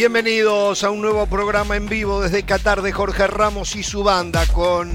Bienvenidos 0.00 0.82
a 0.82 0.90
un 0.90 1.02
nuevo 1.02 1.26
programa 1.26 1.76
en 1.76 1.86
vivo 1.86 2.22
desde 2.22 2.46
Qatar 2.46 2.80
de 2.80 2.90
Jorge 2.90 3.26
Ramos 3.26 3.76
y 3.76 3.82
su 3.82 4.02
banda 4.02 4.46
con 4.46 4.90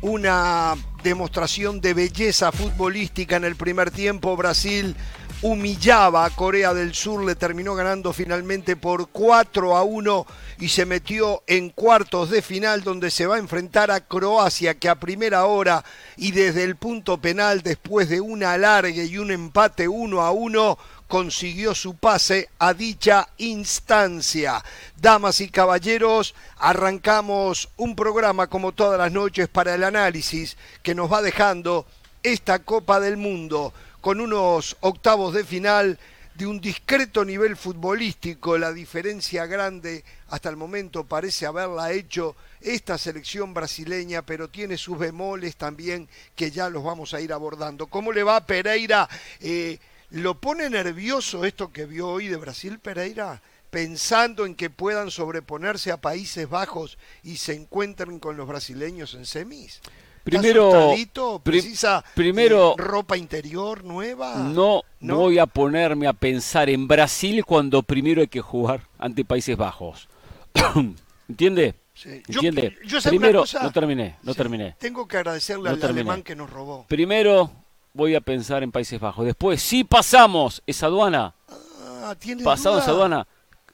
una 0.00 0.74
demostración 1.04 1.80
de 1.80 1.94
belleza 1.94 2.50
futbolística 2.50 3.36
en 3.36 3.44
el 3.44 3.54
primer 3.54 3.92
tiempo. 3.92 4.36
Brasil 4.36 4.96
humillaba 5.40 6.24
a 6.24 6.30
Corea 6.30 6.74
del 6.74 6.94
Sur, 6.94 7.24
le 7.24 7.36
terminó 7.36 7.76
ganando 7.76 8.12
finalmente 8.12 8.74
por 8.74 9.10
4 9.10 9.76
a 9.76 9.84
1 9.84 10.26
y 10.58 10.68
se 10.68 10.84
metió 10.84 11.44
en 11.46 11.70
cuartos 11.70 12.28
de 12.30 12.42
final 12.42 12.82
donde 12.82 13.12
se 13.12 13.26
va 13.26 13.36
a 13.36 13.38
enfrentar 13.38 13.92
a 13.92 14.00
Croacia 14.00 14.80
que 14.80 14.88
a 14.88 14.98
primera 14.98 15.46
hora 15.46 15.84
y 16.16 16.32
desde 16.32 16.64
el 16.64 16.74
punto 16.74 17.18
penal 17.18 17.62
después 17.62 18.08
de 18.08 18.20
una 18.20 18.54
alargue 18.54 19.04
y 19.04 19.16
un 19.16 19.30
empate 19.30 19.86
1 19.86 20.20
a 20.20 20.32
1 20.32 20.78
consiguió 21.10 21.74
su 21.74 21.96
pase 21.96 22.50
a 22.60 22.72
dicha 22.72 23.28
instancia. 23.38 24.64
Damas 24.96 25.40
y 25.40 25.48
caballeros, 25.48 26.36
arrancamos 26.56 27.68
un 27.76 27.96
programa 27.96 28.46
como 28.46 28.70
todas 28.70 28.96
las 28.96 29.10
noches 29.10 29.48
para 29.48 29.74
el 29.74 29.82
análisis 29.82 30.56
que 30.84 30.94
nos 30.94 31.12
va 31.12 31.20
dejando 31.20 31.84
esta 32.22 32.60
Copa 32.60 33.00
del 33.00 33.16
Mundo 33.16 33.74
con 34.00 34.20
unos 34.20 34.76
octavos 34.82 35.34
de 35.34 35.42
final 35.42 35.98
de 36.36 36.46
un 36.46 36.60
discreto 36.60 37.24
nivel 37.24 37.56
futbolístico. 37.56 38.56
La 38.56 38.72
diferencia 38.72 39.46
grande 39.46 40.04
hasta 40.28 40.48
el 40.48 40.56
momento 40.56 41.02
parece 41.02 41.44
haberla 41.44 41.90
hecho 41.90 42.36
esta 42.60 42.96
selección 42.98 43.52
brasileña, 43.52 44.22
pero 44.22 44.48
tiene 44.48 44.78
sus 44.78 44.96
bemoles 44.96 45.56
también 45.56 46.08
que 46.36 46.52
ya 46.52 46.70
los 46.70 46.84
vamos 46.84 47.14
a 47.14 47.20
ir 47.20 47.32
abordando. 47.32 47.88
¿Cómo 47.88 48.12
le 48.12 48.22
va 48.22 48.46
Pereira? 48.46 49.08
Eh, 49.40 49.80
¿Lo 50.10 50.40
pone 50.40 50.68
nervioso 50.68 51.44
esto 51.44 51.72
que 51.72 51.86
vio 51.86 52.08
hoy 52.08 52.26
de 52.26 52.36
Brasil, 52.36 52.80
Pereira? 52.80 53.42
Pensando 53.70 54.44
en 54.44 54.56
que 54.56 54.68
puedan 54.68 55.12
sobreponerse 55.12 55.92
a 55.92 56.00
Países 56.00 56.50
Bajos 56.50 56.98
y 57.22 57.36
se 57.36 57.54
encuentren 57.54 58.18
con 58.18 58.36
los 58.36 58.48
brasileños 58.48 59.14
en 59.14 59.24
semis. 59.24 59.80
Primero, 60.24 61.00
precisa 61.42 62.04
primero 62.14 62.72
eh, 62.72 62.82
ropa 62.82 63.16
interior 63.16 63.84
nueva. 63.84 64.34
No, 64.36 64.82
no, 64.98 65.16
voy 65.16 65.38
a 65.38 65.46
ponerme 65.46 66.08
a 66.08 66.12
pensar 66.12 66.68
en 66.68 66.88
Brasil 66.88 67.44
cuando 67.44 67.82
primero 67.82 68.20
hay 68.20 68.28
que 68.28 68.40
jugar 68.40 68.88
ante 68.98 69.24
Países 69.24 69.56
Bajos. 69.56 70.08
¿Entiende? 71.28 71.76
Sí. 71.94 72.22
¿Entiende? 72.28 72.76
Yo, 72.84 72.98
yo 72.98 73.08
primero, 73.08 73.40
cosa, 73.40 73.62
no 73.62 73.70
terminé, 73.70 74.16
no 74.22 74.32
sí, 74.32 74.38
terminé. 74.38 74.74
Tengo 74.78 75.06
que 75.06 75.18
agradecerle 75.18 75.64
No 75.64 75.74
al 75.74 75.80
terminé. 75.80 76.00
alemán 76.00 76.22
que 76.22 76.34
nos 76.34 76.50
robó. 76.50 76.86
Primero 76.88 77.50
voy 77.94 78.14
a 78.14 78.20
pensar 78.20 78.62
en 78.62 78.70
Países 78.72 79.00
Bajos. 79.00 79.24
Después, 79.26 79.60
si 79.62 79.84
pasamos 79.84 80.62
esa 80.66 80.86
aduana, 80.86 81.34
Ah, 82.02 82.14
¿tiene 82.18 82.42
pasado 82.42 82.74
duda? 82.76 82.82
esa 82.82 82.90
aduana, 82.92 83.26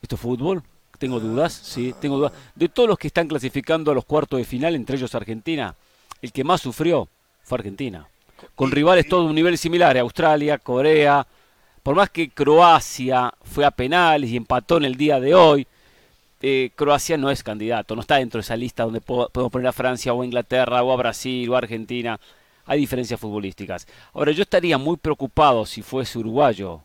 ¿esto 0.03 0.15
es 0.17 0.21
fútbol? 0.21 0.63
Tengo 0.99 1.21
dudas, 1.21 1.53
sí, 1.53 1.95
tengo 2.01 2.17
dudas. 2.17 2.33
De 2.55 2.69
todos 2.69 2.89
los 2.89 2.99
que 2.99 3.07
están 3.09 3.29
clasificando 3.29 3.91
a 3.91 3.95
los 3.95 4.05
cuartos 4.05 4.39
de 4.39 4.45
final, 4.45 4.75
entre 4.75 4.97
ellos 4.97 5.15
Argentina, 5.15 5.75
el 6.23 6.33
que 6.33 6.43
más 6.43 6.61
sufrió 6.63 7.09
fue 7.45 7.59
Argentina. 7.59 8.09
Con 8.55 8.71
rivales 8.71 9.09
todos 9.09 9.25
de 9.25 9.29
un 9.31 9.35
nivel 9.35 9.57
similar, 9.59 9.97
Australia, 9.99 10.59
Corea. 10.59 11.27
Por 11.83 11.95
más 11.95 12.11
que 12.11 12.31
Croacia 12.31 13.33
fue 13.45 13.65
a 13.65 13.71
penales 13.71 14.31
y 14.31 14.37
empató 14.37 14.79
en 14.79 14.87
el 14.87 14.97
día 14.97 15.21
de 15.21 15.35
hoy, 15.35 15.67
eh, 16.43 16.71
Croacia 16.75 17.17
no 17.17 17.31
es 17.31 17.43
candidato, 17.43 17.95
no 17.95 18.01
está 18.01 18.17
dentro 18.17 18.39
de 18.39 18.43
esa 18.43 18.57
lista 18.57 18.83
donde 18.85 19.01
po- 19.01 19.29
podemos 19.29 19.53
poner 19.53 19.69
a 19.69 19.73
Francia 19.73 20.13
o 20.13 20.23
a 20.23 20.25
Inglaterra 20.27 20.83
o 20.83 20.93
a 20.93 20.97
Brasil 20.97 21.49
o 21.49 21.55
a 21.55 21.59
Argentina. 21.59 22.19
Hay 22.67 22.81
diferencias 22.81 23.19
futbolísticas. 23.21 23.87
Ahora, 24.13 24.33
yo 24.33 24.43
estaría 24.43 24.77
muy 24.79 24.97
preocupado 24.97 25.65
si 25.67 25.83
fuese 25.83 26.19
uruguayo, 26.19 26.83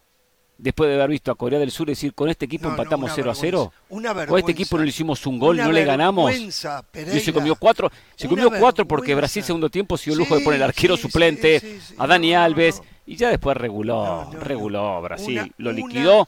después 0.58 0.88
de 0.90 0.96
haber 0.96 1.10
visto 1.10 1.32
a 1.32 1.36
Corea 1.36 1.58
del 1.58 1.72
Sur, 1.72 1.88
decir, 1.88 2.14
con 2.14 2.30
este 2.30 2.46
equipo 2.46 2.66
No, 2.66 2.70
no, 2.70 2.78
empatamos 2.82 3.06
una 3.10 3.16
0 3.16 3.32
a 3.32 3.36
0. 3.36 3.58
vergüenza, 3.90 4.12
Una 4.14 4.26
Con 4.28 4.38
este 4.40 4.52
equipo 4.52 4.78
no 4.78 4.84
le 4.84 4.90
hicimos 4.90 5.26
un 5.26 5.40
gol, 5.40 5.56
Una 5.56 5.66
no 5.66 5.72
le 5.72 5.84
ganamos. 5.86 6.26
vergüenza, 6.28 6.80
Y 6.94 6.98
se 7.00 7.06
Pereira. 7.06 7.34
comió 7.34 7.56
cuatro, 7.56 7.92
se 8.16 8.28
Una 8.28 8.44
comió 8.44 8.60
cuatro 8.60 8.88
porque. 8.88 9.16
Brasil 9.16 9.44
segundo 9.44 9.70
tiempo 9.70 9.98
se 9.98 10.06
dio 10.06 10.14
el 10.14 10.20
lujo 10.20 10.36
de 10.38 10.44
poner 10.44 10.58
el 10.60 10.64
arquero 10.66 10.96
sí, 10.96 11.02
suplente, 11.02 11.60
sí, 11.60 11.96
a 11.98 12.06
Dani 12.06 12.32
No, 12.32 12.38
no, 12.38 12.44
Alves, 12.44 12.78
no. 12.80 12.86
y 13.08 13.16
ya 13.16 13.30
después 13.30 13.58
reguló, 13.58 14.06
No, 14.06 14.26
no, 14.26 14.34
no. 14.34 14.40
reguló 14.40 15.02
Brasil, 15.02 15.40
Una- 15.40 15.52
lo 15.58 15.72
liquidó 15.72 16.28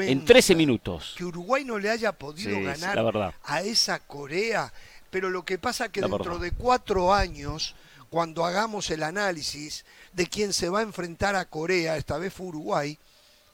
en 0.00 0.24
13 0.24 0.56
minutos. 0.56 1.14
Que 1.16 1.24
Uruguay 1.24 1.64
no 1.64 1.78
le 1.78 1.90
haya 1.90 2.10
podido 2.10 2.60
ganar 2.60 2.96
la 3.14 3.34
a 3.44 3.60
esa 3.62 4.00
Corea. 4.00 4.72
Pero 5.10 5.30
lo 5.30 5.44
que 5.44 5.58
pasa 5.58 5.88
que 5.90 6.00
La 6.00 6.08
dentro 6.08 6.24
verdad. 6.38 6.40
de 6.42 6.50
cuatro 6.50 7.14
años, 7.14 7.76
cuando 8.14 8.44
hagamos 8.44 8.90
el 8.90 9.02
análisis 9.02 9.84
de 10.12 10.28
quién 10.28 10.52
se 10.52 10.68
va 10.68 10.78
a 10.78 10.82
enfrentar 10.82 11.34
a 11.34 11.46
Corea, 11.46 11.96
esta 11.96 12.16
vez 12.16 12.32
fue 12.32 12.46
Uruguay, 12.46 12.96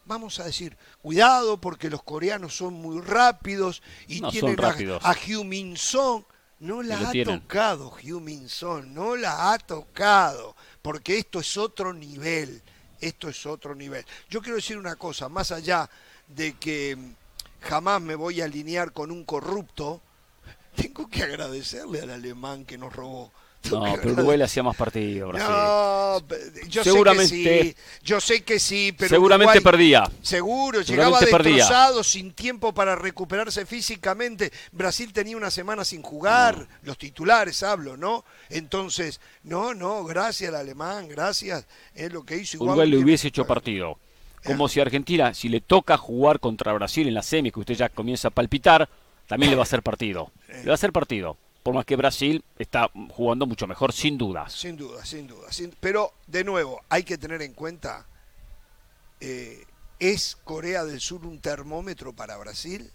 vamos 0.04 0.38
a 0.38 0.44
decir, 0.44 0.76
cuidado 1.00 1.58
porque 1.58 1.88
los 1.88 2.02
coreanos 2.02 2.58
son 2.58 2.74
muy 2.74 3.00
rápidos 3.00 3.82
y 4.06 4.20
No, 4.20 4.30
tienen 4.30 4.60
a, 4.60 4.62
rápidos. 4.62 5.02
a 5.02 5.14
Heung 5.14 5.48
Min 5.48 5.78
Son. 5.78 6.26
No 6.58 6.82
la 6.82 6.98
ha 7.08 7.10
tienen. 7.10 7.40
tocado 7.40 7.96
Min 8.20 8.50
Son, 8.50 8.92
no 8.92 9.16
la 9.16 9.50
ha 9.50 9.58
tocado, 9.58 10.54
porque 10.82 11.16
esto 11.16 11.40
es 11.40 11.56
otro 11.56 11.94
nivel, 11.94 12.60
esto 13.00 13.30
es 13.30 13.46
otro 13.46 13.74
nivel. 13.74 14.04
Yo 14.28 14.42
quiero 14.42 14.56
decir 14.56 14.76
una 14.76 14.96
cosa, 14.96 15.30
más 15.30 15.52
allá 15.52 15.88
de 16.28 16.52
que 16.58 16.98
jamás 17.62 18.02
me 18.02 18.14
voy 18.14 18.42
a 18.42 18.44
alinear 18.44 18.92
con 18.92 19.10
un 19.10 19.24
corrupto, 19.24 20.02
tengo 20.76 21.08
que 21.08 21.22
agradecerle 21.22 22.02
al 22.02 22.10
alemán 22.10 22.66
que 22.66 22.76
nos 22.76 22.92
robó. 22.92 23.32
No, 23.70 23.82
pero 24.02 24.12
Uruguay 24.14 24.38
le 24.38 24.44
hacía 24.44 24.62
más 24.62 24.74
partido 24.76 25.28
Brasil. 25.28 25.48
no, 25.48 26.20
yo 26.68 26.82
Seguramente- 26.82 27.28
sé 27.28 27.42
que 27.44 27.62
sí, 27.64 27.76
yo 28.02 28.20
sé 28.20 28.42
que 28.42 28.58
sí, 28.58 28.92
pero 28.96 29.08
Seguramente 29.10 29.58
Uruguay- 29.58 29.72
perdía. 29.72 30.10
Seguro, 30.22 30.80
llegaba 30.80 31.18
Seguramente 31.18 31.30
perdía. 31.30 31.54
destrozado, 31.56 32.02
sin 32.04 32.32
tiempo 32.32 32.72
para 32.72 32.96
recuperarse 32.96 33.66
físicamente. 33.66 34.50
Brasil 34.72 35.12
tenía 35.12 35.36
una 35.36 35.50
semana 35.50 35.84
sin 35.84 36.02
jugar, 36.02 36.66
los 36.82 36.96
titulares 36.98 37.62
hablo, 37.62 37.96
¿no? 37.96 38.24
Entonces, 38.48 39.20
no, 39.42 39.74
no, 39.74 40.04
gracias 40.04 40.48
al 40.48 40.56
alemán, 40.56 41.08
gracias, 41.08 41.66
es 41.94 42.12
lo 42.12 42.24
que 42.24 42.36
hizo. 42.38 42.56
igual 42.56 42.70
Uruguay 42.70 42.90
le 42.90 42.96
hubiese 42.98 43.28
hecho 43.28 43.46
partido. 43.46 43.98
Como 44.44 44.68
si 44.68 44.80
Argentina, 44.80 45.34
si 45.34 45.50
le 45.50 45.60
toca 45.60 45.98
jugar 45.98 46.40
contra 46.40 46.72
Brasil 46.72 47.06
en 47.06 47.12
la 47.12 47.22
semi, 47.22 47.50
que 47.50 47.60
usted 47.60 47.74
ya 47.74 47.90
comienza 47.90 48.28
a 48.28 48.30
palpitar, 48.30 48.88
también 49.26 49.50
le 49.50 49.56
va 49.56 49.62
a 49.62 49.64
hacer 49.64 49.82
partido. 49.82 50.32
Le 50.48 50.64
va 50.64 50.72
a 50.72 50.74
hacer 50.74 50.92
partido. 50.92 51.36
Por 51.62 51.74
más 51.74 51.84
que 51.84 51.96
Brasil 51.96 52.42
está 52.58 52.90
jugando 53.10 53.46
mucho 53.46 53.66
mejor, 53.66 53.92
sin 53.92 54.16
dudas. 54.16 54.52
Sin 54.52 54.76
duda, 54.76 55.04
sin 55.04 55.26
duda. 55.26 55.48
Pero, 55.80 56.12
de 56.26 56.44
nuevo, 56.44 56.82
hay 56.88 57.02
que 57.02 57.18
tener 57.18 57.42
en 57.42 57.52
cuenta, 57.52 58.06
eh, 59.20 59.64
¿es 59.98 60.38
Corea 60.44 60.84
del 60.84 61.00
Sur 61.00 61.26
un 61.26 61.40
termómetro 61.40 62.14
para 62.14 62.38
Brasil? 62.38 62.90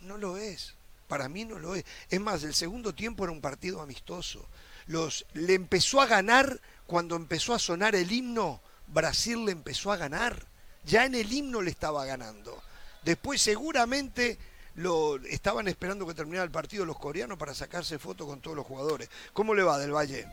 No 0.00 0.16
lo 0.16 0.36
es. 0.36 0.74
Para 1.08 1.28
mí 1.28 1.44
no 1.44 1.58
lo 1.58 1.74
es. 1.74 1.84
Es 2.08 2.20
más, 2.20 2.44
el 2.44 2.54
segundo 2.54 2.94
tiempo 2.94 3.24
era 3.24 3.32
un 3.32 3.40
partido 3.40 3.82
amistoso. 3.82 4.46
Los, 4.86 5.26
le 5.34 5.54
empezó 5.54 6.00
a 6.00 6.06
ganar 6.06 6.60
cuando 6.86 7.16
empezó 7.16 7.54
a 7.54 7.58
sonar 7.58 7.94
el 7.94 8.12
himno, 8.12 8.60
Brasil 8.86 9.44
le 9.44 9.52
empezó 9.52 9.92
a 9.92 9.96
ganar. 9.96 10.46
Ya 10.84 11.04
en 11.04 11.14
el 11.14 11.32
himno 11.32 11.62
le 11.62 11.70
estaba 11.70 12.04
ganando. 12.04 12.62
Después 13.04 13.40
seguramente 13.40 14.38
lo 14.74 15.16
estaban 15.24 15.68
esperando 15.68 16.06
que 16.06 16.14
terminara 16.14 16.44
el 16.44 16.50
partido 16.50 16.84
los 16.84 16.98
coreanos 16.98 17.38
para 17.38 17.54
sacarse 17.54 17.98
foto 17.98 18.26
con 18.26 18.40
todos 18.40 18.56
los 18.56 18.66
jugadores. 18.66 19.10
¿Cómo 19.32 19.54
le 19.54 19.62
va 19.62 19.78
del 19.78 19.94
Valle? 19.94 20.26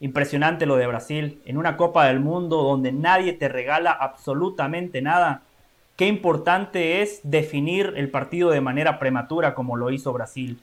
Impresionante 0.00 0.66
lo 0.66 0.76
de 0.76 0.86
Brasil, 0.86 1.42
en 1.44 1.56
una 1.58 1.76
Copa 1.76 2.06
del 2.06 2.20
Mundo 2.20 2.62
donde 2.62 2.92
nadie 2.92 3.32
te 3.32 3.48
regala 3.48 3.90
absolutamente 3.90 5.02
nada. 5.02 5.42
Qué 5.96 6.06
importante 6.06 7.02
es 7.02 7.20
definir 7.24 7.94
el 7.96 8.08
partido 8.08 8.50
de 8.50 8.60
manera 8.60 9.00
prematura 9.00 9.54
como 9.54 9.76
lo 9.76 9.90
hizo 9.90 10.12
Brasil. 10.12 10.60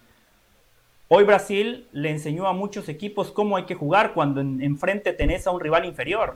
Hoy 1.09 1.25
Brasil 1.25 1.87
le 1.91 2.09
enseñó 2.11 2.47
a 2.47 2.53
muchos 2.53 2.87
equipos 2.87 3.31
cómo 3.31 3.57
hay 3.57 3.65
que 3.65 3.75
jugar 3.75 4.13
cuando 4.13 4.39
en- 4.39 4.61
enfrente 4.61 5.11
tenés 5.11 5.45
a 5.45 5.51
un 5.51 5.59
rival 5.59 5.83
inferior. 5.83 6.35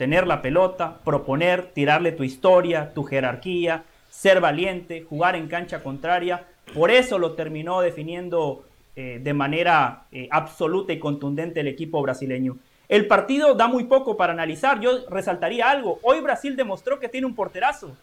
Tener 0.00 0.26
la 0.26 0.40
pelota, 0.40 0.96
proponer, 1.04 1.72
tirarle 1.74 2.12
tu 2.12 2.24
historia, 2.24 2.94
tu 2.94 3.04
jerarquía, 3.04 3.84
ser 4.08 4.40
valiente, 4.40 5.02
jugar 5.02 5.36
en 5.36 5.46
cancha 5.46 5.82
contraria. 5.82 6.46
Por 6.72 6.90
eso 6.90 7.18
lo 7.18 7.32
terminó 7.32 7.82
definiendo 7.82 8.64
eh, 8.96 9.20
de 9.22 9.34
manera 9.34 10.04
eh, 10.10 10.26
absoluta 10.30 10.94
y 10.94 10.98
contundente 10.98 11.60
el 11.60 11.68
equipo 11.68 12.00
brasileño. 12.00 12.56
El 12.88 13.08
partido 13.08 13.52
da 13.54 13.68
muy 13.68 13.84
poco 13.84 14.16
para 14.16 14.32
analizar. 14.32 14.80
Yo 14.80 15.06
resaltaría 15.10 15.68
algo. 15.68 15.98
Hoy 16.02 16.22
Brasil 16.22 16.56
demostró 16.56 16.98
que 16.98 17.10
tiene 17.10 17.26
un 17.26 17.34
porterazo. 17.34 17.94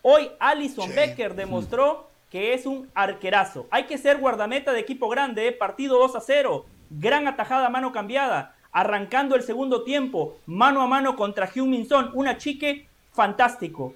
Hoy 0.00 0.30
Alison 0.38 0.88
Sí. 0.88 0.96
Becker 0.96 1.34
demostró 1.34 2.08
que 2.30 2.54
es 2.54 2.64
un 2.64 2.88
arquerazo. 2.94 3.66
Hay 3.70 3.84
que 3.84 3.98
ser 3.98 4.16
guardameta 4.16 4.72
de 4.72 4.80
equipo 4.80 5.10
grande, 5.10 5.48
¿eh? 5.48 5.52
partido 5.52 5.98
2 5.98 6.16
a 6.16 6.20
0, 6.22 6.64
gran 6.88 7.28
atajada 7.28 7.66
a 7.66 7.70
mano 7.70 7.92
cambiada, 7.92 8.55
arrancando 8.76 9.36
el 9.36 9.42
segundo 9.42 9.84
tiempo, 9.84 10.36
mano 10.44 10.82
a 10.82 10.86
mano 10.86 11.16
contra 11.16 11.46
Heung 11.52 11.70
Min 11.70 11.88
Son, 11.88 12.10
una 12.12 12.36
chique 12.36 12.86
fantástico. 13.10 13.94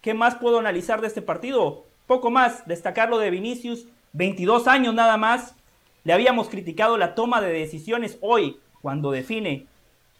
¿Qué 0.00 0.14
más 0.14 0.34
puedo 0.34 0.58
analizar 0.58 1.00
de 1.00 1.06
este 1.06 1.22
partido? 1.22 1.84
Poco 2.08 2.28
más, 2.28 2.66
destacar 2.66 3.08
lo 3.08 3.20
de 3.20 3.30
Vinicius, 3.30 3.86
22 4.12 4.66
años 4.66 4.94
nada 4.94 5.16
más. 5.16 5.54
Le 6.02 6.12
habíamos 6.12 6.48
criticado 6.48 6.98
la 6.98 7.14
toma 7.14 7.40
de 7.40 7.52
decisiones 7.52 8.18
hoy, 8.20 8.58
cuando 8.82 9.12
define 9.12 9.66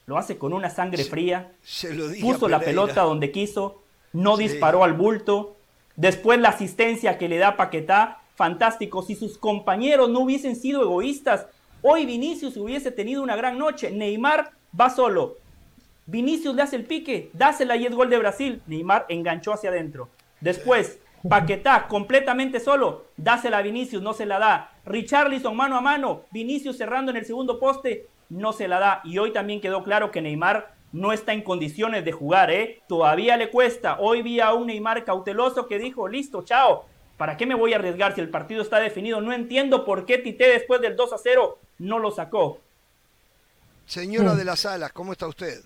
lo 0.07 0.19
hace 0.19 0.39
con 0.39 0.53
una 0.53 0.71
sangre 0.71 1.03
fría. 1.03 1.51
Se 1.63 1.93
lo 1.95 2.07
dije 2.07 2.25
puso 2.25 2.47
la 2.47 2.61
pelota 2.61 3.03
donde 3.03 3.33
quiso, 3.33 3.83
no 4.13 4.37
Sí. 4.37 4.45
disparó 4.45 4.85
al 4.85 4.93
bulto. 4.93 5.57
Después 5.97 6.39
la 6.39 6.51
asistencia 6.51 7.19
que 7.19 7.29
le 7.29 7.39
da 7.39 7.57
Paquetá, 7.57 8.21
fantástico. 8.37 9.03
Si 9.03 9.17
sus 9.17 9.37
compañeros 9.37 10.11
no 10.11 10.21
hubiesen 10.21 10.55
sido 10.55 10.83
egoístas, 10.83 11.47
hoy 11.85 12.07
Vinicius 12.07 12.57
hubiese 12.57 12.91
tenido 12.91 13.23
una 13.23 13.37
gran 13.37 13.59
noche. 13.59 13.91
Neymar 13.91 14.53
va 14.79 14.89
solo. 14.89 15.37
Vinicius 16.07 16.55
le 16.55 16.63
hace 16.63 16.77
el 16.77 16.85
pique, 16.85 17.31
dásela 17.35 17.77
y 17.77 17.87
es 17.87 17.95
gol 17.95 18.09
de 18.11 18.19
Brasil. 18.19 18.63
Neymar 18.67 19.05
enganchó 19.09 19.53
hacia 19.53 19.71
adentro. 19.71 20.09
Después, 20.41 20.99
Paquetá 21.29 21.87
completamente 21.89 22.61
solo, 22.61 23.05
dásela 23.17 23.59
a 23.59 23.63
Vinicius, 23.63 24.03
no 24.03 24.13
se 24.13 24.27
la 24.27 24.39
da. 24.39 24.73
Richarlison 24.85 25.57
mano 25.57 25.77
a 25.77 25.81
mano, 25.81 26.23
Vinicius 26.31 26.77
cerrando 26.77 27.11
en 27.11 27.17
el 27.17 27.25
segundo 27.25 27.59
poste, 27.59 28.09
no 28.29 28.53
se 28.53 28.69
la 28.69 28.79
da. 28.79 29.01
Y 29.05 29.19
hoy 29.19 29.33
también 29.33 29.61
quedó 29.61 29.83
claro 29.83 30.11
que 30.11 30.21
Neymar 30.21 30.75
no 30.93 31.13
está 31.13 31.33
en 31.33 31.43
condiciones 31.43 32.05
de 32.05 32.13
jugar, 32.13 32.51
¿eh? 32.51 32.83
Todavía 32.89 33.37
le 33.37 33.51
cuesta. 33.51 33.99
Hoy 34.01 34.23
vi 34.23 34.41
a 34.41 34.53
un 34.53 34.67
Neymar 34.67 35.05
cauteloso 35.05 35.67
que 35.67 35.79
dijo, 35.79 36.09
listo, 36.09 36.43
chao. 36.43 36.85
¿Para 37.17 37.37
qué 37.37 37.47
me 37.47 37.55
voy 37.55 37.73
a 37.73 37.77
arriesgar 37.77 38.15
si 38.15 38.21
el 38.21 38.29
partido 38.31 38.63
está 38.63 38.81
definido? 38.81 39.21
No 39.21 39.33
entiendo 39.33 39.85
por 39.85 40.05
qué 40.05 40.19
Tite 40.19 40.49
después 40.49 40.81
del 40.81 40.97
2 40.97 41.13
a 41.13 41.19
0 41.19 41.59
no 41.79 41.99
lo 41.99 42.11
sacó. 42.11 42.61
Señora 43.87 44.35
de 44.35 44.45
las 44.45 44.67
Alas, 44.67 44.93
¿cómo 44.93 45.13
está 45.13 45.27
usted? 45.29 45.63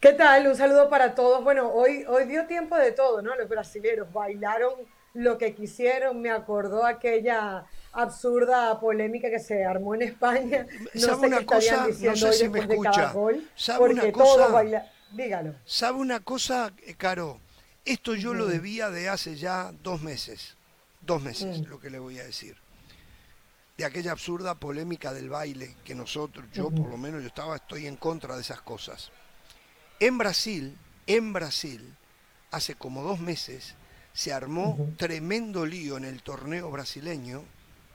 ¿Qué 0.00 0.12
tal? 0.12 0.46
Un 0.46 0.56
saludo 0.56 0.88
para 0.88 1.14
todos. 1.14 1.42
Bueno, 1.42 1.70
hoy, 1.72 2.04
hoy 2.06 2.26
dio 2.26 2.46
tiempo 2.46 2.76
de 2.76 2.92
todo, 2.92 3.22
¿no? 3.22 3.34
Los 3.36 3.48
brasileros 3.48 4.12
bailaron 4.12 4.74
lo 5.14 5.38
que 5.38 5.54
quisieron. 5.54 6.20
Me 6.20 6.30
acordó 6.30 6.84
aquella 6.84 7.64
absurda 7.92 8.78
polémica 8.78 9.30
que 9.30 9.38
se 9.38 9.64
armó 9.64 9.94
en 9.94 10.02
España. 10.02 10.66
No 10.94 11.00
¿Sabe 11.00 11.20
sé 11.20 11.26
una 11.26 11.38
qué 11.38 11.46
cosa? 11.46 11.86
diciendo 11.86 12.26
No 12.26 12.32
sé 12.32 12.38
si 12.38 12.48
me 12.48 12.60
escucha. 12.60 13.12
gol. 13.12 13.48
¿Sabe 13.56 13.78
Porque 13.78 13.94
una 13.94 14.12
todos 14.12 14.50
cosa? 14.52 14.84
Dígalo. 15.10 15.54
¿Sabe 15.64 15.98
una 15.98 16.20
cosa, 16.20 16.72
eh, 16.86 16.94
Caro? 16.94 17.40
Esto 17.84 18.14
yo 18.14 18.34
lo 18.34 18.46
debía 18.46 18.90
de 18.90 19.08
hace 19.08 19.36
ya 19.36 19.72
dos 19.82 20.02
meses. 20.02 20.57
Dos 21.08 21.22
meses, 21.22 21.66
lo 21.66 21.80
que 21.80 21.88
le 21.88 21.98
voy 21.98 22.18
a 22.18 22.24
decir. 22.24 22.54
De 23.78 23.86
aquella 23.86 24.12
absurda 24.12 24.56
polémica 24.56 25.14
del 25.14 25.30
baile 25.30 25.74
que 25.82 25.94
nosotros, 25.94 26.44
yo 26.52 26.68
por 26.70 26.86
lo 26.90 26.98
menos, 26.98 27.22
yo 27.22 27.28
estaba, 27.28 27.56
estoy 27.56 27.86
en 27.86 27.96
contra 27.96 28.34
de 28.34 28.42
esas 28.42 28.60
cosas. 28.60 29.10
En 30.00 30.18
Brasil, 30.18 30.76
en 31.06 31.32
Brasil, 31.32 31.94
hace 32.50 32.74
como 32.74 33.02
dos 33.02 33.20
meses, 33.20 33.74
se 34.12 34.34
armó 34.34 34.76
tremendo 34.98 35.64
lío 35.64 35.96
en 35.96 36.04
el 36.04 36.22
torneo 36.22 36.70
brasileño 36.70 37.42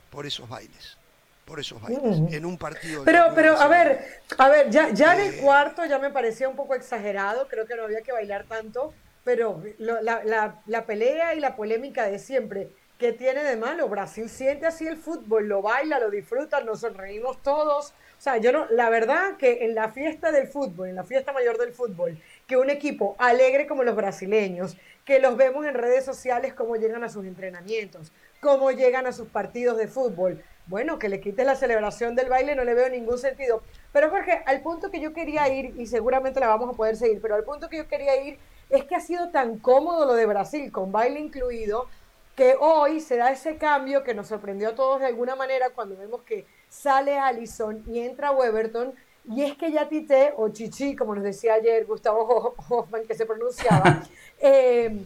por 0.09 0.25
esos 0.25 0.50
bailes. 0.50 0.98
Por 1.45 1.59
esos 1.59 1.80
bailes. 1.80 2.33
En 2.33 2.45
un 2.48 2.57
partido. 2.57 3.04
Pero, 3.04 3.25
pero, 3.36 3.59
a 3.59 3.68
ver, 3.68 4.21
a 4.39 4.50
ver, 4.50 4.71
ya, 4.71 4.89
ya 4.92 5.13
en 5.13 5.19
Eh. 5.21 5.27
el 5.27 5.42
cuarto 5.42 5.86
ya 5.86 6.00
me 6.00 6.09
parecía 6.09 6.50
un 6.50 6.56
poco 6.56 6.74
exagerado, 6.74 7.48
creo 7.48 7.68
que 7.68 7.75
no 7.75 7.83
había 7.83 8.01
que 8.01 8.12
bailar 8.12 8.45
tanto, 8.48 8.92
pero 9.24 9.62
lo- 9.77 10.01
la, 10.01 10.24
la- 10.24 10.63
la 10.66 10.86
pelea 10.88 11.36
y 11.36 11.39
la 11.39 11.56
polémica 11.56 12.07
de 12.07 12.18
siempre, 12.18 12.69
¿qué 13.03 13.11
tiene 13.11 13.44
de 13.44 13.57
malo? 13.57 13.89
Brasil 13.89 14.29
siente 14.29 14.65
así 14.65 14.88
el 14.88 14.95
fútbol, 14.95 15.50
lo 15.50 15.61
baila, 15.61 16.00
lo 16.00 16.09
disfruta, 16.09 16.61
nos 16.61 16.79
sonreímos 16.79 17.41
todos. 17.44 17.89
O 17.89 18.21
sea, 18.21 18.38
yo 18.38 18.53
no, 18.53 18.65
la 18.69 18.89
verdad 18.89 19.35
que 19.35 19.65
en 19.65 19.75
la 19.75 19.89
fiesta 19.89 20.31
del 20.31 20.47
fútbol, 20.47 20.88
en 20.88 20.95
la 20.95 21.03
fiesta 21.03 21.33
mayor 21.33 21.57
del 21.57 21.73
fútbol, 21.73 22.17
que 22.47 22.55
un 22.55 22.69
equipo 22.69 23.17
alegre 23.19 23.67
como 23.67 23.83
los 23.83 23.97
brasileños, 23.97 24.77
que 25.03 25.19
los 25.19 25.35
vemos 25.35 25.65
en 25.65 25.73
redes 25.73 26.05
sociales 26.05 26.53
cómo 26.53 26.77
llegan 26.77 27.03
a 27.03 27.09
sus 27.09 27.25
entrenamientos, 27.25 28.13
cómo 28.39 28.71
llegan 28.71 29.06
a 29.06 29.11
sus 29.11 29.27
partidos 29.27 29.75
de 29.75 29.89
fútbol. 29.89 30.41
Bueno, 30.67 30.97
que 30.97 31.09
le 31.09 31.19
quites 31.19 31.45
la 31.45 31.57
celebración 31.57 32.15
del 32.15 32.29
baile 32.29 32.56
no 32.56 32.63
le 32.63 32.73
veo 32.73 32.88
ningún 32.88 33.17
sentido. 33.17 33.63
Pero 33.91 34.11
Jorge, 34.11 34.44
al 34.45 34.61
punto 34.61 34.91
que 34.91 35.01
yo 35.01 35.11
quería 35.11 35.49
ir, 35.49 35.77
y 35.77 35.88
seguramente 35.88 36.39
la 36.39 36.47
vamos 36.47 36.69
a 36.69 36.77
poder 36.77 36.95
seguir, 36.95 37.19
pero 37.21 37.35
al 37.35 37.44
punto 37.44 37.67
que 37.67 37.75
yo 37.75 37.88
quería 37.89 38.15
ir 38.23 38.39
es 38.69 38.85
que 38.85 38.95
ha 38.95 39.01
sido 39.01 39.29
tan 39.29 39.59
cómodo 39.59 40.06
lo 40.06 40.13
de 40.13 40.25
Brasil, 40.25 40.71
con 40.71 40.94
baile 40.94 41.19
incluido, 41.19 41.89
que 42.35 42.56
hoy 42.59 43.00
se 43.00 43.18
da 43.18 43.31
ese 43.31 43.57
cambio 43.57 44.03
que 44.03 44.13
nos 44.13 44.27
sorprendió 44.27 44.69
a 44.69 44.75
todos 44.75 45.00
de 45.00 45.06
alguna 45.07 45.35
manera 45.35 45.69
cuando 45.69 45.95
vemos 45.95 46.21
que 46.24 46.45
sale 46.69 47.18
Allison 47.19 47.83
y 47.88 48.00
entra 48.00 48.31
Weberton, 48.31 48.94
y 49.30 49.44
es 49.44 49.56
que 49.56 49.71
ya 49.71 49.88
Tite, 49.88 50.33
o 50.35 50.50
Chichi, 50.50 50.95
como 50.95 51.15
nos 51.15 51.24
decía 51.24 51.53
ayer 51.53 51.85
Gustavo 51.85 52.24
Ho- 52.25 52.56
Hoffman, 52.69 53.06
que 53.06 53.13
se 53.15 53.25
pronunciaba, 53.25 54.01
eh, 54.39 55.06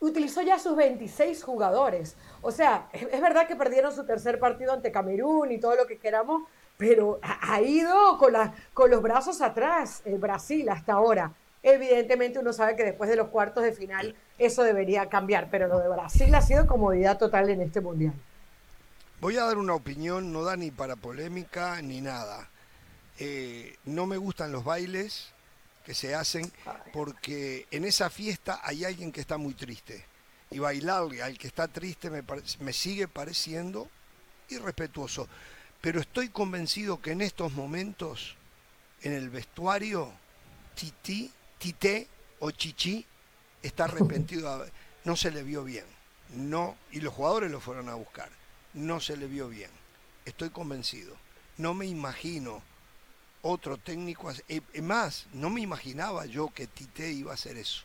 utilizó 0.00 0.42
ya 0.42 0.58
sus 0.58 0.76
26 0.76 1.42
jugadores. 1.42 2.16
O 2.42 2.50
sea, 2.50 2.88
es, 2.92 3.20
verdad 3.20 3.46
que 3.46 3.56
perdieron 3.56 3.94
su 3.94 4.04
tercer 4.04 4.38
partido 4.38 4.72
ante 4.72 4.92
Camerún 4.92 5.52
y 5.52 5.58
todo 5.58 5.74
lo 5.74 5.86
que 5.86 5.96
queramos, 5.98 6.42
pero 6.76 7.18
ha, 7.22 7.62
ido 7.62 8.18
con, 8.18 8.32
la- 8.34 8.52
con 8.74 8.90
los 8.90 9.00
brazos 9.00 9.40
atrás 9.40 10.02
el 10.04 10.18
Brasil 10.18 10.68
hasta 10.68 10.92
ahora. 10.94 11.32
Evidentemente 11.68 12.38
uno 12.38 12.52
sabe 12.52 12.76
que 12.76 12.84
después 12.84 13.10
de 13.10 13.16
los 13.16 13.26
cuartos 13.26 13.64
de 13.64 13.72
final 13.72 14.14
eso 14.38 14.62
debería 14.62 15.08
cambiar, 15.08 15.50
pero 15.50 15.66
lo 15.66 15.80
de 15.80 15.88
Brasil 15.88 16.32
ha 16.36 16.40
sido 16.40 16.68
comodidad 16.68 17.18
total 17.18 17.50
en 17.50 17.60
este 17.60 17.80
mundial. 17.80 18.14
Voy 19.20 19.36
a 19.36 19.46
dar 19.46 19.58
una 19.58 19.74
opinión, 19.74 20.32
no 20.32 20.44
da 20.44 20.56
ni 20.56 20.70
para 20.70 20.94
polémica 20.94 21.82
ni 21.82 22.00
nada. 22.00 22.48
Eh, 23.18 23.74
no 23.84 24.06
me 24.06 24.16
gustan 24.16 24.52
los 24.52 24.62
bailes 24.62 25.32
que 25.84 25.92
se 25.92 26.14
hacen 26.14 26.52
porque 26.92 27.66
en 27.72 27.84
esa 27.84 28.10
fiesta 28.10 28.60
hay 28.62 28.84
alguien 28.84 29.10
que 29.10 29.20
está 29.20 29.36
muy 29.36 29.54
triste. 29.54 30.04
Y 30.52 30.60
bailarle 30.60 31.20
al 31.20 31.36
que 31.36 31.48
está 31.48 31.66
triste 31.66 32.10
me, 32.10 32.22
me 32.60 32.72
sigue 32.72 33.08
pareciendo 33.08 33.88
irrespetuoso. 34.50 35.26
Pero 35.80 35.98
estoy 35.98 36.28
convencido 36.28 37.02
que 37.02 37.10
en 37.10 37.22
estos 37.22 37.54
momentos, 37.54 38.36
en 39.02 39.14
el 39.14 39.30
vestuario, 39.30 40.12
Titi, 40.76 41.32
Tite 41.58 42.08
o 42.40 42.50
Chichi 42.50 43.04
está 43.62 43.84
arrepentido. 43.84 44.66
No 45.04 45.16
se 45.16 45.30
le 45.30 45.42
vio 45.42 45.64
bien. 45.64 45.84
No, 46.34 46.76
y 46.90 47.00
los 47.00 47.14
jugadores 47.14 47.50
lo 47.50 47.60
fueron 47.60 47.88
a 47.88 47.94
buscar. 47.94 48.28
No 48.74 49.00
se 49.00 49.16
le 49.16 49.26
vio 49.26 49.48
bien. 49.48 49.70
Estoy 50.24 50.50
convencido. 50.50 51.14
No 51.56 51.72
me 51.74 51.86
imagino 51.86 52.62
otro 53.42 53.76
técnico. 53.76 54.30
eh, 54.48 54.60
eh, 54.72 54.82
más, 54.82 55.26
no 55.32 55.50
me 55.50 55.60
imaginaba 55.60 56.26
yo 56.26 56.52
que 56.52 56.66
Tite 56.66 57.10
iba 57.12 57.30
a 57.30 57.34
hacer 57.34 57.56
eso. 57.56 57.82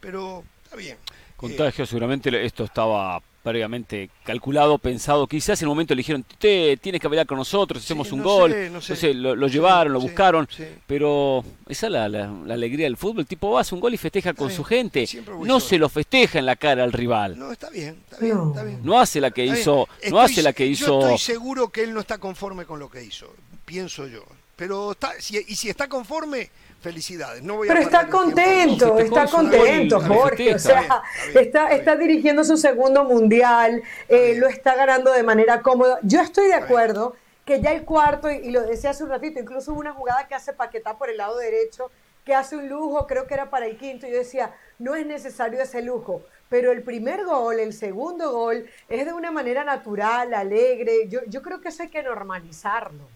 Pero 0.00 0.44
está 0.64 0.76
bien. 0.76 0.96
Eh, 0.96 1.32
Contagio, 1.36 1.84
seguramente 1.84 2.44
esto 2.44 2.64
estaba 2.64 3.20
previamente 3.42 4.10
calculado, 4.24 4.78
pensado. 4.78 5.26
Quizás 5.26 5.60
en 5.62 5.68
un 5.68 5.72
momento 5.72 5.94
le 5.94 6.00
dijeron, 6.00 6.24
te 6.38 6.76
tienes 6.76 7.00
que 7.00 7.08
bailar 7.08 7.26
con 7.26 7.38
nosotros, 7.38 7.82
hacemos 7.82 8.08
Sí, 8.08 8.14
un 8.14 8.20
no 8.20 8.24
gol. 8.26 8.52
sé, 8.52 8.70
no 8.70 8.80
sé. 8.80 8.92
Entonces 8.92 9.16
lo, 9.16 9.34
lo 9.34 9.48
Sí, 9.48 9.54
llevaron, 9.54 9.92
lo 9.92 10.00
sí, 10.00 10.06
buscaron. 10.06 10.48
sí. 10.54 10.64
Pero 10.86 11.44
esa 11.68 11.86
es 11.86 11.92
la, 11.92 12.08
la- 12.08 12.30
la 12.46 12.54
alegría 12.54 12.84
del 12.86 12.96
fútbol. 12.96 13.20
El 13.20 13.26
tipo 13.26 13.50
va, 13.50 13.60
hace 13.62 13.74
un 13.74 13.80
gol 13.80 13.94
y 13.94 13.96
festeja 13.96 14.34
con 14.34 14.50
su 14.50 14.62
gente. 14.64 15.06
No 15.26 15.44
solo. 15.44 15.60
se 15.60 15.78
lo 15.78 15.88
festeja 15.88 16.38
en 16.38 16.46
la 16.46 16.56
cara 16.56 16.84
al 16.84 16.92
rival. 16.92 17.38
No, 17.38 17.50
está 17.52 17.70
bien, 17.70 17.96
está 18.10 18.18
bien, 18.22 18.34
No. 18.36 18.48
está 18.50 18.62
bien. 18.64 18.80
No 18.82 19.00
hace 19.00 19.20
la 19.20 19.30
que 19.30 19.42
Está 19.44 19.54
bien. 19.54 19.62
hizo, 19.62 19.76
no 19.76 19.86
Estoy 20.02 20.20
hace 20.20 20.42
la 20.42 20.52
que 20.52 20.66
Yo 20.66 20.72
hizo. 20.72 21.00
estoy 21.00 21.18
seguro 21.18 21.68
que 21.68 21.82
él 21.84 21.94
no 21.94 22.00
está 22.00 22.18
conforme 22.18 22.66
con 22.66 22.78
lo 22.78 22.90
que 22.90 23.02
hizo, 23.02 23.32
pienso 23.64 24.06
yo. 24.06 24.22
Pero 24.56 24.92
está, 24.92 25.12
si- 25.18 25.42
y 25.48 25.54
si 25.56 25.70
está 25.70 25.88
conforme, 25.88 26.50
felicidades. 26.80 27.42
No 27.42 27.56
voy 27.56 27.68
a 27.68 27.72
Pero 27.72 27.80
está 27.82 28.00
el 28.00 28.06
tiempo. 28.06 28.18
contento, 28.22 28.96
Festejó 28.96 29.04
está 29.04 29.36
contento, 29.36 30.00
Jorge. 30.00 30.54
O 30.54 30.58
sea, 30.58 30.80
Está 30.80 31.02
bien, 31.26 31.28
está 31.28 31.40
está, 31.40 31.64
está 31.68 31.74
está 31.74 31.96
dirigiendo 31.96 32.44
su 32.44 32.56
segundo 32.56 33.04
mundial, 33.04 33.82
eh, 34.08 34.34
lo 34.36 34.48
está 34.48 34.74
ganando 34.74 35.12
de 35.12 35.22
manera 35.22 35.62
cómoda. 35.62 35.98
Yo 36.02 36.20
estoy 36.20 36.48
de 36.48 36.54
Está 36.54 36.64
acuerdo 36.64 37.16
que 37.44 37.60
ya 37.60 37.72
el 37.72 37.84
cuarto, 37.84 38.30
y, 38.30 38.36
y 38.36 38.50
lo 38.50 38.62
decía 38.62 38.90
hace 38.90 39.04
un 39.04 39.10
ratito, 39.10 39.40
incluso 39.40 39.72
hubo 39.72 39.80
una 39.80 39.92
jugada 39.92 40.26
que 40.28 40.34
hace 40.34 40.52
Paquetá 40.52 40.96
por 40.98 41.10
el 41.10 41.16
lado 41.16 41.36
derecho, 41.38 41.90
que 42.24 42.34
hace 42.34 42.56
un 42.56 42.68
lujo, 42.68 43.06
creo 43.06 43.26
que 43.26 43.34
era 43.34 43.50
para 43.50 43.66
el 43.66 43.76
quinto, 43.76 44.06
y 44.06 44.10
yo 44.10 44.18
decía, 44.18 44.54
no 44.78 44.94
es 44.94 45.06
necesario 45.06 45.60
ese 45.60 45.82
lujo. 45.82 46.22
Pero 46.48 46.72
el 46.72 46.82
primer 46.82 47.24
gol, 47.24 47.60
el 47.60 47.72
segundo 47.72 48.32
gol, 48.32 48.68
es 48.88 49.06
de 49.06 49.12
una 49.12 49.30
manera 49.30 49.62
natural, 49.64 50.34
alegre. 50.34 51.08
Yo, 51.08 51.20
yo 51.26 51.42
creo 51.42 51.60
que 51.60 51.68
eso 51.68 51.84
hay 51.84 51.90
que 51.90 52.02
normalizarlo. 52.02 53.08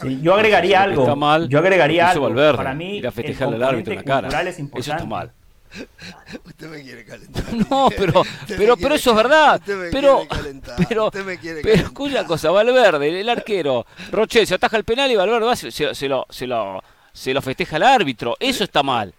Sí, 0.00 0.20
yo 0.22 0.34
agregaría 0.34 0.82
algo. 0.82 1.02
está 1.02 1.14
mal, 1.14 1.48
yo 1.48 1.58
agregaría 1.58 2.10
algo. 2.10 2.24
Valverde, 2.28 2.56
Para 2.56 2.74
mí, 2.74 2.98
ir 2.98 3.06
a 3.06 3.08
el 3.08 3.14
festejarle 3.14 3.56
al 3.56 3.62
árbitro 3.64 3.92
en 3.92 3.98
la 3.98 4.04
cara. 4.04 4.42
es 4.48 4.58
Eso 4.58 4.92
está 4.92 5.04
mal. 5.04 5.30
Usted 6.46 6.68
me 6.68 6.82
quiere 6.82 7.04
calentar. 7.04 7.44
No, 7.70 7.88
pero, 7.96 8.22
pero, 8.48 8.56
quiere- 8.58 8.76
pero 8.76 8.94
eso 8.94 9.10
es 9.10 9.16
verdad. 9.16 9.56
usted 9.60 9.76
me 9.76 9.90
Pero, 9.90 10.16
quiere 10.20 10.28
calentar, 10.42 10.76
pero, 10.88 11.06
usted 11.06 11.24
me 11.24 11.38
quiere 11.38 11.60
pero 11.62 11.74
escucha 11.82 12.18
una 12.20 12.26
cosa, 12.26 12.50
Valverde, 12.50 13.20
el 13.20 13.28
arquero, 13.28 13.86
Roche 14.10 14.46
se 14.46 14.54
ataja 14.54 14.76
el 14.76 14.84
penal 14.84 15.10
y 15.10 15.16
Valverde 15.16 15.46
va, 15.46 15.54
se, 15.56 15.70
se- 15.70 15.94
se 15.94 16.08
lo, 16.08 16.26
se 16.30 16.46
lo, 16.46 16.82
se 17.12 17.32
lo 17.34 17.40
festeja 17.42 17.76
al 17.76 17.82
árbitro. 17.84 18.36
Eso 18.40 18.64
está 18.64 18.82
mal. 18.82 19.14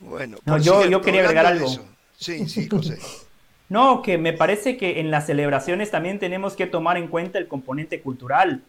Bueno, 0.00 0.38
No, 0.44 0.58
yo- 0.58 0.74
cierto, 0.74 0.90
yo 0.90 1.00
quería 1.02 1.22
agregar 1.22 1.46
algo. 1.46 1.66
eso. 1.66 1.84
Sí, 2.16 2.48
sí, 2.48 2.68
José. 2.68 2.98
No, 3.70 4.02
que 4.02 4.18
me 4.18 4.34
parece 4.34 4.76
que 4.76 5.00
en 5.00 5.10
las 5.10 5.24
celebraciones 5.26 5.90
también 5.90 6.18
tenemos 6.18 6.52
que 6.54 6.66
tomar 6.66 6.98
en 6.98 7.08
cuenta 7.08 7.38
el 7.38 7.48
componente 7.48 8.00
cultural. 8.02 8.60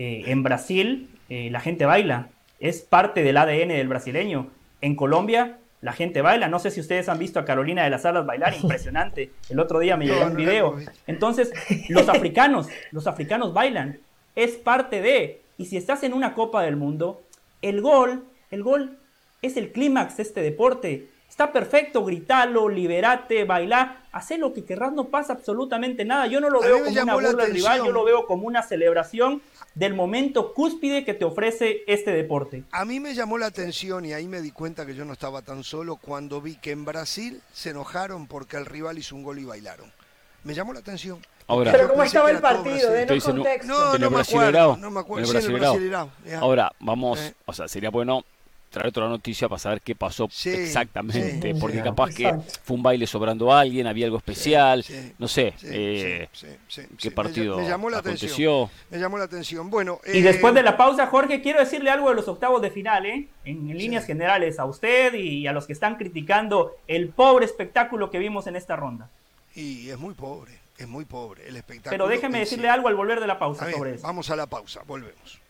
Eh, 0.00 0.30
en 0.30 0.42
Brasil 0.42 1.10
eh, 1.28 1.50
la 1.50 1.60
gente 1.60 1.84
baila, 1.84 2.30
es 2.58 2.80
parte 2.80 3.22
del 3.22 3.36
ADN 3.36 3.68
del 3.68 3.86
brasileño. 3.86 4.48
En 4.80 4.96
Colombia 4.96 5.58
la 5.82 5.92
gente 5.92 6.22
baila, 6.22 6.48
no 6.48 6.58
sé 6.58 6.70
si 6.70 6.80
ustedes 6.80 7.10
han 7.10 7.18
visto 7.18 7.38
a 7.38 7.44
Carolina 7.44 7.84
de 7.84 7.90
las 7.90 8.06
Alas 8.06 8.24
bailar, 8.24 8.54
impresionante. 8.62 9.30
El 9.50 9.60
otro 9.60 9.78
día 9.78 9.98
me 9.98 10.06
llegó 10.06 10.24
un 10.24 10.36
video. 10.36 10.78
Entonces, 11.06 11.52
los 11.90 12.08
africanos, 12.08 12.68
los 12.92 13.06
africanos 13.06 13.52
bailan, 13.52 13.98
es 14.36 14.52
parte 14.52 15.02
de, 15.02 15.42
y 15.58 15.66
si 15.66 15.76
estás 15.76 16.02
en 16.02 16.14
una 16.14 16.32
Copa 16.32 16.62
del 16.62 16.76
Mundo, 16.76 17.22
El 17.60 17.82
gol, 17.82 18.24
el 18.50 18.62
gol 18.62 18.96
es 19.42 19.58
el 19.58 19.70
clímax 19.70 20.16
de 20.16 20.22
este 20.22 20.40
deporte. 20.40 21.08
Está 21.28 21.52
perfecto, 21.52 22.06
gritalo, 22.06 22.70
liberate, 22.70 23.44
bailar, 23.44 23.98
hacer 24.12 24.40
lo 24.40 24.54
que 24.54 24.64
querrás, 24.64 24.92
no 24.92 25.08
pasa 25.08 25.34
absolutamente 25.34 26.06
nada. 26.06 26.26
Yo 26.26 26.40
no 26.40 26.48
lo 26.48 26.60
veo 26.60 26.82
como 26.84 27.02
una 27.02 27.14
burla 27.14 27.44
del 27.44 27.52
rival, 27.52 27.84
yo 27.84 27.92
lo 27.92 28.02
veo 28.02 28.26
como 28.26 28.46
una 28.46 28.62
celebración 28.62 29.42
del 29.74 29.94
momento 29.94 30.52
cúspide 30.52 31.04
que 31.04 31.14
te 31.14 31.24
ofrece 31.24 31.82
este 31.86 32.12
deporte. 32.12 32.64
A 32.72 32.84
mí 32.84 33.00
me 33.00 33.14
llamó 33.14 33.38
la 33.38 33.46
atención 33.46 34.04
y 34.04 34.12
ahí 34.12 34.26
me 34.26 34.40
di 34.40 34.50
cuenta 34.50 34.84
que 34.84 34.94
yo 34.94 35.04
no 35.04 35.12
estaba 35.12 35.42
tan 35.42 35.64
solo 35.64 35.96
cuando 35.96 36.40
vi 36.40 36.56
que 36.56 36.72
en 36.72 36.84
Brasil 36.84 37.40
se 37.52 37.70
enojaron 37.70 38.26
porque 38.26 38.56
el 38.56 38.66
rival 38.66 38.98
hizo 38.98 39.14
un 39.14 39.22
gol 39.22 39.38
y 39.38 39.44
bailaron. 39.44 39.92
Me 40.44 40.54
llamó 40.54 40.72
la 40.72 40.80
atención. 40.80 41.18
Ahora, 41.46 41.72
Pero 41.72 41.88
¿cómo 41.88 42.02
estaba 42.02 42.30
el 42.30 42.38
partido? 42.38 42.90
Denos 42.90 43.24
contexto. 43.24 43.66
No, 43.66 43.98
no, 43.98 44.10
me 44.10 44.20
acuerdo, 44.20 44.76
no 44.76 44.90
me 44.90 45.00
acuerdo. 45.00 46.08
Ahora, 46.40 46.72
vamos, 46.78 47.18
eh. 47.20 47.34
o 47.44 47.52
sea, 47.52 47.66
sería 47.66 47.90
bueno 47.90 48.24
traer 48.70 48.88
otra 48.88 49.08
noticia 49.08 49.48
para 49.48 49.58
saber 49.58 49.80
qué 49.82 49.94
pasó 49.94 50.28
exactamente, 50.44 51.54
porque 51.56 51.82
capaz 51.82 52.14
que 52.14 52.32
fue 52.62 52.76
un 52.76 52.82
baile 52.82 53.06
sobrando 53.06 53.52
a 53.52 53.60
alguien, 53.60 53.86
había 53.86 54.06
algo 54.06 54.18
especial, 54.18 54.84
no 55.18 55.28
sé, 55.28 55.54
eh, 55.64 56.28
qué 56.96 57.10
partido 57.10 57.58
me, 57.58 57.68
llamó 57.68 57.90
la 57.90 57.98
aconteció. 57.98 58.64
Atención, 58.64 58.88
me 58.90 58.98
llamó 58.98 59.18
la 59.18 59.24
atención. 59.24 59.70
Bueno, 59.70 60.00
y 60.12 60.20
después 60.20 60.54
de 60.54 60.62
la 60.62 60.76
pausa, 60.76 61.08
Jorge, 61.08 61.42
quiero 61.42 61.58
decirle 61.58 61.90
algo 61.90 62.08
de 62.10 62.14
los 62.14 62.28
octavos 62.28 62.62
de 62.62 62.70
final, 62.70 63.06
¿eh? 63.06 63.28
en, 63.44 63.76
líneas 63.76 64.06
generales, 64.06 64.58
a 64.58 64.64
usted 64.64 65.14
y 65.14 65.46
a 65.46 65.52
los 65.52 65.66
que 65.66 65.72
están 65.72 65.96
criticando 65.96 66.76
el 66.86 67.08
pobre 67.08 67.46
espectáculo 67.46 68.10
que 68.10 68.18
vimos 68.18 68.46
en 68.46 68.56
esta 68.56 68.76
ronda. 68.76 69.08
Y 69.54 69.90
es 69.90 69.98
muy 69.98 70.14
pobre, 70.14 70.52
es 70.78 70.86
muy 70.86 71.04
pobre 71.04 71.48
el 71.48 71.56
espectáculo. 71.56 71.90
Pero 71.90 72.08
déjeme 72.08 72.38
decirle 72.38 72.68
algo 72.68 72.86
al 72.86 72.94
volver 72.94 73.18
de 73.18 73.26
la 73.26 73.38
pausa 73.38 73.70
sobre 73.70 73.94
eso. 73.94 74.06
Vamos 74.06 74.30
a 74.30 74.36
la 74.36 74.46
pausa, 74.46 74.82
volvemos. 74.86 75.40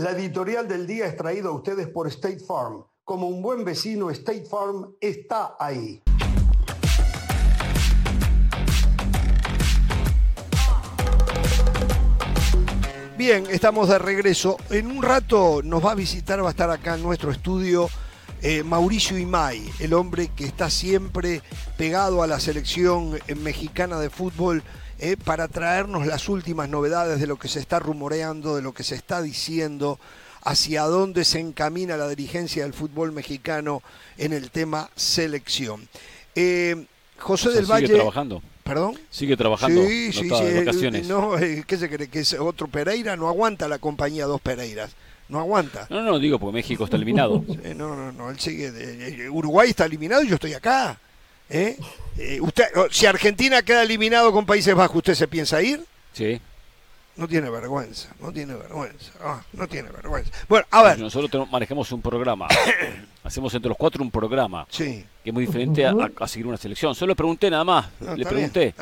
La 0.00 0.12
editorial 0.12 0.66
del 0.66 0.86
día 0.86 1.04
es 1.04 1.14
traída 1.14 1.50
a 1.50 1.52
ustedes 1.52 1.86
por 1.86 2.06
State 2.06 2.38
Farm. 2.38 2.82
Como 3.04 3.28
un 3.28 3.42
buen 3.42 3.66
vecino, 3.66 4.08
State 4.08 4.46
Farm 4.46 4.94
está 4.98 5.56
ahí. 5.60 6.00
Bien, 13.18 13.44
estamos 13.50 13.90
de 13.90 13.98
regreso. 13.98 14.56
En 14.70 14.86
un 14.86 15.02
rato 15.02 15.60
nos 15.62 15.84
va 15.84 15.92
a 15.92 15.94
visitar, 15.94 16.42
va 16.42 16.48
a 16.48 16.52
estar 16.52 16.70
acá 16.70 16.94
en 16.94 17.02
nuestro 17.02 17.30
estudio 17.30 17.90
eh, 18.42 18.62
Mauricio 18.62 19.18
Imay, 19.18 19.70
el 19.80 19.92
hombre 19.92 20.30
que 20.34 20.44
está 20.44 20.70
siempre 20.70 21.42
pegado 21.76 22.22
a 22.22 22.26
la 22.26 22.40
selección 22.40 23.18
mexicana 23.36 24.00
de 24.00 24.10
fútbol 24.10 24.62
eh, 24.98 25.16
para 25.16 25.48
traernos 25.48 26.06
las 26.06 26.28
últimas 26.28 26.68
novedades 26.68 27.20
de 27.20 27.26
lo 27.26 27.38
que 27.38 27.48
se 27.48 27.58
está 27.58 27.78
rumoreando, 27.78 28.56
de 28.56 28.62
lo 28.62 28.74
que 28.74 28.82
se 28.82 28.94
está 28.94 29.22
diciendo, 29.22 29.98
hacia 30.42 30.82
dónde 30.82 31.24
se 31.24 31.40
encamina 31.40 31.96
la 31.96 32.08
dirigencia 32.08 32.64
del 32.64 32.74
fútbol 32.74 33.12
mexicano 33.12 33.82
en 34.18 34.32
el 34.32 34.50
tema 34.50 34.90
selección. 34.96 35.88
Eh, 36.34 36.86
José 37.18 37.50
del 37.50 37.66
Valle. 37.66 37.86
Sigue 37.86 37.98
trabajando. 37.98 38.42
¿Perdón? 38.62 38.98
Sigue 39.10 39.36
trabajando. 39.36 39.82
Sí, 39.82 40.12
sí, 40.12 40.30
sí. 40.30 41.02
No, 41.08 41.32
¿Qué 41.66 41.76
se 41.76 41.88
cree? 41.88 42.08
¿Que 42.08 42.20
es 42.20 42.34
otro 42.34 42.68
Pereira? 42.68 43.16
No 43.16 43.28
aguanta 43.28 43.68
la 43.68 43.78
compañía 43.78 44.26
dos 44.26 44.40
Pereiras. 44.40 44.92
No 45.30 45.38
aguanta. 45.38 45.86
No, 45.88 46.02
no, 46.02 46.18
digo 46.18 46.38
porque 46.38 46.54
México 46.54 46.84
está 46.84 46.96
eliminado. 46.96 47.44
no, 47.76 47.96
no, 47.96 48.12
no. 48.12 48.30
Él 48.30 48.38
sigue. 48.38 49.30
Uruguay 49.30 49.70
está 49.70 49.86
eliminado 49.86 50.22
y 50.22 50.28
yo 50.28 50.34
estoy 50.34 50.52
acá. 50.52 50.98
¿Eh? 51.48 51.76
Eh, 52.18 52.40
usted, 52.40 52.64
si 52.90 53.06
Argentina 53.06 53.62
queda 53.62 53.82
eliminado 53.82 54.32
con 54.32 54.44
Países 54.44 54.74
Bajos, 54.74 54.98
¿usted 54.98 55.14
se 55.14 55.28
piensa 55.28 55.62
ir? 55.62 55.84
Sí. 56.12 56.40
No 57.16 57.26
tiene 57.28 57.50
vergüenza, 57.50 58.08
no 58.20 58.32
tiene 58.32 58.54
vergüenza, 58.54 59.12
ah, 59.20 59.42
no 59.52 59.66
tiene 59.66 59.90
vergüenza. 59.90 60.30
Bueno, 60.48 60.66
a 60.70 60.82
ver. 60.82 60.98
Nosotros 61.00 61.50
manejamos 61.50 61.90
un 61.92 62.00
programa, 62.00 62.46
hacemos 63.24 63.52
entre 63.54 63.68
los 63.68 63.76
cuatro 63.76 64.02
un 64.02 64.10
programa, 64.10 64.66
sí. 64.70 65.04
que 65.22 65.30
es 65.30 65.34
muy 65.34 65.44
diferente 65.44 65.84
a, 65.84 65.94
seguir 66.26 66.46
una 66.46 66.56
selección. 66.56 66.94
Solo 66.94 67.10
le 67.10 67.16
pregunté 67.16 67.50
nada 67.50 67.64
más, 67.64 67.88
le 68.16 68.24
pregunté, 68.24 68.74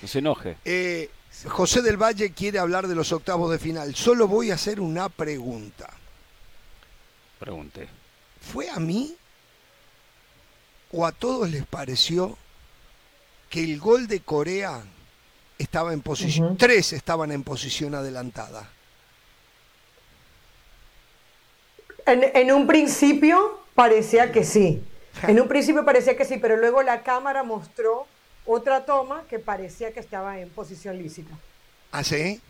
no 0.00 0.08
se 0.08 0.18
enoje. 0.20 0.56
Eh, 0.64 1.10
José 1.48 1.82
del 1.82 1.96
Valle 1.96 2.32
quiere 2.32 2.58
hablar 2.58 2.86
de 2.86 2.94
los 2.94 3.12
octavos 3.12 3.50
de 3.50 3.58
final. 3.58 3.94
Solo 3.94 4.28
voy 4.28 4.50
a 4.50 4.54
hacer 4.54 4.80
una 4.80 5.08
pregunta. 5.08 5.90
Pregunte. 7.38 7.88
¿Fue 8.40 8.68
a 8.70 8.78
mí 8.78 9.16
o 10.92 11.06
a 11.06 11.12
todos 11.12 11.50
les 11.50 11.66
pareció 11.66 12.36
que 13.48 13.64
el 13.64 13.78
gol 13.78 14.06
de 14.06 14.20
Corea 14.20 14.82
estaba 15.58 15.92
en 15.92 16.00
posición, 16.00 16.56
tres 16.56 16.92
estaban 16.92 17.32
en 17.32 17.42
posición 17.42 17.94
adelantada. 17.94 18.68
En, 22.06 22.52
un 22.52 22.66
principio 22.66 23.60
parecía 23.74 24.32
que 24.32 24.44
sí. 24.44 24.82
En 25.28 25.40
un 25.40 25.46
principio 25.46 25.84
parecía 25.84 26.16
que 26.16 26.24
sí, 26.24 26.38
pero 26.38 26.56
luego 26.56 26.82
la 26.82 27.02
cámara 27.02 27.42
mostró 27.42 28.06
otra 28.46 28.84
toma 28.84 29.24
que 29.28 29.38
parecía 29.38 29.92
que 29.92 30.00
estaba 30.00 30.40
en 30.40 30.48
posición 30.50 30.98
lícita. 30.98 31.34
¿Ah, 31.90 32.04
sí? 32.04 32.40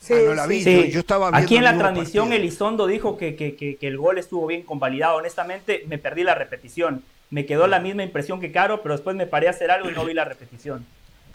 Sí, 0.00 0.14
ah, 0.14 0.22
no 0.26 0.34
la 0.34 0.46
vi. 0.46 0.90
Yo, 0.90 1.00
estaba 1.00 1.30
Aquí 1.32 1.56
en 1.56 1.64
la 1.64 1.78
transmisión 1.78 2.32
Elizondo 2.32 2.86
dijo 2.86 3.16
que, 3.16 3.34
que, 3.34 3.78
el 3.80 3.96
gol 3.96 4.18
estuvo 4.18 4.46
bien 4.46 4.62
convalidado. 4.62 5.16
Honestamente, 5.16 5.84
me 5.86 5.98
perdí 5.98 6.24
la 6.24 6.34
repetición 6.34 7.02
me 7.34 7.46
quedó 7.46 7.66
la 7.66 7.80
misma 7.80 8.04
impresión 8.04 8.40
que 8.40 8.52
Caro, 8.52 8.80
pero 8.80 8.94
después 8.94 9.16
me 9.16 9.26
paré 9.26 9.48
a 9.48 9.50
hacer 9.50 9.68
algo 9.70 9.90
y 9.90 9.92
no 9.92 10.04
vi 10.04 10.14
la 10.14 10.24
repetición. 10.24 10.86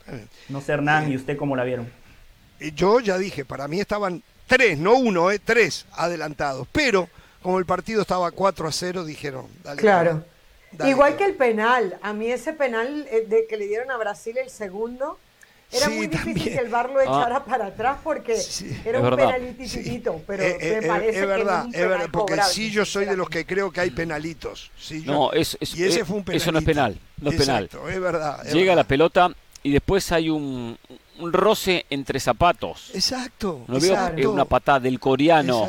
No 0.50 0.60
sé, 0.62 0.72
Hernán, 0.72 1.12
¿y 1.12 1.16
usted 1.16 1.38
cómo 1.38 1.56
la 1.56 1.64
vieron? 1.64 1.88
Yo 2.74 3.00
ya 3.00 3.18
dije, 3.20 3.46
para 3.46 3.68
mí 3.68 3.80
estaban 3.80 4.24
tres, 4.48 4.80
no 4.80 4.96
uno, 4.96 5.30
eh, 5.30 5.38
tres 5.38 5.86
adelantados. 5.92 6.68
Pero 6.72 7.08
como 7.44 7.60
el 7.60 7.66
partido 7.66 8.02
estaba 8.02 8.32
4 8.32 8.68
a 8.68 8.72
0, 8.72 9.06
dijeron, 9.06 9.46
dale. 9.64 9.80
Claro. 9.80 10.26
Igual 10.86 11.18
que 11.18 11.26
el 11.26 11.36
penal. 11.36 11.98
A 12.02 12.14
mí 12.14 12.32
ese 12.32 12.54
penal 12.54 13.08
eh, 13.10 13.26
de 13.28 13.48
que 13.48 13.58
le 13.58 13.68
dieron 13.68 13.92
a 13.92 13.98
Brasil 13.98 14.38
el 14.38 14.50
segundo, 14.50 15.18
era 15.72 15.90
muy 15.90 16.08
difícil 16.08 16.44
que 16.44 16.58
el 16.58 16.70
VAR 16.70 16.90
lo 16.90 17.00
echara 17.00 17.38
ah. 17.38 17.46
para 17.46 17.68
atrás 17.68 18.00
porque 18.04 18.42
era 18.86 19.02
un 19.02 19.16
penalitito, 19.16 20.22
pero 20.26 20.44
eh, 20.44 20.58
me 20.60 20.86
eh, 20.86 20.88
parece 20.88 21.20
es 21.20 21.28
verdad, 21.28 21.66
que 21.72 21.82
es 21.82 21.90
verdad, 21.90 22.08
porque 22.12 22.42
sí 22.42 22.72
yo 22.72 22.86
soy 22.86 23.06
de 23.06 23.16
los 23.16 23.30
que 23.30 23.46
creo 23.46 23.72
que 23.72 23.82
hay 23.82 23.92
penalitos. 23.92 24.72
no, 25.06 25.32
es, 25.32 25.58
y 25.76 25.84
ese 25.84 26.06
fue 26.06 26.18
un 26.18 26.26
Eso 26.32 26.52
no 26.52 26.60
es 26.60 26.66
penal, 26.66 27.00
no 27.22 27.30
es 27.30 27.38
penal. 27.38 27.70
Es 27.90 28.02
verdad. 28.02 28.44
Llega 28.52 28.76
la 28.76 28.84
pelota 28.84 29.32
y 29.62 29.72
después 29.72 30.12
hay 30.12 30.30
un, 30.30 30.78
roce 31.22 31.86
entre 31.90 32.20
zapatos. 32.20 32.92
Exacto. 32.94 33.64
No 33.68 33.80
veo 33.80 34.32
una 34.32 34.46
patada 34.46 34.80
del 34.80 35.00
coreano 35.00 35.68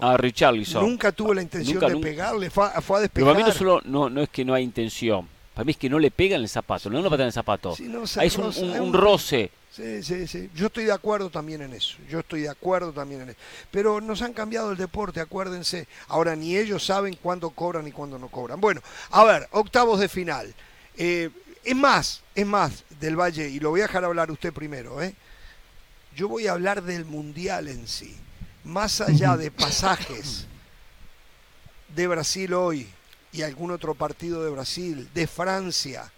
a 0.00 0.16
Richarlison. 0.16 0.84
Nunca 0.84 1.12
tuvo 1.12 1.34
la 1.34 1.42
intención 1.42 1.80
de 1.80 1.96
pegarle, 1.96 2.50
fue, 2.50 2.66
a 2.66 3.00
despegar. 3.00 3.10
Pero 3.12 3.30
a 3.30 3.34
mí 3.34 3.42
no, 3.42 3.52
solo, 3.52 3.80
no, 3.84 4.10
no 4.10 4.22
es 4.22 4.28
que 4.28 4.44
no 4.44 4.54
hay 4.54 4.64
intención 4.64 5.28
para 5.60 5.66
mí 5.66 5.72
es 5.72 5.76
que 5.76 5.90
no 5.90 5.98
le 5.98 6.10
pegan 6.10 6.40
el 6.40 6.48
zapato, 6.48 6.88
no 6.88 7.02
le 7.02 7.10
patean 7.10 7.26
el 7.26 7.32
zapato. 7.32 7.74
es 7.74 8.38
un, 8.38 8.92
roce. 8.94 9.50
Sí, 9.70 10.02
sí, 10.02 10.26
sí. 10.26 10.48
Yo 10.54 10.68
estoy 10.68 10.84
de 10.84 10.92
acuerdo 10.92 11.28
también 11.28 11.60
en 11.60 11.74
eso. 11.74 11.98
Yo 12.08 12.20
estoy 12.20 12.40
de 12.40 12.48
acuerdo 12.48 12.92
también 12.92 13.20
en 13.20 13.28
eso. 13.28 13.38
Pero 13.70 14.00
nos 14.00 14.22
han 14.22 14.32
cambiado 14.32 14.72
el 14.72 14.78
deporte, 14.78 15.20
acuérdense. 15.20 15.86
Ahora 16.08 16.34
ni 16.34 16.56
ellos 16.56 16.86
saben 16.86 17.14
cuándo 17.20 17.50
cobran 17.50 17.86
y 17.86 17.92
cuándo 17.92 18.18
no 18.18 18.28
cobran. 18.28 18.58
Bueno, 18.58 18.80
a 19.10 19.24
ver, 19.24 19.48
octavos 19.50 20.00
de 20.00 20.08
final. 20.08 20.54
Eh, 20.96 21.28
es 21.64 21.76
más, 21.76 22.22
es 22.34 22.46
más 22.46 22.84
del 23.00 23.16
Valle, 23.18 23.48
y 23.48 23.60
lo 23.60 23.70
voy 23.70 23.80
a 23.80 23.84
dejar 23.84 24.04
hablar 24.04 24.30
usted 24.30 24.52
primero. 24.52 25.02
¿eh? 25.02 25.14
Yo 26.14 26.28
voy 26.28 26.46
a 26.46 26.52
hablar 26.52 26.82
del 26.82 27.04
Mundial 27.04 27.68
en 27.68 27.86
sí. 27.86 28.16
Más 28.64 29.00
allá 29.00 29.36
de 29.36 29.50
pasajes 29.50 30.46
de 31.94 32.06
Brasil 32.06 32.52
hoy, 32.54 32.88
y 33.32 33.42
algún 33.42 33.70
otro 33.70 33.94
partido 33.94 34.44
de 34.44 34.50
Brasil, 34.50 35.08
de 35.14 35.26
Francia, 35.26 36.10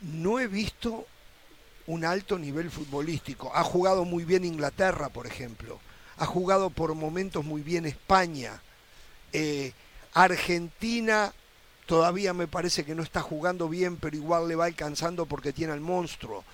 no 0.00 0.38
he 0.38 0.46
visto 0.46 1.06
un 1.86 2.04
alto 2.04 2.38
nivel 2.38 2.70
futbolístico. 2.70 3.50
Ha 3.54 3.64
jugado 3.64 4.04
muy 4.04 4.24
bien 4.24 4.44
Inglaterra, 4.44 5.08
por 5.08 5.26
ejemplo. 5.26 5.80
Ha 6.16 6.26
jugado 6.26 6.70
por 6.70 6.94
momentos 6.94 7.44
muy 7.44 7.62
bien 7.62 7.86
España. 7.86 8.60
Eh, 9.32 9.72
Argentina 10.12 11.32
todavía 11.86 12.32
me 12.32 12.48
parece 12.48 12.84
que 12.84 12.94
no 12.94 13.02
está 13.02 13.20
jugando 13.20 13.68
bien, 13.68 13.96
pero 13.96 14.16
igual 14.16 14.48
le 14.48 14.56
va 14.56 14.66
alcanzando 14.66 15.26
porque 15.26 15.52
tiene 15.52 15.72
al 15.72 15.80
monstruo. 15.80 16.44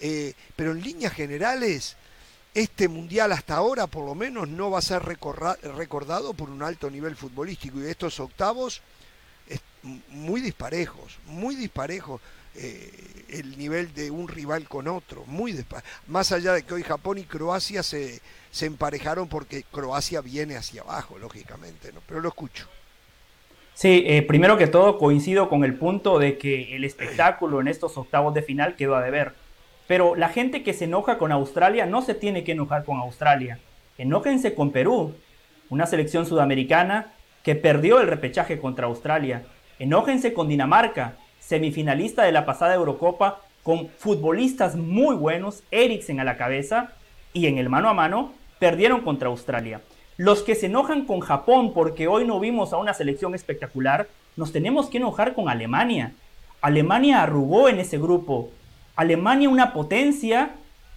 Eh, 0.00 0.34
pero 0.56 0.72
en 0.72 0.82
líneas 0.82 1.12
generales, 1.12 1.96
este 2.54 2.88
mundial 2.88 3.32
hasta 3.32 3.54
ahora 3.54 3.86
por 3.86 4.04
lo 4.04 4.14
menos 4.14 4.48
no 4.48 4.70
va 4.70 4.78
a 4.78 4.82
ser 4.82 5.02
recordado 5.02 6.34
por 6.34 6.50
un 6.50 6.62
alto 6.62 6.90
nivel 6.90 7.16
futbolístico 7.16 7.78
y 7.80 7.86
estos 7.86 8.18
octavos 8.18 8.82
muy 10.08 10.40
disparejos, 10.40 11.18
muy 11.26 11.54
disparejos 11.54 12.20
eh, 12.54 13.24
el 13.28 13.56
nivel 13.56 13.94
de 13.94 14.10
un 14.10 14.28
rival 14.28 14.68
con 14.68 14.88
otro, 14.88 15.24
muy 15.26 15.64
más 16.08 16.32
allá 16.32 16.52
de 16.52 16.64
que 16.64 16.74
hoy 16.74 16.82
Japón 16.82 17.18
y 17.18 17.24
Croacia 17.24 17.82
se, 17.82 18.20
se 18.50 18.66
emparejaron 18.66 19.28
porque 19.28 19.62
Croacia 19.62 20.20
viene 20.20 20.56
hacia 20.56 20.82
abajo, 20.82 21.18
lógicamente, 21.18 21.92
¿no? 21.92 22.00
pero 22.06 22.20
lo 22.20 22.28
escucho. 22.28 22.68
Sí, 23.80 24.04
eh, 24.06 24.20
primero 24.20 24.58
que 24.58 24.66
todo 24.66 24.98
coincido 24.98 25.48
con 25.48 25.64
el 25.64 25.72
punto 25.72 26.18
de 26.18 26.36
que 26.36 26.76
el 26.76 26.84
espectáculo 26.84 27.62
en 27.62 27.66
estos 27.66 27.96
octavos 27.96 28.34
de 28.34 28.42
final 28.42 28.76
quedó 28.76 28.94
a 28.94 29.00
deber 29.00 29.32
Pero 29.86 30.16
la 30.16 30.28
gente 30.28 30.62
que 30.62 30.74
se 30.74 30.84
enoja 30.84 31.16
con 31.16 31.32
Australia 31.32 31.86
no 31.86 32.02
se 32.02 32.12
tiene 32.12 32.44
que 32.44 32.52
enojar 32.52 32.84
con 32.84 32.98
Australia. 32.98 33.58
Enójense 33.96 34.54
con 34.54 34.70
Perú, 34.70 35.14
una 35.70 35.86
selección 35.86 36.26
sudamericana 36.26 37.14
que 37.42 37.54
perdió 37.54 38.00
el 38.00 38.08
repechaje 38.08 38.58
contra 38.58 38.86
Australia. 38.86 39.44
Enójense 39.78 40.34
con 40.34 40.48
Dinamarca, 40.48 41.14
semifinalista 41.38 42.24
de 42.24 42.32
la 42.32 42.44
pasada 42.44 42.74
Eurocopa, 42.74 43.40
con 43.62 43.88
futbolistas 43.88 44.76
muy 44.76 45.16
buenos, 45.16 45.62
Eriksen 45.70 46.20
a 46.20 46.24
la 46.24 46.36
cabeza, 46.36 46.92
y 47.32 47.46
en 47.46 47.56
el 47.56 47.70
mano 47.70 47.88
a 47.88 47.94
mano 47.94 48.34
perdieron 48.58 49.00
contra 49.00 49.30
Australia. 49.30 49.80
Los 50.20 50.42
que 50.42 50.54
se 50.54 50.66
enojan 50.66 51.06
con 51.06 51.20
Japón 51.20 51.72
porque 51.72 52.06
hoy 52.06 52.26
no 52.26 52.38
vimos 52.40 52.74
a 52.74 52.76
una 52.76 52.92
selección 52.92 53.34
espectacular, 53.34 54.06
nos 54.36 54.52
tenemos 54.52 54.90
que 54.90 54.98
enojar 54.98 55.34
con 55.34 55.48
Alemania. 55.48 56.12
Alemania 56.60 57.22
arrugó 57.22 57.70
en 57.70 57.80
ese 57.80 57.96
grupo. 57.96 58.50
Alemania, 58.96 59.48
una 59.48 59.72
potencia, 59.72 60.50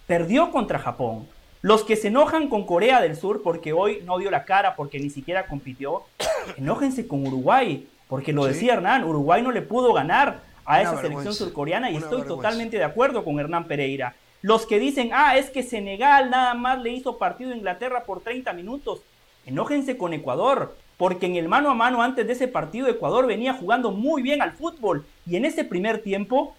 perdió 0.06 0.50
contra 0.50 0.78
Japón. 0.78 1.26
Los 1.62 1.84
que 1.84 1.96
se 1.96 2.08
enojan 2.08 2.50
con 2.50 2.66
Corea 2.66 3.00
del 3.00 3.16
Sur 3.16 3.40
porque 3.42 3.72
hoy 3.72 4.02
no 4.04 4.18
dio 4.18 4.30
la 4.30 4.44
cara, 4.44 4.76
porque 4.76 4.98
ni 4.98 5.08
siquiera 5.08 5.46
compitió, 5.46 6.02
enójense 6.58 7.08
con 7.08 7.26
Uruguay, 7.26 7.88
porque 8.08 8.34
lo 8.34 8.44
decía 8.44 8.74
Hernán, 8.74 9.04
Uruguay 9.04 9.40
no 9.40 9.52
le 9.52 9.62
pudo 9.62 9.94
ganar 9.94 10.42
a 10.66 10.82
esa 10.82 11.00
selección 11.00 11.32
surcoreana 11.32 11.90
y 11.90 11.96
estoy 11.96 12.24
totalmente 12.24 12.76
de 12.76 12.84
acuerdo 12.84 13.24
con 13.24 13.40
Hernán 13.40 13.68
Pereira. 13.68 14.16
Los 14.42 14.66
que 14.66 14.78
dicen, 14.78 15.12
ah, 15.14 15.38
es 15.38 15.48
que 15.48 15.62
Senegal 15.62 16.28
nada 16.28 16.52
más 16.52 16.78
le 16.82 16.90
hizo 16.90 17.16
partido 17.16 17.54
a 17.54 17.56
Inglaterra 17.56 18.04
por 18.04 18.20
30 18.20 18.52
minutos, 18.52 19.00
enójense 19.46 19.96
con 19.96 20.12
Ecuador, 20.12 20.76
porque 20.96 21.26
en 21.26 21.36
el 21.36 21.48
mano 21.48 21.70
a 21.70 21.74
mano 21.74 22.02
antes 22.02 22.26
de 22.26 22.32
ese 22.32 22.48
partido 22.48 22.88
Ecuador 22.88 23.26
venía 23.26 23.54
jugando 23.54 23.90
muy 23.90 24.22
bien 24.22 24.42
al 24.42 24.52
fútbol 24.52 25.04
y 25.26 25.36
en 25.36 25.44
ese 25.44 25.64
primer 25.64 26.02
tiempo 26.02 26.54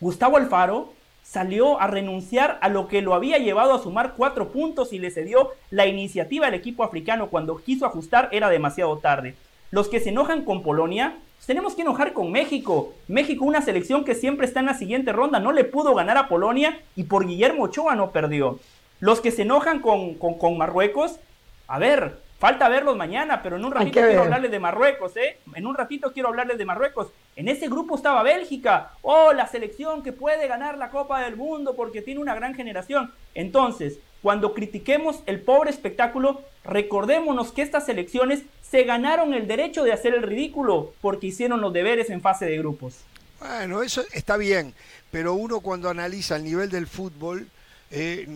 Gustavo 0.00 0.36
Alfaro 0.36 0.92
salió 1.22 1.80
a 1.80 1.86
renunciar 1.86 2.58
a 2.60 2.68
lo 2.68 2.86
que 2.88 3.00
lo 3.00 3.14
había 3.14 3.38
llevado 3.38 3.72
a 3.72 3.82
sumar 3.82 4.14
cuatro 4.16 4.52
puntos 4.52 4.92
y 4.92 4.98
le 4.98 5.10
cedió 5.10 5.50
la 5.70 5.86
iniciativa 5.86 6.46
al 6.46 6.54
equipo 6.54 6.84
africano 6.84 7.28
cuando 7.28 7.56
quiso 7.56 7.86
ajustar 7.86 8.28
era 8.30 8.50
demasiado 8.50 8.98
tarde. 8.98 9.34
Los 9.70 9.88
que 9.88 10.00
se 10.00 10.10
enojan 10.10 10.44
con 10.44 10.62
Polonia, 10.62 11.16
pues 11.36 11.46
tenemos 11.46 11.74
que 11.74 11.82
enojar 11.82 12.12
con 12.12 12.30
México. 12.30 12.92
México, 13.08 13.44
una 13.44 13.62
selección 13.62 14.04
que 14.04 14.14
siempre 14.14 14.46
está 14.46 14.60
en 14.60 14.66
la 14.66 14.74
siguiente 14.74 15.12
ronda, 15.12 15.40
no 15.40 15.52
le 15.52 15.64
pudo 15.64 15.94
ganar 15.94 16.18
a 16.18 16.28
Polonia 16.28 16.78
y 16.94 17.04
por 17.04 17.26
Guillermo 17.26 17.64
Ochoa 17.64 17.94
no 17.94 18.10
perdió. 18.10 18.58
Los 19.00 19.20
que 19.20 19.30
se 19.30 19.42
enojan 19.42 19.80
con, 19.80 20.14
con, 20.14 20.34
con 20.34 20.58
Marruecos, 20.58 21.18
a 21.66 21.78
ver, 21.78 22.18
Falta 22.44 22.68
verlos 22.68 22.94
mañana, 22.94 23.42
pero 23.42 23.56
en 23.56 23.64
un 23.64 23.72
ratito 23.72 24.00
quiero 24.00 24.22
hablarles 24.22 24.50
de 24.50 24.58
Marruecos, 24.60 25.16
¿eh? 25.16 25.38
En 25.54 25.66
un 25.66 25.74
ratito 25.74 26.12
quiero 26.12 26.28
hablarles 26.28 26.58
de 26.58 26.66
Marruecos. 26.66 27.08
En 27.36 27.48
ese 27.48 27.68
grupo 27.68 27.96
estaba 27.96 28.22
Bélgica. 28.22 28.90
Oh, 29.00 29.32
la 29.32 29.46
selección 29.46 30.02
que 30.02 30.12
puede 30.12 30.46
ganar 30.46 30.76
la 30.76 30.90
Copa 30.90 31.22
del 31.22 31.36
Mundo 31.36 31.74
porque 31.74 32.02
tiene 32.02 32.20
una 32.20 32.34
gran 32.34 32.54
generación. 32.54 33.12
Entonces, 33.34 33.98
cuando 34.20 34.52
critiquemos 34.52 35.22
el 35.24 35.40
pobre 35.40 35.70
espectáculo, 35.70 36.42
recordémonos 36.64 37.50
que 37.50 37.62
estas 37.62 37.86
selecciones 37.86 38.42
se 38.60 38.84
ganaron 38.84 39.32
el 39.32 39.46
derecho 39.46 39.82
de 39.82 39.94
hacer 39.94 40.12
el 40.12 40.22
ridículo 40.22 40.92
porque 41.00 41.28
hicieron 41.28 41.62
los 41.62 41.72
deberes 41.72 42.10
en 42.10 42.20
fase 42.20 42.44
de 42.44 42.58
grupos. 42.58 42.98
Bueno, 43.40 43.82
eso 43.82 44.02
está 44.12 44.36
bien, 44.36 44.74
pero 45.10 45.32
uno 45.32 45.60
cuando 45.60 45.88
analiza 45.88 46.36
el 46.36 46.44
nivel 46.44 46.68
del 46.68 46.88
fútbol, 46.88 47.48
eh, 47.90 48.26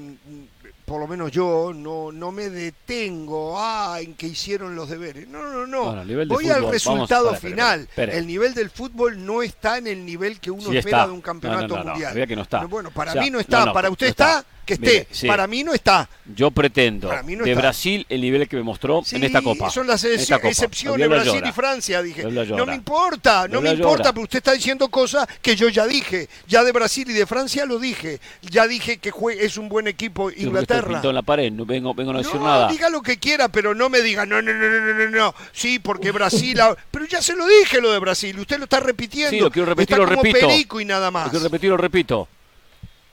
por 0.88 1.00
lo 1.00 1.06
menos 1.06 1.30
yo, 1.30 1.72
no, 1.74 2.10
no 2.10 2.32
me 2.32 2.48
detengo 2.48 3.56
ah, 3.58 3.98
en 4.00 4.14
que 4.14 4.26
hicieron 4.26 4.74
los 4.74 4.88
deberes. 4.88 5.28
No, 5.28 5.44
no, 5.44 5.66
no. 5.66 6.26
Voy 6.26 6.48
al 6.48 6.68
resultado 6.70 7.34
final. 7.34 7.86
El 7.96 8.26
nivel 8.26 8.54
del 8.54 8.70
fútbol 8.70 9.24
no 9.24 9.42
está 9.42 9.78
en 9.78 9.86
el 9.86 10.04
nivel 10.04 10.40
que 10.40 10.50
uno 10.50 10.72
espera 10.72 11.06
de 11.06 11.12
un 11.12 11.20
campeonato 11.20 11.76
mundial. 11.76 12.26
Que 12.26 12.34
no 12.34 12.42
está. 12.42 12.64
Bueno, 12.64 12.90
para 12.90 13.14
mí 13.14 13.30
no 13.30 13.38
está. 13.38 13.72
para 13.72 13.90
usted 13.90 14.08
está 14.08 14.44
que 14.68 14.74
esté. 14.74 15.26
Para 15.26 15.46
mí 15.46 15.64
no 15.64 15.72
está. 15.72 16.08
Yo 16.34 16.50
pretendo 16.50 17.10
de 17.10 17.54
Brasil 17.54 18.04
el 18.08 18.20
nivel 18.20 18.48
que 18.48 18.56
me 18.56 18.62
mostró 18.62 19.02
en 19.10 19.24
esta 19.24 19.40
Copa. 19.40 19.70
Son 19.70 19.86
las 19.86 20.04
excepciones 20.04 21.08
Brasil 21.08 21.42
y 21.46 21.52
Francia, 21.52 22.02
dije. 22.02 22.24
No 22.24 22.66
me 22.66 22.74
importa, 22.74 23.48
no 23.48 23.60
me 23.60 23.70
importa, 23.70 24.12
pero 24.12 24.24
usted 24.24 24.38
está 24.38 24.52
diciendo 24.52 24.88
cosas 24.88 25.26
que 25.40 25.56
yo 25.56 25.68
ya 25.68 25.86
dije. 25.86 26.28
Ya 26.46 26.64
de 26.64 26.72
Brasil 26.72 27.08
y 27.10 27.14
de 27.14 27.26
Francia 27.26 27.64
lo 27.64 27.78
dije. 27.78 28.20
Ya 28.42 28.66
dije 28.66 28.98
que 28.98 29.12
es 29.40 29.56
un 29.56 29.68
buen 29.68 29.88
equipo 29.88 30.30
Inglaterra. 30.30 31.00
en 31.02 31.14
la 31.14 31.22
pared, 31.22 31.50
no 31.50 31.64
vengo, 31.64 31.94
vengo 31.94 32.10
a 32.10 32.14
no 32.14 32.22
decir 32.22 32.40
nada. 32.40 32.68
diga 32.68 32.90
lo 32.90 33.00
que 33.02 33.18
quiera, 33.18 33.48
pero 33.48 33.74
no 33.74 33.88
me 33.88 34.02
diga, 34.02 34.26
no, 34.26 34.42
no, 34.42 34.52
no, 34.52 34.68
no, 34.68 34.94
no, 34.94 35.10
no. 35.10 35.34
Sí, 35.52 35.78
porque 35.78 36.12
Brasil... 36.12 36.58
pero 36.90 37.06
ya 37.06 37.22
se 37.22 37.34
lo 37.34 37.46
dije 37.46 37.80
lo 37.80 37.92
de 37.92 37.98
Brasil, 37.98 38.38
usted 38.38 38.58
lo 38.58 38.64
está 38.64 38.80
repitiendo. 38.80 39.30
Sí, 39.30 39.40
lo 39.40 39.50
quiero 39.50 39.66
repetir, 39.66 39.96
lo 39.96 40.06
repito. 40.06 40.46
Perico 40.46 40.80
y 40.80 40.84
nada 40.84 41.10
más. 41.10 41.26
Lo 41.26 41.30
quiero 41.30 41.44
repetir, 41.44 41.70
lo 41.70 41.76
repito. 41.76 42.28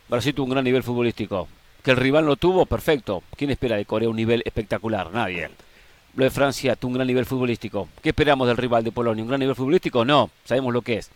Brasil 0.08 0.36
tuvo 0.36 0.46
un 0.46 0.52
gran 0.52 0.64
nivel 0.64 0.84
futbolístico. 0.84 1.48
Que 1.84 1.92
el 1.92 1.98
rival 1.98 2.26
no 2.26 2.36
tuvo, 2.36 2.66
perfecto. 2.66 3.24
¿Quién 3.36 3.52
espera 3.52 3.76
de 3.76 3.86
Corea 3.86 4.10
un 4.10 4.16
nivel 4.16 4.44
espectacular? 4.46 5.12
Nadie. 5.12 5.50
Lo 6.16 6.24
de 6.24 6.30
Francia 6.30 6.76
tuvo 6.76 6.90
un 6.90 6.96
gran 6.96 7.08
nivel 7.08 7.26
futbolístico. 7.26 7.90
¿Qué 8.02 8.10
esperamos 8.10 8.48
del 8.48 8.58
rival 8.58 8.84
de 8.84 8.92
Polonia? 8.92 9.24
¿Un 9.24 9.28
gran 9.30 9.40
nivel 9.40 9.56
futbolístico? 9.56 10.06
No, 10.06 10.30
sabemos 10.46 10.74
lo 10.74 10.82
que 10.82 10.98
es. 10.98 11.12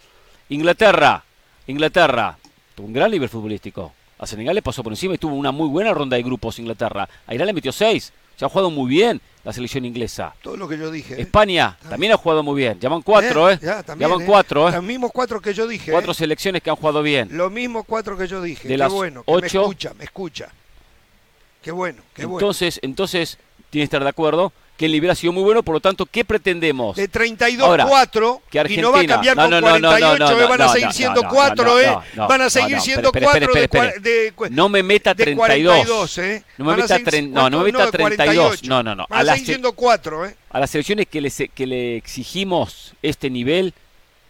Inglaterra, 0.49 1.23
Inglaterra, 1.67 2.37
tuvo 2.75 2.87
un 2.87 2.93
gran 2.93 3.11
nivel 3.11 3.29
futbolístico. 3.29 3.93
A 4.17 4.27
Senegal 4.27 4.55
le 4.55 4.61
pasó 4.61 4.83
por 4.83 4.91
encima 4.91 5.13
y 5.13 5.17
tuvo 5.17 5.35
una 5.35 5.51
muy 5.51 5.69
buena 5.69 5.93
ronda 5.93 6.17
de 6.17 6.23
grupos 6.23 6.59
Inglaterra. 6.59 7.07
A 7.25 7.33
Irán 7.33 7.47
le 7.47 7.53
metió 7.53 7.71
seis 7.71 8.11
ya 8.39 8.47
ha 8.47 8.49
jugado 8.49 8.71
muy 8.71 8.89
bien 8.89 9.21
la 9.43 9.51
selección 9.51 9.83
inglesa. 9.85 10.33
Todo 10.41 10.55
lo 10.55 10.67
que 10.67 10.77
yo 10.77 10.89
dije. 10.89 11.15
¿eh? 11.15 11.21
España 11.21 11.77
también 11.89 12.13
ha 12.13 12.17
jugado 12.17 12.41
muy 12.41 12.61
bien. 12.61 12.79
Llaman 12.79 13.01
cuatro, 13.01 13.49
¿eh? 13.49 13.59
eh. 13.61 13.83
Llaman 13.97 14.21
¿eh? 14.21 14.25
cuatro, 14.25 14.69
¿eh? 14.69 14.71
Los 14.71 14.83
mismos 14.83 15.11
cuatro 15.13 15.41
que 15.41 15.53
yo 15.53 15.67
dije. 15.67 15.91
Cuatro 15.91 16.13
¿eh? 16.13 16.15
selecciones 16.15 16.63
que 16.63 16.69
han 16.69 16.77
jugado 16.77 17.03
bien. 17.03 17.27
Los 17.31 17.51
mismos 17.51 17.83
cuatro 17.85 18.17
que 18.17 18.27
yo 18.27 18.41
dije. 18.41 18.67
De 18.67 18.75
Qué 18.75 18.77
las 18.77 18.91
bueno. 18.91 19.23
Ocho. 19.25 19.41
Me 19.41 19.47
escucha, 19.47 19.93
me 19.97 20.03
escucha. 20.05 20.49
Qué 21.61 21.71
bueno, 21.71 22.01
qué 22.13 22.25
bueno. 22.25 22.39
Entonces, 22.39 22.79
entonces, 22.81 23.37
tiene 23.69 23.81
que 23.81 23.85
estar 23.85 24.03
de 24.03 24.09
acuerdo 24.09 24.53
que 24.79 24.85
el 24.85 24.93
nivel 24.93 25.09
ha 25.09 25.15
sido 25.15 25.33
muy 25.33 25.43
bueno, 25.43 25.61
por 25.61 25.73
lo 25.73 25.81
tanto, 25.81 26.05
¿qué 26.05 26.23
pretendemos? 26.23 26.95
De 26.95 27.11
32-4, 27.11 28.69
y 28.69 28.77
no 28.77 28.93
va 28.93 29.01
a 29.01 29.05
cambiar 29.05 29.35
con 29.35 29.49
48, 29.49 30.47
van 30.47 30.61
a 30.61 30.69
seguir 30.69 30.93
siendo 30.93 31.23
4, 31.23 31.79
¿eh? 31.81 31.97
Van 32.15 32.41
a 32.41 32.49
seguir 32.49 32.79
siendo 32.79 33.11
4 33.11 33.53
de, 33.99 34.33
No 34.51 34.69
me 34.69 34.81
meta 34.81 35.13
32. 35.13 36.17
¿eh? 36.19 36.43
No 36.57 36.63
me 36.63 36.77
meta, 36.77 36.97
no, 37.23 37.49
no 37.49 37.57
me 37.59 37.73
meta 37.73 37.91
32. 37.91 38.63
No, 38.63 38.81
no, 38.81 38.95
no. 38.95 39.05
Van 39.09 39.27
a, 39.27 39.33
seguir 39.33 39.47
siendo 39.47 39.73
4, 39.73 40.27
¿eh? 40.27 40.35
A 40.49 40.61
las 40.61 40.69
selecciones 40.69 41.07
que 41.07 41.19
le, 41.19 41.29
que 41.29 41.67
le 41.67 41.97
exigimos 41.97 42.93
este 43.01 43.29
nivel, 43.29 43.73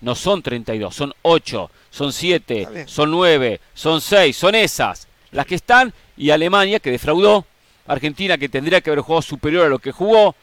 no 0.01 0.15
son 0.15 0.41
32, 0.41 0.95
son 0.95 1.13
8, 1.21 1.69
son 1.91 2.11
7, 2.11 2.85
son 2.87 3.11
9, 3.11 3.61
son 3.75 4.01
6, 4.01 4.35
son 4.35 4.55
esas. 4.55 5.07
Las 5.29 5.45
que 5.45 5.53
están, 5.53 5.93
y 6.17 6.31
Alemania, 6.31 6.79
que 6.79 6.89
defraudó, 6.89 7.45
Argentina 7.89 8.37
que 8.37 8.47
tendría 8.47 8.81
que 8.81 8.91
haber 8.91 9.01
jugado 9.01 9.23
superior 9.23 9.65
a 9.65 9.69
lo 9.69 9.79
que 9.79 9.91
jugó. 9.91 10.35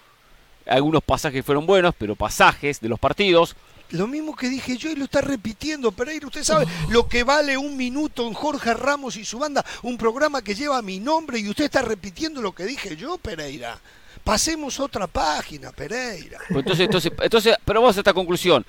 Algunos 0.66 1.02
pasajes 1.02 1.44
fueron 1.44 1.64
buenos, 1.64 1.94
pero 1.96 2.16
pasajes 2.16 2.80
de 2.80 2.88
los 2.88 2.98
partidos. 2.98 3.54
Lo 3.90 4.08
mismo 4.08 4.34
que 4.34 4.48
dije 4.48 4.76
yo 4.76 4.90
y 4.90 4.96
lo 4.96 5.04
está 5.04 5.20
repitiendo 5.20 5.92
Pereira. 5.92 6.26
Usted 6.26 6.42
sabe 6.42 6.66
lo 6.88 7.06
que 7.06 7.22
vale 7.22 7.56
un 7.56 7.76
minuto 7.76 8.26
en 8.26 8.34
Jorge 8.34 8.74
Ramos 8.74 9.16
y 9.16 9.24
su 9.24 9.38
banda, 9.38 9.64
un 9.82 9.96
programa 9.96 10.42
que 10.42 10.56
lleva 10.56 10.82
mi 10.82 10.98
nombre 10.98 11.38
y 11.38 11.48
usted 11.48 11.66
está 11.66 11.82
repitiendo 11.82 12.42
lo 12.42 12.52
que 12.52 12.64
dije 12.64 12.96
yo, 12.96 13.16
Pereira. 13.16 13.78
Pasemos 14.24 14.80
otra 14.80 15.06
página, 15.06 15.70
Pereira. 15.70 16.40
Pues 16.48 16.64
entonces, 16.64 16.86
entonces, 16.86 17.12
entonces, 17.20 17.56
pero 17.64 17.80
vamos 17.80 17.96
a 17.96 18.00
esta 18.00 18.12
conclusión. 18.12 18.66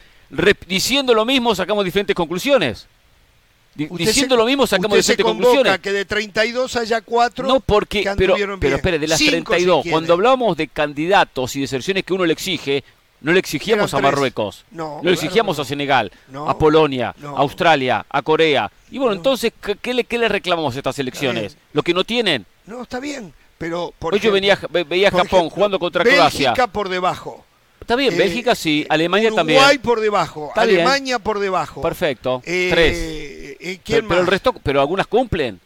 diciendo 0.68 1.16
lo 1.16 1.26
mismo 1.26 1.56
sacamos 1.56 1.84
diferentes 1.84 2.16
conclusiones 2.16 2.86
diciendo 3.78 4.36
lo 4.36 4.46
mismo 4.46 4.66
sacamos 4.66 5.06
de 5.06 5.18
conclusiones. 5.18 5.80
que 5.80 5.92
de 5.92 6.06
32 6.06 6.76
haya 6.76 7.02
4 7.02 7.48
No, 7.48 7.60
porque, 7.60 8.10
pero, 8.18 8.36
pero 8.60 8.76
espere, 8.78 9.00
de 9.00 9.08
las 9.08 9.20
32, 9.20 9.86
cuando 9.90 10.14
hablamos 10.14 10.58
de 10.58 10.68
candidatos 10.68 11.56
y 11.56 11.62
de 11.62 11.68
selecciones 11.68 12.04
que 12.04 12.14
uno 12.14 12.26
le 12.26 12.34
exige, 12.34 12.84
no 13.22 13.32
le 13.32 13.40
exigíamos 13.40 13.94
a 13.94 14.00
Marruecos, 14.00 14.66
no, 14.72 15.00
le 15.04 15.14
exigíamos 15.14 15.60
a 15.60 15.66
Senegal, 15.66 16.12
a 16.34 16.58
Polonia, 16.58 17.16
a 17.24 17.40
Australia, 17.40 18.06
a 18.10 18.22
Corea. 18.22 18.72
Y 18.90 18.98
bueno, 18.98 19.14
entonces, 19.16 19.54
¿qué, 19.82 19.94
le, 19.94 20.04
¿qué 20.06 20.18
le 20.18 20.30
reclamamos 20.30 20.76
a 20.76 20.80
estas 20.80 20.98
elecciones? 21.00 21.58
¿Lo 21.74 21.84
que 21.84 21.94
no 21.94 22.04
tienen? 22.04 22.46
No, 22.66 22.84
está 22.84 23.00
bien, 23.00 23.34
pero... 23.58 23.94
Por 23.98 24.14
Hoy 24.14 24.20
yo 24.20 24.32
venía, 24.32 24.60
veía 24.88 25.12
Japón 25.12 25.50
jugando 25.50 25.80
contra 25.80 26.04
Croacia. 26.04 26.52
Bélgica 26.52 26.68
por 26.68 26.90
debajo. 26.90 27.46
Está 27.88 27.96
bien, 27.96 28.14
eh, 28.14 28.18
Bélgica 28.18 28.54
sí, 28.54 28.86
Alemania 28.90 29.32
también. 29.32 29.60
Uruguay 29.60 29.78
por 29.78 30.02
debajo, 30.02 30.52
Alemania 30.56 31.20
por 31.20 31.40
debajo. 31.40 31.82
Perfecto, 31.82 32.42
eh, 32.46 32.68
tres. 32.70 33.47
Eh, 33.60 33.80
pero, 33.86 34.20
el 34.20 34.28
resto, 34.28 34.54
pero 34.54 34.82
algunas 34.82 35.08
cumplen. 35.08 35.60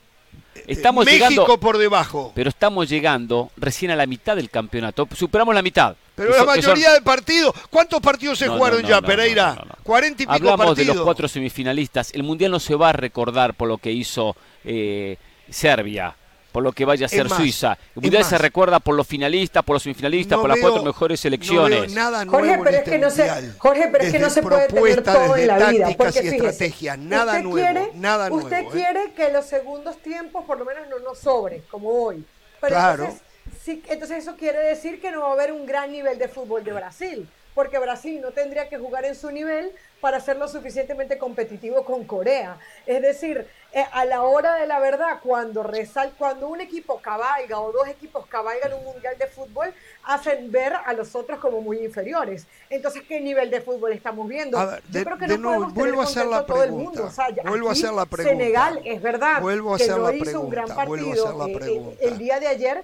Estamos 0.68 1.06
México 1.06 1.60
por 1.60 1.78
debajo. 1.78 2.32
Pero 2.36 2.50
estamos 2.50 2.90
llegando 2.90 3.52
recién 3.58 3.92
a 3.92 3.96
la 3.96 4.06
mitad 4.06 4.36
del 4.36 4.50
campeonato. 4.50 5.08
Superamos 5.16 5.56
la 5.56 5.62
mitad. 5.62 5.96
Pero 6.16 6.38
la 6.38 6.44
mayoría 6.44 6.94
de 6.94 7.02
partidos. 7.02 7.54
¿Cuántos 7.70 8.00
partidos 8.02 8.38
se 8.38 8.48
jugaron 8.48 8.84
ya, 8.84 9.02
Pereira? 9.02 9.64
40 9.84 10.24
y 10.24 10.26
pico 10.26 10.34
Hablamos 10.34 10.76
de 10.76 10.86
los 10.86 11.02
cuatro 11.02 11.28
semifinalistas. 11.28 12.14
El 12.14 12.24
mundial 12.24 12.52
no 12.52 12.60
se 12.60 12.76
va 12.76 12.90
a 12.90 12.94
recordar 12.94 13.54
por 13.54 13.68
lo 13.68 13.78
que 13.78 13.92
hizo 13.92 14.36
eh, 14.64 15.18
Serbia. 15.50 16.16
Por 16.52 16.64
lo 16.64 16.72
que 16.74 16.84
vaya 16.86 17.06
a 17.06 17.10
ser 17.10 17.30
más, 17.30 17.38
Suiza. 17.38 17.78
El 17.96 18.02
mundial 18.02 18.24
se 18.26 18.38
recuerda 18.38 18.80
por 18.80 18.96
los 18.96 19.08
finalistas, 19.08 19.64
por 19.64 19.76
los 19.76 19.84
semifinalistas, 19.84 20.36
No 20.38 20.42
por 20.42 20.50
las 20.50 20.58
veo- 20.60 20.70
cuatro 20.70 20.84
mejores 20.84 21.20
No 21.20 21.22
selecciones. 21.22 21.82
veo 21.82 21.90
nada 21.96 22.26
nuevo 22.26 22.40
Jorge, 22.40 22.54
en 22.54 22.60
pero 22.64 22.70
es 22.72 22.78
este 22.80 22.92
que 22.92 22.98
no 23.00 23.10
se. 23.10 23.52
Jorge, 23.58 23.90
pero 23.92 24.04
es 24.04 24.12
que 24.12 24.20
no 24.20 24.30
se 24.30 24.42
puede 24.42 24.68
tener 24.68 24.70
propuesta, 24.72 25.14
todo 25.14 25.36
en 25.38 25.48
la 25.48 25.70
vida. 25.70 25.90
Porque 25.98 26.22
y 26.24 26.28
estrategias, 26.28 26.98
nada 26.98 27.32
usted 27.34 27.44
nuevo, 27.44 27.68
quiere- 27.74 27.92
nada 27.96 28.30
nuevo, 28.30 28.44
Usted 28.46 28.60
¿eh? 28.64 28.68
quiere 28.72 29.14
que 29.14 29.32
los 29.32 29.46
segundos 29.46 29.98
tiempos 29.98 30.46
por 30.46 30.58
lo 30.58 30.66
menos 30.66 30.88
no 30.90 31.00
nos 31.00 31.20
sobren, 31.20 31.64
como 31.72 31.90
hoy. 31.90 32.26
Pero 32.60 32.76
Claro. 32.76 33.04
entonces, 33.06 33.28
sí, 33.64 33.84
entonces 33.90 34.18
eso 34.20 34.36
quiere 34.36 34.60
decir 34.60 35.00
que 35.02 35.12
no 35.12 35.22
va 35.22 35.30
a 35.30 35.34
haber 35.34 35.52
un 35.52 35.66
gran 35.66 35.92
nivel 35.92 36.20
de 36.20 36.28
fútbol 36.28 36.64
de 36.64 36.74
Brasil. 36.74 37.28
Porque 37.54 37.78
Brasil 37.80 38.22
no 38.22 38.32
tendría 38.32 38.70
que 38.70 38.78
jugar 38.78 39.04
en 39.04 39.14
su 39.14 39.30
nivel 39.30 39.72
para 40.02 40.20
ser 40.20 40.38
lo 40.38 40.48
suficientemente 40.48 41.18
competitivo 41.20 41.86
con 41.86 42.04
Corea. 42.06 42.58
Es 42.88 43.02
decir, 43.02 43.48
eh, 43.72 43.86
a 43.94 44.04
la 44.04 44.24
hora 44.24 44.56
de 44.56 44.66
la 44.66 44.80
verdad, 44.80 45.20
cuando 45.24 45.62
resal, 45.64 46.12
cuando 46.18 46.48
un 46.50 46.60
equipo 46.60 47.00
cabalga 47.00 47.60
o 47.60 47.72
dos 47.72 47.88
equipos 47.88 48.26
cabalgan 48.26 48.74
un 48.74 48.84
mundial 48.84 49.16
de 49.18 49.28
fútbol, 49.28 49.74
hacen 50.04 50.52
ver 50.52 50.74
a 50.74 50.92
los 50.94 51.16
otros 51.16 51.40
como 51.40 51.62
muy 51.62 51.78
inferiores. 51.86 52.48
Entonces, 52.70 53.04
¿qué 53.08 53.22
nivel 53.22 53.52
de 53.52 53.62
fútbol 53.62 53.94
estamos 53.94 54.28
viendo? 54.28 54.58
A 54.58 54.66
ver, 54.66 54.84
Yo 54.92 55.04
creo 55.06 55.18
que 55.20 55.28
de 55.28 55.38
no 55.38 55.50
nuevo, 55.58 55.70
vuelvo 55.74 56.02
a 56.02 56.06
hacer 56.06 56.26
la 56.26 56.40
contento 56.40 56.54
a 56.54 56.56
todo 56.56 56.64
el 56.64 56.70
pregunta. 56.70 56.90
mundo. 57.00 57.06
O 57.08 57.12
sea, 57.12 57.30
ya 57.30 57.44
Vuelvo 57.44 57.70
a 57.70 57.72
hacer 57.72 57.94
la 57.94 58.06
pregunta. 58.08 58.38
Senegal, 58.40 58.82
es 58.84 59.02
verdad, 59.02 59.42
Vuelvo 59.42 59.76
a 59.76 59.78
que 59.78 59.84
hacer 59.84 59.98
no 59.98 60.04
la 60.08 60.14
hizo 60.16 60.42
un 60.42 60.50
gran 60.50 60.66
pregunta, 60.66 60.86
vuelvo 60.86 61.06
a 61.12 61.14
partido 61.14 61.28
hacer 61.28 61.38
la 61.38 61.46
eh, 61.46 61.52
eh, 61.52 61.60
pregunta. 61.60 62.04
el 62.06 62.18
día 62.18 62.40
de 62.40 62.48
ayer. 62.48 62.84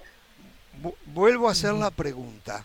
Vu- 0.82 0.94
Vuelvo 1.06 1.48
a 1.48 1.52
hacer 1.52 1.74
la 1.74 1.90
pregunta. 1.90 2.64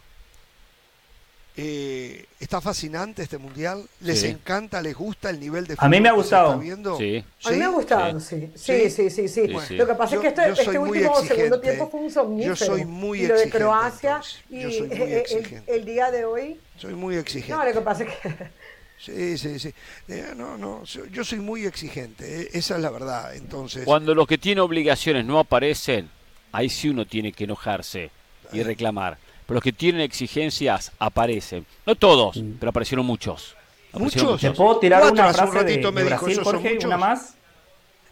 Eh, 1.56 2.26
¿Está 2.40 2.60
fascinante 2.62 3.22
este 3.22 3.38
mundial? 3.38 3.84
¿Les 4.02 4.22
Sí. 4.22 4.28
encanta? 4.28 4.82
¿Les 4.82 4.96
gusta 4.96 5.30
el 5.30 5.40
nivel 5.40 5.68
de 5.68 5.76
A 5.78 5.88
mí 5.88 6.02
me 6.02 6.10
ha 6.10 6.12
fútbol 6.14 6.24
gustado. 6.24 6.98
Sí. 6.98 7.24
A 7.46 7.52
mí 7.52 7.58
me 7.58 7.64
ha 7.66 7.68
¿Sí? 7.68 7.74
gustado, 7.74 8.20
sí. 8.20 8.52
Sí, 8.56 8.90
sí, 8.90 9.10
sí, 9.12 9.28
sí. 9.28 9.48
Sí, 9.48 9.56
sí. 9.68 9.76
Lo 9.76 9.86
que 9.86 9.94
pasa 9.94 10.16
Yo- 10.16 10.22
es 10.22 10.34
que 10.34 10.42
este, 10.42 10.62
este 10.62 10.80
último 10.80 11.14
segundo 11.16 11.22
exigente. 11.22 11.60
tiempo 11.60 11.90
fue 11.92 12.00
un 12.00 12.12
somnífero. 12.12 12.56
Yo 12.56 12.66
soy 12.66 12.86
muy 12.86 13.22
y 13.24 13.28
lo 13.28 13.38
de 13.38 13.50
Croacia 13.52 14.22
y 14.50 14.62
Yo 14.62 14.72
soy 14.72 14.88
muy 14.88 14.98
eh, 14.98 15.04
el- 15.04 15.14
exigente. 15.20 15.76
el, 15.76 15.86
día 15.86 16.10
de 16.10 16.26
hoy. 16.26 16.60
Soy 16.78 16.96
muy 16.96 17.18
exigente. 17.18 17.54
No, 17.56 17.64
lo 17.64 17.72
que 17.72 17.82
pasa 17.82 18.04
es 18.04 18.10
que 18.16 18.64
Sí, 19.00 19.38
sí, 19.38 19.60
sí. 19.60 19.74
Eh, 20.08 20.34
no, 20.36 20.58
no, 20.58 20.84
yo 21.12 21.24
soy 21.26 21.40
muy 21.40 21.66
exigente, 21.66 22.44
eh, 22.44 22.50
esa 22.54 22.76
es 22.78 22.82
la 22.82 22.90
verdad. 22.90 23.36
Entonces, 23.36 23.84
Cuando 23.86 24.16
los 24.16 24.26
que 24.28 24.38
tienen 24.38 24.62
obligaciones 24.62 25.26
no 25.26 25.40
aparecen, 25.40 26.10
ahí 26.54 26.70
sí 26.70 26.90
uno 26.90 27.06
tiene 27.06 27.32
que 27.34 27.44
enojarse 27.44 28.12
y 28.54 28.64
reclamar. 28.64 29.18
Pero 29.46 29.56
los 29.56 29.64
que 29.64 29.74
tienen 29.74 30.02
exigencias 30.02 30.92
aparecen. 31.00 31.66
No 31.86 31.96
todos, 31.96 32.42
pero 32.60 32.70
aparecieron 32.70 33.06
muchos. 33.06 33.56
Aparecieron 33.92 34.32
¿Muchos? 34.32 34.42
¿Te 34.42 34.52
puedo 34.52 34.80
tirar 34.80 35.02
Cuatro, 35.02 35.14
una 35.16 35.28
un 35.28 35.34
frase 35.34 35.52
de, 35.52 35.60
ratito 35.60 35.92
me 35.92 36.04
de 36.04 36.10
dijo, 36.10 36.26
Brasil, 36.26 36.42
¿esos 36.42 36.52
son 36.52 36.62
Jorge? 36.62 36.86
Una 36.86 36.98
más. 36.98 37.36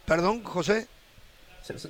perdón, 0.06 0.44
José. 0.44 0.88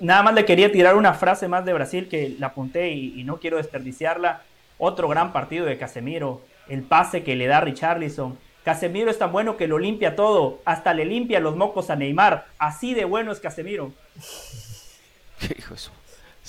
Nada 0.02 0.24
más 0.24 0.34
le 0.34 0.46
quería 0.46 0.72
tirar 0.72 0.96
una 0.96 1.14
frase 1.14 1.48
más 1.48 1.66
de 1.66 1.74
Brasil 1.74 2.08
que 2.08 2.36
la 2.38 2.48
apunté 2.48 2.92
y, 2.92 3.20
y 3.20 3.24
no 3.24 3.38
quiero 3.38 3.58
desperdiciarla. 3.58 4.44
Otro 4.78 5.08
gran 5.08 5.34
partido 5.34 5.66
de 5.66 5.78
Casemiro. 5.78 6.42
El 6.68 6.84
pase 6.84 7.24
que 7.24 7.36
le 7.36 7.48
da 7.48 7.62
Richarlison. 7.62 8.38
Casemiro 8.64 9.10
es 9.10 9.18
tan 9.18 9.32
bueno 9.32 9.58
que 9.58 9.68
lo 9.68 9.80
limpia 9.80 10.16
todo. 10.16 10.62
Hasta 10.66 10.94
le 10.94 11.06
limpia 11.06 11.40
los 11.40 11.56
mocos 11.56 11.90
a 11.90 11.96
Neymar. 11.96 12.46
Así 12.60 12.94
de 12.94 13.06
bueno 13.06 13.32
es 13.32 13.40
Casemiro. 13.40 13.92
¿Qué 15.40 15.56
dijo 15.56 15.74
eso? 15.74 15.92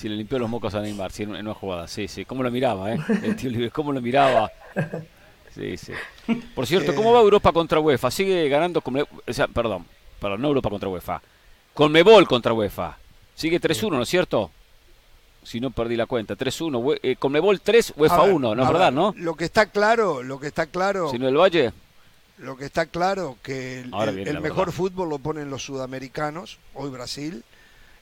Si 0.02 0.08
le 0.08 0.16
limpió 0.16 0.36
los 0.40 0.50
mocos 0.50 0.74
a 0.74 0.80
Neymar, 0.80 1.12
sí, 1.12 1.22
en 1.22 1.30
una 1.30 1.54
jugada. 1.54 1.86
Sí, 1.86 2.08
sí. 2.08 2.24
¿Cómo 2.24 2.42
lo 2.42 2.50
miraba, 2.50 2.92
eh? 2.92 2.98
El 3.22 3.36
tío 3.36 3.48
libre, 3.50 3.70
¿cómo 3.70 3.92
lo 3.92 4.00
miraba? 4.00 4.50
Sí, 5.54 5.76
sí. 5.76 5.92
Por 6.56 6.66
cierto, 6.66 6.92
¿cómo 6.94 7.12
va 7.12 7.20
Europa 7.20 7.52
contra 7.52 7.78
UEFA? 7.78 8.10
Sigue 8.10 8.48
ganando 8.48 8.80
con... 8.80 8.98
O 9.00 9.06
sea, 9.28 9.46
perdón, 9.46 9.86
perdón, 10.20 10.42
no 10.42 10.48
Europa 10.48 10.70
contra 10.70 10.88
UEFA. 10.88 11.22
Conmebol 11.72 12.26
contra 12.26 12.52
UEFA. 12.52 12.98
Sigue 13.36 13.60
3-1, 13.60 13.90
¿no 13.90 14.02
es 14.02 14.08
cierto? 14.08 14.50
Si 15.44 15.60
no 15.60 15.70
perdí 15.70 15.94
la 15.94 16.06
cuenta. 16.06 16.36
3-1. 16.36 16.82
Ue- 16.82 16.98
Eh, 17.02 17.14
Conmebol 17.16 17.60
3, 17.60 17.94
UEFA 17.96 18.16
A 18.16 18.24
ver, 18.24 18.34
1, 18.34 18.54
¿no 18.56 18.62
es 18.62 18.68
verdad, 18.68 18.86
ver, 18.86 18.92
no? 18.94 19.14
Lo 19.16 19.34
que 19.36 19.44
está 19.44 19.66
claro, 19.66 20.22
lo 20.24 20.40
que 20.40 20.48
está 20.48 20.66
claro, 20.66 21.10
Si 21.10 21.18
no 21.18 21.26
del 21.26 21.36
Valle. 21.36 21.72
lo 22.38 22.56
que 22.56 22.64
está 22.64 22.86
claro 22.86 23.36
que 23.42 23.80
el, 23.82 23.92
el- 23.94 24.28
el 24.28 24.40
mejor 24.40 24.66
verdad. 24.66 24.72
fútbol 24.72 25.08
lo 25.10 25.18
ponen 25.20 25.48
los 25.48 25.62
sudamericanos, 25.64 26.58
hoy 26.74 26.90
Brasil, 26.90 27.44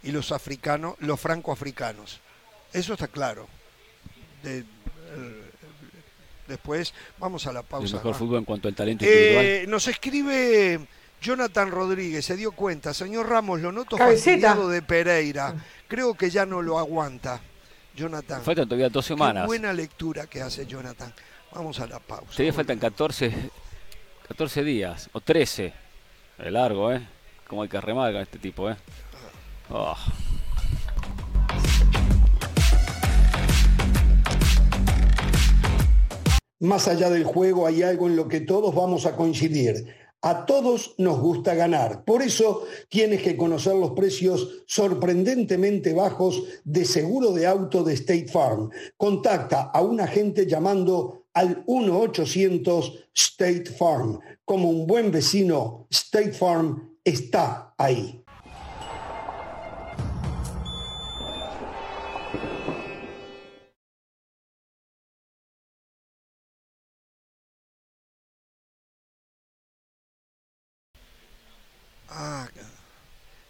y 0.02 0.12
los 0.12 0.32
africanos, 0.32 0.94
los 1.00 1.18
francoafricanos. 1.20 2.20
Eso 2.72 2.92
está 2.94 3.08
claro. 3.08 3.48
De- 4.42 4.60
eh, 4.60 5.50
después 6.46 6.94
vamos 7.18 7.46
a 7.46 7.52
la 7.52 7.60
El 7.60 7.66
pausa. 7.66 7.96
mejor 7.96 8.12
¿no? 8.12 8.18
fútbol 8.18 8.38
en 8.38 8.44
cuanto 8.44 8.68
al 8.68 8.74
talento 8.74 9.04
individual. 9.04 9.44
Eh, 9.44 9.64
nos 9.68 9.86
escribe 9.88 10.80
Jonathan 11.20 11.70
Rodríguez, 11.70 12.24
se 12.24 12.36
dio 12.36 12.52
cuenta, 12.52 12.94
señor 12.94 13.28
Ramos, 13.28 13.60
lo 13.60 13.72
noto 13.72 13.98
fastidiado 13.98 14.68
de 14.68 14.82
Pereira. 14.82 15.54
Creo 15.88 16.14
que 16.14 16.30
ya 16.30 16.46
no 16.46 16.62
lo 16.62 16.78
aguanta. 16.78 17.40
Jonathan. 17.94 18.40
Faltan 18.42 18.66
todavía 18.66 18.88
dos 18.88 19.04
Qué 19.04 19.14
semanas. 19.14 19.46
buena 19.46 19.72
lectura 19.72 20.26
que 20.26 20.40
hace 20.40 20.64
Jonathan. 20.64 21.12
Vamos 21.52 21.80
a 21.80 21.86
la 21.88 21.98
pausa. 21.98 22.30
Todavía 22.30 22.52
faltan 22.52 22.78
14, 22.78 23.32
14 24.28 24.62
días, 24.64 25.10
o 25.12 25.20
13. 25.20 25.72
Es 26.38 26.52
largo, 26.52 26.92
¿eh? 26.92 27.06
Como 27.48 27.62
hay 27.64 27.68
que 27.68 27.80
remar 27.80 28.12
con 28.12 28.22
este 28.22 28.38
tipo, 28.38 28.70
¿eh? 28.70 28.76
Más 36.58 36.88
allá 36.88 37.08
del 37.08 37.24
juego 37.24 37.66
hay 37.66 37.82
algo 37.82 38.06
en 38.06 38.16
lo 38.16 38.28
que 38.28 38.40
todos 38.40 38.74
vamos 38.74 39.06
a 39.06 39.16
coincidir. 39.16 39.86
A 40.22 40.44
todos 40.44 40.94
nos 40.98 41.18
gusta 41.18 41.54
ganar. 41.54 42.04
Por 42.04 42.20
eso 42.20 42.64
tienes 42.90 43.22
que 43.22 43.38
conocer 43.38 43.74
los 43.74 43.92
precios 43.92 44.62
sorprendentemente 44.66 45.94
bajos 45.94 46.42
de 46.64 46.84
seguro 46.84 47.32
de 47.32 47.46
auto 47.46 47.82
de 47.82 47.94
State 47.94 48.28
Farm. 48.28 48.68
Contacta 48.98 49.70
a 49.72 49.80
un 49.80 49.98
agente 50.00 50.46
llamando 50.46 51.24
al 51.32 51.64
1-800 51.64 53.06
State 53.14 53.70
Farm. 53.78 54.20
Como 54.44 54.68
un 54.68 54.86
buen 54.86 55.10
vecino, 55.10 55.86
State 55.90 56.32
Farm 56.32 56.98
está 57.02 57.74
ahí. 57.78 58.22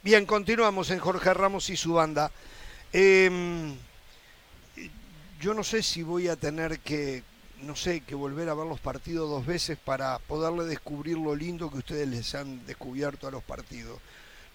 Bien, 0.03 0.27
continuamos 0.27 0.91
en 0.91 0.99
Jorge 0.99 1.35
Ramos 1.35 1.71
y 1.71 1.77
su 1.77 1.95
banda. 1.95 2.31
Em, 2.93 3.75
yo 5.41 5.55
no 5.55 5.65
sé 5.65 5.83
si 5.83 6.03
voy 6.03 6.29
a 6.29 6.37
tener 6.37 6.81
que, 6.81 7.23
no 7.63 7.77
sé, 7.77 8.01
que 8.01 8.15
volver 8.15 8.49
a 8.49 8.55
ver 8.55 8.67
los 8.67 8.81
partidos 8.81 9.29
dos 9.31 9.47
veces 9.47 9.79
para 9.83 10.19
poderle 10.19 10.65
descubrir 10.65 11.17
lo 11.19 11.35
lindo 11.35 11.71
que 11.71 11.79
ustedes 11.79 12.09
les 12.09 12.35
han 12.35 12.65
descubierto 12.67 13.27
a 13.29 13.31
los 13.31 13.43
partidos. 13.43 13.99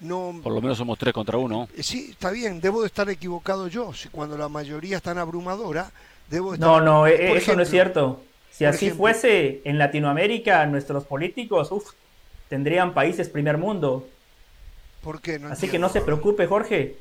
No, 0.02 0.44
Por 0.44 0.54
lo 0.54 0.62
menos 0.62 0.78
somos 0.78 0.98
3 1.00 1.14
contra 1.14 1.38
1. 1.38 1.70
eh, 1.78 1.82
sí, 1.84 2.10
está 2.12 2.30
bien, 2.30 2.60
debo 2.60 2.82
de 2.82 2.88
estar 2.88 3.10
equivocado 3.10 3.68
yo. 3.70 3.94
Si 3.94 4.10
cuando 4.10 4.38
la 4.38 4.50
mayoría 4.50 4.98
es 4.98 5.04
tan 5.04 5.18
abrumadora, 5.18 5.92
debo 6.30 6.52
de 6.52 6.56
estar. 6.58 6.70
No, 6.70 6.82
no, 6.82 7.08
eh, 7.08 7.38
eso 7.38 7.56
no 7.56 7.62
es 7.64 7.70
cierto. 7.70 8.22
Si 8.52 8.66
así 8.66 8.88
ejemplo. 8.88 9.04
fuese 9.06 9.62
en 9.64 9.78
Latinoamérica, 9.78 10.66
nuestros 10.66 11.06
políticos, 11.06 11.72
uf, 11.72 11.92
tendrían 12.50 12.94
países 12.94 13.30
primer 13.30 13.58
mundo. 13.58 14.08
¿Por 15.06 15.22
qué? 15.22 15.40
No 15.40 15.48
Así 15.54 15.70
que 15.70 15.80
no 15.80 15.88
se 15.88 16.02
preocupe, 16.02 16.48
Jorge. 16.48 16.98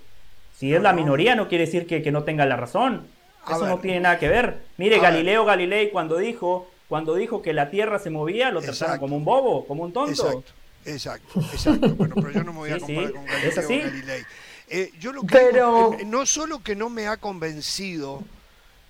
Si 0.57 0.71
No, 0.71 0.77
es 0.77 0.83
la 0.85 0.93
no. 0.93 1.01
minoría, 1.01 1.35
no 1.35 1.49
quiere 1.49 1.65
decir 1.67 1.87
que, 1.89 2.03
que 2.03 2.13
no 2.13 2.23
tenga 2.23 2.47
la 2.47 2.55
razón. 2.57 3.07
Eso 3.51 3.67
no 3.67 3.79
tiene 3.81 3.99
nada 4.01 4.19
que 4.21 4.29
ver. 4.29 4.59
Mire, 4.77 4.99
Galileo 5.01 5.45
Galilei 5.45 5.91
cuando 5.91 6.17
dijo, 6.19 6.71
cuando 6.89 7.15
dijo 7.17 7.43
que 7.43 7.53
la 7.53 7.71
Tierra 7.71 7.99
se 7.99 8.11
movía, 8.11 8.51
lo 8.51 8.61
trataron 8.61 8.75
Exacto. 8.85 9.01
como 9.01 9.17
un 9.17 9.25
bobo, 9.25 9.67
como 9.67 9.83
un 9.83 9.93
tonto. 9.93 10.13
Exacto, 10.31 10.53
exacto, 10.87 11.41
exacto. 11.53 11.95
Bueno, 11.97 12.15
pero 12.15 12.31
yo 12.31 12.45
no 12.45 12.53
me 12.53 12.59
voy 12.61 12.71
a 12.71 12.79
comparar 12.79 13.07
sí, 13.09 13.13
con 13.13 13.25
es 13.29 13.57
Galileo 13.57 13.61
así. 13.65 13.79
Galilei. 13.81 14.23
Eh, 14.69 14.91
yo 15.01 15.13
lo 15.13 15.23
que 15.23 15.27
Pero- 15.37 15.91
digo, 15.91 15.97
eh, 16.01 16.05
no 16.07 16.25
solo 16.27 16.63
que 16.63 16.75
no 16.77 16.89
me 16.89 17.07
ha 17.07 17.17
convencido 17.19 18.23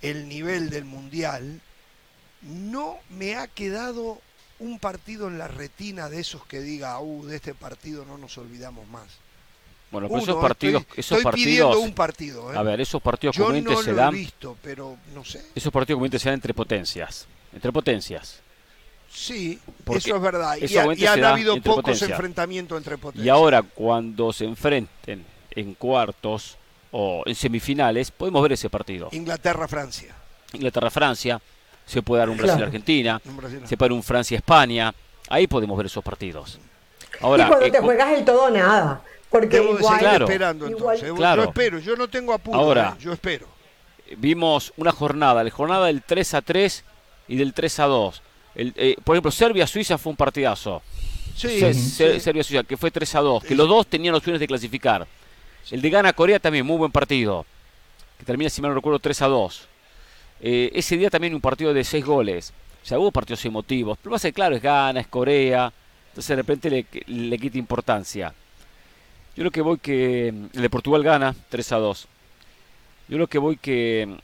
el 0.02 0.28
nivel 0.28 0.70
del 0.70 0.84
mundial, 0.84 1.60
no 2.42 2.98
me 3.10 3.36
ha 3.36 3.46
quedado 3.48 4.18
un 4.64 4.78
partido 4.78 5.28
en 5.28 5.38
la 5.38 5.48
retina 5.48 6.08
de 6.08 6.20
esos 6.20 6.44
que 6.46 6.60
diga, 6.60 6.98
uh, 6.98 7.24
de 7.26 7.36
este 7.36 7.54
partido 7.54 8.04
no 8.04 8.18
nos 8.18 8.36
olvidamos 8.38 8.86
más. 8.88 9.04
Bueno, 9.90 10.08
pero 10.08 10.22
Uno, 10.22 10.32
esos 10.32 10.42
partidos, 10.42 10.82
estoy, 10.82 11.00
esos 11.00 11.18
estoy 11.18 11.30
partidos, 11.30 11.76
un 11.76 11.92
partido. 11.92 12.52
¿eh? 12.52 12.56
a 12.56 12.62
ver, 12.62 12.80
esos 12.80 13.00
partidos 13.00 13.36
yo 13.36 13.44
comúnmente 13.44 13.70
no 13.70 13.82
se 13.82 13.90
lo 13.92 13.96
dan, 13.96 14.14
he 14.14 14.18
visto, 14.18 14.56
pero 14.62 14.96
no 15.14 15.24
sé. 15.24 15.44
esos 15.54 15.72
partidos 15.72 15.98
comúnmente 15.98 16.18
se 16.18 16.28
dan 16.28 16.34
entre 16.34 16.54
potencias, 16.54 17.26
entre 17.52 17.70
potencias. 17.70 18.40
Sí, 19.08 19.60
Porque 19.84 19.98
eso 19.98 20.16
es 20.16 20.22
verdad. 20.22 20.56
Y, 20.60 20.64
eso 20.64 20.92
y 20.92 21.06
han 21.06 21.22
habido 21.24 21.60
pocos 21.60 22.02
enfrentamientos 22.02 22.76
entre 22.76 22.98
potencias. 22.98 23.24
Y 23.24 23.28
ahora 23.28 23.62
cuando 23.62 24.32
se 24.32 24.44
enfrenten 24.44 25.24
en 25.52 25.74
cuartos 25.74 26.56
o 26.90 27.22
en 27.24 27.34
semifinales, 27.36 28.10
podemos 28.10 28.42
ver 28.42 28.52
ese 28.52 28.68
partido. 28.68 29.10
Inglaterra-Francia. 29.12 30.16
Inglaterra-Francia, 30.52 31.40
se 31.86 32.02
puede 32.02 32.20
dar 32.20 32.30
un 32.30 32.36
Claro. 32.36 32.48
Brasil-Argentina, 32.52 33.20
Brasil- 33.24 33.60
se 33.64 33.76
puede 33.76 33.88
dar 33.90 33.92
un 33.96 34.02
Francia-España, 34.02 34.94
ahí 35.28 35.46
podemos 35.46 35.76
ver 35.76 35.86
esos 35.86 36.02
partidos. 36.04 36.58
Ahora, 37.20 37.44
y 37.44 37.48
cuando 37.48 37.66
eh, 37.66 37.70
te 37.70 37.80
juegas 37.80 38.12
el 38.18 38.24
todo 38.24 38.50
nada. 38.50 39.02
Porque 39.30 39.48
Debo 39.56 39.74
de 39.74 39.80
igual, 39.80 39.94
seguir 39.94 40.08
Claro. 40.08 40.24
esperando 40.26 40.68
Igual- 40.70 40.94
entonces. 40.96 41.16
Claro. 41.18 41.42
Yo 41.42 41.48
espero, 41.48 41.78
yo 41.80 41.96
no 41.96 42.08
tengo 42.08 42.32
apuro, 42.32 42.56
Ahora. 42.58 42.94
eh, 42.96 43.02
yo 43.02 43.12
espero. 43.12 43.46
vimos 44.16 44.72
una 44.76 44.92
jornada, 44.92 45.42
la 45.42 45.50
jornada 45.50 45.86
del 45.86 46.02
3 46.02 46.34
a 46.34 46.42
3 46.42 46.84
y 47.26 47.36
del 47.36 47.52
3 47.52 47.80
a 47.80 47.86
2. 47.86 48.22
El, 48.54 48.72
eh, 48.76 48.94
por 49.02 49.16
ejemplo, 49.16 49.32
Serbia-Suiza 49.32 49.98
fue 49.98 50.10
un 50.10 50.16
partidazo. 50.16 50.82
Sí, 51.34 51.58
Se- 51.58 51.74
sí. 51.74 51.80
Se- 51.90 52.20
Serbia-Suiza, 52.20 52.62
que 52.62 52.76
fue 52.76 52.92
3 52.92 53.12
a 53.16 53.20
2, 53.20 53.42
que 53.42 53.56
los 53.56 53.68
dos 53.68 53.86
tenían 53.88 54.14
opciones 54.14 54.38
de 54.38 54.46
clasificar. 54.46 55.04
El 55.72 55.82
de 55.82 55.90
Ghana-Corea 55.90 56.38
también, 56.38 56.64
muy 56.64 56.76
buen 56.76 56.92
partido, 56.92 57.44
que 58.18 58.24
termina, 58.24 58.48
si 58.50 58.62
mal 58.62 58.70
no 58.70 58.76
recuerdo, 58.76 59.00
3 59.00 59.20
a 59.22 59.26
2. 59.26 59.66
Eh, 60.46 60.70
ese 60.74 60.98
día 60.98 61.08
también 61.08 61.34
un 61.34 61.40
partido 61.40 61.72
de 61.72 61.82
6 61.82 62.04
goles. 62.04 62.52
O 62.82 62.86
sea, 62.86 62.98
hubo 62.98 63.10
partidos 63.10 63.42
emotivos. 63.46 63.96
Pero 64.02 64.10
más 64.10 64.26
claro, 64.34 64.54
es 64.54 64.60
Ghana, 64.62 65.00
es 65.00 65.06
Corea. 65.06 65.72
Entonces 66.08 66.28
de 66.28 66.36
repente 66.36 66.68
le, 66.68 66.86
le 67.06 67.38
quita 67.38 67.56
importancia. 67.56 68.34
Yo 69.34 69.42
lo 69.42 69.50
que 69.50 69.62
voy 69.62 69.78
que 69.78 70.30
mm, 70.32 70.56
el 70.56 70.62
de 70.62 70.68
Portugal 70.68 71.02
gana 71.02 71.34
3 71.48 71.72
a 71.72 71.76
2. 71.76 72.08
Yo 73.08 73.16
lo 73.16 73.26
que 73.26 73.38
voy 73.38 73.56
que 73.56 74.06
mm, 74.06 74.14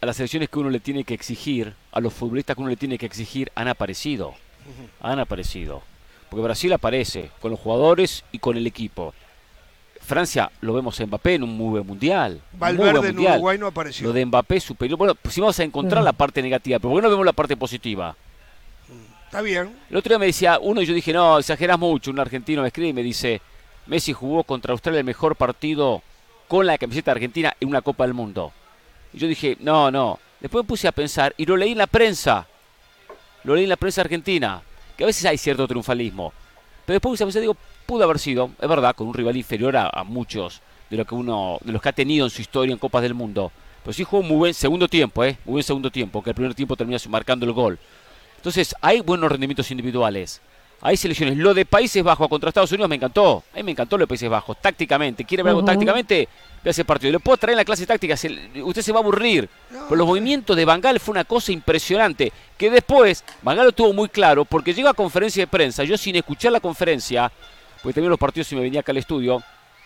a 0.00 0.06
las 0.06 0.18
elecciones 0.18 0.48
que 0.48 0.58
uno 0.58 0.68
le 0.68 0.80
tiene 0.80 1.04
que 1.04 1.14
exigir, 1.14 1.74
a 1.92 2.00
los 2.00 2.12
futbolistas 2.12 2.56
que 2.56 2.62
uno 2.62 2.70
le 2.70 2.76
tiene 2.76 2.98
que 2.98 3.06
exigir, 3.06 3.52
han 3.54 3.68
aparecido. 3.68 4.34
Han 5.00 5.20
aparecido. 5.20 5.80
Porque 6.28 6.42
Brasil 6.42 6.72
aparece 6.72 7.30
con 7.40 7.52
los 7.52 7.60
jugadores 7.60 8.24
y 8.32 8.40
con 8.40 8.56
el 8.56 8.66
equipo. 8.66 9.14
Francia 10.10 10.50
lo 10.60 10.74
vemos 10.74 10.98
en 11.00 11.06
Mbappé 11.06 11.34
en 11.36 11.44
un 11.44 11.56
muy 11.56 11.70
buen 11.70 11.86
mundial. 11.86 12.40
buen 12.52 12.76
Valverde 12.76 13.08
en. 13.10 13.18
Uruguay 13.20 13.56
no 13.58 13.66
apareció. 13.68 14.06
Lo 14.08 14.12
de 14.12 14.26
Mbappé 14.26 14.56
es 14.56 14.64
superior. 14.64 14.98
Bueno, 14.98 15.14
pues 15.14 15.34
si 15.34 15.40
vamos 15.40 15.58
a 15.58 15.62
encontrar 15.64 16.02
Mm. 16.02 16.04
la 16.04 16.12
parte 16.12 16.42
negativa, 16.42 16.78
pero 16.78 16.90
¿por 16.90 16.98
qué 17.00 17.02
no 17.04 17.10
vemos 17.10 17.24
la 17.24 17.32
parte 17.32 17.56
positiva? 17.56 18.16
Está 19.26 19.40
bien. 19.42 19.70
El 19.88 19.96
otro 19.96 20.08
día 20.10 20.18
me 20.18 20.26
decía 20.26 20.58
uno 20.60 20.82
y 20.82 20.86
yo 20.86 20.92
dije, 20.94 21.12
no, 21.12 21.38
exageras 21.38 21.78
mucho. 21.78 22.10
Un 22.10 22.18
argentino 22.18 22.62
me 22.62 22.68
escribe 22.68 22.88
y 22.88 22.92
me 22.92 23.02
dice, 23.02 23.40
Messi 23.86 24.12
jugó 24.12 24.42
contra 24.42 24.72
Australia 24.72 24.98
el 24.98 25.04
mejor 25.06 25.36
partido 25.36 26.02
con 26.48 26.66
la 26.66 26.76
camiseta 26.78 27.12
Argentina 27.12 27.54
en 27.60 27.68
una 27.68 27.80
Copa 27.80 28.04
del 28.04 28.14
Mundo. 28.14 28.52
Y 29.12 29.18
yo 29.18 29.28
dije, 29.28 29.56
no, 29.60 29.90
no. 29.92 30.18
Después 30.40 30.64
me 30.64 30.68
puse 30.68 30.88
a 30.88 30.92
pensar 30.92 31.32
y 31.36 31.46
lo 31.46 31.56
leí 31.56 31.72
en 31.72 31.78
la 31.78 31.86
prensa. 31.86 32.46
Lo 33.44 33.54
leí 33.54 33.64
en 33.64 33.70
la 33.70 33.76
prensa 33.76 34.00
argentina. 34.00 34.60
Que 34.96 35.04
a 35.04 35.06
veces 35.06 35.24
hay 35.26 35.38
cierto 35.38 35.68
triunfalismo. 35.68 36.32
Pero 36.84 36.94
después 36.96 37.10
me 37.10 37.14
puse 37.14 37.22
a 37.22 37.26
pensar, 37.26 37.40
digo, 37.42 37.56
pudo 37.90 38.04
haber 38.04 38.20
sido, 38.20 38.50
es 38.60 38.68
verdad, 38.68 38.94
con 38.94 39.08
un 39.08 39.14
rival 39.14 39.36
inferior 39.36 39.76
a, 39.76 39.90
a 39.92 40.04
muchos 40.04 40.60
de 40.88 40.96
lo 40.96 41.04
que 41.04 41.14
uno, 41.16 41.58
de 41.64 41.72
los 41.72 41.82
que 41.82 41.88
ha 41.88 41.92
tenido 41.92 42.24
en 42.26 42.30
su 42.30 42.40
historia 42.40 42.72
en 42.72 42.78
Copas 42.78 43.02
del 43.02 43.14
Mundo. 43.14 43.50
Pero 43.82 43.92
sí 43.92 44.04
jugó 44.04 44.22
un 44.22 44.28
muy 44.28 44.36
buen 44.36 44.54
segundo 44.54 44.86
tiempo, 44.86 45.24
¿eh? 45.24 45.36
Muy 45.44 45.54
buen 45.54 45.64
segundo 45.64 45.90
tiempo, 45.90 46.22
que 46.22 46.30
el 46.30 46.34
primer 46.36 46.54
tiempo 46.54 46.76
termina 46.76 46.98
marcando 47.08 47.46
el 47.46 47.52
gol. 47.52 47.78
Entonces, 48.36 48.74
hay 48.80 49.00
buenos 49.00 49.30
rendimientos 49.32 49.70
individuales. 49.72 50.40
Hay 50.82 50.96
selecciones. 50.96 51.36
Lo 51.36 51.52
de 51.52 51.66
Países 51.66 52.02
Bajos 52.02 52.26
contra 52.28 52.48
Estados 52.48 52.70
Unidos 52.72 52.88
me 52.88 52.96
encantó. 52.96 53.42
A 53.52 53.56
mí 53.56 53.62
me 53.64 53.72
encantó 53.72 53.98
lo 53.98 54.04
de 54.04 54.06
Países 54.06 54.30
Bajos. 54.30 54.56
Tácticamente. 54.62 55.24
¿Quiere 55.24 55.42
ver 55.42 55.50
algo 55.50 55.60
Ujú. 55.60 55.66
tácticamente? 55.66 56.26
Ve 56.64 56.70
ese 56.70 56.84
partido. 56.86 57.12
Le 57.12 57.20
puedo 57.20 57.36
traer 57.36 57.52
en 57.52 57.58
la 57.58 57.64
clase 57.66 57.86
táctica. 57.86 58.16
se- 58.16 58.62
usted 58.62 58.80
se 58.82 58.92
va 58.92 59.00
a 59.00 59.02
aburrir. 59.02 59.46
Pero 59.70 59.96
los 59.96 60.06
movimientos 60.06 60.56
de 60.56 60.64
Bangal 60.64 60.98
fue 61.00 61.12
una 61.12 61.24
cosa 61.24 61.52
impresionante. 61.52 62.32
Que 62.56 62.70
después, 62.70 63.24
Bangal 63.42 63.66
lo 63.66 63.72
tuvo 63.72 63.92
muy 63.92 64.08
claro. 64.08 64.46
Porque 64.46 64.72
llega 64.72 64.90
a 64.90 64.94
conferencia 64.94 65.42
de 65.42 65.48
prensa. 65.48 65.84
Yo 65.84 65.98
sin 65.98 66.16
escuchar 66.16 66.50
la 66.52 66.60
conferencia, 66.60 67.30
porque 67.82 67.94
también 67.94 68.10
los 68.10 68.18
partidos 68.18 68.50
y 68.52 68.56
me 68.56 68.62
venía 68.62 68.80
acá 68.80 68.92
al 68.92 68.98
estudio, 68.98 69.42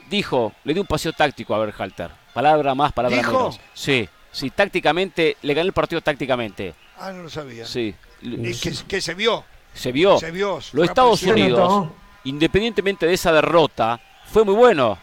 dijo, 0.09 0.52
le 0.64 0.74
di 0.74 0.80
un 0.80 0.87
paseo 0.87 1.12
táctico 1.12 1.54
a 1.54 1.59
Berhalter. 1.59 2.11
Palabra 2.33 2.74
más, 2.74 2.92
palabra 2.92 3.16
¿Dijo? 3.18 3.30
menos. 3.33 3.61
Sí, 3.72 4.09
sí, 4.33 4.50
tácticamente, 4.50 5.37
le 5.42 5.54
gané 5.54 5.66
el 5.68 5.72
partido 5.72 6.00
tácticamente. 6.00 6.74
Ah, 6.98 7.12
no 7.12 7.22
lo 7.24 7.30
sabía. 7.30 7.64
Sí. 7.66 7.94
Y 8.22 8.54
que, 8.54 8.72
que 8.88 9.00
se 9.00 9.14
vio. 9.14 9.44
Se 9.72 9.92
vio. 9.92 10.18
Se 10.18 10.30
vio. 10.30 10.61
Los 10.72 10.88
Estados 10.88 11.22
Unidos, 11.24 11.88
independientemente 12.24 13.07
de 13.07 13.14
esa 13.14 13.33
derrota, 13.33 14.00
fue 14.33 14.44
muy 14.44 14.54
bueno. 14.54 14.98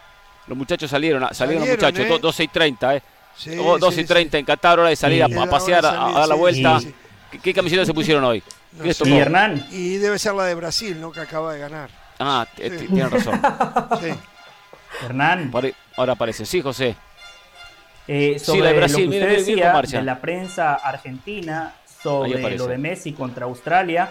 Los 0.48 0.58
muchachos 0.58 0.90
salieron, 0.90 1.22
salieron, 1.34 1.62
los 1.68 1.78
Salieron, 1.78 1.78
muchachos, 1.78 2.06
¿eh? 2.06 2.10
do- 2.10 2.20
12 2.20 2.44
y 2.44 2.48
30, 2.48 2.96
¿eh? 2.96 3.04
Sí, 3.38 3.58
Oh, 3.60 3.78
12 3.78 3.96
sí, 3.96 4.02
y 4.02 4.06
30 4.06 4.32
sí. 4.38 4.40
en 4.40 4.46
Qatar, 4.46 4.80
hora 4.80 4.90
de 4.90 4.96
salir 4.96 5.24
a- 5.24 5.28
Sí. 5.28 5.38
a, 5.38 5.46
pasear, 5.50 5.86
a, 5.86 6.08
a 6.08 6.12
dar 6.20 6.28
la 6.28 6.36
vuelta. 6.36 6.80
sí, 6.80 6.88
sí. 6.88 6.94
¿Qué, 7.32 7.40
qué 7.40 7.54
camiseta 7.54 7.86
se 7.86 7.94
pusieron 7.94 8.24
hoy? 8.26 8.44
No. 8.74 8.84
Y 8.86 9.14
Hernán, 9.14 9.66
Y 9.72 9.96
debe 9.98 10.20
ser 10.20 10.34
la 10.34 10.46
de 10.46 10.56
Brasil, 10.56 11.00
¿no? 11.00 11.12
Que 11.12 11.22
acaba 11.22 11.54
de 11.54 11.60
ganar. 11.60 11.90
Ah, 12.24 12.46
t- 12.56 12.70
Sí. 12.80 12.88
tienen 12.88 13.10
razón. 13.12 13.42
Sí. 14.02 14.10
Hernán, 15.06 15.52
Ahora 15.98 16.14
aparece. 16.14 16.46
Sí, 16.46 16.62
José. 16.62 16.96
eh, 18.08 18.36
Sí, 18.40 18.46
sobre 18.46 18.62
la 18.62 18.68
de 18.72 18.74
Brasil, 18.78 19.06
lo 19.06 19.12
que 19.12 19.18
usted 19.18 19.38
decía 19.38 19.82
de 20.00 20.02
la 20.04 20.20
prensa 20.22 20.74
argentina 20.76 21.74
sobre 22.02 22.58
lo 22.58 22.68
de 22.68 22.78
Messi 22.78 23.14
contra 23.14 23.46
Australia, 23.46 24.10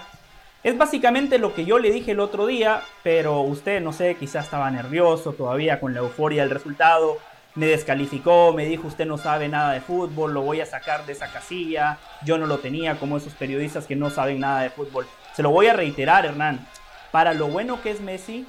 es 0.62 0.76
básicamente 0.76 1.38
lo 1.38 1.54
que 1.54 1.64
yo 1.64 1.78
le 1.78 1.90
dije 1.90 2.12
el 2.12 2.20
otro 2.20 2.46
día, 2.46 2.82
pero 3.02 3.40
usted, 3.40 3.80
no 3.80 3.92
sé, 3.92 4.16
quizás 4.16 4.44
estaba 4.44 4.70
nervioso 4.70 5.32
todavía 5.32 5.80
con 5.80 5.94
la 5.94 6.00
euforia 6.00 6.42
del 6.42 6.50
resultado, 6.50 7.18
me 7.56 7.66
descalificó, 7.66 8.52
me 8.52 8.64
dijo 8.66 8.86
usted 8.86 9.06
no 9.06 9.18
sabe 9.18 9.48
nada 9.48 9.72
de 9.72 9.80
fútbol, 9.80 10.32
lo 10.34 10.42
voy 10.42 10.60
a 10.60 10.66
sacar 10.66 11.04
de 11.06 11.12
esa 11.12 11.28
casilla, 11.32 11.98
yo 12.24 12.38
no 12.38 12.46
lo 12.46 12.58
tenía 12.58 12.94
como 12.96 13.16
esos 13.16 13.32
periodistas 13.34 13.86
que 13.86 13.96
no 13.96 14.08
saben 14.10 14.40
nada 14.40 14.60
de 14.62 14.70
fútbol. 14.70 15.06
Se 15.34 15.42
lo 15.42 15.50
voy 15.50 15.66
a 15.66 15.72
reiterar, 15.72 16.26
Hernán, 16.26 16.64
para 17.10 17.34
lo 17.34 17.48
bueno 17.48 17.82
que 17.82 17.90
es 17.90 18.00
Messi, 18.00 18.46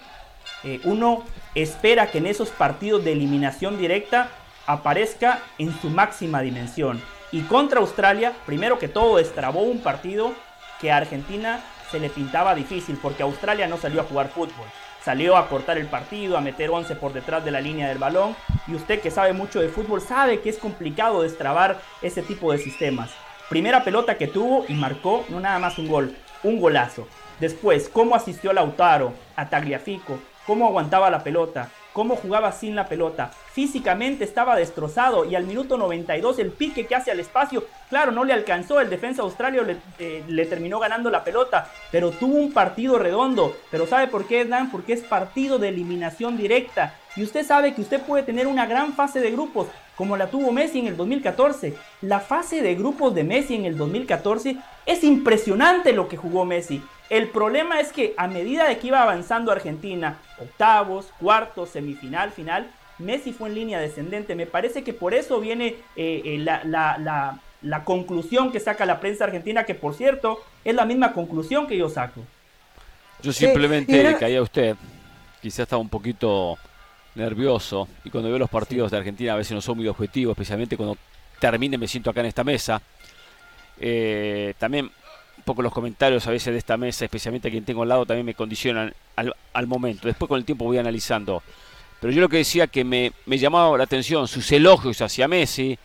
eh, 0.63 0.79
uno 0.83 1.23
espera 1.55 2.11
que 2.11 2.19
en 2.19 2.27
esos 2.27 2.49
partidos 2.49 3.03
de 3.03 3.13
eliminación 3.13 3.77
directa 3.77 4.29
aparezca 4.67 5.39
en 5.57 5.73
su 5.81 5.89
máxima 5.89 6.41
dimensión. 6.41 7.01
Y 7.31 7.41
contra 7.43 7.79
Australia, 7.79 8.33
primero 8.45 8.77
que 8.77 8.87
todo, 8.87 9.17
destrabó 9.17 9.61
un 9.61 9.79
partido 9.79 10.33
que 10.79 10.91
a 10.91 10.97
Argentina 10.97 11.61
se 11.89 11.99
le 11.99 12.09
pintaba 12.09 12.55
difícil 12.55 12.97
porque 13.01 13.23
Australia 13.23 13.67
no 13.67 13.77
salió 13.77 14.01
a 14.01 14.05
jugar 14.05 14.29
fútbol. 14.29 14.67
Salió 15.03 15.35
a 15.35 15.47
cortar 15.47 15.77
el 15.77 15.87
partido, 15.87 16.37
a 16.37 16.41
meter 16.41 16.69
11 16.69 16.95
por 16.95 17.11
detrás 17.11 17.43
de 17.43 17.51
la 17.51 17.59
línea 17.59 17.87
del 17.87 17.97
balón. 17.97 18.35
Y 18.67 18.75
usted 18.75 19.01
que 19.01 19.11
sabe 19.11 19.33
mucho 19.33 19.59
de 19.59 19.69
fútbol 19.69 20.01
sabe 20.01 20.41
que 20.41 20.49
es 20.49 20.57
complicado 20.57 21.23
destrabar 21.23 21.81
ese 22.01 22.21
tipo 22.21 22.51
de 22.51 22.59
sistemas. 22.59 23.11
Primera 23.49 23.83
pelota 23.83 24.17
que 24.17 24.27
tuvo 24.27 24.65
y 24.67 24.73
marcó 24.73 25.25
no 25.29 25.39
nada 25.39 25.59
más 25.59 25.77
un 25.77 25.87
gol, 25.87 26.15
un 26.43 26.59
golazo. 26.59 27.07
Después, 27.41 27.89
cómo 27.89 28.13
asistió 28.13 28.53
Lautaro 28.53 29.13
a 29.35 29.49
Tagliafico, 29.49 30.19
cómo 30.45 30.67
aguantaba 30.67 31.09
la 31.09 31.23
pelota, 31.23 31.69
cómo 31.91 32.15
jugaba 32.15 32.51
sin 32.51 32.75
la 32.75 32.85
pelota. 32.87 33.31
Físicamente 33.53 34.23
estaba 34.23 34.55
destrozado 34.55 35.25
y 35.25 35.33
al 35.33 35.45
minuto 35.45 35.75
92 35.75 36.37
el 36.37 36.51
pique 36.51 36.85
que 36.85 36.93
hace 36.93 37.09
al 37.09 37.19
espacio, 37.19 37.65
claro, 37.89 38.11
no 38.11 38.25
le 38.25 38.33
alcanzó, 38.33 38.79
el 38.79 38.91
defensa 38.91 39.23
australio 39.23 39.63
le, 39.63 39.77
eh, 39.97 40.23
le 40.27 40.45
terminó 40.45 40.77
ganando 40.77 41.09
la 41.09 41.23
pelota, 41.23 41.67
pero 41.91 42.11
tuvo 42.11 42.35
un 42.35 42.53
partido 42.53 42.99
redondo. 42.99 43.57
Pero 43.71 43.87
¿sabe 43.87 44.07
por 44.07 44.27
qué, 44.27 44.41
Hernán? 44.41 44.69
Porque 44.69 44.93
es 44.93 45.01
partido 45.01 45.57
de 45.57 45.69
eliminación 45.69 46.37
directa. 46.37 46.93
Y 47.15 47.23
usted 47.23 47.43
sabe 47.43 47.73
que 47.73 47.81
usted 47.81 48.01
puede 48.01 48.21
tener 48.21 48.45
una 48.45 48.67
gran 48.67 48.93
fase 48.93 49.19
de 49.19 49.31
grupos, 49.31 49.65
como 49.95 50.15
la 50.15 50.27
tuvo 50.27 50.51
Messi 50.51 50.77
en 50.77 50.85
el 50.85 50.95
2014. 50.95 51.75
La 52.01 52.19
fase 52.19 52.61
de 52.61 52.75
grupos 52.75 53.15
de 53.15 53.23
Messi 53.23 53.55
en 53.55 53.65
el 53.65 53.77
2014 53.77 54.57
es 54.85 55.03
impresionante 55.03 55.91
lo 55.91 56.07
que 56.07 56.17
jugó 56.17 56.45
Messi. 56.45 56.83
El 57.11 57.27
problema 57.27 57.81
es 57.81 57.91
que 57.91 58.13
a 58.15 58.27
medida 58.29 58.67
de 58.69 58.79
que 58.79 58.87
iba 58.87 59.01
avanzando 59.03 59.51
Argentina, 59.51 60.17
octavos, 60.39 61.07
cuartos, 61.19 61.69
semifinal, 61.71 62.31
final, 62.31 62.71
Messi 62.99 63.33
fue 63.33 63.49
en 63.49 63.55
línea 63.55 63.79
descendente. 63.81 64.33
Me 64.33 64.45
parece 64.45 64.81
que 64.85 64.93
por 64.93 65.13
eso 65.13 65.41
viene 65.41 65.75
eh, 65.97 66.21
eh, 66.23 66.37
la, 66.39 66.63
la- 66.63 66.97
la- 66.97 67.37
la 67.63 67.83
conclusión 67.83 68.49
que 68.53 68.61
saca 68.61 68.85
la 68.85 69.01
prensa 69.01 69.25
argentina, 69.25 69.65
que 69.65 69.75
por 69.75 69.93
cierto 69.93 70.39
es 70.63 70.73
la 70.73 70.85
misma 70.85 71.11
conclusión 71.11 71.67
que 71.67 71.75
yo 71.77 71.89
saco. 71.89 72.21
Yo 73.21 73.33
simplemente 73.33 73.99
era- 73.99 74.11
le 74.11 74.17
caía 74.17 74.39
a 74.39 74.43
usted. 74.43 74.75
Quizás 75.41 75.59
estaba 75.59 75.81
un 75.81 75.89
poquito 75.89 76.57
nervioso. 77.15 77.89
Y 78.05 78.09
cuando 78.09 78.29
veo 78.29 78.39
los 78.39 78.49
partidos 78.49 78.89
de 78.89 78.97
Argentina 78.97 79.33
a 79.33 79.35
veces 79.35 79.51
no 79.51 79.59
son 79.61 79.75
muy 79.77 79.87
objetivos, 79.89 80.31
especialmente 80.31 80.77
cuando 80.77 80.97
termine 81.41 81.77
me 81.77 81.89
siento 81.89 82.09
acá 82.09 82.21
en 82.21 82.27
esta 82.27 82.45
mesa. 82.45 82.81
Eh, 83.79 84.53
también 84.57 84.89
un 85.41 85.45
poco 85.45 85.63
los 85.63 85.73
comentarios 85.73 86.27
a 86.27 86.31
veces 86.31 86.53
de 86.53 86.59
esta 86.59 86.77
mesa, 86.77 87.03
especialmente 87.05 87.47
a 87.47 87.51
quien 87.51 87.65
tengo 87.65 87.81
al 87.81 87.89
lado, 87.89 88.05
también 88.05 88.25
me 88.25 88.35
condicionan 88.35 88.93
al, 89.15 89.35
al 89.53 89.67
momento. 89.67 90.07
Después 90.07 90.29
con 90.29 90.37
el 90.37 90.45
tiempo 90.45 90.65
voy 90.65 90.77
analizando. 90.77 91.41
Pero 91.99 92.13
yo 92.13 92.21
lo 92.21 92.29
que 92.29 92.37
decía 92.37 92.67
que 92.67 92.83
me, 92.83 93.11
me 93.25 93.37
llamaba 93.37 93.75
la 93.77 93.83
atención 93.83 94.27
sus 94.27 94.51
elogios 94.51 95.01
hacia 95.01 95.27
Messi, 95.27 95.77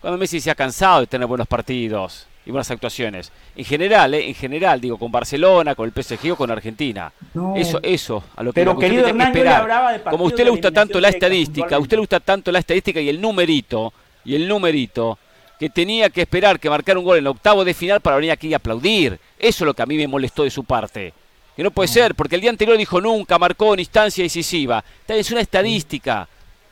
cuando 0.00 0.16
Messi 0.16 0.40
se 0.40 0.50
ha 0.50 0.54
cansado 0.54 1.00
de 1.00 1.06
tener 1.06 1.26
buenos 1.26 1.46
partidos 1.48 2.26
y 2.46 2.50
buenas 2.50 2.70
actuaciones. 2.70 3.32
En 3.54 3.64
general, 3.64 4.14
eh, 4.14 4.28
en 4.28 4.34
general, 4.34 4.80
digo, 4.80 4.96
con 4.96 5.12
Barcelona, 5.12 5.74
con 5.74 5.90
el 5.92 6.02
PSG 6.02 6.32
o 6.32 6.36
con 6.36 6.50
Argentina. 6.50 7.12
No. 7.34 7.54
Eso, 7.56 7.80
eso, 7.82 8.24
a 8.36 8.42
lo 8.42 8.52
que, 8.52 8.60
Pero, 8.60 8.74
lo 8.74 8.78
que 8.78 8.86
usted 8.86 9.16
que 9.16 9.22
esperar. 9.22 10.02
Como 10.04 10.24
a 10.24 10.26
usted 10.28 10.44
le 10.44 10.50
gusta 10.50 10.70
tanto 10.70 11.00
la 11.00 11.08
estadística, 11.08 11.76
a 11.76 11.78
usted 11.78 11.96
le 11.96 12.00
gusta 12.00 12.20
tanto 12.20 12.50
la 12.50 12.60
estadística 12.60 13.00
y 13.00 13.08
el 13.08 13.20
numerito, 13.20 13.92
y 14.24 14.34
el 14.34 14.48
numerito, 14.48 15.18
que 15.60 15.68
tenía 15.70 16.08
que 16.10 16.22
esperar 16.22 16.58
que 16.58 16.70
marcara 16.70 16.98
un 16.98 17.04
gol 17.04 17.18
en 17.18 17.24
el 17.24 17.26
octavo 17.28 17.64
de 17.64 17.74
final 17.74 18.00
para 18.00 18.16
venir 18.16 18.30
aquí 18.32 18.48
y 18.48 18.54
aplaudir. 18.54 19.20
Eso 19.38 19.64
es 19.64 19.66
lo 19.66 19.74
que 19.74 19.82
a 19.82 19.86
mí 19.86 19.96
me 19.96 20.08
molestó 20.08 20.42
de 20.42 20.50
su 20.50 20.64
parte. 20.64 21.12
Que 21.54 21.62
no 21.62 21.70
puede 21.70 21.86
ser, 21.88 22.14
porque 22.14 22.36
el 22.36 22.40
día 22.40 22.48
anterior 22.48 22.78
dijo 22.78 22.98
nunca, 22.98 23.38
marcó 23.38 23.74
en 23.74 23.80
instancia 23.80 24.24
decisiva. 24.24 24.82
Es 25.06 25.30
una 25.30 25.42
estadística. 25.42 26.26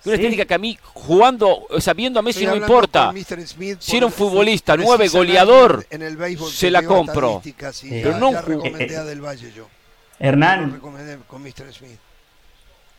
Una 0.05 0.15
Sí. 0.17 0.23
estadística 0.23 0.47
que 0.47 0.55
a 0.55 0.59
mí, 0.59 0.79
jugando, 0.95 1.67
o 1.69 1.81
sea, 1.83 1.93
viendo 1.93 2.19
a 2.19 2.23
Messi 2.23 2.45
Estoy 2.45 2.59
no 2.59 2.65
importa. 2.65 3.13
Smith 3.45 3.77
Si 3.81 3.97
era 3.99 4.07
un 4.07 4.13
futbolista, 4.13 4.75
nueve, 4.77 5.09
goleador, 5.09 5.85
En 5.91 6.01
el 6.01 6.17
béisbol 6.17 6.51
se 6.51 6.71
la 6.71 6.83
compro. 6.83 7.43
Pero 7.45 8.11
ya- 8.13 8.19
no 8.19 8.33
ya 8.33 8.41
recomendé 8.41 8.95
eh, 8.95 8.97
a 8.97 9.05
Del 9.05 9.21
Valle 9.21 9.53
yo. 9.55 9.65
Lo 9.65 10.27
Hernán, 10.27 10.73
recomendé 10.73 11.19
con 11.27 11.43
Mr. 11.43 11.73
Smith. 11.75 11.99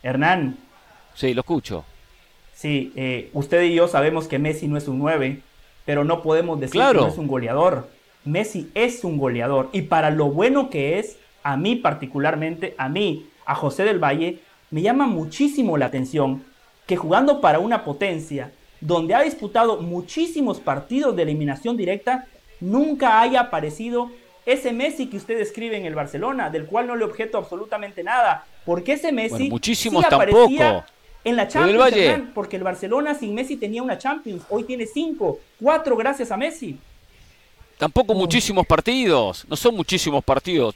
Hernán. 0.04 0.56
Sí, 1.14 1.34
lo 1.34 1.40
escucho. 1.40 1.84
Sí, 2.54 2.92
eh, 2.94 3.30
usted 3.32 3.62
y 3.62 3.74
yo 3.74 3.88
sabemos 3.88 4.28
que 4.28 4.38
Messi 4.38 4.68
no 4.68 4.76
es 4.76 4.86
un 4.86 4.98
9, 4.98 5.40
pero 5.90 6.04
no 6.04 6.22
podemos 6.22 6.60
decir 6.60 6.74
Claro. 6.80 7.00
que 7.00 7.06
no 7.06 7.12
es 7.12 7.18
un 7.18 7.26
goleador. 7.26 7.88
Messi 8.24 8.70
es 8.74 9.02
un 9.02 9.18
goleador 9.18 9.70
y 9.72 9.82
para 9.82 10.10
lo 10.10 10.26
bueno 10.26 10.70
que 10.70 11.00
es, 11.00 11.18
a 11.42 11.56
mí 11.56 11.74
particularmente, 11.74 12.76
a 12.78 12.88
mí, 12.88 13.26
a 13.44 13.56
José 13.56 13.82
del 13.82 13.98
Valle, 13.98 14.38
me 14.70 14.82
llama 14.82 15.08
muchísimo 15.08 15.76
la 15.76 15.86
atención 15.86 16.44
que 16.86 16.96
jugando 16.96 17.40
para 17.40 17.58
una 17.58 17.82
potencia, 17.84 18.52
donde 18.80 19.16
ha 19.16 19.22
disputado 19.22 19.82
muchísimos 19.82 20.60
partidos 20.60 21.16
de 21.16 21.22
eliminación 21.22 21.76
directa, 21.76 22.28
nunca 22.60 23.20
haya 23.20 23.40
aparecido 23.40 24.12
ese 24.46 24.72
Messi 24.72 25.06
que 25.08 25.16
usted 25.16 25.38
describe 25.38 25.76
en 25.76 25.86
el 25.86 25.96
Barcelona, 25.96 26.50
del 26.50 26.66
cual 26.66 26.86
no 26.86 26.94
le 26.94 27.04
objeto 27.04 27.36
absolutamente 27.36 28.04
nada, 28.04 28.44
porque 28.64 28.92
ese 28.92 29.10
Messi 29.10 29.34
Bueno, 29.38 29.50
muchísimos 29.50 30.04
sí 30.04 30.14
aparecía 30.14 30.70
tampoco. 30.70 30.92
En 31.24 31.36
la 31.36 31.48
Champions. 31.48 31.92
Hernán, 31.92 32.32
porque 32.34 32.56
el 32.56 32.62
Barcelona 32.62 33.14
sin 33.14 33.34
Messi 33.34 33.56
tenía 33.56 33.82
una 33.82 33.98
Champions, 33.98 34.42
hoy 34.48 34.64
tiene 34.64 34.86
cinco, 34.86 35.40
cuatro 35.60 35.96
gracias 35.96 36.30
a 36.30 36.36
Messi. 36.36 36.78
Tampoco 37.78 38.14
muchísimos 38.14 38.66
partidos, 38.66 39.46
no 39.48 39.56
son 39.56 39.74
muchísimos 39.74 40.22
partidos 40.22 40.74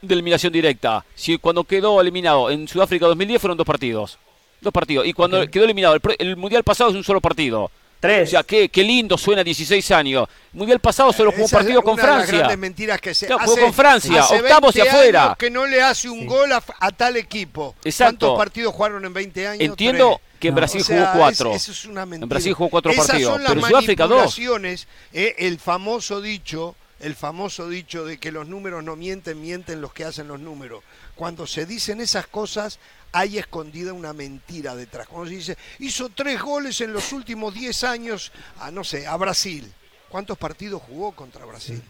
de 0.00 0.14
eliminación 0.14 0.52
directa. 0.52 1.04
Si 1.14 1.38
cuando 1.38 1.64
quedó 1.64 2.00
eliminado 2.00 2.50
en 2.50 2.68
Sudáfrica 2.68 3.06
2010 3.06 3.40
fueron 3.40 3.58
dos 3.58 3.66
partidos. 3.66 4.18
Dos 4.60 4.72
partidos. 4.72 5.06
Y 5.06 5.12
cuando 5.12 5.46
quedó 5.48 5.64
eliminado 5.64 5.94
el, 5.94 6.00
el 6.18 6.36
Mundial 6.36 6.62
pasado 6.62 6.90
es 6.90 6.96
un 6.96 7.04
solo 7.04 7.20
partido. 7.20 7.70
O 8.00 8.02
Tres. 8.02 8.30
sea, 8.30 8.42
qué, 8.42 8.70
qué 8.70 8.82
lindo 8.82 9.18
suena 9.18 9.44
16 9.44 9.90
años. 9.90 10.26
Mundial 10.54 10.80
pasado 10.80 11.12
solo 11.12 11.32
jugó 11.32 11.44
un 11.44 11.50
partido 11.50 11.82
con 11.82 11.92
una 11.94 12.02
de 12.02 12.08
las 12.08 12.16
Francia. 12.20 12.38
grandes 12.38 12.58
mentiras 12.58 12.98
que 12.98 13.12
se 13.14 13.26
Claro, 13.26 13.42
jugó 13.44 13.56
con 13.60 13.74
Francia, 13.74 14.22
hace 14.22 14.40
octavos 14.40 14.74
y 14.74 14.78
20 14.80 14.90
afuera. 14.96 15.24
años 15.24 15.36
que 15.36 15.50
no 15.50 15.66
le 15.66 15.82
hace 15.82 16.08
un 16.08 16.20
Sí. 16.20 16.26
gol 16.26 16.50
a, 16.52 16.62
a 16.80 16.90
tal 16.92 17.16
equipo. 17.18 17.74
Exacto. 17.84 18.28
¿Cuántos 18.28 18.38
partidos 18.38 18.74
jugaron 18.74 19.04
en 19.04 19.12
20 19.12 19.46
años? 19.48 19.60
Entiendo 19.60 20.18
Tres. 20.18 20.38
que 20.40 20.48
en 20.48 20.54
No. 20.54 20.60
Brasil 20.60 20.80
O 20.80 20.84
sea, 20.84 21.06
jugó 21.08 21.18
cuatro. 21.18 21.50
es- 21.52 21.62
eso 21.62 21.72
es 21.72 21.84
una 21.84 22.06
mentira. 22.06 22.24
En 22.24 22.28
Brasil 22.30 22.54
jugó 22.54 22.70
cuatro 22.70 22.90
Esas 22.92 23.06
partidos, 23.06 23.32
son 23.34 23.42
las 23.42 23.52
pero 23.52 23.66
en 23.66 23.70
Sudáfrica 23.70 24.02
dos. 24.04 24.10
manipulaciones, 24.16 24.88
eh, 25.12 25.34
el 25.38 25.58
famoso 25.58 26.22
dicho, 26.22 26.74
el 27.00 27.14
famoso 27.14 27.68
dicho 27.68 28.04
de 28.04 28.18
que 28.18 28.30
los 28.30 28.46
números 28.46 28.84
no 28.84 28.94
mienten, 28.96 29.40
mienten 29.40 29.80
los 29.80 29.92
que 29.92 30.04
hacen 30.04 30.28
los 30.28 30.38
números. 30.40 30.82
Cuando 31.14 31.46
se 31.46 31.66
dicen 31.66 32.00
esas 32.00 32.26
cosas, 32.26 32.78
hay 33.12 33.38
escondida 33.38 33.92
una 33.92 34.12
mentira 34.12 34.74
detrás. 34.76 35.08
Cuando 35.08 35.28
se 35.30 35.36
dice, 35.36 35.58
hizo 35.78 36.10
tres 36.10 36.40
goles 36.40 36.80
en 36.80 36.92
los 36.92 37.12
últimos 37.12 37.54
10 37.54 37.84
años, 37.84 38.32
a 38.58 38.70
no 38.70 38.84
sé, 38.84 39.06
a 39.06 39.16
Brasil. 39.16 39.72
¿Cuántos 40.08 40.36
partidos 40.38 40.82
jugó 40.82 41.12
contra 41.12 41.44
Brasil? 41.44 41.82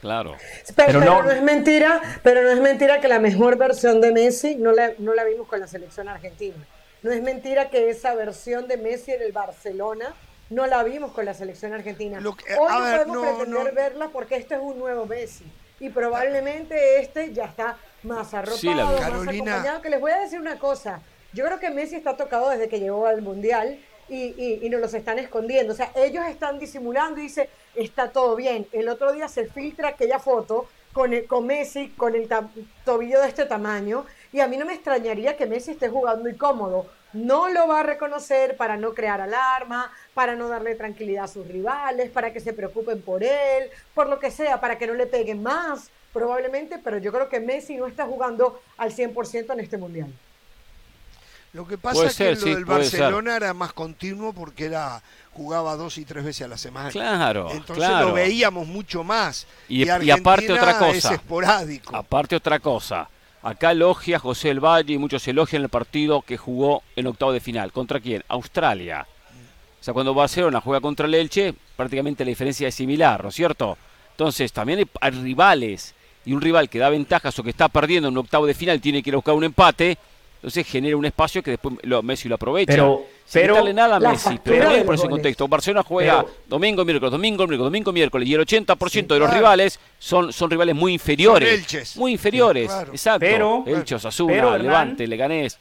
Claro. 0.00 0.36
Pero, 0.36 0.74
Pero 0.76 0.86
pero 1.00 1.00
no- 1.00 1.22
no, 1.22 1.30
es 1.30 1.42
mentira, 1.42 2.20
pero 2.24 2.42
no 2.42 2.50
es 2.50 2.60
mentira 2.60 3.00
que 3.00 3.08
la 3.08 3.20
mejor 3.20 3.56
versión 3.56 4.00
de 4.00 4.12
Messi 4.12 4.56
no 4.56 4.72
la, 4.72 4.92
no 4.98 5.14
la 5.14 5.24
vimos 5.24 5.46
con 5.46 5.60
la 5.60 5.66
selección 5.68 6.08
argentina. 6.08 6.56
No 7.02 7.10
es 7.12 7.22
mentira 7.22 7.70
que 7.70 7.88
esa 7.88 8.14
versión 8.14 8.66
de 8.68 8.76
Messi 8.76 9.12
en 9.12 9.22
el 9.22 9.32
Barcelona 9.32 10.12
no 10.52 10.66
la 10.66 10.82
vimos 10.82 11.12
con 11.12 11.24
la 11.24 11.34
selección 11.34 11.72
argentina. 11.72 12.20
Lo 12.20 12.36
que- 12.36 12.54
Hoy 12.54 12.68
a 12.70 12.78
no 12.78 12.84
ver, 12.84 13.06
podemos 13.06 13.16
no, 13.16 13.22
pretender 13.36 13.64
no. 13.66 13.72
verla 13.74 14.08
porque 14.12 14.36
este 14.36 14.54
es 14.54 14.60
un 14.60 14.78
nuevo 14.78 15.06
Messi. 15.06 15.44
Y 15.80 15.88
probablemente 15.88 17.00
este 17.00 17.32
ya 17.32 17.46
está 17.46 17.76
más 18.02 18.32
arropado, 18.34 18.56
Sí, 18.58 18.72
la- 18.72 18.84
más 18.84 19.00
Carolina. 19.00 19.52
acompañado. 19.54 19.82
Que 19.82 19.90
les 19.90 20.00
voy 20.00 20.12
a 20.12 20.20
decir 20.20 20.38
una 20.38 20.58
cosa. 20.58 21.00
Yo 21.32 21.44
creo 21.44 21.58
que 21.58 21.70
Messi 21.70 21.96
está 21.96 22.16
tocado 22.16 22.50
desde 22.50 22.68
que 22.68 22.78
llegó 22.78 23.06
al 23.06 23.22
Mundial 23.22 23.80
y, 24.08 24.34
y, 24.36 24.60
y 24.62 24.68
nos 24.68 24.80
los 24.80 24.94
están 24.94 25.18
escondiendo. 25.18 25.72
O 25.72 25.76
sea, 25.76 25.90
ellos 25.94 26.24
están 26.26 26.58
disimulando 26.58 27.18
y 27.20 27.24
dice, 27.24 27.48
está 27.74 28.10
todo 28.10 28.36
bien. 28.36 28.66
El 28.72 28.88
otro 28.88 29.12
día 29.12 29.28
se 29.28 29.46
filtra 29.46 29.88
aquella 29.88 30.18
foto 30.18 30.66
con, 30.92 31.14
el- 31.14 31.26
con 31.26 31.46
Messi 31.46 31.88
con 31.90 32.14
el 32.14 32.28
tobillo 32.84 33.20
de 33.20 33.28
este 33.28 33.46
tamaño 33.46 34.04
y 34.32 34.40
a 34.40 34.46
mí 34.46 34.56
no 34.58 34.66
me 34.66 34.74
extrañaría 34.74 35.36
que 35.36 35.46
Messi 35.46 35.70
esté 35.72 35.88
jugando 35.88 36.28
incómodo. 36.28 36.86
No 37.12 37.48
lo 37.48 37.68
va 37.68 37.80
a 37.80 37.82
reconocer 37.82 38.56
para 38.56 38.76
no 38.76 38.94
crear 38.94 39.20
alarma, 39.20 39.90
para 40.14 40.34
no 40.34 40.48
darle 40.48 40.74
tranquilidad 40.74 41.24
a 41.24 41.28
sus 41.28 41.46
rivales, 41.46 42.10
para 42.10 42.32
que 42.32 42.40
se 42.40 42.52
preocupen 42.52 43.02
por 43.02 43.22
él, 43.22 43.68
por 43.94 44.08
lo 44.08 44.18
que 44.18 44.30
sea, 44.30 44.60
para 44.60 44.78
que 44.78 44.86
no 44.86 44.94
le 44.94 45.06
peguen 45.06 45.42
más, 45.42 45.90
probablemente, 46.12 46.78
pero 46.82 46.98
yo 46.98 47.12
creo 47.12 47.28
que 47.28 47.40
Messi 47.40 47.76
no 47.76 47.86
está 47.86 48.06
jugando 48.06 48.60
al 48.78 48.92
100% 48.92 49.52
en 49.52 49.60
este 49.60 49.76
mundial. 49.76 50.12
Lo 51.52 51.66
que 51.66 51.76
pasa 51.76 51.96
Puede 51.96 52.08
es 52.08 52.14
ser, 52.14 52.28
que 52.28 52.34
lo 52.34 52.40
sí, 52.40 52.48
del 52.48 52.56
ser. 52.58 52.64
Barcelona 52.66 53.36
era 53.36 53.52
más 53.52 53.74
continuo 53.74 54.32
porque 54.32 54.64
era 54.64 55.02
jugaba 55.32 55.76
dos 55.76 55.98
y 55.98 56.06
tres 56.06 56.24
veces 56.24 56.46
a 56.46 56.48
la 56.48 56.56
semana. 56.56 56.88
Claro, 56.90 57.50
Entonces 57.50 57.84
claro. 57.86 58.08
lo 58.08 58.14
veíamos 58.14 58.66
mucho 58.66 59.04
más. 59.04 59.46
Y- 59.68 59.84
y 59.84 60.10
aparte 60.10 60.50
otra 60.50 60.78
cosa. 60.78 60.96
Es 60.96 61.04
esporádico. 61.20 61.94
Aparte 61.94 62.36
otra 62.36 62.58
cosa. 62.58 63.06
Acá 63.42 63.72
elogia 63.72 64.18
José 64.18 64.50
El 64.50 64.60
Valle 64.60 64.94
y 64.94 64.98
muchos 64.98 65.26
elogian 65.26 65.62
el 65.62 65.68
partido 65.68 66.22
que 66.22 66.36
jugó 66.36 66.82
en 66.94 67.08
octavo 67.08 67.32
de 67.32 67.40
final. 67.40 67.72
¿Contra 67.72 67.98
quién? 67.98 68.22
Australia. 68.28 69.06
O 69.80 69.84
sea, 69.84 69.92
cuando 69.92 70.14
Barcelona 70.14 70.60
juega 70.60 70.80
contra 70.80 71.06
el 71.06 71.14
Elche, 71.14 71.52
prácticamente 71.76 72.24
la 72.24 72.28
diferencia 72.28 72.68
es 72.68 72.74
similar, 72.74 73.20
¿no 73.22 73.30
es 73.30 73.34
cierto? 73.34 73.76
Entonces, 74.12 74.52
también 74.52 74.88
hay, 75.00 75.10
rivales. 75.10 75.94
Y 76.24 76.34
un 76.34 76.40
rival 76.40 76.68
que 76.68 76.78
da 76.78 76.88
ventajas 76.88 77.36
o 77.40 77.42
que 77.42 77.50
está 77.50 77.68
perdiendo 77.68 78.08
Pero- 83.32 83.64
Sin 83.64 83.74
nada 83.76 83.96
a 83.96 84.00
Messi, 84.00 84.38
pero 84.42 84.64
también 84.64 84.86
por 84.86 84.94
ese 84.94 85.08
contexto. 85.08 85.48
Barcelona 85.48 85.82
juega 85.82 86.22
Pero- 86.22 86.34
domingo, 86.48 86.84
miércoles, 86.84 87.10
domingo, 87.12 87.46
miércoles, 87.46 87.64
domingo, 87.64 87.92
miércoles. 87.92 88.28
Y 88.28 88.34
el 88.34 88.40
80% 88.40 89.14
de 89.14 89.20
los 89.20 89.28
claro. 89.28 89.40
rivales 89.40 89.78
son, 89.98 90.32
son 90.32 90.50
rivales 90.50 90.74
muy 90.74 90.92
inferiores. 90.94 91.48
Son 91.48 91.58
Elches. 91.58 91.96
Muy 91.96 92.12
inferiores. 92.12 92.66
Claro. 92.68 92.92
Exacto. 92.92 93.20
Pero- 93.20 93.64
Elche, 93.66 93.94
Osasuna, 93.94 94.32
pero, 94.32 94.58
Levante, 94.58 95.06
Leganés. 95.06 95.58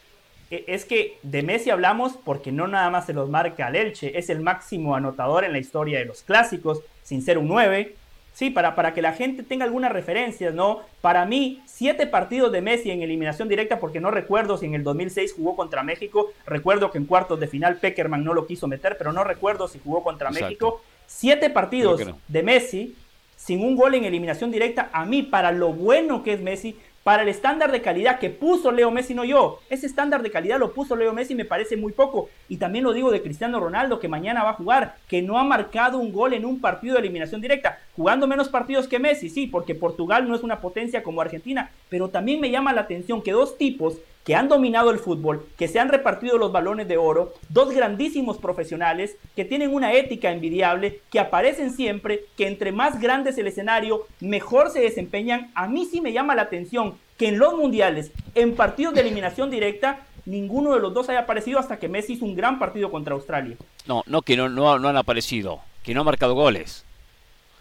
E- 0.49 0.65
Es 0.67 0.83
que 0.85 1.17
de 1.23 1.43
Messi 1.43 1.69
hablamos 1.69 2.13
porque 2.25 2.51
no 2.51 2.67
nada 2.67 2.89
más 2.89 3.05
se 3.05 3.13
los 3.13 3.29
marca 3.29 3.67
al 3.67 3.75
Elche, 3.77 4.17
es 4.17 4.29
el 4.29 4.41
máximo 4.41 4.95
anotador 4.95 5.45
en 5.45 5.53
la 5.53 5.59
historia 5.59 5.99
de 5.99 6.05
los 6.05 6.23
clásicos, 6.23 6.81
sin 7.03 7.21
ser 7.21 7.37
un 7.37 7.47
9. 7.47 7.95
Sí, 8.33 8.49
para, 8.49 8.75
para 8.75 8.93
que 8.93 9.01
la 9.01 9.13
gente 9.13 9.43
tenga 9.43 9.65
algunas 9.65 9.91
referencias, 9.91 10.53
¿no? 10.53 10.81
Para 11.01 11.25
mí, 11.25 11.61
siete 11.65 12.07
partidos 12.07 12.51
de 12.51 12.61
Messi 12.61 12.89
en 12.89 13.01
eliminación 13.01 13.49
directa, 13.49 13.79
porque 13.79 13.99
no 13.99 14.09
recuerdo 14.09 14.57
si 14.57 14.65
en 14.65 14.73
el 14.73 14.83
2006 14.83 15.33
jugó 15.33 15.55
contra 15.55 15.83
México. 15.83 16.31
Recuerdo 16.45 16.91
que 16.91 16.97
en 16.97 17.05
cuartos 17.05 17.39
de 17.39 17.47
final 17.47 17.77
Peckerman 17.77 18.23
no 18.23 18.33
lo 18.33 18.47
quiso 18.47 18.67
meter, 18.67 18.97
pero 18.97 19.11
no 19.11 19.23
recuerdo 19.23 19.67
si 19.67 19.79
jugó 19.79 20.01
contra 20.03 20.29
Exacto. 20.29 20.45
México. 20.45 20.81
Siete 21.07 21.49
partidos 21.49 22.05
no. 22.05 22.17
de 22.27 22.43
Messi 22.43 22.95
sin 23.35 23.65
un 23.65 23.75
gol 23.75 23.95
en 23.95 24.05
eliminación 24.05 24.51
directa, 24.51 24.91
a 24.93 25.03
mí, 25.03 25.23
para 25.23 25.51
lo 25.51 25.73
bueno 25.73 26.21
que 26.21 26.33
es 26.33 26.41
Messi, 26.41 26.77
para 27.03 27.23
el 27.23 27.29
estándar 27.29 27.71
de 27.71 27.81
calidad 27.81 28.19
que 28.19 28.29
puso 28.29 28.71
Leo 28.71 28.91
Messi, 28.91 29.13
no 29.13 29.23
yo. 29.23 29.59
Ese 29.69 29.87
estándar 29.87 30.21
de 30.21 30.31
calidad 30.31 30.59
lo 30.59 30.73
puso 30.73 30.95
Leo 30.95 31.13
Messi 31.13 31.35
me 31.35 31.45
parece 31.45 31.77
muy 31.77 31.93
poco. 31.93 32.29
Y 32.47 32.57
también 32.57 32.83
lo 32.83 32.93
digo 32.93 33.11
de 33.11 33.21
Cristiano 33.21 33.59
Ronaldo, 33.59 33.99
que 33.99 34.07
mañana 34.07 34.43
va 34.43 34.51
a 34.51 34.55
jugar, 34.55 34.95
que 35.07 35.21
no 35.21 35.39
ha 35.39 35.43
marcado 35.43 35.97
un 35.97 36.11
gol 36.11 36.33
en 36.33 36.45
un 36.45 36.61
partido 36.61 36.95
de 36.95 37.01
eliminación 37.01 37.41
directa, 37.41 37.79
jugando 37.95 38.27
menos 38.27 38.49
partidos 38.49 38.87
que 38.87 38.99
Messi, 38.99 39.29
sí, 39.29 39.47
porque 39.47 39.75
Portugal 39.75 40.27
no 40.27 40.35
es 40.35 40.43
una 40.43 40.61
potencia 40.61 41.03
como 41.03 41.21
Argentina, 41.21 41.71
pero 41.89 42.09
también 42.09 42.39
me 42.39 42.51
llama 42.51 42.73
la 42.73 42.81
atención 42.81 43.21
que 43.21 43.31
dos 43.31 43.57
tipos 43.57 43.97
que 44.23 44.35
han 44.35 44.47
dominado 44.47 44.91
el 44.91 44.99
fútbol, 44.99 45.47
que 45.57 45.67
se 45.67 45.79
han 45.79 45.89
repartido 45.89 46.37
los 46.37 46.51
balones 46.51 46.87
de 46.87 46.97
oro, 46.97 47.33
dos 47.49 47.73
grandísimos 47.73 48.37
profesionales 48.37 49.17
que 49.35 49.45
tienen 49.45 49.73
una 49.73 49.93
ética 49.93 50.31
envidiable, 50.31 51.01
que 51.11 51.19
aparecen 51.19 51.71
siempre, 51.73 52.25
que 52.37 52.47
entre 52.47 52.71
más 52.71 52.99
grande 52.99 53.31
es 53.31 53.37
el 53.37 53.47
escenario, 53.47 54.05
mejor 54.19 54.69
se 54.69 54.81
desempeñan. 54.81 55.51
A 55.55 55.67
mí 55.67 55.85
sí 55.85 56.01
me 56.01 56.13
llama 56.13 56.35
la 56.35 56.43
atención 56.43 56.95
que 57.17 57.29
en 57.29 57.39
los 57.39 57.55
mundiales, 57.55 58.11
en 58.35 58.55
partidos 58.55 58.93
de 58.93 59.01
eliminación 59.01 59.49
directa, 59.49 60.05
ninguno 60.25 60.73
de 60.73 60.79
los 60.79 60.93
dos 60.93 61.09
haya 61.09 61.21
aparecido 61.21 61.59
hasta 61.59 61.77
que 61.77 61.89
Messi 61.89 62.13
hizo 62.13 62.25
un 62.25 62.35
gran 62.35 62.59
partido 62.59 62.91
contra 62.91 63.15
Australia. 63.15 63.57
No, 63.87 64.03
no 64.05 64.21
que 64.21 64.37
no, 64.37 64.49
no, 64.49 64.77
no 64.79 64.87
han 64.87 64.97
aparecido, 64.97 65.61
que 65.83 65.93
no 65.93 66.01
han 66.01 66.05
marcado 66.05 66.35
goles. 66.35 66.85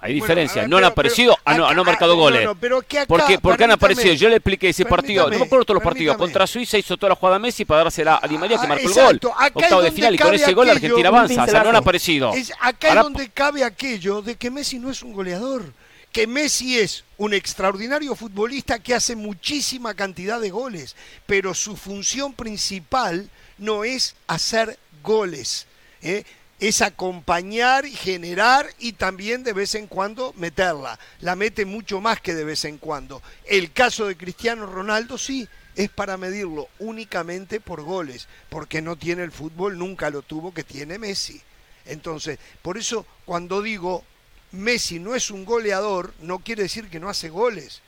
Hay 0.03 0.15
diferencia, 0.15 0.63
ver, 0.63 0.71
no 0.71 0.77
han 0.77 0.81
pero- 0.83 0.93
aparecido, 0.93 1.35
pero 1.35 1.43
ah, 1.45 1.59
no, 1.59 1.65
acá- 1.67 1.75
no 1.75 1.81
han 1.83 1.87
marcado 1.87 2.13
ah, 2.13 2.17
no, 2.17 2.21
goles. 2.23 2.45
no, 2.45 2.55
pero 2.55 2.81
que 2.81 2.99
acá, 3.01 3.07
porque, 3.07 3.39
porque 3.39 3.65
han 3.65 3.73
aparecido, 3.73 4.15
yo 4.15 4.29
le 4.31 4.37
expliqué 4.37 4.71
ese 4.71 4.87
partido, 4.87 5.29
no 5.31 5.39
me 5.39 5.45
acuerdo 5.45 5.65
todos 5.67 5.75
los 5.77 5.85
partidos, 5.85 6.17
contra 6.17 6.47
Suiza 6.47 6.79
hizo 6.79 6.97
toda 6.97 7.11
la 7.11 7.17
jugada 7.17 7.39
Messi 7.39 7.65
para 7.67 7.83
dársela 7.85 8.19
a 8.23 8.27
Di 8.27 8.39
María 8.39 8.57
que 8.59 8.65
Ah, 8.65 8.69
marcó 8.69 8.89
exacto, 8.89 9.11
el 9.11 9.19
gol. 9.19 9.33
acá 9.37 9.47
es 9.47 9.57
Octavo 9.65 9.81
de 9.83 9.87
donde 9.89 9.93
final 9.93 10.15
y 10.15 10.19
con 10.19 10.27
cabe 10.27 10.37
ese 10.37 10.53
gol 10.55 10.69
aquello, 10.71 10.77
Argentina 10.87 11.09
avanza, 11.09 11.43
o 11.45 11.47
sea, 11.47 11.63
no 11.63 11.69
han 11.71 11.77
aparecido. 11.77 12.33
Es 12.33 12.53
acá 12.61 12.89
Ahora, 12.89 13.01
es 13.01 13.05
donde 13.05 13.29
cabe 13.29 13.63
aquello 13.65 14.23
de 14.23 14.37
que 14.37 14.51
Messi 14.51 14.79
no 14.79 14.91
es 14.91 15.03
un 15.03 15.13
goleador. 15.13 15.73
Que 16.13 16.27
Messi 16.27 16.79
es 16.79 17.05
un 17.19 17.35
extraordinario 17.35 18.17
futbolista 18.17 18.81
que 18.81 18.95
hace 18.95 19.15
muchísima 19.15 19.95
cantidad 19.95 20.41
de 20.41 20.51
goles, 20.51 20.97
pero 21.27 21.55
su 21.55 21.77
función 21.77 22.33
principal 22.33 23.29
no 23.59 23.85
es 23.85 24.17
hacer 24.27 24.77
goles, 25.05 25.67
¿eh? 26.03 26.25
Es 26.61 26.83
acompañar, 26.83 27.87
generar 27.87 28.69
y 28.79 28.93
también 28.93 29.43
de 29.43 29.53
vez 29.55 29.75
en 29.75 29.87
cuando 29.87 30.33
meterla. 30.37 30.99
La 31.21 31.35
mete 31.35 31.65
mucho 31.65 32.01
más 32.01 32.21
que 32.21 32.35
de 32.35 32.45
vez 32.45 32.65
en 32.67 32.77
cuando. 32.79 33.23
El 33.47 33.73
caso 33.73 34.07
de 34.07 34.17
Cristiano 34.17 34.67
Ronaldo 34.67 35.17
sí, 35.19 35.49
es 35.75 35.89
para 35.89 36.17
medirlo 36.19 36.69
únicamente 36.79 37.61
por 37.61 37.83
goles, 37.83 38.29
porque 38.51 38.83
no 38.83 38.97
tiene 38.97 39.23
el 39.23 39.33
fútbol, 39.33 39.79
nunca 39.79 40.11
lo 40.11 40.21
tuvo 40.23 40.53
que 40.53 40.63
tiene 40.65 40.99
Messi. 40.99 41.41
Entonces, 41.87 42.39
por 42.61 42.77
eso 42.77 43.07
cuando 43.25 43.63
digo 43.63 44.05
Messi 44.53 44.99
no 44.99 45.15
es 45.15 45.31
un 45.31 45.45
goleador, 45.47 46.13
no 46.21 46.41
quiere 46.41 46.65
decir 46.65 46.91
que 46.91 47.01
no 47.01 47.09
hace 47.09 47.31
goles. 47.31 47.81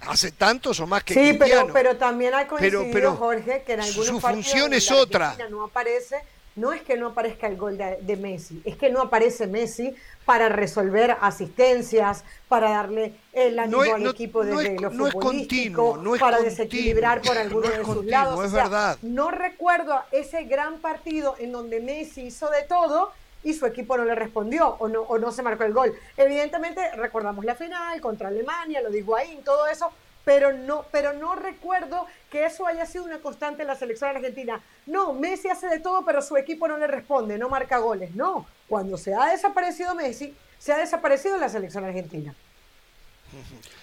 hace 0.00 0.32
tantos 0.32 0.80
o 0.80 0.88
más 0.88 1.04
que 1.04 1.14
Sí, 1.14 1.20
Cristiano. 1.38 1.62
pero, 1.66 1.72
pero 1.72 1.96
también 1.96 2.34
ha 2.34 2.48
coincidido, 2.48 2.80
Pero- 2.82 2.92
pero 2.92 3.16
Jorge, 3.16 3.62
que 3.64 3.74
en 3.74 3.80
algunos 3.80 4.06
su 4.08 4.20
función 4.20 4.74
es 4.74 4.90
otra. 4.90 5.36
No 5.50 5.64
aparece, 5.64 6.16
no 6.58 6.72
es 6.72 6.82
que 6.82 6.96
no 6.96 7.08
aparezca 7.08 7.46
el 7.46 7.56
gol 7.56 7.78
de, 7.78 7.98
de 8.02 8.16
Messi, 8.16 8.60
es 8.64 8.76
que 8.76 8.90
no 8.90 9.00
aparece 9.02 9.46
Messi 9.46 9.94
para 10.24 10.48
resolver 10.48 11.16
asistencias, 11.20 12.24
para 12.48 12.70
darle 12.70 13.14
el 13.32 13.58
ánimo 13.58 13.78
No 13.78 13.84
es- 13.84 13.94
al 13.94 14.02
no- 14.04 14.10
equipo 14.10 14.44
no 14.44 14.58
desde 14.58 14.74
es- 14.74 14.80
lo 14.80 14.90
no 14.90 15.06
es 15.06 15.12
futbolístico, 15.12 15.82
continuo, 15.92 15.96
no 16.04 16.14
es 16.14 16.20
para 16.20 16.36
continuo, 16.38 16.56
desequilibrar 16.58 17.22
por 17.22 17.38
alguno 17.38 17.68
de 17.68 17.76
sus 17.76 17.86
continuo, 17.86 18.10
lados. 18.10 18.40
es 18.44 18.50
O 18.50 18.54
sea, 18.54 18.64
verdad. 18.64 18.98
No 19.02 19.30
recuerdo 19.30 20.02
ese 20.12 20.44
gran 20.44 20.78
partido 20.78 21.34
en 21.38 21.52
donde 21.52 21.80
Messi 21.80 22.22
hizo 22.26 22.50
de 22.50 22.62
todo 22.62 23.12
y 23.44 23.54
su 23.54 23.66
equipo 23.66 23.96
no 23.96 24.04
le 24.04 24.14
respondió 24.14 24.76
o 24.80 24.88
no, 24.88 25.02
o 25.02 25.18
no 25.18 25.30
se 25.32 25.42
marcó 25.42 25.64
el 25.64 25.72
gol. 25.72 25.94
Evidentemente 26.16 26.90
recordamos 26.96 27.44
la 27.44 27.54
final 27.54 28.00
contra 28.00 28.28
Alemania, 28.28 28.82
lo 28.82 28.90
digo 28.90 29.16
ahí, 29.16 29.40
todo 29.44 29.66
eso, 29.68 29.90
pero 30.24 30.52
no, 30.52 30.84
pero 30.92 31.12
no 31.14 31.36
recuerdo 31.36 32.06
que 32.30 32.44
eso 32.44 32.66
haya 32.66 32.84
sido 32.86 33.04
una 33.04 33.18
constante 33.18 33.62
en 33.62 33.68
la 33.68 33.74
selección 33.74 34.14
argentina. 34.14 34.60
No, 34.86 35.12
Messi 35.12 35.48
hace 35.48 35.66
de 35.68 35.80
todo, 35.80 36.04
pero 36.04 36.20
su 36.22 36.36
equipo 36.36 36.68
no 36.68 36.76
le 36.76 36.86
responde, 36.86 37.38
no 37.38 37.48
marca 37.48 37.78
goles. 37.78 38.14
No, 38.14 38.46
cuando 38.68 38.96
se 38.98 39.14
ha 39.14 39.26
desaparecido 39.26 39.94
Messi, 39.94 40.34
se 40.58 40.72
ha 40.72 40.78
desaparecido 40.78 41.36
la 41.38 41.48
selección 41.48 41.84
argentina. 41.84 42.34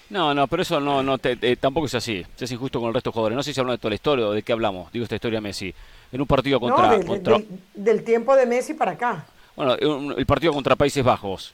No, 0.10 0.34
no, 0.34 0.48
pero 0.48 0.62
eso 0.62 0.80
no, 0.80 1.02
no 1.04 1.18
te- 1.18 1.36
te- 1.36 1.56
tampoco 1.56 1.88
es 1.88 1.96
así. 1.96 2.26
Es 2.39 2.52
injusto 2.52 2.80
con 2.80 2.88
el 2.89 2.93
resto 2.93 3.10
de 3.10 3.14
jugadores. 3.14 3.36
No 3.36 3.43
sé 3.43 3.54
si 3.54 3.60
hablamos 3.60 3.78
de 3.80 3.82
toda 3.82 3.89
la 3.89 3.96
historia 3.96 4.28
o 4.28 4.32
de 4.32 4.43
qué 4.43 4.54
hablamos. 4.54 4.91
Digo 4.91 5.04
esta 5.04 5.16
historia 5.16 5.38
de 5.38 5.41
Messi. 5.41 5.74
En 6.12 6.22
un 6.22 6.28
partido 6.28 6.60
contra. 6.60 6.89
del- 6.91 7.00
del- 7.00 7.08
contra- 7.08 7.38
del, 7.38 7.48
del 7.74 8.04
tiempo 8.04 8.36
de 8.36 8.46
Messi 8.46 8.74
para 8.74 8.91
acá. 8.91 9.26
Bueno, 9.56 9.74
el 9.76 10.26
partido 10.26 10.54
contra 10.54 10.76
Países 10.76 11.04
Bajos. 11.04 11.54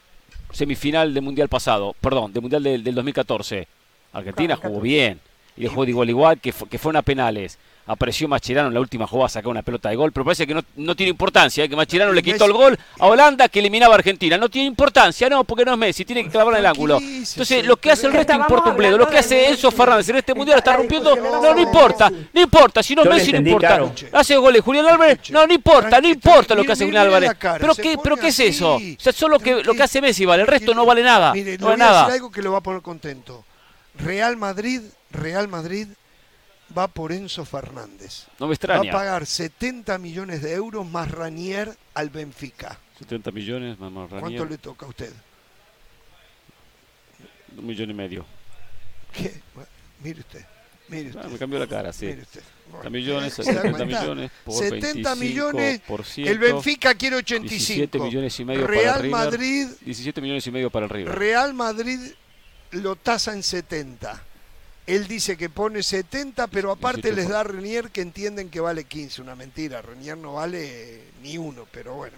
Semifinal 0.52 1.14
del 1.14 1.24
Mundial 1.24 1.48
pasado. 1.48 1.96
Perdón, 2.02 2.34
del 2.34 2.42
Mundial 2.42 2.64
del, 2.64 2.84
del 2.84 2.96
2014. 2.96 3.68
Argentina 4.14 4.56
Claro, 4.56 4.62
jugó 4.70 4.82
14. 4.82 4.84
bien. 4.84 5.20
Y 5.58 5.68
jugó 5.68 5.86
de 5.86 5.92
igual 5.92 6.10
igual, 6.10 6.40
que, 6.40 6.54
que 6.70 6.78
fueron 6.80 6.98
a 6.98 7.02
penales. 7.02 7.58
Apareció 7.88 8.28
Macherano 8.28 8.68
en 8.70 8.74
la 8.76 8.80
última 8.80 9.08
jugada 9.08 9.26
a 9.26 9.30
sacar 9.30 9.50
una 9.50 9.64
pelota 9.64 9.90
de 9.90 9.96
gol, 9.96 10.12
pero 10.12 10.24
parece 10.24 10.46
que 10.46 10.54
no, 10.54 10.64
no 10.78 10.96
tiene 10.96 11.10
importancia, 11.10 11.64
¿eh? 11.64 11.70
que 11.70 11.76
Macherano 11.76 12.14
Y 12.14 12.16
le 12.16 12.24
quitó 12.24 12.46
Messi- 12.46 12.48
el 12.48 12.54
gol 12.54 12.80
a 13.00 13.08
Holanda 13.08 13.50
que 13.50 13.60
eliminaba 13.60 13.96
a 13.96 13.98
Argentina. 13.98 14.38
No 14.38 14.50
tiene 14.50 14.68
importancia, 14.68 15.28
no, 15.30 15.44
porque 15.44 15.66
no 15.66 15.74
es 15.74 15.78
Messi, 15.78 16.06
tiene 16.06 16.24
que 16.24 16.30
clavar 16.30 16.54
en 16.54 16.60
el 16.60 16.66
ángulo. 16.68 17.00
Entonces, 17.02 17.66
lo 17.66 17.78
que 17.78 17.92
hace 17.92 18.08
el 18.08 18.14
resto 18.14 18.34
importa 18.34 18.70
un 18.70 18.78
bledo. 18.78 18.98
Lo 18.98 19.08
que 19.10 19.18
hace 19.18 19.50
Enzo. 19.50 19.72
Fernández 19.72 20.08
en 20.10 20.18
este 20.18 20.34
mundial 20.34 20.60
está 20.60 20.78
rompiendo. 20.78 21.16
No, 21.16 21.54
no 21.54 21.60
importa, 21.60 22.10
no 22.10 22.42
importa. 22.42 22.84
Si 22.84 22.96
no 22.96 23.04
Messi, 23.04 23.34
no 23.34 23.40
importa. 23.40 23.82
Hace 24.14 24.38
goles 24.38 24.62
Julián 24.62 24.86
Álvarez, 24.86 25.30
no, 25.32 25.46
no 25.46 25.54
importa, 25.54 26.00
no 26.00 26.08
importa 26.08 26.56
lo 26.56 26.64
que 26.64 26.72
hace 26.72 26.86
Julián 26.86 27.08
Álvarez. 27.08 27.32
Pero 27.60 27.76
qué, 27.76 27.98
pero 28.02 28.16
qué 28.16 28.28
es 28.28 28.40
eso? 28.40 28.76
O 28.76 28.82
sea, 28.98 29.12
solo 29.12 29.40
que, 29.40 29.64
lo 29.64 29.74
que 29.74 29.84
hace 29.84 30.02
Messi 30.02 30.24
vale, 30.26 30.44
el 30.44 30.48
resto 30.48 30.74
no 30.74 30.86
vale 30.86 31.04
nada. 31.04 31.34
No 31.60 31.66
vale 31.66 31.78
nada. 31.78 32.06
algo 32.06 32.32
que 32.32 32.42
lo 32.42 32.52
va 32.54 32.60
a 32.60 32.62
poner 32.62 32.82
contento. 32.82 33.44
Real 33.96 34.38
Madrid, 34.38 34.82
Real 35.12 35.48
Madrid 35.48 35.88
va 36.78 36.88
por 36.88 37.12
Enzo 37.12 37.44
Fernández. 37.46 38.28
No 38.40 38.48
me 38.48 38.50
Va 38.50 38.52
a 38.52 38.56
extraña. 38.56 38.92
pagar 38.92 39.26
70 39.26 39.98
millones 39.98 40.42
de 40.42 40.54
euros 40.54 40.90
más 40.90 41.12
Ranier 41.12 41.76
al 41.94 42.10
Benfica. 42.10 42.80
70 43.00 43.32
millones, 43.32 43.80
más 43.80 43.92
más 43.92 44.08
¿Cuánto 44.10 44.26
Ranier, 44.28 44.50
le 44.52 44.58
toca 44.58 44.86
a 44.86 44.90
usted? 44.90 45.12
un 47.58 47.66
millón 47.66 47.90
y 47.90 47.94
medio. 47.94 48.26
¿Qué? 49.12 49.42
Bueno, 49.54 49.70
mire 50.02 50.20
usted. 50.22 50.46
Mire 50.88 51.10
usted. 51.10 51.22
Ah, 51.24 51.28
me 51.30 51.38
cambió 51.38 51.60
la 51.60 51.68
cara, 51.68 51.92
sí. 51.92 52.06
Mire 52.06 52.22
usted. 52.22 52.42
70 52.72 52.90
millones, 52.90 53.34
¿se 53.34 53.42
da 53.44 53.62
70 53.62 53.78
cuenta? 53.78 53.86
millones 54.00 54.32
por 54.46 54.56
70 54.56 55.16
millones. 55.16 55.82
25%, 55.88 56.28
El 56.28 56.40
Benfica 56.40 56.96
quiere 56.96 57.18
85. 57.18 57.50
17 57.50 58.00
millones 58.00 58.40
y 58.40 58.46
medio 58.46 58.62
para 58.62 58.72
Real 58.74 58.96
River. 59.02 59.12
Madrid, 59.12 59.68
17 59.82 60.22
millones 60.22 60.48
y 60.48 60.52
medio 60.52 60.70
para 60.70 60.86
el 60.86 60.90
River. 60.90 61.14
Real 61.20 61.54
Madrid 61.54 62.00
lo 62.72 62.96
tasa 62.96 63.34
en 63.34 63.44
70. 63.44 64.24
Él 64.88 65.08
dice 65.08 65.38
que 65.38 65.50
pone 65.50 65.84
70, 65.84 66.48
pero 66.48 66.72
aparte 66.72 67.02
17 67.04 67.22
les 67.22 67.30
da 67.30 67.42
a 67.42 67.44
Renier 67.44 67.92
que 67.92 68.02
entienden 68.02 68.50
que 68.50 68.60
vale 68.60 68.84
15. 68.86 69.22
Una 69.22 69.36
mentira, 69.36 69.82
Renier 69.82 70.18
no 70.18 70.34
vale 70.34 71.04
ni 71.22 71.38
uno, 71.38 71.66
pero 71.72 71.96
bueno. 71.96 72.18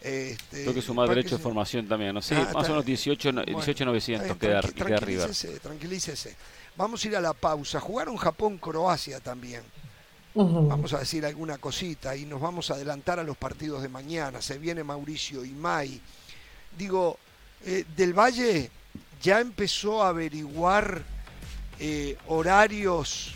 Este, 0.00 0.58
Tengo 0.64 0.74
que 0.74 0.82
sumar 0.82 1.08
derecho 1.08 1.30
de 1.30 1.36
se- 1.36 1.42
formación 1.42 1.86
también, 1.88 2.12
¿no? 2.14 2.20
Sí, 2.20 2.34
Ah, 2.36 2.50
más 2.52 2.66
o 2.66 2.70
menos 2.70 2.84
bien. 2.84 2.96
18, 2.96 3.32
no- 3.32 3.42
Bueno, 3.42 3.58
18,900 3.58 4.26
está 4.26 4.38
queda, 4.38 4.60
bien, 4.60 4.62
tranqui- 4.62 4.74
queda 4.86 4.96
tranquilícese, 4.98 5.60
tranquilícese. 5.60 6.36
Vamos 6.76 7.04
a 7.04 7.08
ir 7.08 7.16
a 7.16 7.20
la 7.20 7.32
pausa. 7.34 7.80
Jugaron 7.80 8.16
Japón-Croacia 8.16 9.20
también. 9.20 9.62
Vamos 10.34 10.94
a 10.94 10.98
decir 11.00 11.26
alguna 11.26 11.58
cosita 11.58 12.16
y 12.16 12.24
nos 12.24 12.40
vamos 12.40 12.70
a 12.70 12.74
adelantar 12.74 13.18
a 13.18 13.22
los 13.22 13.36
partidos 13.36 13.82
de 13.82 13.88
mañana. 13.90 14.40
Se 14.40 14.58
viene 14.58 14.82
Mauricio 14.82 15.44
Imay. 15.44 16.00
Digo, 16.76 17.18
eh, 17.66 17.84
Del 17.96 18.14
Valle 18.18 18.70
ya 19.22 19.40
empezó 19.40 20.02
a 20.02 20.08
averiguar 20.08 21.02
eh, 21.78 22.16
horarios 22.28 23.34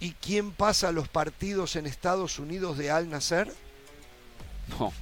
y 0.00 0.12
quién 0.12 0.50
pasa 0.50 0.92
los 0.92 1.08
partidos 1.08 1.76
en 1.76 1.86
Estados 1.86 2.38
Unidos 2.38 2.76
de 2.78 2.90
Al 2.90 3.08
Nacer. 3.10 3.48
No, 4.78 4.92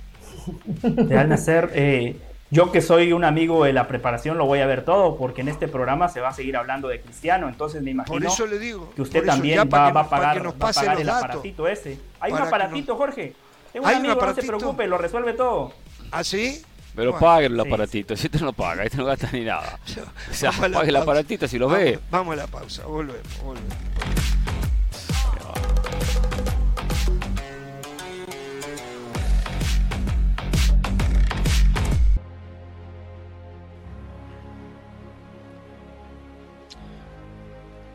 de 0.83 1.19
Al 1.19 1.29
Nacer. 1.29 1.71
eh, 1.75 2.17
yo 2.51 2.71
que 2.71 2.81
soy 2.83 3.13
un 3.13 3.25
amigo 3.25 3.65
de 3.65 3.73
la 3.73 3.89
preparación 3.89 4.39
lo 4.39 4.47
voy 4.47 4.61
a 4.61 4.67
ver 4.67 4.85
todo 4.85 5.17
porque 5.17 5.41
en 5.41 5.49
este 5.49 5.67
programa 5.67 6.09
se 6.09 6.21
va 6.21 6.29
a 6.29 6.33
seguir 6.33 6.57
hablando 6.57 6.87
de 6.89 7.01
Cristiano, 7.01 7.49
entonces 7.49 7.83
me 7.83 7.91
imagino 7.91 8.15
Por 8.17 8.25
eso 8.25 8.47
le 8.47 8.59
digo. 8.61 8.93
que 8.95 9.03
usted 9.03 9.21
por 9.21 9.25
eso, 9.29 9.33
también 9.35 9.59
va, 9.73 9.91
va 9.91 10.01
a 10.03 10.09
pagar, 10.09 10.43
nos 10.43 10.53
va 10.55 10.69
a 10.69 10.73
pagar 10.73 11.01
el 11.01 11.07
datos. 11.07 11.25
aparatito 11.25 11.67
ese. 11.67 11.99
Hay 12.21 12.33
un 12.33 12.39
aparatito, 12.39 12.93
nos- 12.93 12.99
Jorge. 12.99 13.35
Tengo 13.73 13.87
un 13.87 13.91
¿Hay 13.91 13.99
un 13.99 14.07
amigo, 14.07 14.25
no 14.25 14.35
se 14.35 14.43
preocupe, 14.45 14.87
lo 14.87 14.99
resuelve 14.99 15.33
todo. 15.33 15.73
¿Ah, 16.13 16.23
sí? 16.23 16.63
Pero 16.95 17.11
Bueno, 17.13 17.27
pague 17.27 17.47
el 17.47 17.55
sí, 17.55 17.61
aparatito. 17.61 18.17
Si 18.17 18.27
este 18.27 18.39
no 18.41 18.53
paga, 18.53 18.85
este 18.85 18.99
no 18.99 19.05
gasta 19.05 19.29
ni 19.33 19.41
nada. 19.45 19.79
O 20.31 20.35
sea, 20.35 20.53
pague 20.53 20.89
el 20.89 20.97
aparatito 20.97 21.47
si 21.49 21.59
lo 21.59 21.67
Vamos- 21.69 21.85
ve. 21.85 21.99
Vamos 22.11 22.33
a 22.33 22.37
la 22.37 22.47
pausa, 22.47 22.85
volvemos, 22.87 23.43
volvemos. 23.43 23.75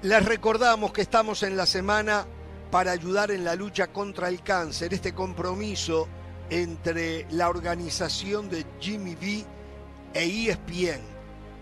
Les 0.01 0.23
recordamos 0.25 0.93
que 0.93 1.01
estamos 1.01 1.43
en 1.43 1.57
la 1.57 1.65
semana 1.65 2.25
para 2.71 2.91
ayudar 2.91 3.31
en 3.31 3.43
la 3.43 3.55
lucha 3.55 3.87
contra 3.87 4.29
el 4.29 4.41
cáncer, 4.41 4.93
este 4.93 5.13
compromiso 5.13 6.07
entre 6.49 7.25
la 7.31 7.49
organización 7.49 8.49
de 8.49 8.65
Jimmy 8.79 9.15
B 9.15 9.45
e 10.13 10.49
ESPN. 10.49 11.01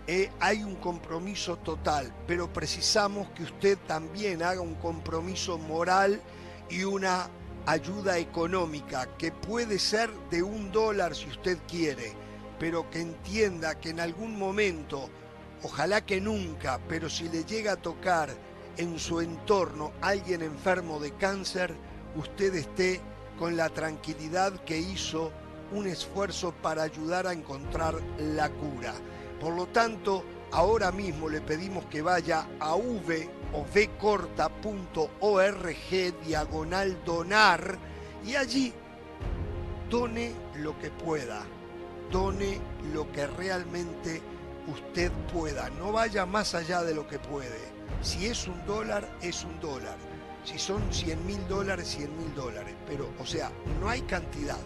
Eh, 0.08 0.32
hay 0.40 0.64
un 0.64 0.76
compromiso 0.76 1.58
total, 1.58 2.14
pero 2.26 2.52
precisamos 2.52 3.30
que 3.32 3.44
usted 3.44 3.78
también 3.88 4.42
haga 4.42 4.62
un 4.62 4.76
compromiso 4.76 5.58
moral 5.58 6.22
y 6.70 6.84
una 6.84 7.30
ayuda 7.66 8.18
económica, 8.18 9.10
que 9.18 9.34
puede 9.34 9.78
ser 9.78 10.10
de 10.32 10.42
un 10.42 10.72
dólar 10.72 11.14
si 11.14 11.28
usted 11.28 11.58
quiere, 11.68 12.14
pero 12.58 12.90
que 12.90 13.02
entienda 13.02 13.78
que 13.78 13.90
en 13.90 14.00
algún 14.00 14.40
momento, 14.40 15.10
ojalá 15.64 16.06
que 16.06 16.22
nunca, 16.22 16.80
pero 16.88 17.10
si 17.10 17.28
le 17.28 17.44
llega 17.44 17.74
a 17.74 17.82
tocar 17.82 18.30
en 18.78 18.98
su 18.98 19.20
entorno 19.20 19.92
alguien 20.00 20.42
enfermo 20.42 21.02
de 21.02 21.12
cáncer, 21.12 21.76
usted 22.16 22.56
esté 22.56 23.02
con 23.38 23.56
la 23.56 23.70
tranquilidad 23.70 24.54
que 24.64 24.78
hizo 24.78 25.32
un 25.72 25.88
esfuerzo 25.88 26.54
para 26.62 26.84
ayudar 26.84 27.28
a 27.28 27.34
encontrar 27.34 27.96
la 28.20 28.50
cura. 28.50 28.94
Por 29.40 29.56
lo 29.56 29.68
tanto, 29.68 30.24
ahora 30.52 30.92
mismo 30.92 31.30
le 31.30 31.42
pedimos 31.42 31.86
que 31.86 32.02
vaya 32.02 32.48
a 32.60 32.76
v 32.76 33.30
o 33.54 33.64
vcorta.org 33.64 35.10
diagonal 36.26 37.04
donar 37.06 37.78
y 38.26 38.36
allí 38.36 38.74
done 39.90 40.34
lo 40.56 40.78
que 40.80 40.90
pueda, 40.90 41.44
done 42.12 42.60
lo 42.94 43.12
que 43.12 43.28
realmente 43.28 44.22
usted 44.68 45.12
pueda, 45.34 45.70
no 45.72 45.92
vaya 45.92 46.26
más 46.26 46.56
allá 46.56 46.84
de 46.84 46.94
lo 46.94 47.08
que 47.08 47.20
puede. 47.20 47.78
Si 48.02 48.26
es 48.26 48.48
un 48.48 48.66
dólar, 48.66 49.08
es 49.22 49.44
un 49.44 49.60
dólar. 49.60 49.98
Si 50.48 50.58
son 50.58 50.82
100 50.94 51.26
mil 51.26 51.46
dólares, 51.50 51.90
100 51.90 52.18
mil 52.18 52.34
dólares. 52.34 52.74
Pero, 52.88 53.10
o 53.20 53.26
sea, 53.26 53.52
no 53.82 53.90
hay 53.90 54.00
cantidad. 54.04 54.58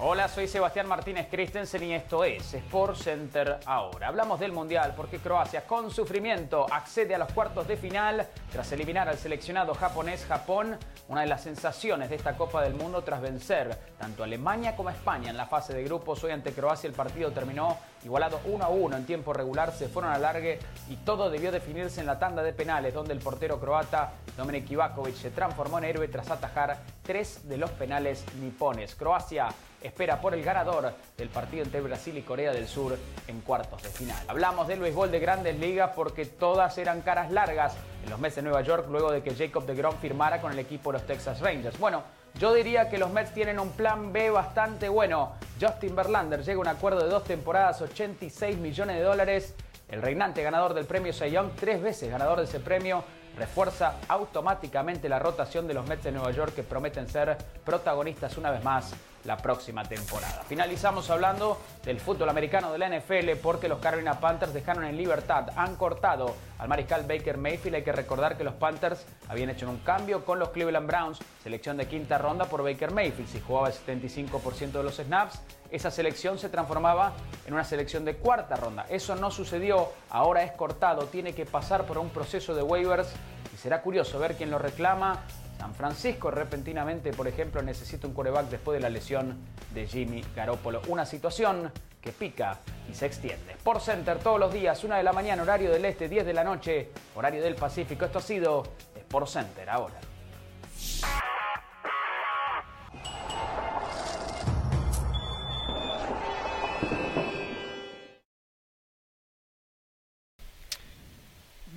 Hola, 0.00 0.26
soy 0.26 0.48
Sebastián 0.48 0.88
Martínez 0.88 1.28
Christensen 1.30 1.84
y 1.84 1.94
esto 1.94 2.24
es 2.24 2.52
Sport 2.52 2.96
Center 2.96 3.60
ahora. 3.64 4.08
Hablamos 4.08 4.40
del 4.40 4.50
Mundial 4.50 4.92
porque 4.96 5.18
Croacia 5.18 5.64
con 5.68 5.88
sufrimiento 5.88 6.66
accede 6.68 7.14
a 7.14 7.18
los 7.18 7.32
cuartos 7.32 7.68
de 7.68 7.76
final 7.76 8.26
tras 8.50 8.72
eliminar 8.72 9.08
al 9.08 9.18
seleccionado 9.18 9.72
japonés 9.72 10.26
Japón, 10.26 10.76
una 11.06 11.20
de 11.20 11.28
las 11.28 11.44
sensaciones 11.44 12.10
de 12.10 12.16
esta 12.16 12.36
Copa 12.36 12.60
del 12.62 12.74
Mundo 12.74 13.02
tras 13.04 13.22
vencer 13.22 13.78
tanto 13.96 14.24
Alemania 14.24 14.74
como 14.74 14.90
España 14.90 15.30
en 15.30 15.36
la 15.36 15.46
fase 15.46 15.72
de 15.72 15.84
grupos. 15.84 16.24
Hoy 16.24 16.32
ante 16.32 16.52
Croacia 16.52 16.88
el 16.88 16.94
partido 16.94 17.30
terminó 17.30 17.78
igualado 18.04 18.40
1 18.46 18.64
a 18.64 18.68
1 18.68 18.96
en 18.96 19.06
tiempo 19.06 19.32
regular, 19.32 19.72
se 19.72 19.88
fueron 19.88 20.10
a 20.10 20.18
largue 20.18 20.58
y 20.88 20.96
todo 20.96 21.30
debió 21.30 21.52
definirse 21.52 22.00
en 22.00 22.06
la 22.06 22.18
tanda 22.18 22.42
de 22.42 22.52
penales, 22.52 22.94
donde 22.94 23.12
el 23.12 23.20
portero 23.20 23.60
croata 23.60 24.14
Dominik 24.36 24.68
Ivakovic 24.72 25.14
se 25.14 25.30
transformó 25.30 25.78
en 25.78 25.84
héroe 25.84 26.08
tras 26.08 26.32
atajar 26.32 26.82
tres 27.04 27.48
de 27.48 27.58
los 27.58 27.70
penales 27.70 28.24
nipones. 28.40 28.96
Croacia 28.96 29.48
espera 29.84 30.20
por 30.20 30.34
el 30.34 30.42
ganador 30.42 30.92
del 31.16 31.28
partido 31.28 31.62
entre 31.62 31.80
Brasil 31.82 32.16
y 32.16 32.22
Corea 32.22 32.52
del 32.52 32.66
Sur 32.66 32.96
en 33.28 33.40
cuartos 33.42 33.82
de 33.82 33.90
final. 33.90 34.16
Hablamos 34.26 34.66
del 34.66 34.80
béisbol 34.80 35.10
de 35.10 35.20
grandes 35.20 35.58
ligas 35.58 35.90
porque 35.94 36.24
todas 36.24 36.76
eran 36.78 37.02
caras 37.02 37.30
largas 37.30 37.76
en 38.02 38.10
los 38.10 38.18
Mets 38.18 38.36
de 38.36 38.42
Nueva 38.42 38.62
York 38.62 38.86
luego 38.90 39.12
de 39.12 39.22
que 39.22 39.34
Jacob 39.34 39.66
de 39.66 39.74
Grom 39.74 39.94
firmara 39.98 40.40
con 40.40 40.52
el 40.52 40.58
equipo 40.58 40.90
de 40.90 40.98
los 40.98 41.06
Texas 41.06 41.40
Rangers. 41.40 41.78
Bueno, 41.78 42.02
yo 42.38 42.54
diría 42.54 42.88
que 42.88 42.98
los 42.98 43.10
Mets 43.10 43.34
tienen 43.34 43.60
un 43.60 43.70
plan 43.72 44.12
B 44.12 44.30
bastante 44.30 44.88
bueno. 44.88 45.34
Justin 45.60 45.94
Verlander 45.94 46.42
llega 46.42 46.58
a 46.58 46.60
un 46.60 46.68
acuerdo 46.68 47.04
de 47.04 47.10
dos 47.10 47.24
temporadas, 47.24 47.80
86 47.82 48.56
millones 48.58 48.96
de 48.96 49.02
dólares. 49.02 49.54
El 49.88 50.00
reinante 50.00 50.42
ganador 50.42 50.72
del 50.72 50.86
premio 50.86 51.12
Cy 51.12 51.30
Young, 51.30 51.50
tres 51.60 51.80
veces 51.82 52.10
ganador 52.10 52.38
de 52.38 52.44
ese 52.44 52.58
premio, 52.58 53.04
refuerza 53.36 53.96
automáticamente 54.08 55.08
la 55.08 55.18
rotación 55.18 55.66
de 55.66 55.74
los 55.74 55.86
Mets 55.86 56.04
de 56.04 56.12
Nueva 56.12 56.30
York 56.30 56.54
que 56.54 56.62
prometen 56.62 57.08
ser 57.08 57.36
protagonistas 57.64 58.36
una 58.36 58.50
vez 58.50 58.62
más 58.62 58.94
la 59.24 59.36
próxima 59.36 59.84
temporada. 59.84 60.42
Finalizamos 60.46 61.08
hablando 61.10 61.58
del 61.84 61.98
fútbol 61.98 62.28
americano 62.28 62.72
de 62.72 62.78
la 62.78 62.88
NFL 62.88 63.30
porque 63.42 63.68
los 63.68 63.78
Carolina 63.78 64.20
Panthers 64.20 64.52
dejaron 64.52 64.84
en 64.84 64.96
libertad, 64.96 65.48
han 65.56 65.76
cortado 65.76 66.34
al 66.58 66.68
mariscal 66.68 67.04
Baker 67.04 67.38
Mayfield. 67.38 67.76
Hay 67.76 67.82
que 67.82 67.92
recordar 67.92 68.36
que 68.36 68.44
los 68.44 68.54
Panthers 68.54 69.04
habían 69.28 69.50
hecho 69.50 69.68
un 69.68 69.78
cambio 69.78 70.24
con 70.24 70.38
los 70.38 70.50
Cleveland 70.50 70.86
Browns, 70.86 71.18
selección 71.42 71.76
de 71.76 71.86
quinta 71.88 72.18
ronda 72.18 72.44
por 72.46 72.62
Baker 72.62 72.92
Mayfield. 72.92 73.28
Si 73.28 73.40
jugaba 73.40 73.68
el 73.68 73.74
75% 73.74 74.72
de 74.72 74.82
los 74.82 74.96
snaps, 74.96 75.40
esa 75.74 75.90
selección 75.90 76.38
se 76.38 76.48
transformaba 76.48 77.12
en 77.46 77.54
una 77.54 77.64
selección 77.64 78.04
de 78.04 78.16
cuarta 78.16 78.56
ronda. 78.56 78.86
Eso 78.88 79.16
no 79.16 79.30
sucedió, 79.30 79.90
ahora 80.10 80.42
es 80.42 80.52
cortado, 80.52 81.06
tiene 81.06 81.34
que 81.34 81.46
pasar 81.46 81.84
por 81.84 81.98
un 81.98 82.10
proceso 82.10 82.54
de 82.54 82.62
waivers 82.62 83.08
y 83.52 83.56
será 83.56 83.82
curioso 83.82 84.18
ver 84.18 84.36
quién 84.36 84.50
lo 84.50 84.58
reclama 84.58 85.22
San 85.58 85.74
Francisco 85.74 86.30
repentinamente, 86.30 87.12
por 87.12 87.26
ejemplo, 87.26 87.62
necesita 87.62 88.06
un 88.06 88.12
coreback 88.12 88.50
después 88.50 88.76
de 88.76 88.80
la 88.80 88.90
lesión 88.90 89.38
de 89.72 89.86
Jimmy 89.86 90.24
Garoppolo. 90.36 90.82
Una 90.88 91.06
situación 91.06 91.72
que 92.00 92.12
pica 92.12 92.58
y 92.90 92.94
se 92.94 93.06
extiende. 93.06 93.56
Por 93.62 93.80
Center 93.80 94.18
todos 94.18 94.38
los 94.38 94.52
días, 94.52 94.84
una 94.84 94.98
de 94.98 95.02
la 95.02 95.12
mañana, 95.12 95.42
horario 95.42 95.70
del 95.70 95.84
este, 95.86 96.08
10 96.08 96.26
de 96.26 96.34
la 96.34 96.44
noche, 96.44 96.90
horario 97.14 97.42
del 97.42 97.54
Pacífico. 97.54 98.04
Esto 98.04 98.18
ha 98.18 98.22
sido 98.22 98.64
Sport 98.94 99.26
Center 99.26 99.70
ahora. 99.70 99.94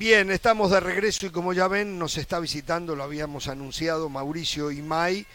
Bien, 0.10 0.32
estamos 0.32 0.72
de 0.72 0.80
regreso 0.80 1.26
y 1.26 1.32
como 1.32 1.52
ya 1.52 1.68
ven 1.68 2.00
nos 2.00 2.18
está 2.18 2.40
visitando, 2.40 2.96
lo 2.96 3.04
habíamos 3.04 3.50
anunciado, 3.50 4.08
Mauricio 4.08 4.72
Imay, 4.72 5.26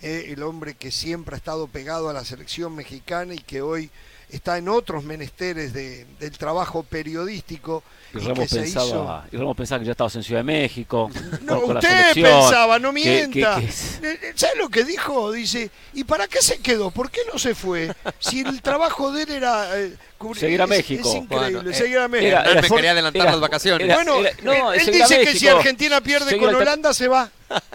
eh, 0.00 0.28
el 0.28 0.42
hombre 0.42 0.72
que 0.72 0.90
siempre 0.90 1.34
ha 1.34 1.36
estado 1.36 1.66
pegado 1.66 2.08
a 2.08 2.14
la 2.14 2.24
selección 2.24 2.74
mexicana 2.74 3.34
y 3.34 3.40
que 3.40 3.60
hoy 3.60 3.90
está 4.32 4.58
en 4.58 4.68
otros 4.68 5.04
menesteres 5.04 5.72
de, 5.72 6.06
del 6.18 6.36
trabajo 6.38 6.82
periodístico. 6.82 7.82
Y 8.14 8.18
Ramos, 8.18 8.50
pensaba, 8.50 9.26
y 9.30 9.36
Ramos 9.36 9.56
pensaba 9.56 9.78
que 9.80 9.86
ya 9.86 9.92
estabas 9.92 10.16
en 10.16 10.22
Ciudad 10.22 10.40
de 10.40 10.44
México. 10.44 11.10
No, 11.42 11.60
con, 11.60 11.66
con 11.68 11.76
usted 11.76 12.14
pensaba, 12.14 12.78
no 12.78 12.92
mienta. 12.92 13.60
Que, 13.60 13.66
que... 13.66 14.32
¿Sabe 14.34 14.56
lo 14.56 14.68
que 14.68 14.84
dijo? 14.84 15.32
Dice, 15.32 15.70
¿y 15.94 16.04
para 16.04 16.26
qué 16.28 16.42
se 16.42 16.58
quedó? 16.58 16.90
¿Por 16.90 17.10
qué 17.10 17.20
no 17.32 17.38
se 17.38 17.54
fue? 17.54 17.94
Si 18.18 18.40
el 18.40 18.60
trabajo 18.62 19.12
de 19.12 19.22
él 19.22 19.30
era... 19.32 19.78
Eh, 19.78 19.94
cubrir, 20.18 20.40
seguir 20.40 20.62
a 20.62 20.66
México. 20.66 21.08
Es, 21.08 21.14
es 21.14 21.22
increíble, 21.22 21.54
bueno, 21.54 21.74
seguir 21.74 21.98
a 21.98 22.08
México. 22.08 22.28
Era, 22.28 22.42
era, 22.42 22.52
él 22.52 22.62
me 22.62 22.68
quería 22.76 22.90
adelantar 22.92 23.22
era, 23.22 23.30
las 23.32 23.40
vacaciones. 23.40 23.94
bueno, 23.94 24.16
no, 24.42 24.72
él, 24.72 24.80
él 24.80 24.92
dice 24.92 25.20
que 25.20 25.38
si 25.38 25.48
Argentina 25.48 26.00
pierde 26.00 26.36
con 26.38 26.54
Holanda, 26.54 26.94
se 26.94 27.08
va. 27.08 27.30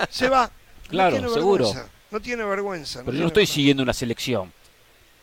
Se 0.10 0.28
va. 0.30 0.50
Claro, 0.90 1.20
no 1.20 1.34
seguro. 1.34 1.66
Vergüenza. 1.66 1.92
No 2.10 2.22
tiene 2.22 2.44
vergüenza. 2.46 3.00
Pero 3.04 3.12
yo 3.12 3.22
no 3.22 3.28
estoy 3.28 3.42
vergüenza. 3.42 3.54
siguiendo 3.54 3.84
una 3.84 3.94
selección. 3.94 4.54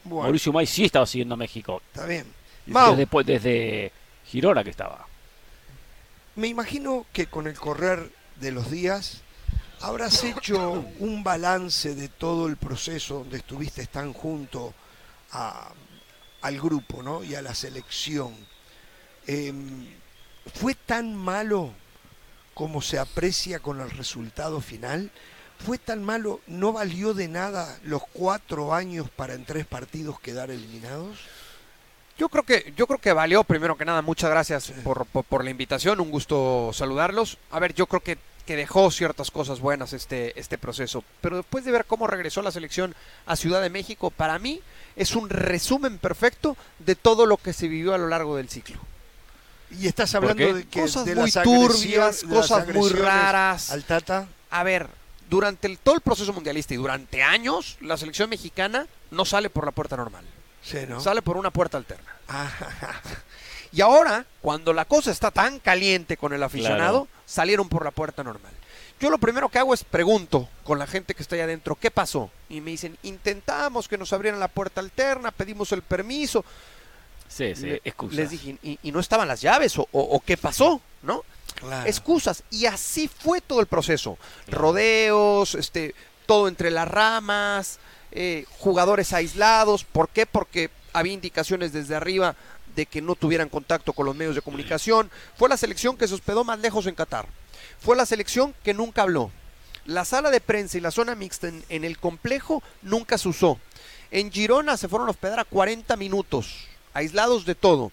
Bueno. 0.05 0.23
Mauricio 0.23 0.53
May 0.53 0.67
sí 0.67 0.85
estaba 0.85 1.07
siguiendo 1.07 1.35
a 1.35 1.39
México. 1.39 1.83
Está 1.93 2.07
bien. 2.07 2.27
Desde, 2.67 3.07
desde, 3.07 3.25
desde 3.25 3.93
Girona 4.27 4.65
que 4.65 4.71
estaba. 4.71 5.07
Me 6.37 6.49
imagino 6.49 7.07
que 7.13 7.27
con 7.27 7.47
el 7.47 7.55
correr 7.55 8.11
de 8.41 8.53
los 8.53 8.71
días 8.71 9.23
habrás 9.81 10.25
hecho 10.25 10.85
un 10.99 11.23
balance 11.23 11.95
de 11.95 12.09
todo 12.09 12.47
el 12.47 12.57
proceso 12.57 13.19
donde 13.19 13.39
estuviste 13.39 13.87
tan 13.87 14.13
junto 14.13 14.75
a, 15.33 15.71
al 16.41 16.61
grupo 16.61 17.03
¿no? 17.03 17.23
y 17.23 17.35
a 17.35 17.43
la 17.43 17.55
selección. 17.55 18.35
Eh, 19.27 19.53
¿Fue 20.55 20.75
tan 20.75 21.15
malo 21.15 21.73
como 22.55 22.83
se 22.83 22.99
aprecia 22.99 23.61
con 23.61 23.81
el 23.81 23.91
resultado 23.91 24.61
final? 24.61 25.11
Fue 25.59 25.79
tan 25.79 26.03
malo, 26.03 26.41
no 26.47 26.73
valió 26.73 27.15
de 27.15 27.29
nada 27.29 27.79
los 27.85 28.03
cuatro 28.13 28.75
años 28.75 29.09
para 29.11 29.35
en 29.35 29.45
tres 29.45 29.67
partidos 29.67 30.21
quedar 30.21 30.51
eliminados? 30.51 31.19
Yo 32.17 32.29
creo 32.29 32.45
que, 32.45 32.73
yo 32.77 32.87
creo 32.87 33.01
que 33.01 33.13
valió, 33.13 33.43
primero 33.43 33.77
que 33.77 33.85
nada, 33.85 34.01
muchas 34.03 34.31
gracias 34.31 34.73
por, 34.85 35.05
por, 35.07 35.25
por, 35.25 35.43
la 35.43 35.51
invitación, 35.51 36.01
un 36.01 36.11
gusto 36.11 36.71
saludarlos. 36.73 37.39
A 37.51 37.59
ver, 37.59 37.75
yo 37.75 37.87
creo 37.87 38.01
que, 38.01 38.19
que 38.47 38.55
dejó 38.55 38.91
ciertas 38.91 39.33
cosas 39.33 39.59
buenas 39.59 39.93
este, 39.93 40.39
este 40.39 40.57
proceso, 40.57 41.03
pero 41.21 41.39
después 41.39 41.65
de 41.65 41.73
ver 41.73 41.87
cómo 41.87 42.07
regresó 42.07 42.41
la 42.43 42.53
selección 42.53 42.95
a 43.27 43.35
Ciudad 43.35 43.63
de 43.63 43.71
México, 43.71 44.11
para 44.11 44.39
mí 44.39 44.61
es 44.95 45.17
un 45.17 45.29
resumen 45.29 45.99
perfecto 45.99 46.57
de 46.79 46.95
todo 46.95 47.27
lo 47.27 47.37
que 47.37 47.53
se 47.53 47.67
vivió 47.67 47.95
a 47.95 47.99
lo 47.99 48.07
largo 48.07 48.37
del 48.37 48.49
ciclo. 48.49 48.79
Y 49.71 49.89
estás 49.89 50.15
hablando 50.15 50.55
de 50.55 50.67
que 50.67 50.83
cosas 50.83 51.05
de 51.05 51.17
muy 51.17 51.33
turbias, 51.33 52.23
cosas 52.23 52.69
muy 52.69 52.91
raras. 52.91 53.71
Al 53.73 53.83
Tata. 53.83 54.29
A 54.51 54.63
ver, 54.63 54.89
durante 55.29 55.67
el, 55.67 55.79
todo 55.79 55.95
el 55.95 56.01
proceso 56.01 56.33
mundialista 56.33 56.75
y 56.75 56.79
durante 56.79 57.23
años, 57.23 57.77
la 57.81 57.97
selección 57.97 58.31
mexicana 58.31 58.87
no 59.11 59.25
sale 59.25 59.51
por 59.51 59.65
la 59.65 59.73
puerta 59.73 59.97
normal. 59.97 60.25
Sí, 60.63 60.79
¿no? 60.89 61.01
Sale 61.01 61.23
por 61.23 61.37
una 61.37 61.51
puerta 61.51 61.77
alterna. 61.77 62.17
y 63.73 63.81
ahora, 63.81 64.25
cuando 64.41 64.73
la 64.73 64.85
cosa 64.85 65.11
está 65.11 65.31
tan 65.31 65.59
caliente 65.59 66.17
con 66.17 66.33
el 66.33 66.43
aficionado, 66.43 67.05
claro. 67.05 67.23
salieron 67.27 67.69
por 67.69 67.85
la 67.85 67.91
puerta 67.91 68.23
normal. 68.25 68.53
Yo 69.01 69.11
lo 69.11 69.19
primero 69.19 69.49
que 69.49 69.59
hago 69.59 69.75
es 69.75 69.85
pregunto 69.85 70.49
con 70.63 70.79
la 70.79 70.87
gente 70.87 71.15
que 71.15 71.23
está 71.23 71.35
ahí 71.35 71.43
adentro, 71.43 71.75
¿qué 71.75 71.91
pasó? 71.91 72.31
Y 72.49 72.61
me 72.61 72.71
dicen, 72.71 72.97
intentamos 73.03 73.89
que 73.89 73.99
nos 73.99 74.13
abrieran 74.13 74.41
la 74.41 74.49
puerta 74.49 74.81
alterna, 74.81 75.31
pedimos 75.33 75.73
el 75.73 75.83
permiso. 75.83 76.45
Sí, 77.29 77.55
sí, 77.57 77.67
Le, 77.67 77.81
excusas. 77.85 78.17
Les 78.17 78.31
dije, 78.31 78.57
¿y, 78.63 78.79
y 78.83 78.93
no 78.93 79.01
estaban 79.01 79.27
las 79.27 79.41
llaves? 79.41 79.77
¿O, 79.79 79.83
o, 79.91 80.01
o 80.01 80.21
qué 80.21 80.37
pasó? 80.37 80.81
¿No? 81.03 81.25
Claro. 81.61 81.89
excusas. 81.89 82.43
Y 82.51 82.67
así 82.67 83.09
fue 83.09 83.41
todo 83.41 83.61
el 83.61 83.67
proceso. 83.67 84.19
Claro. 84.47 84.61
Rodeos, 84.61 85.55
este, 85.55 85.95
todo 86.27 86.49
entre 86.49 86.71
las 86.71 86.89
ramas, 86.89 87.79
eh, 88.13 88.45
jugadores 88.59 89.13
aislados. 89.13 89.85
¿Por 89.85 90.09
qué? 90.09 90.27
Porque 90.27 90.71
había 90.93 91.13
indicaciones 91.13 91.73
desde 91.73 91.95
arriba 91.95 92.37
de 92.75 92.87
que 92.87 93.03
no 93.03 93.15
tuvieran 93.15 93.49
contacto 93.49 93.93
con 93.93 94.07
los 94.07 94.17
medios 94.17 94.35
de 94.35 94.43
comunicación. 94.43 95.11
Fue 95.37 95.49
la 95.49 95.57
selección 95.57 95.97
que 95.97 96.09
se 96.09 96.15
hospedó 96.15 96.45
más 96.45 96.59
lejos 96.59 96.87
en 96.87 96.95
Qatar. 96.95 97.27
Fue 97.81 97.97
la 97.97 98.07
selección 98.07 98.55
que 98.63 98.75
nunca 98.75 99.03
habló. 99.03 99.31
La 99.85 100.05
sala 100.05 100.31
de 100.31 100.41
prensa 100.41 100.79
y 100.79 100.81
la 100.81 100.91
zona 100.91 101.15
mixta 101.15 101.49
en, 101.49 101.65
en 101.69 101.85
el 101.85 101.99
complejo 101.99 102.63
nunca 102.83 103.19
se 103.19 103.29
usó. 103.29 103.59
En 104.11 104.33
Girona 104.33 104.77
se 104.77 104.89
fueron 104.89 105.09
a 105.09 105.11
hospedar 105.11 105.41
a 105.41 105.45
40 105.45 105.97
minutos, 105.97 106.67
aislados 106.95 107.45
de 107.45 107.55
todo. 107.55 107.93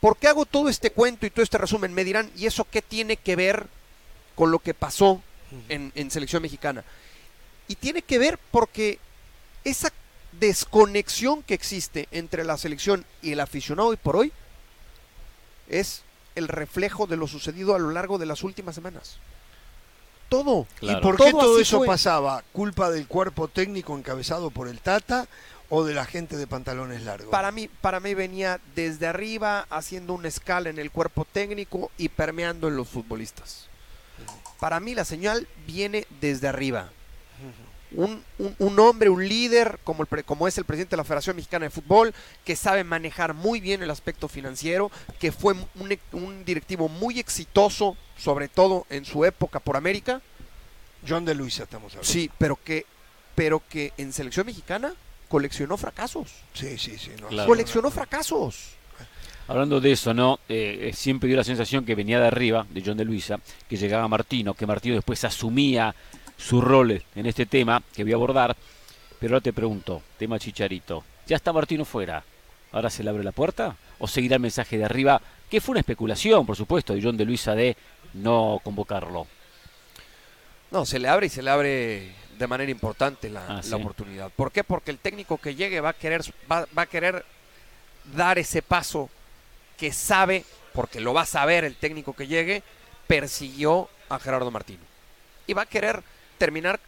¿Por 0.00 0.16
qué 0.16 0.28
hago 0.28 0.46
todo 0.46 0.68
este 0.68 0.90
cuento 0.90 1.26
y 1.26 1.30
todo 1.30 1.42
este 1.42 1.58
resumen? 1.58 1.92
Me 1.92 2.04
dirán, 2.04 2.30
¿y 2.36 2.46
eso 2.46 2.66
qué 2.70 2.80
tiene 2.82 3.16
que 3.16 3.36
ver 3.36 3.66
con 4.34 4.50
lo 4.50 4.58
que 4.58 4.72
pasó 4.72 5.22
en, 5.68 5.92
en, 5.94 6.10
selección 6.10 6.42
mexicana? 6.42 6.84
Y 7.68 7.74
tiene 7.74 8.02
que 8.02 8.18
ver 8.18 8.38
porque 8.50 8.98
esa 9.64 9.92
desconexión 10.32 11.42
que 11.42 11.54
existe 11.54 12.08
entre 12.12 12.44
la 12.44 12.56
selección 12.56 13.04
y 13.20 13.32
el 13.32 13.40
aficionado 13.40 13.88
hoy 13.88 13.96
por 13.96 14.16
hoy 14.16 14.32
es 15.68 16.02
el 16.34 16.48
reflejo 16.48 17.06
de 17.06 17.16
lo 17.16 17.26
sucedido 17.26 17.74
a 17.74 17.78
lo 17.78 17.90
largo 17.90 18.18
de 18.18 18.26
las 18.26 18.42
últimas 18.42 18.74
semanas. 18.74 19.18
Todo. 20.28 20.66
Claro. 20.78 20.98
¿Y 20.98 21.02
por 21.02 21.16
qué 21.16 21.30
todo, 21.32 21.40
todo 21.40 21.60
eso 21.60 21.78
fue. 21.78 21.86
pasaba? 21.86 22.44
¿Culpa 22.52 22.90
del 22.90 23.06
cuerpo 23.06 23.48
técnico 23.48 23.96
encabezado 23.98 24.50
por 24.50 24.68
el 24.68 24.80
Tata 24.80 25.26
o 25.70 25.84
de 25.84 25.94
la 25.94 26.04
gente 26.04 26.36
de 26.36 26.46
pantalones 26.46 27.02
largos? 27.02 27.30
Para 27.30 27.50
mí, 27.52 27.68
para 27.68 28.00
mí 28.00 28.12
venía 28.14 28.60
desde 28.74 29.06
arriba 29.06 29.66
haciendo 29.70 30.12
una 30.12 30.28
escala 30.28 30.68
en 30.68 30.78
el 30.78 30.90
cuerpo 30.90 31.24
técnico 31.24 31.90
y 31.96 32.10
permeando 32.10 32.68
en 32.68 32.76
los 32.76 32.88
futbolistas. 32.88 33.68
Para 34.58 34.78
mí 34.80 34.94
la 34.94 35.06
señal 35.06 35.48
viene 35.66 36.06
desde 36.20 36.48
arriba. 36.48 36.90
Un, 37.92 38.22
un, 38.38 38.54
un, 38.58 38.78
hombre, 38.78 39.08
un 39.08 39.26
líder 39.26 39.80
como, 39.82 40.04
el, 40.04 40.24
como 40.24 40.46
es 40.46 40.56
el 40.58 40.64
presidente 40.64 40.92
de 40.92 40.98
la 40.98 41.04
Federación 41.04 41.34
Mexicana 41.34 41.64
de 41.64 41.70
Fútbol, 41.70 42.14
que 42.44 42.54
sabe 42.54 42.84
manejar 42.84 43.34
muy 43.34 43.60
bien 43.60 43.82
el 43.82 43.90
aspecto 43.90 44.28
financiero, 44.28 44.92
que 45.18 45.32
fue 45.32 45.54
un, 45.54 45.98
un 46.12 46.44
directivo 46.44 46.88
muy 46.88 47.18
exitoso, 47.18 47.96
sobre 48.16 48.46
todo 48.48 48.86
en 48.90 49.04
su 49.04 49.24
época 49.24 49.58
por 49.58 49.76
América. 49.76 50.20
John 51.08 51.24
de 51.24 51.34
Luisa 51.34 51.64
estamos 51.64 51.92
hablando. 51.92 52.12
Sí, 52.12 52.30
pero 52.38 52.58
que, 52.62 52.86
pero 53.34 53.62
que 53.68 53.92
en 53.96 54.12
selección 54.12 54.46
mexicana 54.46 54.94
coleccionó 55.30 55.76
fracasos. 55.76 56.28
Sí, 56.52 56.76
sí, 56.76 56.98
sí. 56.98 57.12
no, 57.20 57.28
Claro. 57.28 57.48
Coleccionó 57.48 57.90
fracasos. 57.90 58.72
Hablando 59.46 59.80
de 59.80 59.92
eso, 59.92 60.12
¿no? 60.12 60.40
Eh, 60.48 60.90
siempre 60.92 61.28
dio 61.28 61.36
la 61.36 61.44
sensación 61.44 61.84
que 61.84 61.94
venía 61.94 62.20
de 62.20 62.26
arriba, 62.26 62.66
de 62.68 62.82
John 62.84 62.96
de 62.96 63.04
Luisa, 63.04 63.38
que 63.68 63.76
llegaba 63.76 64.06
Martino, 64.08 64.54
que 64.54 64.66
Martino 64.66 64.96
después 64.96 65.22
asumía 65.24 65.94
su 66.36 66.60
rol 66.60 67.02
en 67.14 67.26
este 67.26 67.46
tema 67.46 67.82
que 67.94 68.02
voy 68.02 68.12
a 68.12 68.16
abordar. 68.16 68.56
Pero 69.20 69.34
ahora 69.34 69.42
te 69.42 69.52
pregunto, 69.52 70.02
tema 70.18 70.38
Chicharito, 70.38 71.04
¿ya 71.26 71.36
está 71.36 71.52
Martino 71.52 71.84
fuera? 71.84 72.24
¿Ahora 72.72 72.90
se 72.90 73.04
le 73.04 73.10
abre 73.10 73.22
la 73.22 73.32
puerta? 73.32 73.76
¿O 74.00 74.08
seguirá 74.08 74.36
el 74.36 74.42
mensaje 74.42 74.78
de 74.78 74.84
arriba? 74.84 75.20
Que 75.48 75.60
fue 75.60 75.72
una 75.72 75.80
especulación, 75.80 76.44
por 76.44 76.56
supuesto, 76.56 76.94
de 76.94 77.02
John 77.02 77.16
de 77.16 77.24
Luisa 77.24 77.54
de 77.54 77.76
no 78.14 78.60
convocarlo. 78.64 79.26
No, 80.70 80.84
se 80.86 80.98
le 80.98 81.08
abre 81.08 81.26
y 81.26 81.30
se 81.30 81.42
le 81.42 81.50
abre 81.50 82.19
de 82.40 82.46
manera 82.48 82.70
importante 82.72 83.28
la, 83.30 83.44
Ah, 83.46 83.54
la 83.56 83.62
sí. 83.62 83.72
oportunidad. 83.74 84.30
¿Por 84.34 84.50
qué? 84.50 84.64
Porque 84.64 84.90
el 84.90 84.98
técnico 84.98 85.38
que 85.38 85.54
llegue 85.54 85.80
va 85.80 85.90
a 85.90 85.92
querer 85.92 86.22
va, 86.50 86.66
va 86.76 86.82
a 86.82 86.86
querer 86.86 87.24
dar 88.16 88.38
ese 88.38 88.62
paso 88.62 89.08
que 89.76 89.92
sabe, 89.92 90.44
porque 90.72 91.00
lo 91.00 91.12
va 91.14 91.22
a 91.22 91.26
saber 91.26 91.64
el 91.64 91.76
técnico 91.76 92.14
que 92.14 92.26
llegue, 92.26 92.62
persiguió 93.06 93.88
a 94.08 94.18
Gerardo 94.18 94.50
Martino. 94.50 94.80
Y 95.46 95.52
va 95.52 95.62
a 95.62 95.66
querer 95.66 96.02
terminar 96.38 96.80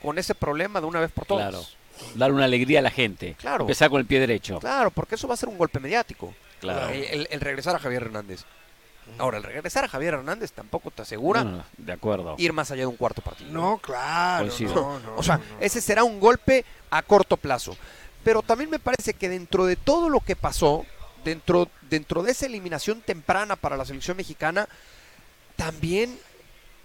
con 0.00 0.18
ese 0.18 0.34
problema 0.34 0.80
de 0.80 0.86
una 0.86 1.00
vez 1.00 1.10
por 1.10 1.26
todas. 1.26 1.50
Claro. 1.50 1.66
Dar 2.14 2.32
una 2.32 2.44
alegría 2.44 2.78
a 2.78 2.82
la 2.82 2.90
gente. 2.90 3.34
Claro. 3.38 3.64
Empezar 3.64 3.90
con 3.90 4.00
el 4.00 4.06
pie 4.06 4.20
derecho. 4.20 4.58
Claro, 4.60 4.90
porque 4.90 5.16
eso 5.16 5.28
va 5.28 5.34
a 5.34 5.36
ser 5.36 5.48
un 5.48 5.58
golpe 5.58 5.78
mediático. 5.80 6.34
Claro. 6.60 6.88
El, 6.92 7.04
el- 7.04 7.28
el 7.30 7.40
regresar 7.40 7.74
a 7.74 7.78
Javier 7.78 8.02
Hernández. 8.02 8.44
Ahora, 9.18 9.38
el 9.38 9.44
regresar 9.44 9.84
a 9.84 9.88
Javier 9.88 10.14
Hernández 10.14 10.52
tampoco 10.52 10.90
te 10.90 11.02
asegura 11.02 11.44
No, 11.44 11.50
no, 11.50 11.56
no, 11.58 11.64
de 11.76 11.92
acuerdo. 11.92 12.34
ir 12.38 12.52
más 12.52 12.70
allá 12.70 12.82
de 12.82 12.86
un 12.86 12.96
cuarto 12.96 13.20
partido. 13.22 13.50
No, 13.52 13.78
claro. 13.78 14.46
Coincido. 14.46 14.74
No, 14.74 15.00
no, 15.00 15.16
o 15.16 15.22
sea, 15.22 15.38
no, 15.38 15.44
no. 15.44 15.60
ese 15.60 15.80
será 15.80 16.04
un 16.04 16.20
golpe 16.20 16.64
a 16.90 17.02
corto 17.02 17.36
plazo. 17.36 17.76
Pero 18.24 18.42
también 18.42 18.70
me 18.70 18.78
parece 18.78 19.14
que 19.14 19.28
dentro 19.28 19.66
de 19.66 19.76
todo 19.76 20.08
lo 20.08 20.20
que 20.20 20.36
pasó, 20.36 20.86
dentro, 21.24 21.68
dentro 21.90 22.22
de 22.22 22.32
esa 22.32 22.46
eliminación 22.46 23.00
temprana 23.00 23.56
para 23.56 23.76
la 23.76 23.84
selección 23.84 24.16
mexicana, 24.16 24.68
también 25.56 26.18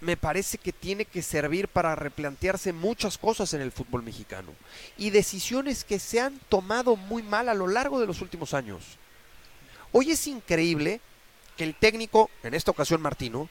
me 0.01 0.18
parece 0.18 0.57
que 0.57 0.74
tiene 0.74 1.05
que 1.05 1.22
servir 1.22 1.68
para 1.68 1.95
replantearse 1.95 2.74
muchas 2.74 3.18
cosas 3.18 3.53
en 3.53 3.61
el 3.61 3.72
fútbol 3.72 4.03
mexicano. 4.03 4.51
Y 4.97 5.09
decisiones 5.09 5.84
que 5.84 5.99
se 5.99 6.20
han 6.20 6.39
tomado 6.49 6.95
muy 6.95 7.24
mal 7.24 7.49
a 7.49 7.53
lo 7.53 7.68
largo 7.68 7.99
de 7.99 8.07
los 8.07 8.22
últimos 8.22 8.53
años. 8.53 8.84
Hoy 9.91 10.11
es 10.11 10.28
increíble 10.28 11.01
que 11.58 11.64
el 11.64 11.76
técnico, 11.76 12.30
en 12.43 12.53
esta 12.53 12.72
ocasión 12.72 13.01
Martino, 13.01 13.49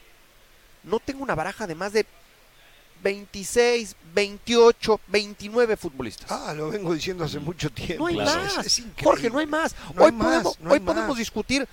no 0.84 1.00
tenga 1.00 1.22
una 1.22 1.34
baraja 1.34 1.66
de 1.66 1.74
más 1.74 1.92
de 1.92 2.06
26, 3.02 3.94
28, 4.14 5.00
29 5.08 5.76
futbolistas. 5.76 6.30
Ah, 6.30 6.54
lo 6.54 6.70
vengo 6.70 6.94
diciendo 6.94 7.24
hace 7.24 7.38
mucho 7.38 7.70
tiempo. 7.70 8.04
no 8.04 8.06
hay 8.08 8.14
claro. 8.14 8.42
más. 8.44 8.58
Es- 8.58 8.66
es 8.66 8.78
increíble. 8.78 9.04
Jorge, 9.04 9.30
no 9.30 9.38
hay 9.38 9.46
más. 9.46 9.74
No 9.94 10.02
hoy 10.02 10.06
hay 10.06 10.12
más, 10.12 10.26
podemos, 10.26 10.60
no 10.60 10.70
hoy 10.72 10.80
podemos 10.80 11.08
más. 11.10 11.18
discutir 11.18 11.68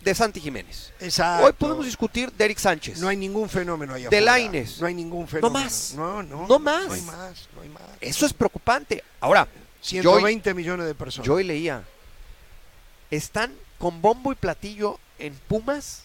de 0.00 0.14
Santi 0.14 0.40
Jiménez. 0.40 0.92
Exacto. 1.00 1.46
Hoy 1.46 1.52
podemos 1.52 1.84
discutir 1.86 2.30
de 2.30 2.44
Eric 2.44 2.58
Sánchez. 2.58 2.98
No 3.00 3.08
hay 3.08 3.16
ningún 3.16 3.48
fenómeno 3.48 3.94
allá 3.94 4.08
De. 4.10 4.20
Lainez. 4.20 4.78
No 4.80 4.86
hay 4.86 4.94
ningún 4.94 5.26
fenómeno. 5.26 5.64
más. 5.64 5.94
No, 5.96 6.22
no. 6.22 6.46
No 6.46 6.58
más. 6.58 6.86
No 6.88 6.92
hay 6.92 7.00
más. 7.02 7.48
No 7.56 7.62
hay 7.62 7.68
más. 7.70 7.82
Eso 8.00 8.26
es 8.26 8.32
preocupante. 8.32 9.02
Ahora, 9.20 9.48
yo 9.82 10.10
hoy, 10.12 10.18
120 10.20 10.54
millones 10.54 10.86
de 10.86 10.94
personas. 10.94 11.26
yo 11.26 11.34
hoy 11.34 11.44
leía, 11.44 11.82
están 13.10 13.54
con 13.78 14.00
bombo 14.02 14.30
y 14.32 14.34
platillo 14.34 14.98
en 15.18 15.34
Pumas 15.48 16.02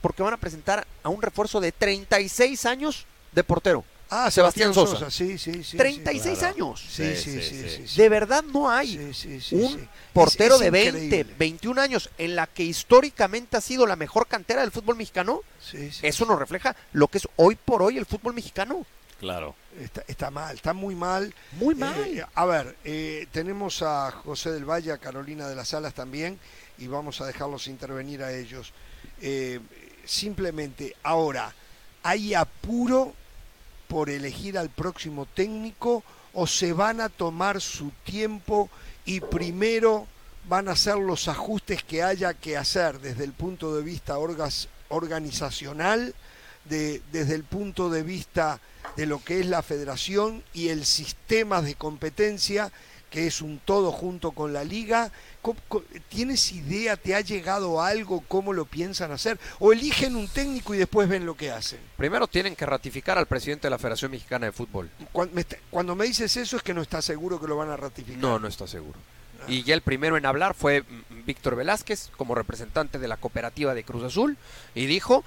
porque 0.00 0.22
van 0.22 0.34
a 0.34 0.38
presentar 0.38 0.86
a 1.02 1.08
un 1.08 1.22
refuerzo 1.22 1.60
de 1.60 1.72
36 1.72 2.66
años 2.66 3.06
de 3.32 3.42
portero. 3.44 3.84
ah, 4.10 4.30
Sebastián 4.30 4.72
Sosa. 4.74 5.10
Sí, 5.10 5.38
sí, 5.38 5.64
sí. 5.64 5.76
36 5.76 6.38
sí. 6.38 6.44
años. 6.44 6.80
Sí, 6.88 7.16
sí, 7.16 7.40
sí, 7.42 7.68
sí, 7.68 7.88
sí. 7.88 7.96
De 8.00 8.08
verdad 8.08 8.44
no 8.44 8.70
hay 8.70 8.86
Sí, 8.88 9.14
sí, 9.14 9.40
sí, 9.40 9.54
un 9.56 9.72
sí. 9.80 9.88
portero 10.12 10.54
Es- 10.56 10.60
es 10.60 10.64
de 10.66 10.70
20, 10.70 11.04
increíble. 11.06 11.34
21 11.38 11.78
años 11.80 12.10
en 12.18 12.36
la 12.36 12.46
que 12.46 12.62
históricamente 12.64 13.56
ha 13.56 13.60
sido 13.60 13.86
la 13.86 13.96
mejor 13.96 14.26
cantera 14.28 14.60
del 14.60 14.70
fútbol 14.70 14.96
mexicano. 14.96 15.40
Sí, 15.60 15.90
sí. 15.90 16.06
Eso 16.06 16.26
nos 16.26 16.38
refleja 16.38 16.76
lo 16.92 17.08
que 17.08 17.18
es 17.18 17.28
hoy 17.36 17.56
por 17.56 17.82
hoy 17.82 17.96
el 17.98 18.06
fútbol 18.06 18.34
mexicano. 18.34 18.84
Claro. 19.18 19.54
Está, 19.80 20.04
está 20.06 20.30
mal, 20.30 20.54
está 20.54 20.72
muy 20.74 20.94
mal. 20.94 21.34
Muy 21.52 21.74
mal. 21.74 21.98
Eh, 22.06 22.24
a 22.34 22.44
ver, 22.44 22.76
eh, 22.84 23.26
tenemos 23.32 23.82
a 23.82 24.10
José 24.12 24.52
del 24.52 24.64
Valle, 24.68 24.92
a 24.92 24.98
Carolina 24.98 25.48
de 25.48 25.56
las 25.56 25.72
Alas 25.74 25.94
también, 25.94 26.38
y 26.78 26.86
vamos 26.86 27.20
a 27.20 27.26
dejarlos 27.26 27.66
intervenir 27.68 28.22
a 28.22 28.32
ellos. 28.32 28.72
Eh, 29.20 29.60
simplemente, 30.04 30.94
ahora, 31.02 31.54
¿hay 32.02 32.34
apuro 32.34 33.14
por 33.88 34.10
elegir 34.10 34.58
al 34.58 34.70
próximo 34.70 35.26
técnico 35.26 36.02
o 36.32 36.46
se 36.46 36.72
van 36.72 37.00
a 37.00 37.08
tomar 37.08 37.60
su 37.60 37.90
tiempo 38.04 38.68
y 39.04 39.20
primero 39.20 40.06
van 40.48 40.68
a 40.68 40.72
hacer 40.72 40.96
los 40.96 41.28
ajustes 41.28 41.82
que 41.84 42.02
haya 42.02 42.34
que 42.34 42.56
hacer 42.56 42.98
desde 43.00 43.24
el 43.24 43.32
punto 43.32 43.74
de 43.76 43.82
vista 43.82 44.16
organizacional, 44.88 46.14
de- 46.64 47.02
desde 47.12 47.34
el 47.34 47.44
punto 47.44 47.88
de 47.90 48.02
vista 48.02 48.60
de 48.96 49.06
lo 49.06 49.22
que 49.22 49.40
es 49.40 49.46
la 49.46 49.62
federación 49.62 50.42
y 50.52 50.68
el 50.68 50.84
sistema 50.84 51.62
de 51.62 51.74
competencia, 51.74 52.72
que 53.14 53.28
es 53.28 53.40
un 53.42 53.60
todo 53.64 53.92
junto 53.92 54.32
con 54.32 54.52
la 54.52 54.64
liga. 54.64 55.12
¿Cómo- 55.40 55.60
cómo- 55.68 55.84
¿Tienes 56.08 56.50
idea, 56.50 56.96
te 56.96 57.14
ha 57.14 57.20
llegado 57.20 57.80
algo, 57.80 58.24
cómo 58.26 58.52
lo 58.52 58.64
piensan 58.64 59.12
hacer? 59.12 59.38
¿O 59.60 59.72
eligen 59.72 60.16
un 60.16 60.26
técnico 60.26 60.74
y 60.74 60.78
después 60.78 61.08
ven 61.08 61.24
lo 61.24 61.36
que 61.36 61.52
hacen? 61.52 61.78
Primero 61.96 62.26
tienen 62.26 62.56
que 62.56 62.66
ratificar 62.66 63.16
al 63.16 63.26
presidente 63.26 63.68
de 63.68 63.70
la 63.70 63.78
Federación 63.78 64.10
Mexicana 64.10 64.46
de 64.46 64.52
Fútbol. 64.52 64.90
Cuando 65.12 65.32
me, 65.32 65.42
está- 65.42 65.58
cuando 65.70 65.94
me 65.94 66.06
dices 66.06 66.36
eso 66.36 66.56
es 66.56 66.62
que 66.64 66.74
no 66.74 66.82
estás 66.82 67.04
seguro 67.04 67.40
que 67.40 67.46
lo 67.46 67.56
van 67.56 67.70
a 67.70 67.76
ratificar. 67.76 68.20
No, 68.20 68.40
no 68.40 68.48
está 68.48 68.66
seguro. 68.66 68.98
Y 69.46 69.62
ya 69.62 69.74
el 69.74 69.82
primero 69.82 70.16
en 70.16 70.26
hablar 70.26 70.54
fue 70.54 70.80
mm, 70.82 71.24
Víctor 71.24 71.54
Velázquez, 71.54 72.10
como 72.16 72.34
representante 72.34 72.98
de 72.98 73.06
la 73.06 73.16
cooperativa 73.16 73.74
de 73.74 73.84
Cruz 73.84 74.02
Azul, 74.02 74.36
y 74.74 74.86
dijo, 74.86 75.22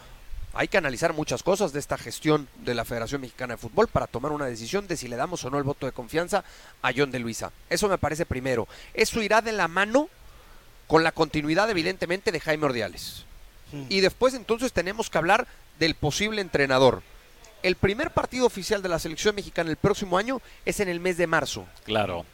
hay 0.54 0.68
que 0.68 0.78
analizar 0.78 1.14
muchas 1.14 1.44
cosas 1.44 1.74
de 1.74 1.80
esta 1.80 1.98
gestión 1.98 2.48
de 2.64 2.74
la 2.74 2.86
Federación 2.86 3.22
Mexicana 3.22 3.54
de 3.54 3.58
Fútbol 3.58 3.88
para 3.88 4.08
tomar 4.08 4.32
una 4.32 4.46
decisión 4.46 4.88
de 4.88 4.98
si 4.98 5.08
le 5.08 5.16
damos 5.16 5.44
o 5.46 5.50
no 5.50 5.58
el 5.58 5.64
voto 5.64 5.86
de 5.86 5.92
confianza 5.92 6.44
a 6.82 6.92
John 6.96 7.12
de 7.12 7.20
Luisa. 7.20 7.52
Eso 7.70 7.88
me 7.88 7.98
parece 7.98 8.26
primero. 8.26 8.68
Eso 8.94 9.22
irá 9.22 9.42
de 9.42 9.52
la 9.52 9.68
mano 9.68 10.10
con 10.88 11.04
la 11.04 11.12
continuidad, 11.12 11.70
evidentemente, 11.70 12.32
de 12.32 12.40
Jaime 12.40 12.66
Ordiales. 12.66 13.26
Y 13.90 14.00
después 14.00 14.34
entonces 14.34 14.72
tenemos 14.72 15.10
que 15.10 15.18
hablar 15.18 15.46
del 15.78 15.94
posible 15.96 16.42
entrenador. 16.42 17.04
El 17.64 17.76
primer 17.76 18.12
partido 18.12 18.46
oficial 18.46 18.82
de 18.82 18.90
la 18.90 18.98
selección 18.98 19.36
mexicana 19.36 19.70
el 19.70 19.78
próximo 19.78 20.18
año 20.18 20.42
es 20.66 20.80
en 20.80 20.88
el 20.88 21.00
mes 21.02 21.18
de 21.18 21.28
marzo. 21.28 21.68
Claro. 21.84 22.26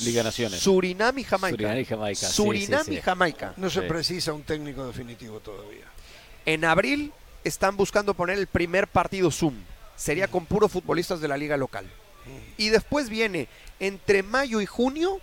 Liga 0.00 0.22
Naciones. 0.22 0.60
Surinam 0.60 1.18
y 1.18 1.24
Jamaica. 1.24 1.56
Surinam 1.56 1.78
y 1.78 1.84
Jamaica, 1.84 2.26
Surinam 2.26 2.84
sí, 2.84 2.90
sí. 2.90 2.98
y 2.98 3.00
Jamaica. 3.00 3.54
No 3.56 3.70
se 3.70 3.82
precisa 3.82 4.32
un 4.32 4.42
técnico 4.42 4.86
definitivo 4.86 5.40
todavía. 5.40 5.84
En 6.44 6.64
abril 6.64 7.12
están 7.44 7.76
buscando 7.76 8.14
poner 8.14 8.38
el 8.38 8.46
primer 8.46 8.88
partido 8.88 9.30
Zoom. 9.30 9.54
Sería 9.96 10.28
con 10.28 10.46
puros 10.46 10.72
futbolistas 10.72 11.20
de 11.20 11.28
la 11.28 11.36
liga 11.36 11.56
local. 11.56 11.88
Y 12.56 12.70
después 12.70 13.08
viene 13.08 13.48
entre 13.80 14.22
mayo 14.22 14.60
y 14.60 14.66
junio 14.66 15.20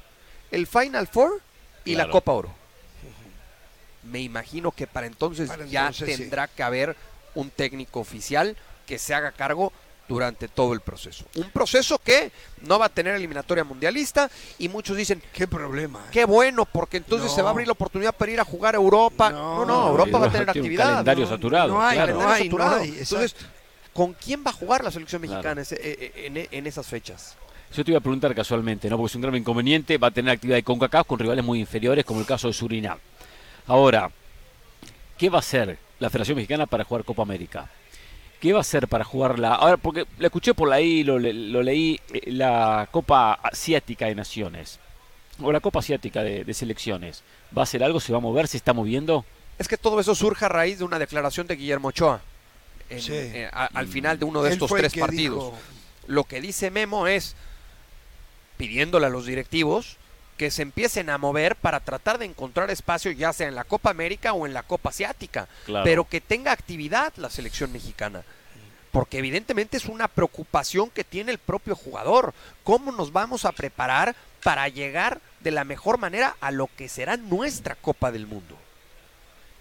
el 0.51 0.67
Final 0.67 1.07
Four 1.07 1.41
y 1.84 1.95
la. 1.95 2.09
Copa 2.09 2.32
Oro. 2.32 2.53
Me 4.03 4.19
imagino 4.19 4.72
que 4.72 4.88
para 4.88 5.07
entonces 5.07 5.49
Para 5.49 5.65
ya 5.65 5.91
sí. 5.93 6.05
tendrá 6.05 6.47
que 6.47 6.63
haber 6.63 6.95
un 7.36 7.49
técnico 7.49 7.99
oficial 7.99 8.55
que 8.86 8.97
se 8.97 9.13
haga 9.13 9.32
cargo 9.32 9.72
durante 10.14 10.47
todo 10.47 10.74
el 10.74 10.82
proceso. 10.82 11.26
Un 11.36 11.49
proceso 11.51 11.97
que 11.99 12.32
no 12.62 12.78
va 12.80 12.86
a 12.86 12.89
tener 12.89 13.16
eliminatoria 13.16 13.64
mundialista 13.64 14.30
y 14.59 14.70
muchos 14.70 14.95
dicen, 14.97 15.22
Qué 15.34 15.47
problema. 15.47 15.99
¿eh? 15.99 16.09
qué 16.12 16.26
bueno, 16.26 16.66
porque 16.66 16.97
entonces 16.97 17.30
No. 17.30 17.36
se 17.36 17.41
va 17.41 17.49
a 17.49 17.51
abrir 17.51 17.68
la 17.68 17.74
oportunidad 17.74 18.14
para 18.14 18.32
ir 18.32 18.39
a 18.39 18.45
jugar 18.45 18.76
a 18.76 18.78
Europa. 18.78 19.30
No, 19.32 19.66
No, 19.66 19.66
no, 19.66 19.88
Europa 19.89 20.18
va 20.20 20.26
a 20.28 20.32
tener 20.32 20.43
un 20.43 20.49
actividad. 20.49 20.89
calendario 20.89 21.28
saturado. 21.28 21.74
no 21.74 21.82
hay, 21.82 21.95
claro. 21.97 22.14
no 22.14 22.20
Calendario 22.20 22.43
hay, 22.43 22.49
no 22.49 22.57
saturado. 22.57 22.82
hay, 22.82 22.99
Entonces. 22.99 23.36
¿con 23.93 24.14
quién 24.14 24.43
va 24.45 24.51
a 24.51 24.53
jugar 24.53 24.84
la 24.84 24.91
selección 24.91 25.22
Claro. 25.22 25.36
mexicana 25.36 25.62
ese- 25.62 25.76
eh, 25.76 26.12
eh, 26.16 26.47
en, 26.49 26.57
en 26.59 26.68
esas 26.68 26.86
fechas? 26.88 27.36
Yo 27.74 27.86
te 27.86 27.91
iba 27.91 27.97
a 27.99 28.01
preguntar 28.01 28.36
casualmente, 28.36 28.89
¿no? 28.89 28.97
Porque 28.97 29.12
es 29.12 29.16
un 29.16 29.22
grave 29.22 29.38
inconveniente, 29.38 29.97
va 29.97 30.07
a 30.07 30.12
tener 30.12 30.34
actividad 30.34 30.57
de 30.57 30.64
CONCACAF 30.64 31.07
con 31.07 31.18
rivales 31.20 31.43
muy 31.45 31.59
inferiores, 31.59 32.03
como 32.03 32.20
el 32.20 32.26
caso 32.26 32.47
de 32.47 32.53
Surinam. 32.53 32.97
Ahora, 33.68 34.12
¿qué 35.18 35.30
va 35.30 35.38
a 35.38 35.39
hacer 35.39 35.78
la 35.99 36.09
Federación 36.09 36.36
Mexicana 36.36 36.66
para 36.66 36.84
jugar 36.84 37.05
Copa 37.05 37.22
América? 37.22 37.70
¿Qué 38.42 38.52
va 38.52 38.58
a 38.58 38.62
hacer 38.62 38.88
para 38.89 39.04
jugarla? 39.06 39.54
Ahora, 39.56 39.78
porque 39.78 40.06
la 40.18 40.28
escuché 40.28 40.54
por 40.54 40.74
ahí, 40.74 41.04
lo, 41.06 41.20
le- 41.20 41.32
lo 41.34 41.62
leí, 41.64 42.00
eh, 42.14 42.32
la 42.32 42.89
Copa 42.92 43.34
Asiática 43.34 44.08
de 44.08 44.16
Naciones, 44.16 44.80
o 45.42 45.52
la 45.52 45.60
Copa 45.62 45.80
Asiática 45.80 46.24
de, 46.24 46.44
de 46.44 46.54
Selecciones. 46.54 47.24
¿Va 47.56 47.62
a 47.62 47.64
hacer 47.64 47.84
algo? 47.84 48.00
¿Se 48.00 48.12
va 48.12 48.18
a 48.18 48.22
mover? 48.22 48.48
¿Se 48.48 48.58
está 48.58 48.74
moviendo? 48.74 49.24
Es 49.60 49.68
que 49.68 49.78
todo 49.78 50.00
eso 50.00 50.16
surge 50.16 50.44
a 50.46 50.50
raíz 50.50 50.80
de 50.80 50.84
una 50.86 50.98
declaración 51.00 51.46
de 51.48 51.56
Guillermo 51.56 51.89
Ochoa. 51.89 52.20
en- 52.89 53.02
Sí. 53.02 53.14
eh, 53.14 53.50
a- 53.54 53.68
al 53.74 53.88
final 53.88 54.20
de 54.20 54.26
uno 54.26 54.42
de 54.42 54.50
Él 54.50 54.54
estos 54.54 54.72
tres 54.72 54.94
partidos. 54.96 55.46
dijo, 55.46 55.58
Lo 56.08 56.24
que 56.26 56.42
dice 56.42 56.72
Memo 56.72 57.08
es 57.08 57.36
pidiéndole 58.58 59.06
a 59.06 59.10
los 59.10 59.26
directivos 59.28 59.98
que 60.42 60.50
se 60.50 60.64
empiecen 60.64 61.12
a 61.12 61.20
mover 61.20 61.56
para 61.56 61.80
tratar 61.82 62.18
de 62.18 62.26
encontrar 62.26 62.72
espacio 62.72 63.12
ya 63.12 63.32
sea 63.32 63.48
en 63.48 63.54
la 63.54 63.64
Copa 63.64 63.92
América 63.92 64.34
o 64.34 64.48
en 64.48 64.56
la 64.56 64.64
Copa 64.64 64.89
Asiática, 64.89 65.48
Claro. 65.68 65.84
pero 65.84 66.04
que 66.10 66.20
tenga 66.20 66.52
actividad 66.52 67.14
la 67.18 67.30
selección 67.30 67.72
mexicana. 67.72 68.24
Porque 68.92 69.20
evidentemente 69.20 69.78
es 69.78 69.86
una 69.86 70.08
preocupación 70.08 70.89
que 70.89 71.04
tiene 71.04 71.32
el 71.32 71.38
propio 71.38 71.76
jugador. 71.76 72.34
¿Cómo 72.64 72.92
nos 72.92 73.12
vamos 73.14 73.46
a 73.46 73.52
preparar 73.52 74.16
para 74.42 74.68
llegar 74.68 75.22
de 75.42 75.52
la 75.52 75.64
mejor 75.64 76.00
manera 76.00 76.36
a 76.42 76.50
lo 76.50 76.68
que 76.76 76.89
será 76.89 77.18
nuestra 77.18 77.76
Copa 77.76 78.12
del 78.12 78.26
Mundo. 78.26 78.58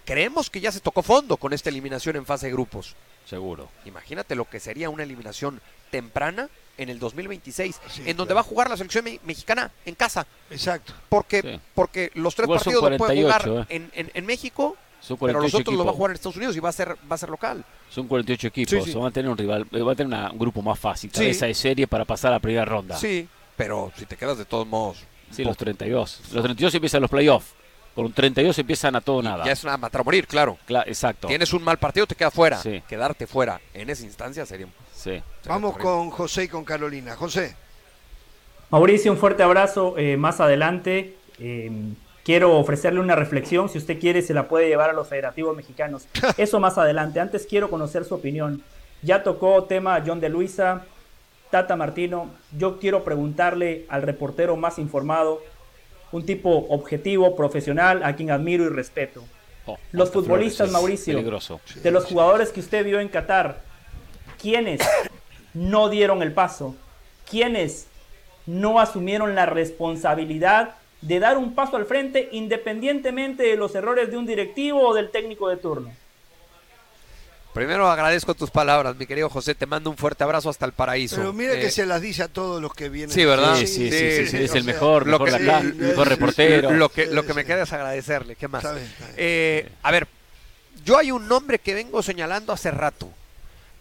Creemos 0.03 0.49
que 0.49 0.61
ya 0.61 0.71
se 0.71 0.79
tocó 0.79 1.03
fondo 1.03 1.37
con 1.37 1.53
esta 1.53 1.69
eliminación 1.69 2.15
en 2.15 2.25
fase 2.25 2.47
de 2.47 2.53
grupos. 2.53 2.95
Seguro. 3.27 3.69
Imagínate 3.85 4.33
lo 4.33 4.45
que 4.49 4.59
sería 4.59 4.89
una 4.89 5.03
eliminación 5.03 5.61
temprana 5.91 6.49
en 6.81 6.89
el 6.89 6.99
2026, 6.99 7.79
Sí, 7.89 8.01
en 8.05 8.17
donde 8.17 8.33
claro. 8.33 8.35
va 8.35 8.41
a 8.41 8.43
jugar 8.43 8.69
la 8.69 8.77
selección 8.77 9.03
me- 9.05 9.19
mexicana 9.23 9.71
en 9.85 9.95
casa. 9.95 10.25
Exacto. 10.49 10.93
Porque, 11.09 11.41
Sí. 11.41 11.59
porque 11.75 12.11
los 12.15 12.35
tres 12.35 12.45
Igual 12.45 12.59
partidos 12.59 12.81
los 12.89 12.97
puede 12.97 13.21
48, 13.21 13.49
jugar 13.49 13.65
eh. 13.69 13.75
en, 13.75 13.91
en- 13.93 14.11
en 14.13 14.25
México, 14.25 14.75
Son 14.99 15.17
pero 15.17 15.33
48 15.39 15.41
los 15.57 15.61
otros 15.61 15.77
los 15.77 15.87
va 15.87 15.91
a 15.91 15.93
jugar 15.93 16.11
en 16.11 16.15
Estados 16.15 16.35
Unidos 16.37 16.55
y 16.55 16.59
va 16.59 16.69
a 16.69 16.73
ser, 16.73 16.89
va 17.11 17.15
a 17.15 17.17
ser 17.17 17.29
local. 17.29 17.63
Son 17.89 18.07
48 18.07 18.47
equipos. 18.47 18.83
Sí, 18.85 18.91
sí. 18.91 18.97
Van 18.97 19.07
a 19.07 19.11
tener 19.11 19.29
un 19.31 19.37
rival, 19.37 19.65
eh, 19.71 19.81
va 19.81 19.93
a 19.93 19.95
tener 19.95 20.07
una- 20.07 20.31
un 20.31 20.37
grupo 20.39 20.61
más 20.61 20.77
fácil. 20.79 21.09
Sí. 21.13 21.25
Esa 21.25 21.45
de 21.47 21.53
serie 21.53 21.87
para 21.87 22.05
pasar 22.05 22.31
a 22.31 22.35
la 22.35 22.39
primera 22.39 22.65
ronda. 22.65 22.97
Sí, 22.97 23.27
pero 23.55 23.91
si 23.97 24.05
te 24.05 24.15
quedas 24.17 24.37
de 24.37 24.45
todos 24.45 24.67
modos. 24.67 24.97
Sí, 25.31 25.43
los 25.43 25.55
32. 25.57 26.21
Los 26.33 26.43
32 26.43 26.73
empiezan 26.75 27.01
los 27.01 27.09
playoffs. 27.09 27.53
Con 27.95 28.13
32 28.13 28.57
empiezan 28.57 28.95
a 28.95 29.01
todo 29.01 29.17
o 29.17 29.21
nada. 29.21 29.43
Ya 29.45 29.51
es 29.51 29.63
una 29.65 29.75
matar 29.75 30.05
morir, 30.05 30.25
claro. 30.25 30.57
Cla- 30.67 30.83
exacto. 30.87 31.27
Tienes 31.27 31.51
un 31.51 31.61
mal 31.63 31.77
partido, 31.77 32.07
te 32.07 32.15
queda 32.15 32.31
fuera. 32.31 32.57
Sí. 32.61 32.81
Quedarte 32.87 33.27
fuera 33.27 33.59
en 33.73 33.89
esa 33.89 34.03
instancia 34.05 34.45
sería. 34.45 34.67
Sí. 35.01 35.19
Vamos 35.47 35.77
con 35.79 36.11
José 36.11 36.43
y 36.43 36.47
con 36.47 36.63
Carolina. 36.63 37.15
José. 37.15 37.55
Mauricio, 38.69 39.11
un 39.11 39.17
fuerte 39.17 39.41
abrazo. 39.41 39.95
eh, 39.97 40.15
más 40.15 40.39
adelante 40.39 41.15
eh, 41.39 41.71
quiero 42.23 42.55
ofrecerle 42.57 42.99
una 42.99 43.15
reflexión. 43.15 43.67
Si 43.67 43.79
usted 43.79 43.99
quiere, 43.99 44.21
se 44.21 44.35
la 44.35 44.47
puede 44.47 44.67
llevar 44.67 44.91
a 44.91 44.93
los 44.93 45.07
federativos 45.07 45.55
mexicanos. 45.57 46.07
Eso 46.37 46.59
más 46.59 46.77
adelante. 46.77 47.19
Antes 47.19 47.47
quiero 47.49 47.69
conocer 47.71 48.05
su 48.05 48.13
opinión. 48.13 48.61
Ya 49.01 49.23
tocó 49.23 49.63
tema 49.63 50.03
John 50.05 50.19
de 50.19 50.29
Luisa, 50.29 50.85
Tata 51.49 51.75
Martino. 51.75 52.29
Yo 52.55 52.77
quiero 52.79 53.03
preguntarle 53.03 53.87
al 53.89 54.03
reportero 54.03 54.55
más 54.55 54.77
informado, 54.77 55.41
un 56.11 56.27
tipo 56.27 56.67
objetivo, 56.69 57.35
profesional, 57.35 58.03
a 58.03 58.15
quien 58.15 58.29
admiro 58.29 58.65
y 58.65 58.69
respeto. 58.69 59.23
Oh, 59.65 59.77
Los 59.91 60.11
futbolistas, 60.11 60.69
Mauricio. 60.69 61.15
Peligroso. 61.15 61.59
De 61.81 61.89
los 61.89 62.05
jugadores 62.05 62.49
que 62.51 62.59
usted 62.59 62.85
vio 62.85 62.99
en 62.99 63.09
Qatar, 63.09 63.63
¿quiénes 64.41 64.81
no 65.53 65.89
dieron 65.89 66.21
el 66.23 66.33
paso? 66.33 66.75
¿Quiénes 67.29 67.87
no 68.45 68.79
asumieron 68.79 69.35
la 69.35 69.45
responsabilidad 69.45 70.75
de 71.01 71.19
dar 71.19 71.37
un 71.37 71.53
paso 71.55 71.77
al 71.77 71.85
frente 71.85 72.29
independientemente 72.31 73.43
de 73.43 73.55
los 73.55 73.73
errores 73.75 74.09
de 74.11 74.17
un 74.17 74.25
directivo 74.25 74.87
o 74.87 74.93
del 74.93 75.09
técnico 75.11 75.49
de 75.49 75.57
turno? 75.57 75.91
Primero 77.53 77.89
agradezco 77.91 78.33
tus 78.33 78.49
palabras, 78.49 78.95
mi 78.95 79.05
querido 79.05 79.29
José. 79.29 79.55
Te 79.55 79.65
mando 79.65 79.89
un 79.89 79.97
fuerte 79.97 80.23
abrazo 80.23 80.49
hasta 80.49 80.65
el 80.65 80.71
paraíso. 80.71 81.17
Pero 81.17 81.33
mira 81.33 81.53
que 81.55 81.65
Eh, 81.67 81.71
se 81.71 81.85
las 81.85 81.99
dice 82.01 82.23
a 82.23 82.29
todos 82.29 82.61
los 82.61 82.73
que 82.73 82.87
vienen. 82.87 83.13
Sí, 83.13 83.25
¿verdad? 83.25 83.57
Sí, 83.57 83.67
sí, 83.67 83.91
sí, 83.91 84.11
sí, 84.25 84.27
sí, 84.27 84.37
es 84.37 84.55
el 84.55 84.63
mejor, 84.63 85.05
lo 85.05 85.19
mejor 85.19 85.37
que- 85.37 85.43
de 85.43 85.51
acá, 85.51 85.61
sí, 85.61 85.73
mejor 85.77 86.07
sí, 86.07 86.13
reportero. 86.13 86.71
Lo 86.71 86.87
que, 86.89 87.07
lo 87.07 87.25
que 87.25 87.33
me 87.33 87.43
queda 87.43 87.63
es 87.63 87.73
agradecerle. 87.73 88.37
¿Qué 88.37 88.47
más? 88.47 88.63
Está 88.63 88.73
bien, 88.75 88.85
está 88.87 89.03
bien. 89.05 89.15
Eh, 89.17 89.69
a 89.83 89.91
ver, 89.91 90.07
yo 90.85 90.97
hay 90.97 91.11
un 91.11 91.27
nombre 91.27 91.59
que 91.59 91.73
vengo 91.73 92.01
señalando 92.01 92.53
hace 92.53 92.71
rato. 92.71 93.09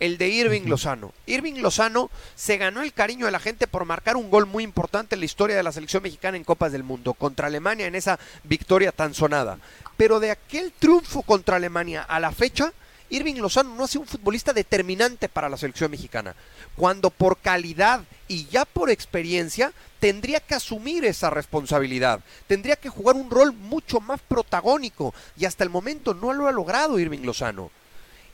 El 0.00 0.16
de 0.16 0.28
Irving 0.28 0.62
Lozano. 0.62 1.12
Irving 1.26 1.60
Lozano 1.60 2.10
se 2.34 2.56
ganó 2.56 2.80
el 2.80 2.94
cariño 2.94 3.26
de 3.26 3.32
la 3.32 3.38
gente 3.38 3.66
por 3.66 3.84
marcar 3.84 4.16
un 4.16 4.30
gol 4.30 4.46
muy 4.46 4.64
importante 4.64 5.14
en 5.14 5.20
la 5.20 5.26
historia 5.26 5.56
de 5.56 5.62
la 5.62 5.72
selección 5.72 6.02
mexicana 6.02 6.38
en 6.38 6.44
Copas 6.44 6.72
del 6.72 6.84
Mundo, 6.84 7.12
contra 7.12 7.48
Alemania 7.48 7.86
en 7.86 7.94
esa 7.94 8.18
victoria 8.44 8.92
tan 8.92 9.12
sonada. 9.12 9.58
Pero 9.98 10.18
de 10.18 10.30
aquel 10.30 10.72
triunfo 10.72 11.20
contra 11.20 11.56
Alemania 11.56 12.02
a 12.02 12.18
la 12.18 12.32
fecha, 12.32 12.72
Irving 13.10 13.34
Lozano 13.34 13.74
no 13.74 13.84
ha 13.84 13.88
sido 13.88 14.00
un 14.00 14.06
futbolista 14.06 14.54
determinante 14.54 15.28
para 15.28 15.50
la 15.50 15.58
selección 15.58 15.90
mexicana. 15.90 16.34
Cuando 16.76 17.10
por 17.10 17.36
calidad 17.36 18.02
y 18.26 18.46
ya 18.46 18.64
por 18.64 18.88
experiencia 18.88 19.70
tendría 19.98 20.40
que 20.40 20.54
asumir 20.54 21.04
esa 21.04 21.28
responsabilidad, 21.28 22.20
tendría 22.46 22.76
que 22.76 22.88
jugar 22.88 23.16
un 23.16 23.28
rol 23.30 23.52
mucho 23.52 24.00
más 24.00 24.20
protagónico 24.20 25.12
y 25.36 25.44
hasta 25.44 25.62
el 25.62 25.68
momento 25.68 26.14
no 26.14 26.32
lo 26.32 26.48
ha 26.48 26.52
logrado 26.52 26.98
Irving 26.98 27.24
Lozano. 27.26 27.70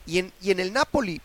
Y 0.07 0.21
en, 0.21 0.33
y 0.41 0.53
en 0.53 0.61
el 0.61 0.73
Napoli, 0.73 1.21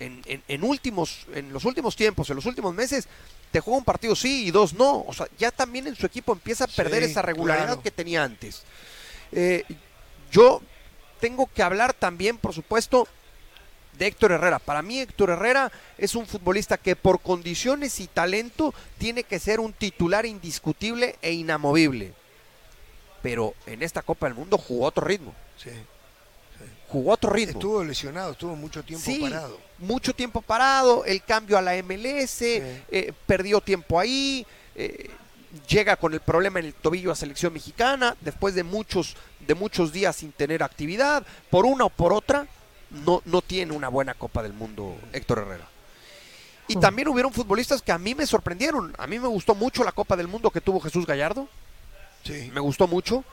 en, 0.00 0.22
en- 0.26 0.42
en 0.48 0.64
últimos, 0.64 1.26
en 1.34 1.52
los 1.52 1.64
últimos 1.64 1.94
tiempos, 1.94 2.28
en 2.30 2.36
los 2.36 2.46
últimos 2.46 2.74
meses, 2.74 3.06
te 3.52 3.60
juega 3.60 3.78
un 3.78 3.84
partido 3.84 4.16
sí 4.16 4.46
y 4.46 4.50
dos 4.50 4.74
no. 4.74 5.04
O 5.06 5.12
sea, 5.12 5.28
ya 5.38 5.50
también 5.50 5.86
en 5.86 5.94
su 5.96 6.06
equipo 6.06 6.32
empieza 6.32 6.64
a 6.64 6.68
perder 6.68 7.04
Sí, 7.04 7.10
esa 7.12 7.22
regularidad 7.22 7.66
claro. 7.66 7.82
que 7.82 7.90
tenía 7.90 8.24
antes. 8.24 8.62
Eh, 9.32 9.64
yo 10.32 10.60
tengo 11.20 11.48
que 11.54 11.62
hablar 11.62 11.92
también, 11.94 12.38
por 12.38 12.52
supuesto, 12.54 13.06
de 13.98 14.06
Héctor 14.06 14.32
Herrera. 14.32 14.58
Para 14.58 14.80
mí 14.82 14.98
Héctor 15.00 15.30
Herrera 15.30 15.70
es 15.98 16.14
un 16.14 16.26
futbolista 16.26 16.78
que 16.78 16.96
por 16.96 17.20
condiciones 17.20 18.00
y 18.00 18.06
talento 18.06 18.72
tiene 18.98 19.24
que 19.24 19.38
ser 19.38 19.60
un 19.60 19.72
titular 19.74 20.24
indiscutible 20.24 21.16
e 21.20 21.32
inamovible. 21.32 22.14
Pero 23.22 23.54
en 23.66 23.82
esta 23.82 24.00
Copa 24.02 24.26
del 24.26 24.34
Mundo 24.34 24.56
jugó 24.56 24.86
otro 24.86 25.04
ritmo. 25.06 25.34
Sí. 25.62 25.70
Jugó 26.90 27.12
otro 27.12 27.30
ritmo. 27.30 27.52
Estuvo 27.58 27.84
lesionado, 27.84 28.32
estuvo 28.32 28.56
mucho 28.56 28.82
tiempo 28.82 29.04
Sí, 29.04 29.20
parado. 29.20 29.58
mucho 29.78 30.12
tiempo 30.12 30.42
parado, 30.42 31.04
el 31.04 31.22
cambio 31.22 31.56
a 31.56 31.62
la 31.62 31.74
MLS, 31.82 32.42
eh, 32.42 33.12
perdió 33.26 33.60
tiempo 33.60 34.00
ahí, 34.00 34.44
eh, 34.74 35.10
llega 35.68 35.96
con 35.96 36.12
el 36.14 36.20
problema 36.20 36.58
en 36.58 36.66
el 36.66 36.74
tobillo 36.74 37.12
a 37.12 37.16
selección 37.16 37.52
mexicana, 37.52 38.16
después 38.20 38.54
de 38.54 38.64
muchos, 38.64 39.16
de 39.46 39.54
muchos 39.54 39.92
días 39.92 40.16
sin 40.16 40.32
tener 40.32 40.62
actividad, 40.62 41.24
por 41.48 41.64
una 41.64 41.84
o 41.84 41.90
por 41.90 42.12
otra, 42.12 42.46
no, 42.90 43.22
no 43.24 43.40
tiene 43.40 43.72
una 43.72 43.88
buena 43.88 44.14
Copa 44.14 44.42
del 44.42 44.52
Mundo 44.52 44.96
Héctor 45.12 45.38
Herrera. 45.38 45.68
Y 46.66 46.76
también 46.76 47.08
hubieron 47.08 47.32
futbolistas 47.32 47.82
que 47.82 47.90
a 47.90 47.98
mí 47.98 48.14
me 48.14 48.26
sorprendieron. 48.26 48.94
A 48.96 49.08
mí 49.08 49.18
me 49.18 49.26
gustó 49.26 49.56
mucho 49.56 49.82
la 49.82 49.90
Copa 49.90 50.16
del 50.16 50.28
Mundo 50.28 50.50
que 50.52 50.60
tuvo 50.60 50.78
Jesús 50.80 51.04
Gallardo. 51.04 51.48
Sí. 52.24 52.48
Me 52.54 52.60
gustó 52.60 52.86
mucho. 52.86 53.24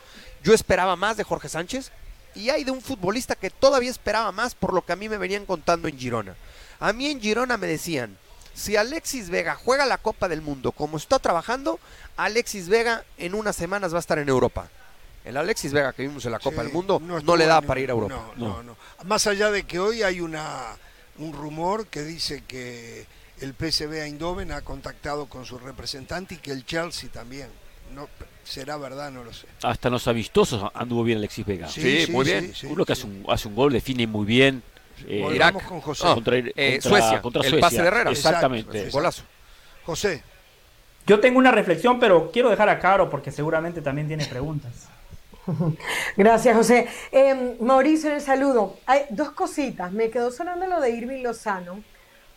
Yo 0.43 0.55
esperaba 0.55 0.95
más 0.95 1.17
de 1.17 1.23
Jorge 1.23 1.47
Sánchez. 1.47 1.91
Y 2.37 2.49
hay 2.49 2.63
de 2.63 2.71
un 2.71 2.81
futbolista 2.81 3.35
que 3.35 3.49
todavía 3.49 3.89
esperaba 3.89 4.31
más 4.31 4.53
por 4.55 4.73
lo 4.73 4.85
que 4.85 4.93
a 4.93 4.95
mí 4.95 5.09
me 5.09 5.17
venían 5.17 5.45
contando 5.45 5.87
en 5.87 5.97
Girona. 5.97 6.35
A 6.79 6.93
mí 6.93 7.07
en 7.07 7.19
Girona 7.19 7.57
me 7.57 7.67
decían, 7.67 8.17
si 8.53 8.75
Alexis 8.75 9.29
Vega 9.29 9.55
juega 9.55 9.85
la 9.85 9.97
Copa 9.97 10.27
del 10.27 10.41
Mundo 10.41 10.71
como 10.71 10.97
está 10.97 11.19
trabajando, 11.19 11.79
Alexis 12.15 12.69
Vega 12.69 13.03
en 13.17 13.33
unas 13.33 13.55
semanas 13.55 13.91
va 13.93 13.97
a 13.97 13.99
estar 13.99 14.19
en 14.19 14.29
Europa. 14.29 14.69
El 15.25 15.35
Alexis 15.37 15.73
Vega 15.73 15.91
que 15.93 16.03
vimos 16.03 16.23
en 16.25 16.31
la 16.31 16.39
Copa 16.39 16.57
Sí, 16.57 16.63
del 16.63 16.71
Mundo 16.73 16.99
no, 17.01 17.35
le 17.35 17.45
da 17.45 17.59
ni- 17.59 17.67
para 17.67 17.79
ir 17.79 17.89
a 17.89 17.93
Europa. 17.93 18.15
No, 18.37 18.47
no, 18.47 18.63
no. 18.63 18.77
Más 19.05 19.27
allá 19.27 19.51
de 19.51 19.63
que 19.65 19.79
hoy 19.79 20.03
hay 20.03 20.21
una 20.21 20.77
un 21.17 21.33
rumor 21.33 21.87
que 21.87 22.03
dice 22.03 22.43
que 22.47 23.05
el 23.41 23.53
PSV 23.55 24.03
Eindhoven 24.03 24.51
ha 24.51 24.61
contactado 24.61 25.25
con 25.27 25.45
su 25.45 25.57
representante 25.57 26.35
y 26.35 26.37
que 26.37 26.51
el 26.51 26.65
Chelsea 26.65 27.09
también. 27.11 27.49
No, 27.93 28.07
será 28.43 28.77
verdad, 28.77 29.11
no 29.11 29.23
lo 29.23 29.33
sé. 29.33 29.47
Hasta 29.63 29.87
en 29.87 29.93
los 29.93 30.07
amistosos 30.07 30.69
anduvo 30.73 31.03
bien 31.03 31.17
Alexis 31.19 31.45
Vega. 31.45 31.67
Sí, 31.67 32.05
muy 32.09 32.25
bien. 32.25 32.53
Uno 32.69 32.85
que 32.85 32.93
hace 32.93 33.05
un, 33.05 33.25
hace 33.27 33.47
un 33.47 33.55
gol, 33.55 33.73
define 33.73 34.05
muy 34.07 34.25
bien. 34.25 34.61
eh, 35.07 35.27
Irak. 35.33 35.63
con 35.67 35.79
José. 35.81 36.03
Ah, 36.07 36.13
contra, 36.15 36.37
eh, 36.37 36.43
contra- 36.81 36.81
Suecia, 36.89 37.21
contra 37.21 37.41
el 37.43 37.49
Suecia. 37.49 37.61
pase 37.67 37.81
de 37.81 37.87
Herrera. 37.87 38.11
Exactamente. 38.11 38.77
Exacto. 38.77 38.97
Golazo. 38.97 39.23
José, 39.85 40.23
Yo 41.05 41.19
tengo 41.21 41.39
una 41.39 41.51
reflexión, 41.51 41.99
pero 41.99 42.31
quiero 42.31 42.49
dejar 42.49 42.67
a 42.67 42.79
Caro 42.79 43.09
porque 43.09 43.31
seguramente 43.31 43.81
también 43.81 44.07
tiene 44.07 44.25
preguntas. 44.25 44.89
Gracias, 46.17 46.55
José. 46.55 46.87
Eh, 47.11 47.55
Mauricio, 47.61 48.09
en 48.09 48.15
el 48.17 48.21
saludo. 48.21 48.77
Hay 48.85 49.03
dos 49.11 49.31
cositas. 49.31 49.91
Me 49.93 50.09
quedó 50.09 50.31
sonando 50.31 50.65
lo 50.67 50.81
de 50.81 50.89
Irving 50.89 51.23
Lozano, 51.23 51.81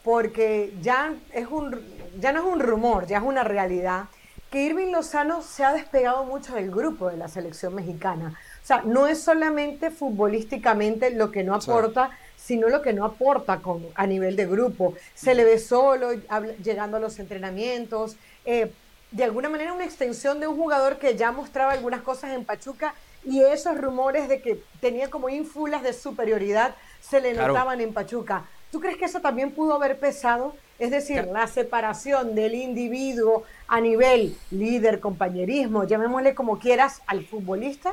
porque 0.05 0.73
ya, 0.81 1.13
es 1.33 1.47
un, 1.51 1.81
ya 2.21 2.33
no 2.33 2.41
es 2.41 2.47
un 2.47 2.61
rumor, 2.61 3.07
ya 3.09 3.19
es 3.19 3.23
una 3.25 3.43
realidad, 3.43 4.05
que 4.51 4.63
Irving 4.65 4.91
Lozano 4.93 5.43
se 5.43 5.65
ha 5.65 5.73
despegado 5.73 6.25
mucho 6.25 6.55
del 6.55 6.71
grupo 6.71 7.09
de 7.09 7.17
la 7.17 7.29
selección 7.29 7.75
mexicana. 7.75 8.35
O 8.63 8.67
sea, 8.67 8.83
no 8.85 9.07
es 9.07 9.23
solamente 9.23 9.91
futbolísticamente 9.91 11.11
lo 11.11 11.31
que 11.31 11.45
no 11.45 11.55
aporta, 11.55 12.11
sino 12.37 12.69
lo 12.69 12.83
que 12.83 12.93
no 12.93 13.05
aporta 13.05 13.59
con, 13.59 13.87
a 13.95 14.07
nivel 14.07 14.35
de 14.35 14.47
grupo. 14.47 14.95
Se 15.15 15.35
le 15.35 15.45
ve 15.45 15.59
solo, 15.59 16.09
habla- 16.29 16.55
llegando 16.63 16.97
a 16.97 17.01
los 17.01 17.19
entrenamientos. 17.19 18.17
eh, 18.45 18.73
de 19.13 19.25
alguna 19.25 19.49
manera 19.49 19.73
una 19.73 19.85
extensión 19.85 20.39
de 20.39 20.47
un 20.47 20.57
jugador 20.57 20.99
que 20.99 21.17
ya 21.17 21.33
mostraba 21.33 21.73
algunas 21.73 22.01
cosas 22.03 22.31
en 22.31 22.45
Pachuca 22.45 22.95
y 23.25 23.43
esos 23.43 23.77
rumores 23.77 24.29
de 24.29 24.41
que 24.41 24.63
tenía 24.81 25.11
como 25.11 25.29
ínfulas 25.29 25.83
de 25.83 25.93
superioridad 25.93 26.77
se 27.01 27.21
le 27.21 27.33
Claro. 27.33 27.49
notaban 27.53 27.81
en 27.81 27.93
Pachuca. 27.93 28.45
¿Tú 28.71 28.79
crees 28.79 28.97
que 28.97 29.07
eso 29.07 29.21
también 29.21 29.51
pudo 29.51 29.75
haber 29.75 29.99
pesado? 29.99 30.55
Es 30.81 30.91
decir, 30.91 31.27
la 31.27 31.47
separación 31.47 32.35
del 32.35 32.55
individuo 32.55 33.45
a 33.69 33.83
nivel 33.83 34.35
líder, 34.51 34.99
compañerismo, 34.99 35.85
llamémosle 35.85 36.35
como 36.35 36.59
quieras, 36.59 37.03
al 37.07 37.27
futbolista. 37.27 37.93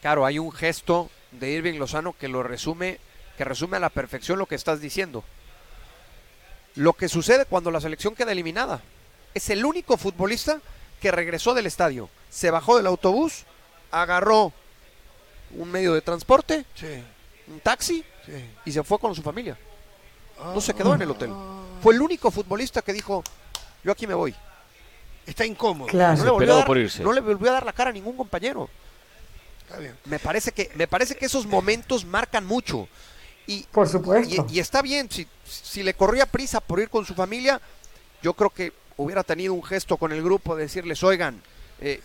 Claro, 0.00 0.24
hay 0.24 0.38
un 0.38 0.52
gesto 0.52 1.10
de 1.32 1.50
Irving 1.50 1.80
Lozano 1.80 2.12
que 2.12 2.28
lo 2.28 2.44
resume, 2.44 3.00
que 3.36 3.44
resume 3.44 3.78
a 3.78 3.80
la 3.80 3.90
perfección 3.90 4.38
lo 4.38 4.46
que 4.46 4.54
estás 4.54 4.80
diciendo. 4.80 5.24
Lo 6.76 6.92
que 6.92 7.08
sucede 7.08 7.44
cuando 7.44 7.72
la 7.72 7.80
selección 7.80 8.14
queda 8.14 8.30
eliminada. 8.30 8.82
Es 9.34 9.50
el 9.50 9.64
único 9.64 9.96
futbolista 9.96 10.60
que 11.00 11.10
regresó 11.10 11.54
del 11.54 11.66
estadio, 11.66 12.08
se 12.30 12.52
bajó 12.52 12.76
del 12.76 12.86
autobús, 12.86 13.46
agarró 13.90 14.52
un 15.56 15.72
medio 15.72 15.92
de 15.92 16.02
transporte, 16.02 16.66
sí, 16.76 17.02
un 17.48 17.58
taxi 17.58 18.04
sí. 18.24 18.32
y 18.64 18.70
se 18.70 18.84
fue 18.84 19.00
con 19.00 19.12
su 19.12 19.22
familia. 19.22 19.58
No 20.38 20.60
se 20.60 20.72
quedó 20.72 20.94
en 20.94 21.02
el 21.02 21.10
hotel. 21.10 21.30
Fue 21.82 21.94
el 21.94 22.02
único 22.02 22.30
futbolista 22.30 22.82
que 22.82 22.92
dijo, 22.92 23.22
yo 23.84 23.92
aquí 23.92 24.06
me 24.06 24.14
voy. 24.14 24.34
Está 25.26 25.44
incómodo. 25.44 25.88
Claro. 25.88 26.16
No 26.18 26.24
le, 26.24 26.30
volvió 26.30 26.52
a 26.52 26.56
dar, 26.58 26.66
por 26.66 26.78
irse. 26.78 27.02
no 27.02 27.12
le 27.12 27.20
volvió 27.20 27.50
a 27.50 27.54
dar 27.54 27.66
la 27.66 27.72
cara 27.72 27.90
a 27.90 27.92
ningún 27.92 28.16
compañero. 28.16 28.68
Está 29.66 29.78
bien. 29.78 29.96
Me 30.04 30.18
parece 30.18 30.52
que, 30.52 30.70
me 30.74 30.86
parece 30.86 31.16
que 31.16 31.26
esos 31.26 31.46
momentos 31.46 32.04
marcan 32.04 32.46
mucho. 32.46 32.88
Y, 33.48 33.62
Por 33.64 33.88
supuesto. 33.88 34.46
y, 34.48 34.56
y 34.56 34.60
está 34.60 34.82
bien, 34.82 35.08
si, 35.10 35.26
si 35.44 35.82
le 35.82 35.94
corría 35.94 36.26
prisa 36.26 36.60
por 36.60 36.80
ir 36.80 36.88
con 36.88 37.04
su 37.04 37.14
familia, 37.14 37.60
yo 38.22 38.34
creo 38.34 38.50
que 38.50 38.72
hubiera 38.96 39.22
tenido 39.22 39.54
un 39.54 39.62
gesto 39.62 39.96
con 39.96 40.12
el 40.12 40.22
grupo 40.22 40.56
de 40.56 40.64
decirles, 40.64 41.02
oigan, 41.04 41.40
eh. 41.80 42.00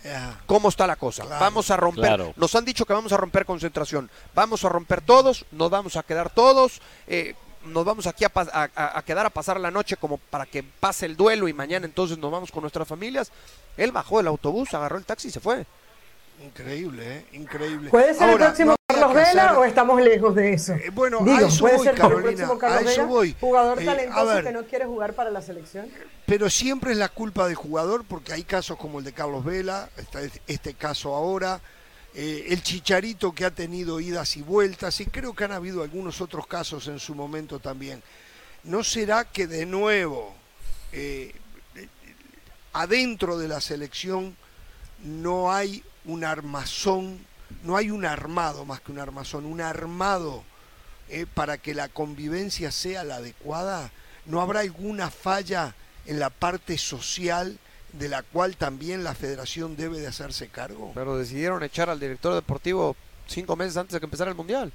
¿cómo 0.46 0.68
está 0.68 0.86
la 0.86 0.96
cosa? 0.96 1.24
Claro. 1.24 1.40
vamos 1.40 1.70
a 1.70 1.76
romper, 1.76 2.04
Claro. 2.04 2.34
nos 2.36 2.54
han 2.54 2.64
dicho 2.64 2.84
que 2.84 2.92
vamos 2.92 3.12
a 3.12 3.16
romper 3.16 3.46
concentración, 3.46 4.10
vamos 4.34 4.64
a 4.64 4.68
romper 4.68 5.00
todos, 5.00 5.46
nos 5.50 5.70
vamos 5.70 5.96
a 5.96 6.02
quedar 6.02 6.30
todos, 6.30 6.80
eh, 7.06 7.34
nos 7.66 7.84
vamos 7.84 8.06
aquí 8.06 8.24
a, 8.24 8.30
a- 8.34 9.02
quedar 9.02 9.26
a 9.26 9.30
pasar 9.30 9.58
la 9.60 9.70
noche 9.70 9.96
como 9.96 10.18
para 10.18 10.46
que 10.46 10.62
pase 10.62 11.06
el 11.06 11.16
duelo 11.16 11.48
y 11.48 11.52
mañana 11.52 11.86
entonces 11.86 12.18
nos 12.18 12.30
vamos 12.30 12.50
con 12.50 12.62
nuestras 12.62 12.86
familias. 12.88 13.30
Él 13.76 13.92
bajó 13.92 14.18
del 14.18 14.26
autobús, 14.28 14.72
agarró 14.74 14.98
el 14.98 15.04
taxi 15.04 15.28
y 15.28 15.30
se 15.30 15.40
fue. 15.40 15.64
Increíble, 16.44 17.18
¿eh? 17.18 17.26
Increíble. 17.32 17.90
¿Puede 17.90 18.14
ser 18.14 18.22
Ahora, 18.24 18.46
el 18.46 18.50
próximo 18.52 18.70
no 18.72 18.76
Carlos 18.88 19.14
Vela 19.14 19.58
o 19.58 19.64
estamos 19.64 20.00
lejos 20.02 20.34
de 20.34 20.52
eso? 20.54 20.72
Eh, 20.74 20.90
bueno, 20.92 21.18
Digo, 21.22 21.36
a 21.36 21.48
eso 21.48 21.60
puede 21.60 21.76
voy, 21.76 21.84
ser 21.84 21.94
el 21.94 22.00
Carolina, 22.00 22.28
próximo 22.30 22.52
a 22.54 22.58
Carlos 22.58 22.80
eso 22.82 22.90
Vela, 23.02 23.04
voy. 23.04 23.36
jugador 23.40 23.80
Eh, 23.82 23.84
talentoso 23.84 24.26
ver. 24.26 24.44
que 24.44 24.52
no 24.52 24.62
quiere 24.64 24.84
jugar 24.86 25.14
para 25.14 25.30
la 25.30 25.40
selección. 25.42 25.88
Pero 26.26 26.50
siempre 26.50 26.92
es 26.92 26.98
la 26.98 27.08
culpa 27.08 27.46
del 27.46 27.54
jugador 27.54 28.04
porque 28.08 28.32
hay 28.32 28.42
casos 28.42 28.76
como 28.76 28.98
el 28.98 29.04
de 29.04 29.12
Carlos 29.12 29.44
Vela, 29.44 29.88
está 29.96 30.20
este 30.46 30.74
caso 30.74 31.14
ahora, 31.14 31.60
eh, 32.14 32.46
el 32.48 32.62
Chicharito 32.62 33.32
que 33.32 33.46
ha 33.46 33.50
tenido 33.50 33.98
idas 33.98 34.36
y 34.36 34.42
vueltas 34.42 35.00
y 35.00 35.06
creo 35.06 35.34
que 35.34 35.44
han 35.44 35.52
habido 35.52 35.82
algunos 35.82 36.20
otros 36.20 36.46
casos 36.46 36.86
en 36.88 36.98
su 36.98 37.14
momento 37.14 37.58
también. 37.58 38.02
¿No 38.64 38.84
será 38.84 39.24
que 39.24 39.46
de 39.46 39.64
nuevo 39.64 40.34
eh, 40.92 41.34
adentro 42.74 43.38
de 43.38 43.48
la 43.48 43.60
selección 43.60 44.36
no 45.02 45.52
hay 45.52 45.82
un 46.04 46.24
armazón, 46.24 47.18
no 47.64 47.76
hay 47.76 47.90
un 47.90 48.04
armado 48.04 48.66
más 48.66 48.80
que 48.82 48.92
un 48.92 48.98
armazón, 48.98 49.46
un 49.46 49.62
armado 49.62 50.44
eh, 51.08 51.26
para 51.32 51.58
que 51.58 51.74
la 51.74 51.88
convivencia 51.88 52.70
sea 52.70 53.04
la 53.04 53.16
adecuada? 53.16 53.90
¿No 54.26 54.42
habrá 54.42 54.60
alguna 54.60 55.10
falla 55.10 55.74
en 56.04 56.20
la 56.20 56.28
parte 56.28 56.76
social 56.76 57.58
de 57.92 58.08
la 58.08 58.22
cual 58.22 58.56
también 58.56 59.04
la 59.04 59.14
federación 59.14 59.76
debe 59.76 60.00
de 60.00 60.06
hacerse 60.06 60.48
cargo? 60.48 60.92
Pero 60.94 61.16
decidieron 61.16 61.62
echar 61.62 61.90
al 61.90 62.00
director 62.00 62.34
deportivo 62.34 62.96
cinco 63.26 63.56
meses 63.56 63.76
antes 63.76 63.94
de 63.94 64.00
que 64.00 64.06
empezara 64.06 64.30
el 64.30 64.36
Mundial. 64.36 64.72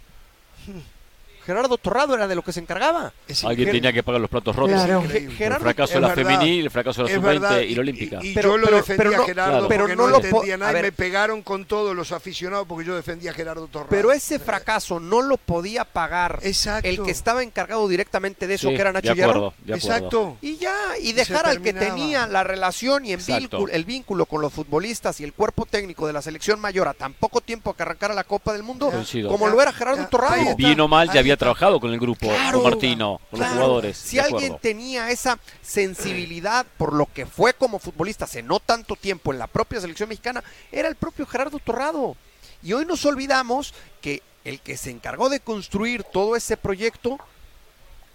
Gerardo 1.47 1.77
Torrado 1.77 2.13
era 2.13 2.27
de 2.27 2.35
lo 2.35 2.41
que 2.43 2.51
se 2.53 2.59
encargaba. 2.59 3.13
Es 3.27 3.43
Alguien 3.43 3.71
tenía 3.71 3.91
que 3.93 4.03
pagar 4.03 4.21
los 4.21 4.29
platos 4.29 4.55
rotos. 4.55 4.75
Claro. 4.75 5.01
increíble. 5.03 5.31
El 5.31 5.37
Gerardo- 5.37 5.63
fracaso 5.63 5.93
de 5.93 5.99
la 6.01 6.09
femenil, 6.09 6.65
el 6.65 6.71
fracaso 6.71 7.03
de 7.03 7.09
la 7.09 7.15
Es 7.15 7.21
verdad, 7.21 7.49
sub-20 7.57 7.67
y, 7.69 7.75
la 7.75 7.81
olímpica. 7.81 8.19
Y, 8.21 8.27
y 8.27 8.33
Pero- 8.33 8.49
yo 8.51 8.57
lo 8.57 8.65
pero- 8.65 8.77
defendía 8.77 8.97
pero 8.97 9.17
no- 9.17 9.23
a 9.23 9.25
Gerardo 9.25 9.51
claro. 9.51 9.67
pero 9.69 9.83
porque 9.83 9.95
no 9.95 10.03
no, 10.03 10.09
lo 10.09 10.15
entendía 10.25 10.57
nada 10.57 10.71
y 10.71 10.73
ver. 10.75 10.83
me 10.83 10.91
pegaron 10.91 11.41
con 11.41 11.65
todos 11.65 11.95
los 11.95 12.11
aficionados 12.11 12.67
porque 12.67 12.85
yo 12.85 12.95
defendía 12.95 13.31
a 13.31 13.33
Gerardo 13.33 13.67
Torrado. 13.67 13.89
Pero 13.89 14.11
ese 14.11 14.37
fracaso 14.39 14.99
no 14.99 15.21
lo 15.21 15.37
podía 15.37 15.85
pagar 15.85 16.39
Exacto. 16.43 16.87
el 16.87 17.01
que 17.01 17.11
estaba 17.11 17.41
encargado 17.43 17.87
directamente 17.87 18.45
de 18.45 18.55
eso, 18.55 18.69
Sí, 18.69 18.75
que 18.75 18.81
era 18.81 18.91
Nacho 18.91 19.15
de 19.15 19.23
acuerdo, 19.23 19.53
Hierro. 19.65 19.65
de 19.65 19.73
acuerdo. 19.73 19.95
Exacto. 19.97 20.37
Y 20.41 20.57
ya, 20.57 20.75
y 21.01 21.13
dejar 21.13 21.45
al 21.47 21.61
que 21.61 21.71
tenía 21.73 22.27
la 22.27 22.43
relación 22.43 23.05
y 23.05 23.15
vínculo, 23.15 23.67
el 23.71 23.85
vínculo 23.85 24.25
con 24.25 24.41
los 24.41 24.51
futbolistas 24.51 25.19
y 25.21 25.23
el 25.23 25.33
cuerpo 25.33 25.65
técnico 25.65 26.05
de 26.07 26.13
la 26.13 26.21
selección 26.21 26.59
mayor 26.59 26.87
a 26.87 26.93
tan 26.93 27.13
poco 27.13 27.39
tiempo 27.39 27.73
que 27.73 27.83
arrancara 27.83 28.13
la 28.13 28.23
Copa 28.25 28.51
del 28.53 28.63
Mundo, 28.63 28.91
como 29.27 29.47
Ya, 29.47 29.53
lo 29.53 29.61
era 29.61 29.71
Gerardo 29.71 30.07
Torrado. 30.07 30.33
ahí 30.33 30.41
está. 30.41 30.55
Bien 30.55 30.79
o 30.81 30.87
mal, 30.87 31.09
ya 31.11 31.19
había 31.19 31.36
trabajado 31.37 31.79
con 31.79 31.91
el 31.93 31.99
grupo, 31.99 32.27
Claro, 32.27 32.61
con 32.61 32.71
Martino, 32.71 33.21
con 33.31 33.39
los 33.39 33.49
jugadores. 33.49 33.97
Si 33.97 34.19
alguien 34.19 34.37
acuerdo. 34.37 34.59
tenía 34.61 35.09
esa 35.11 35.39
sensibilidad 35.61 36.65
por 36.77 36.93
lo 36.93 37.05
que 37.05 37.25
fue 37.25 37.53
como 37.53 37.79
futbolista 37.79 38.25
hace 38.25 38.43
no 38.43 38.59
tanto 38.59 38.95
tiempo 38.95 39.31
en 39.31 39.39
la 39.39 39.47
propia 39.47 39.79
selección 39.81 40.09
mexicana, 40.09 40.43
era 40.71 40.87
el 40.87 40.95
propio 40.95 41.25
Gerardo 41.25 41.59
Torrado. 41.59 42.15
Y 42.63 42.73
hoy 42.73 42.85
nos 42.85 43.05
olvidamos 43.05 43.73
que 44.01 44.21
el 44.43 44.59
que 44.61 44.77
se 44.77 44.89
encargó 44.91 45.29
de 45.29 45.39
construir 45.39 46.03
todo 46.03 46.35
ese 46.35 46.57
proyecto, 46.57 47.17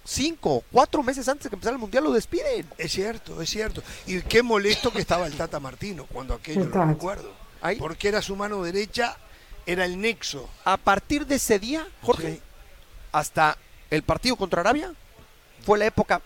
cinco 0.05 0.65
cuatro 0.73 1.03
meses 1.03 1.29
antes 1.29 1.45
de 1.45 1.51
que 1.51 1.57
empezara 1.57 1.75
el 1.75 1.81
Mundial, 1.81 2.05
lo 2.05 2.13
despiden. 2.13 2.67
Es 2.79 2.93
cierto, 2.93 3.41
es 3.41 3.51
cierto. 3.51 3.83
Y 4.07 4.21
qué 4.23 4.43
molesto 4.43 4.93
que 4.93 5.01
estaba 5.01 5.27
el 5.27 5.35
Tata 5.37 5.61
Martino 5.61 6.07
cuando 6.13 6.35
aquello 6.35 6.65
lo 6.65 6.85
recuerdo. 6.87 7.33
Ahí- 7.61 7.77
Porque 7.79 8.09
era 8.09 8.21
su 8.23 8.35
mano 8.35 8.63
derecha, 8.63 9.17
era 9.67 9.85
el 9.85 10.01
nexo. 10.01 10.49
A 10.65 10.77
partir 10.77 11.27
de 11.27 11.37
ese 11.37 11.59
día, 11.61 11.87
Jorge, 12.03 12.35
Sí. 12.35 12.41
Hasta 13.13 13.57
el 13.91 14.03
partido 14.03 14.37
contra 14.37 14.61
Arabia, 14.63 14.93
fue 15.65 15.79
la 15.79 15.87
época 15.87 16.23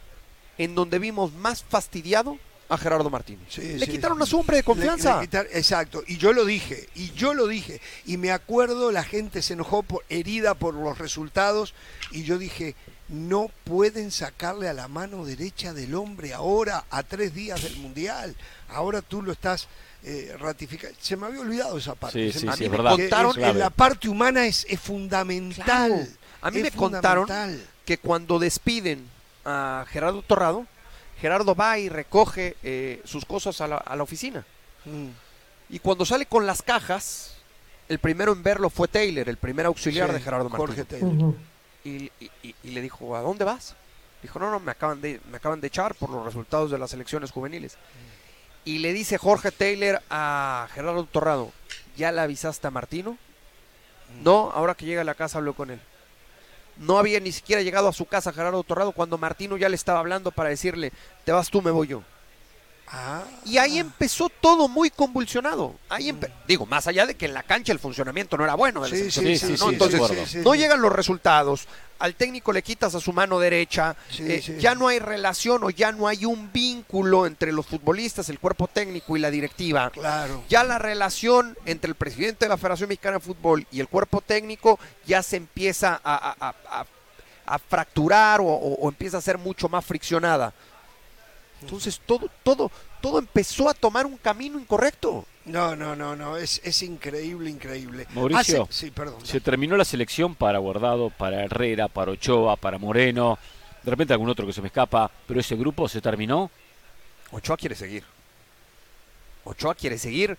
en 0.58 0.74
donde 0.74 0.98
vimos 0.98 1.32
más 1.34 1.62
fastidiado 1.64 2.38
a 2.68 2.78
Gerardo 2.78 3.10
Martínez. 3.10 3.46
Sí, 3.50 3.60
Le 3.78 3.86
sí. 3.86 3.92
quitaron 3.92 4.20
a 4.22 4.26
su 4.26 4.38
hombre 4.40 4.56
de 4.58 4.62
confianza. 4.64 5.20
le 5.20 5.28
quitar- 5.28 5.46
exacto, 5.52 6.02
y 6.06 6.16
yo 6.16 6.32
lo 6.32 6.44
dije, 6.44 6.88
y 6.94 7.12
yo 7.12 7.34
lo 7.34 7.46
dije, 7.46 7.80
y 8.06 8.16
me 8.16 8.32
acuerdo 8.32 8.90
la 8.90 9.04
gente 9.04 9.42
se 9.42 9.52
enojó 9.52 9.82
por, 9.82 10.04
herida 10.08 10.54
por 10.54 10.74
los 10.74 10.98
resultados, 10.98 11.74
y 12.10 12.24
yo 12.24 12.38
dije, 12.38 12.74
no 13.08 13.50
pueden 13.64 14.10
sacarle 14.10 14.68
a 14.68 14.72
la 14.72 14.88
mano 14.88 15.24
derecha 15.24 15.72
del 15.74 15.94
hombre 15.94 16.32
ahora, 16.34 16.84
a 16.90 17.04
tres 17.04 17.34
días 17.34 17.62
del 17.62 17.76
Mundial, 17.76 18.34
ahora 18.68 19.00
tú 19.02 19.22
lo 19.22 19.30
estás 19.32 19.68
eh, 20.02 20.34
ratificando. 20.38 20.96
Se 21.00 21.16
me 21.16 21.26
había 21.26 21.40
olvidado 21.40 21.78
esa 21.78 21.94
parte. 21.94 22.26
Sí, 22.26 22.32
Se 22.32 22.40
sí, 22.40 22.46
me- 22.46 22.56
sí, 22.56 22.64
a 22.64 22.66
es 22.66 22.70
mí 22.72 22.76
me 22.76 22.82
verdad. 22.82 22.96
contaron, 22.96 23.44
en 23.44 23.58
la 23.60 23.70
parte 23.70 24.08
humana 24.08 24.44
es, 24.46 24.66
es 24.68 24.80
fundamental. 24.80 25.64
Claro. 25.64 26.06
A 26.46 26.50
mí 26.50 26.58
es 26.58 26.64
me 26.64 26.70
contaron 26.70 27.28
que 27.84 27.98
cuando 27.98 28.38
despiden 28.38 29.08
a 29.44 29.84
Gerardo 29.88 30.22
Torrado, 30.22 30.66
Gerardo 31.20 31.54
va 31.54 31.78
y 31.78 31.88
recoge 31.88 32.56
eh, 32.62 33.00
sus 33.04 33.24
cosas 33.24 33.60
a 33.60 33.68
la, 33.68 33.76
a 33.76 33.96
la 33.96 34.02
oficina. 34.02 34.44
Mm. 34.84 35.08
Y 35.70 35.78
cuando 35.78 36.04
sale 36.04 36.26
con 36.26 36.46
las 36.46 36.62
cajas, 36.62 37.34
el 37.88 37.98
primero 37.98 38.32
en 38.32 38.42
verlo 38.42 38.70
fue 38.70 38.88
Taylor, 38.88 39.28
el 39.28 39.36
primer 39.36 39.66
auxiliar 39.66 40.08
Sí, 40.08 40.14
de 40.14 40.20
Gerardo 40.20 40.50
Jorge 40.50 40.78
Martínez. 40.84 41.00
Taylor. 41.00 41.34
Y, 41.84 42.10
y- 42.20 42.30
y- 42.42 42.54
y 42.64 42.70
le 42.70 42.80
dijo, 42.82 43.16
¿a 43.16 43.20
dónde 43.20 43.44
vas? 43.44 43.74
Dijo, 44.22 44.38
no, 44.38 44.50
no, 44.50 44.58
me 44.60 44.72
acaban, 44.72 45.00
de, 45.00 45.20
me 45.30 45.36
acaban 45.36 45.60
de 45.60 45.68
echar 45.68 45.94
por 45.94 46.10
los 46.10 46.24
resultados 46.24 46.70
de 46.70 46.78
las 46.78 46.92
elecciones 46.92 47.30
juveniles. 47.30 47.76
Y 48.64 48.78
le 48.78 48.92
dice 48.92 49.18
Jorge 49.18 49.52
Taylor 49.52 50.02
a 50.10 50.66
Gerardo 50.74 51.04
Torrado, 51.04 51.52
¿ya 51.96 52.10
le 52.10 52.20
avisaste 52.20 52.66
a 52.66 52.70
Martino? 52.72 53.16
No, 54.22 54.50
ahora 54.52 54.74
que 54.74 54.86
llega 54.86 55.02
a 55.02 55.04
la 55.04 55.14
casa 55.14 55.38
hablo 55.38 55.54
con 55.54 55.70
él. 55.70 55.80
No 56.78 56.98
había 56.98 57.20
ni 57.20 57.32
siquiera 57.32 57.62
llegado 57.62 57.88
a 57.88 57.92
su 57.92 58.06
casa 58.06 58.32
Gerardo 58.32 58.62
Torrado 58.62 58.92
cuando 58.92 59.18
Martino 59.18 59.56
ya 59.56 59.68
le 59.68 59.76
estaba 59.76 60.00
hablando 60.00 60.30
para 60.30 60.50
decirle, 60.50 60.92
te 61.24 61.32
vas 61.32 61.50
tú, 61.50 61.62
me 61.62 61.70
voy 61.70 61.88
yo. 61.88 62.02
Ah, 62.88 63.24
Y 63.44 63.58
ahí 63.58 63.78
empezó 63.78 64.28
todo 64.28 64.68
muy 64.68 64.90
convulsionado. 64.90 65.74
Ahí 65.88 66.08
empe- 66.08 66.30
Digo, 66.46 66.66
más 66.66 66.86
allá 66.86 67.04
de 67.04 67.16
que 67.16 67.26
en 67.26 67.34
la 67.34 67.42
cancha 67.42 67.72
el 67.72 67.80
funcionamiento 67.80 68.36
no 68.36 68.44
era 68.44 68.54
bueno. 68.54 68.84
sí, 68.86 69.10
sí, 69.10 69.38
sí, 69.38 69.46
¿no? 69.58 69.70
Entonces, 69.70 69.98
no 70.44 70.54
llegan 70.54 70.80
los 70.80 70.92
resultados, 70.92 71.66
al 71.98 72.14
técnico 72.14 72.52
le 72.52 72.62
quitas 72.62 72.94
a 72.94 73.00
su 73.00 73.12
mano 73.12 73.40
derecha, 73.40 73.96
eh, 74.20 74.40
ya 74.60 74.74
no 74.76 74.86
hay 74.86 74.98
relación 75.00 75.64
o 75.64 75.70
ya 75.70 75.90
no 75.90 76.06
hay 76.06 76.24
un 76.26 76.52
vínculo 76.52 77.26
entre 77.26 77.52
los 77.52 77.66
futbolistas, 77.66 78.28
el 78.28 78.38
cuerpo 78.38 78.68
técnico 78.68 79.16
y 79.16 79.20
la 79.20 79.30
directiva. 79.32 79.90
Claro. 79.90 80.44
Ya 80.48 80.62
la 80.62 80.78
relación 80.78 81.56
entre 81.64 81.88
el 81.88 81.96
presidente 81.96 82.44
de 82.44 82.50
la 82.50 82.56
Federación 82.56 82.88
Mexicana 82.88 83.16
de 83.18 83.24
Fútbol 83.24 83.66
y 83.72 83.80
el 83.80 83.88
cuerpo 83.88 84.20
técnico 84.20 84.78
ya 85.06 85.22
se 85.24 85.36
empieza 85.36 86.00
a, 86.04 86.14
a- 86.14 86.36
a- 86.48 86.54
a- 86.82 86.86
a 87.48 87.58
fracturar 87.58 88.40
o, 88.40 88.44
o- 88.44 88.74
o 88.74 88.88
empieza 88.88 89.18
a 89.18 89.20
ser 89.20 89.38
mucho 89.38 89.68
más 89.68 89.84
friccionada. 89.84 90.52
Entonces 91.62 92.00
todo, 92.04 92.28
todo, 92.42 92.70
todo 93.00 93.18
empezó 93.18 93.68
a 93.68 93.74
tomar 93.74 94.06
un 94.06 94.16
camino 94.16 94.58
incorrecto. 94.58 95.24
No, 95.46 95.76
no, 95.76 95.94
no, 95.96 96.16
no, 96.16 96.36
es, 96.36 96.60
es 96.64 96.82
increíble, 96.82 97.48
increíble. 97.50 98.06
Mauricio, 98.14 98.64
Hace- 98.64 98.72
sí, 98.72 98.90
perdón. 98.90 99.24
Se 99.24 99.40
terminó 99.40 99.76
la 99.76 99.84
selección 99.84 100.34
para 100.34 100.58
Guardado, 100.58 101.10
para 101.10 101.44
Herrera, 101.44 101.88
para 101.88 102.12
Ochoa, 102.12 102.56
para 102.56 102.78
Moreno. 102.78 103.38
De 103.82 103.90
repente 103.90 104.12
algún 104.12 104.28
otro 104.28 104.44
que 104.46 104.52
se 104.52 104.60
me 104.60 104.66
escapa, 104.68 105.10
pero 105.26 105.38
ese 105.40 105.54
grupo 105.54 105.88
se 105.88 106.00
terminó. 106.00 106.50
Ochoa 107.30 107.56
quiere 107.56 107.74
seguir. 107.76 108.02
Ochoa 109.44 109.74
quiere 109.74 109.98
seguir. 109.98 110.36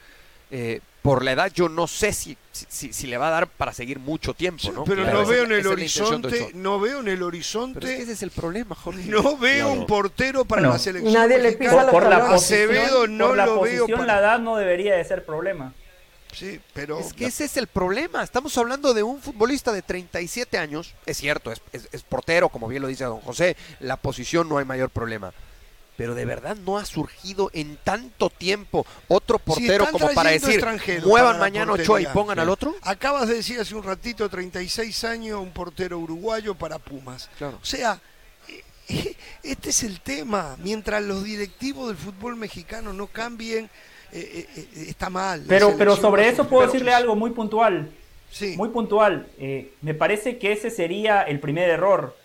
Eh, 0.52 0.82
por 1.02 1.24
la 1.24 1.32
edad, 1.32 1.52
yo 1.54 1.70
no 1.70 1.88
sé 1.88 2.12
si, 2.12 2.38
si, 2.52 2.92
si 2.92 3.08
le 3.08 3.18
va 3.18 3.30
a 3.30 3.32
dar 3.32 3.48
para 3.48 3.72
seguir 3.74 3.98
mucho 4.00 4.34
tiempo, 4.34 4.62
Sí, 4.62 4.72
¿no? 4.72 4.84
pero 4.84 5.04
Claro, 5.04 5.22
no 5.22 5.28
veo 5.28 5.44
en 5.46 5.52
el 5.54 5.68
horizonte, 5.68 6.52
no 6.54 6.80
veo 6.82 7.00
en 7.00 7.08
el 7.08 7.16
Pero 7.16 7.16
es 7.16 7.20
que 7.20 7.26
horizonte, 7.26 8.02
ese 8.02 8.12
es 8.12 8.24
el 8.24 8.32
problema, 8.32 8.76
Jorge. 8.76 9.04
no 9.06 9.38
veo 9.38 9.68
Claro. 9.68 9.80
un 9.82 9.88
portero 9.88 10.44
para 10.46 10.62
Bueno, 10.64 10.74
la 10.74 10.80
selección. 10.80 11.14
nadie 11.14 11.38
le 11.40 11.54
pisa 11.54 11.90
Por 11.90 12.04
la 12.04 12.10
talones. 12.10 12.34
posición, 12.42 12.70
Acevedo 12.72 13.08
no 13.08 13.28
por 13.28 13.38
la 13.38 13.46
lo 13.46 13.62
veo 13.62 13.62
posición, 13.86 14.00
para- 14.00 14.14
la 14.16 14.20
edad 14.20 14.40
no 14.40 14.58
debería 14.58 14.96
de 14.96 15.04
ser 15.06 15.26
problema. 15.26 15.74
Sí, 16.34 16.60
pero 16.74 17.00
Es 17.00 17.14
que 17.14 17.26
ese 17.26 17.46
es 17.46 17.56
el 17.56 17.68
problema. 17.68 18.22
Estamos 18.22 18.56
hablando 18.58 18.94
de 18.94 19.02
un 19.02 19.22
futbolista 19.22 19.72
de 19.72 19.82
37 19.82 20.58
años. 20.58 20.94
Es 21.06 21.18
cierto, 21.18 21.54
es, 21.54 21.62
es- 21.72 21.88
es 21.94 22.04
portero, 22.04 22.50
como 22.50 22.68
bien 22.68 22.82
lo 22.82 22.90
dice 22.90 23.06
don 23.06 23.22
José. 23.22 23.56
La 23.80 23.96
posición 23.96 24.50
no 24.50 24.58
hay 24.58 24.66
mayor 24.66 24.90
problema. 24.90 25.32
Pero 25.98 26.14
de 26.14 26.26
verdad 26.26 26.56
no 26.64 26.78
ha 26.78 26.86
surgido 26.86 27.50
en 27.54 27.78
tanto 27.84 28.30
tiempo 28.30 28.86
otro 29.08 29.40
portero 29.40 29.88
como 29.92 30.10
para 30.14 30.30
decir, 30.30 30.64
muevan 31.04 31.34
para 31.34 31.40
mañana 31.40 31.72
Ochoa 31.74 32.00
y 32.00 32.04
portería". 32.06 32.14
pongan 32.14 32.36
Sí. 32.38 32.42
al 32.42 32.50
otro. 32.50 32.76
acabas 32.84 33.28
de 33.28 33.36
decir 33.36 33.60
hace 33.60 33.74
un 33.76 33.84
ratito, 33.84 34.30
36 34.30 35.04
años, 35.04 35.42
un 35.42 35.52
portero 35.52 35.98
uruguayo 35.98 36.54
para 36.56 36.78
Pumas. 36.78 37.30
Claro. 37.40 37.58
O 37.62 37.66
sea, 37.66 38.00
eh, 38.48 39.16
este 39.44 39.72
es 39.72 39.84
el 39.84 40.00
tema. 40.00 40.56
Mientras 40.60 41.02
los 41.04 41.24
directivos 41.24 41.88
del 41.88 41.98
fútbol 41.98 42.36
mexicano 42.36 42.94
no 42.94 43.08
cambien, 43.08 43.66
eh, 44.14 44.46
eh, 44.56 44.68
eh, 44.76 44.86
está 44.90 45.10
mal. 45.10 45.44
Pero, 45.48 45.76
pero 45.78 45.96
sobre 45.98 46.30
eso 46.30 46.48
puedo 46.48 46.66
decirle 46.68 46.94
algo 46.94 47.16
muy 47.16 47.32
puntual. 47.32 47.92
Sí. 48.32 48.56
Muy 48.56 48.70
puntual. 48.70 49.28
me 49.82 49.94
parece 49.96 50.38
que 50.38 50.52
ese 50.52 50.70
sería 50.70 51.24
el 51.24 51.40
primer 51.40 51.70
error 51.70 52.16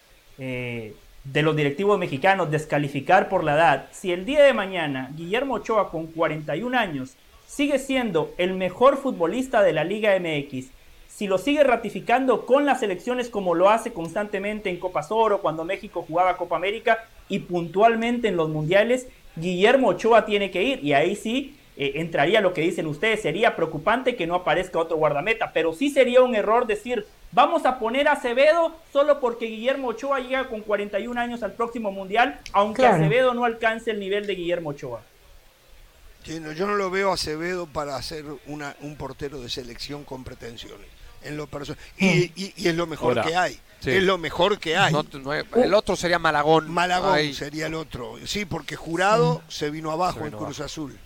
de 1.25 1.43
los 1.43 1.55
directivos 1.55 1.99
mexicanos, 1.99 2.51
descalificar 2.51 3.29
por 3.29 3.45
la 3.45 3.55
edad. 3.55 3.89
Si 3.93 4.13
el 4.13 4.25
día 4.25 4.43
de 4.43 4.53
mañana 4.53 5.11
Guillermo 5.15 5.55
Ochoa 5.55 5.91
con 5.91 6.07
41 6.07 6.77
años 6.77 7.17
sigue 7.47 7.79
siendo 7.79 8.33
el 8.39 8.55
mejor 8.55 8.97
futbolista 8.97 9.63
de 9.63 9.73
la 9.73 9.85
Liga 9.85 10.19
MX, 10.19 10.71
si 11.07 11.27
lo 11.27 11.39
sigue 11.39 11.63
ratificando 11.63 12.47
con 12.47 12.65
las 12.65 12.83
elecciones 12.83 13.29
como 13.29 13.55
lo 13.55 13.69
hace 13.69 13.93
constantemente 13.93 14.71
en 14.71 14.79
Copa 14.79 15.07
Oro, 15.11 15.43
cuando 15.43 15.65
México 15.65 16.05
jugaba 16.09 16.39
Copa 16.39 16.57
América 16.57 17.05
y 17.29 17.41
puntualmente 17.41 18.29
en 18.29 18.37
los 18.37 18.49
mundiales, 18.49 19.07
Guillermo 19.37 19.89
Ochoa 19.89 20.25
tiene 20.25 20.51
que 20.51 20.63
ir 20.63 20.83
y 20.83 20.95
ahí 20.95 21.15
sí 21.15 21.57
eh, 21.77 21.93
entraría 21.97 22.41
lo 22.41 22.53
que 22.53 22.61
dicen 22.61 22.87
ustedes, 22.87 23.23
sería 23.23 23.57
preocupante 23.57 24.15
que 24.15 24.27
no 24.27 24.35
aparezca 24.35 24.79
otro 24.79 24.99
guardameta, 24.99 25.53
pero 25.53 25.73
sí 25.73 25.89
sería 25.89 26.21
un 26.21 26.35
error 26.35 26.67
decir, 26.67 27.07
vamos 27.33 27.65
a 27.65 27.79
poner 27.79 28.09
a 28.09 28.13
Acevedo 28.13 28.77
solo 28.93 29.21
porque 29.21 29.47
Guillermo 29.47 29.89
Ochoa 29.89 30.21
llega 30.21 30.49
con 30.49 30.61
41 30.61 31.19
años 31.19 31.43
al 31.43 31.53
próximo 31.53 31.91
mundial, 31.91 32.41
aunque 32.53 32.85
Acevedo 32.87 33.33
no 33.33 33.45
alcance 33.45 33.91
el 33.91 34.01
nivel 34.01 34.27
de 34.27 34.35
Guillermo 34.35 34.71
Ochoa. 34.71 35.03
yo 36.25 36.67
no 36.67 36.75
lo 36.75 36.91
veo 36.91 37.11
a 37.11 37.15
Acevedo 37.15 37.67
para 37.67 38.01
ser 38.03 38.27
una, 38.47 38.77
un 38.81 38.97
portero 38.97 39.41
de 39.41 39.49
selección 39.49 40.05
con 40.05 40.25
pretensiones. 40.25 40.87
En 41.25 41.37
lo 41.37 41.49
y, 41.99 42.05
mm. 42.05 42.33
y, 42.35 42.69
es 42.69 42.75
lo 42.75 42.87
mejor 42.87 43.23
que 43.23 43.37
hay. 43.37 43.59
Es 43.85 44.03
lo 44.03 44.19
mejor 44.19 44.59
que 44.59 44.77
hay. 44.77 44.93
el 45.57 45.75
otro 45.75 45.97
sería 45.97 46.19
Malagón. 46.19 46.71
Malagón 46.71 47.33
sería 47.33 47.67
el 47.67 47.75
otro. 47.75 48.17
Sí, 48.27 48.45
porque 48.45 48.77
Jurado 48.77 49.43
se 49.49 49.71
vino 49.71 49.91
abajo 49.91 50.27
en 50.27 50.33
Cruz 50.33 50.61
Azul. 50.61 50.99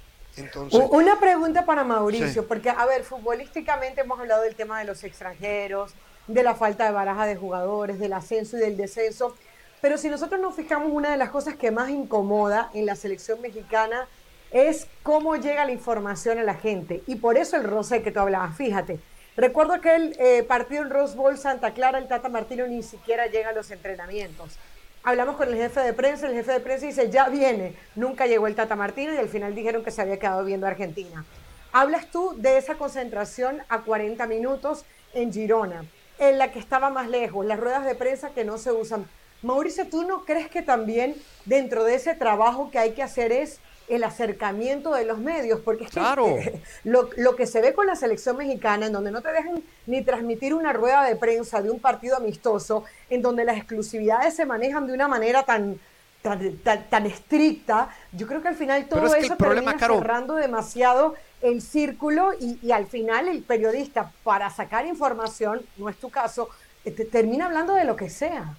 Una 0.91 1.19
pregunta 1.19 1.65
para 1.65 1.85
Mauricio, 1.85 2.47
porque, 2.47 2.71
a 2.71 2.85
ver, 2.87 3.05
futbolísticamente 3.05 4.03
hemos 4.03 4.19
hablado 4.21 4.43
del 4.43 4.55
tema 4.55 4.79
de 4.79 4.85
los 4.85 5.03
extranjeros, 5.05 5.95
de 6.27 6.43
la 6.43 6.55
falta 6.55 6.85
de 6.85 6.93
baraja 6.93 7.27
de 7.27 7.37
jugadores, 7.37 7.99
del 7.99 8.13
ascenso 8.13 8.57
y 8.57 8.61
del 8.61 8.77
descenso, 8.77 9.35
pero 9.81 9.99
si 9.99 10.09
nosotros 10.09 10.41
nos 10.41 10.55
fijamos, 10.55 10.91
una 10.93 11.11
de 11.11 11.17
las 11.17 11.31
cosas 11.31 11.57
que 11.57 11.71
más 11.71 11.91
incomoda 11.91 12.71
en 12.75 12.87
la 12.87 12.97
selección 12.97 13.41
mexicana 13.41 14.09
es 14.51 14.87
cómo 15.03 15.37
llega 15.37 15.65
la 15.65 15.73
información 15.73 16.39
a 16.39 16.43
la 16.43 16.55
gente, 16.55 17.03
y 17.07 17.17
por 17.17 17.37
eso 17.39 17.57
el 17.57 17.65
roce 17.65 18.03
que 18.03 18.13
tú 18.13 18.21
hablabas, 18.21 18.57
fíjate. 18.57 18.99
Recuerdo 19.37 19.75
aquel 19.75 20.17
eh, 20.19 20.45
partido 20.45 20.83
en 20.83 20.91
Rose 20.91 21.15
Bowl 21.15 21.37
Santa 21.37 21.75
Clara, 21.75 21.99
el 21.99 22.09
Tata 22.09 22.29
Martino 22.31 22.67
ni 22.67 22.83
siquiera 22.83 23.27
llega 23.27 23.51
a 23.51 23.53
los 23.53 23.71
entrenamientos 23.71 24.59
hablamos 25.07 25.37
con 25.37 25.49
el 25.49 25.55
jefe 25.55 25.81
de 25.81 25.93
prensa, 25.93 26.27
el 26.27 26.35
jefe 26.35 26.51
de 26.51 26.59
prensa 26.59 26.85
dice, 26.85 27.09
ya 27.11 27.29
viene, 27.29 27.77
nunca 27.95 28.27
llegó 28.27 28.49
el 28.49 28.57
Tata 28.57 28.75
Martino 28.75 29.15
y 29.15 29.17
al 29.17 29.29
final 29.29 29.55
dijeron 29.55 29.85
que 29.85 29.93
se 29.93 30.03
había 30.03 30.19
quedado 30.19 30.45
viendo 30.45 30.67
a 30.67 30.71
Argentina. 30.71 31.25
Hablas 31.73 32.11
tú 32.11 32.35
de 32.37 32.59
esa 32.59 32.75
concentración 32.75 33.63
a 33.69 33.83
40 33.83 34.27
minutos 34.27 34.85
en 35.15 35.33
Girona, 35.33 35.85
en 36.19 36.39
la 36.39 36.51
que 36.51 36.59
estaba 36.59 36.91
más 36.91 37.09
lejos, 37.09 37.47
las 37.47 37.61
ruedas 37.61 37.85
de 37.85 37.95
prensa 37.95 38.31
que 38.31 38.45
no 38.45 38.59
se 38.59 38.73
usan. 38.73 39.07
Mauricio, 39.43 39.87
¿tú 39.89 40.03
no 40.03 40.25
crees 40.25 40.49
que 40.49 40.63
también 40.63 41.15
dentro 41.45 41.85
de 41.85 41.95
ese 41.95 42.15
trabajo 42.15 42.73
que 42.73 42.81
hay 42.81 42.91
que 42.91 43.05
hacer 43.05 43.31
es 43.31 43.61
el 43.89 44.05
acercamiento 44.05 44.95
de 44.95 45.05
los 45.05 45.19
medios, 45.19 45.61
porque 45.61 45.85
es 45.85 45.91
que 45.91 46.01
lo, 46.85 47.11
lo, 47.17 47.37
que 47.37 47.47
se 47.47 47.61
ve 47.61 47.73
con 47.73 47.87
la 47.87 47.97
selección 47.97 48.37
mexicana, 48.37 48.87
en 48.87 48.93
donde 48.93 49.11
no 49.11 49.23
te 49.23 49.33
dejan 49.33 49.63
ni 49.87 50.03
transmitir 50.03 50.55
una 50.55 50.73
rueda 50.73 51.05
de 51.05 51.17
prensa 51.17 51.63
de 51.63 51.71
un 51.71 51.79
partido 51.79 52.17
amistoso, 52.17 52.85
en 53.11 53.23
donde 53.23 53.45
las 53.45 53.57
exclusividades 53.57 54.35
se 54.35 54.47
manejan 54.47 54.87
de 54.87 54.93
una 54.93 55.09
manera 55.09 55.45
tan, 55.45 55.79
tan, 56.23 57.07
estricta, 57.07 57.95
yo 58.13 58.27
creo 58.27 58.43
que 58.43 58.49
al 58.49 58.57
final 58.57 58.87
todo 58.89 59.15
eso 59.15 59.37
termina 59.37 59.79
cerrando 59.79 60.35
demasiado 60.35 61.15
el 61.41 61.63
círculo 61.63 62.33
y, 62.41 62.59
y, 62.63 62.73
al 62.73 62.87
final 62.87 63.29
el 63.29 63.43
periodista, 63.43 64.11
para 64.25 64.51
sacar 64.51 64.87
información, 64.87 65.63
no 65.77 65.89
es 65.89 65.97
tu 65.97 66.11
caso, 66.11 66.49
eh, 66.85 66.91
termina 66.91 67.47
hablando 67.47 67.75
de 67.75 67.85
lo 67.85 67.95
que 67.95 68.11
sea. 68.11 68.55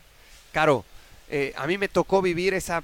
Caro, 0.54 0.86
eh, 1.30 1.54
a 1.58 1.68
mí 1.68 1.78
me 1.78 1.90
tocó 1.90 2.22
vivir 2.22 2.54
esa 2.54 2.84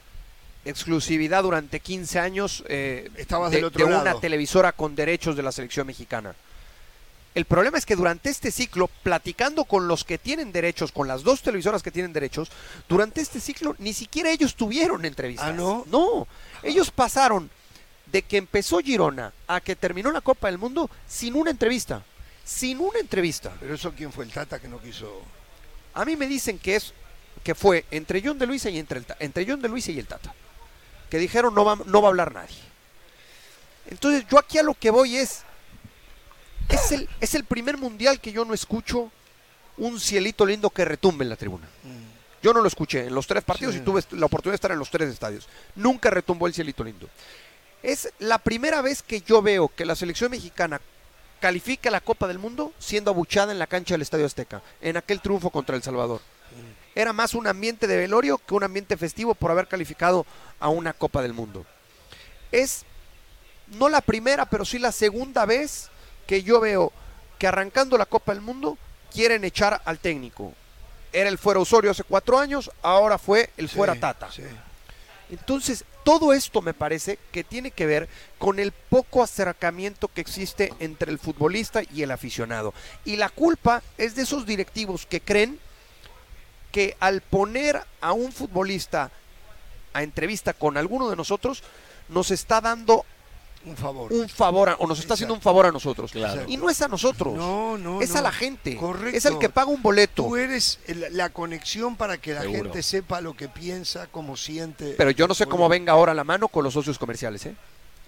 exclusividad 0.65 1.43
durante 1.43 1.79
15 1.79 2.19
años 2.19 2.63
eh, 2.67 3.09
de, 3.15 3.83
una 3.83 4.19
televisora 4.19 4.71
con 4.71 4.95
derechos 4.95 5.35
de 5.35 5.43
la 5.43 5.51
selección 5.51 5.87
mexicana. 5.87 6.35
El 7.35 7.45
problema 7.45 7.79
es 7.79 7.85
que 7.85 7.95
durante 7.95 8.29
este 8.29 8.51
ciclo, 8.51 8.87
platicando 9.01 9.65
con 9.65 9.87
los 9.87 10.03
que 10.03 10.19
tienen 10.19 10.51
derechos, 10.51 10.91
con 10.91 11.07
las 11.07 11.23
dos 11.23 11.41
televisoras 11.41 11.81
que 11.81 11.89
tienen 11.89 12.13
derechos, 12.13 12.51
durante 12.87 13.21
este 13.21 13.39
ciclo 13.39 13.75
ni 13.79 13.93
siquiera 13.93 14.29
ellos 14.29 14.55
tuvieron 14.55 15.03
entrevistas. 15.03 15.49
¿Ah, 15.49 15.53
no? 15.53 15.83
No, 15.87 16.27
ellos 16.61 16.91
pasaron 16.91 17.49
de 18.11 18.21
que 18.21 18.37
empezó 18.37 18.79
Girona 18.79 19.33
a 19.47 19.61
que 19.61 19.75
terminó 19.75 20.11
la 20.11 20.21
Copa 20.21 20.47
del 20.47 20.59
Mundo 20.59 20.89
sin 21.07 21.35
una 21.35 21.49
entrevista. 21.49 22.03
Sin 22.45 22.79
una 22.79 22.99
entrevista. 22.99 23.51
¿Pero 23.59 23.73
eso 23.73 23.93
quién 23.97 24.11
fue 24.11 24.25
el 24.25 24.31
Tata 24.31 24.59
que 24.59 24.67
no 24.67 24.79
quiso? 24.79 25.23
A 25.95 26.05
mí 26.05 26.15
me 26.15 26.27
dicen 26.27 26.59
que 26.59 26.75
es 26.75 26.93
que 27.43 27.55
fue 27.55 27.85
entre 27.89 28.21
John 28.23 28.37
de 28.37 28.45
Luisa 28.45 28.69
y 28.69 28.77
entre, 28.77 28.99
el, 28.99 29.05
entre 29.19 29.45
John 29.47 29.61
de 29.61 29.69
Luisa 29.69 29.91
y 29.91 29.99
el 29.99 30.05
Tata 30.05 30.33
que 31.13 31.19
dijeron 31.19 31.53
no 31.53 31.63
va, 31.63 31.77
no 31.85 32.01
va 32.01 32.07
a 32.07 32.09
hablar 32.09 32.33
nadie. 32.33 32.57
Entonces 33.85 34.25
yo 34.31 34.39
aquí 34.39 34.57
a 34.57 34.63
lo 34.63 34.73
que 34.73 34.89
voy 34.89 35.17
es, 35.17 35.43
es 36.69 36.91
el, 36.91 37.07
es 37.19 37.35
el 37.35 37.43
primer 37.43 37.77
mundial 37.77 38.19
que 38.19 38.31
yo 38.31 38.43
no 38.45 38.55
escucho 38.55 39.11
un 39.77 39.99
cielito 39.99 40.43
lindo 40.43 40.71
que 40.71 40.85
retumbe 40.85 41.23
en 41.23 41.29
la 41.29 41.35
tribuna. 41.35 41.67
Yo 42.41 42.51
no 42.51 42.61
lo 42.61 42.67
escuché 42.67 43.05
en 43.05 43.13
los 43.13 43.27
tres 43.27 43.43
partidos 43.43 43.75
y 43.75 43.81
tuve 43.81 44.01
la 44.13 44.25
oportunidad 44.25 44.53
de 44.53 44.55
estar 44.55 44.71
en 44.71 44.79
los 44.79 44.89
tres 44.89 45.07
estadios. 45.07 45.47
Nunca 45.75 46.09
retumbó 46.09 46.47
el 46.47 46.55
cielito 46.55 46.83
lindo. 46.83 47.07
Es 47.83 48.11
la 48.17 48.39
primera 48.39 48.81
vez 48.81 49.03
que 49.03 49.21
yo 49.21 49.43
veo 49.43 49.67
que 49.67 49.85
la 49.85 49.95
selección 49.95 50.31
mexicana 50.31 50.81
califica 51.39 51.91
la 51.91 52.01
Copa 52.01 52.27
del 52.27 52.39
Mundo 52.39 52.73
siendo 52.79 53.11
abuchada 53.11 53.51
en 53.51 53.59
la 53.59 53.67
cancha 53.67 53.93
del 53.93 54.01
Estadio 54.01 54.25
Azteca, 54.25 54.63
en 54.81 54.97
aquel 54.97 55.21
triunfo 55.21 55.51
contra 55.51 55.75
El 55.75 55.83
Salvador 55.83 56.21
era 56.95 57.13
más 57.13 57.33
un 57.33 57.47
ambiente 57.47 57.87
de 57.87 57.97
velorio 57.97 58.37
que 58.37 58.53
un 58.53 58.63
ambiente 58.63 58.97
festivo 58.97 59.35
por 59.35 59.51
haber 59.51 59.67
calificado 59.67 60.25
a 60.59 60.69
una 60.69 60.93
Copa 60.93 61.21
del 61.21 61.33
Mundo. 61.33 61.65
Es 62.51 62.85
no 63.67 63.89
la 63.89 64.01
primera, 64.01 64.45
pero 64.45 64.65
sí 64.65 64.79
la 64.79 64.91
segunda 64.91 65.45
vez 65.45 65.89
que 66.27 66.43
yo 66.43 66.59
veo 66.59 66.91
que 67.39 67.47
arrancando 67.47 67.97
la 67.97 68.05
Copa 68.05 68.33
del 68.33 68.41
Mundo 68.41 68.77
quieren 69.11 69.43
echar 69.43 69.81
al 69.85 69.99
técnico. 69.99 70.53
Era 71.11 71.29
el 71.29 71.37
fuera 71.37 71.59
Osorio 71.59 71.91
hace 71.91 72.03
cuatro 72.03 72.39
años, 72.39 72.71
ahora 72.81 73.17
fue 73.17 73.49
el 73.57 73.69
fuera 73.69 73.95
Tata. 73.95 74.29
Entonces, 75.29 75.85
todo 76.03 76.33
esto 76.33 76.61
me 76.61 76.73
parece 76.73 77.17
que 77.31 77.43
tiene 77.43 77.71
que 77.71 77.85
ver 77.85 78.09
con 78.37 78.59
el 78.59 78.71
poco 78.71 79.23
acercamiento 79.23 80.07
que 80.07 80.21
existe 80.21 80.73
entre 80.79 81.11
el 81.11 81.19
futbolista 81.19 81.81
y 81.93 82.03
el 82.03 82.11
aficionado. 82.11 82.73
Y 83.05 83.15
la 83.15 83.29
culpa 83.29 83.81
es 83.97 84.15
de 84.15 84.23
esos 84.23 84.45
directivos 84.45 85.05
que 85.05 85.21
creen 85.21 85.59
que 86.73 86.97
al 86.99 87.21
poner 87.21 87.79
a 88.01 88.13
un 88.13 88.31
futbolista 88.31 89.11
a 89.93 90.01
entrevista 90.01 90.53
con 90.53 90.75
alguno 90.75 91.07
de 91.07 91.15
nosotros, 91.15 91.61
nos 92.09 92.31
está 92.31 92.59
dando 92.61 93.05
un 93.63 93.77
favor. 93.77 94.11
Un 94.11 94.27
favor, 94.27 94.75
o 94.79 94.87
nos 94.87 94.99
está 94.99 95.13
haciendo 95.13 95.35
un 95.35 95.39
favor 95.39 95.67
a 95.67 95.71
nosotros. 95.71 96.11
Y 96.47 96.57
no 96.57 96.69
es 96.71 96.81
a 96.81 96.87
nosotros. 96.87 97.35
No, 97.35 97.77
no. 97.77 98.01
Es 98.01 98.15
a 98.15 98.23
la 98.23 98.31
gente. 98.31 98.75
Correcto. 98.75 99.15
Es 99.15 99.25
el 99.25 99.37
que 99.37 99.49
paga 99.49 99.69
un 99.69 99.83
boleto. 99.83 100.23
Tú 100.23 100.35
eres 100.35 100.79
la 101.11 101.29
conexión 101.29 101.95
para 101.95 102.17
que 102.17 102.33
la 102.33 102.41
gente 102.41 102.81
sepa 102.81 103.21
lo 103.21 103.35
que 103.35 103.47
piensa, 103.47 104.07
cómo 104.07 104.35
siente. 104.35 104.95
Pero 104.97 105.11
yo 105.11 105.27
no 105.27 105.35
sé 105.35 105.45
cómo 105.45 105.69
venga 105.69 105.93
ahora 105.93 106.15
la 106.15 106.23
mano 106.23 106.47
con 106.47 106.63
los 106.63 106.73
socios 106.73 106.97
comerciales, 106.97 107.45
¿eh? 107.45 107.55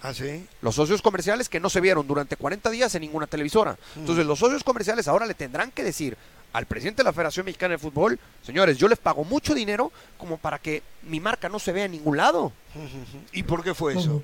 ¿Ah, 0.01 0.13
sí? 0.13 0.45
Los 0.61 0.75
socios 0.75 1.01
comerciales 1.01 1.49
que 1.49 1.59
no 1.59 1.69
se 1.69 1.81
vieron 1.81 2.05
durante 2.05 2.35
40 2.35 2.69
días 2.71 2.93
en 2.95 3.01
ninguna 3.01 3.27
televisora. 3.27 3.77
Mm. 3.95 3.99
Entonces, 3.99 4.25
los 4.25 4.39
socios 4.39 4.63
comerciales 4.63 5.07
ahora 5.07 5.25
le 5.25 5.35
tendrán 5.35 5.71
que 5.71 5.83
decir 5.83 6.17
al 6.55 6.65
presidente 6.67 7.01
de 7.01 7.03
la 7.03 7.11
Federación 7.11 7.45
Mexicana 7.45 7.73
de 7.73 7.77
Fútbol, 7.77 8.17
señores, 8.41 8.77
yo 8.77 8.87
les 8.87 8.97
pago 8.97 9.25
mucho 9.25 9.53
dinero 9.53 9.91
como 10.17 10.37
para 10.37 10.57
que 10.57 10.83
mi 11.03 11.19
marca 11.19 11.49
no 11.49 11.59
se 11.59 11.73
vea 11.73 11.85
en 11.85 11.91
ningún 11.91 12.15
lado. 12.15 12.53
¿Y 13.33 13.43
por 13.43 13.61
qué 13.61 13.73
fue 13.73 13.93
eso? 13.97 14.23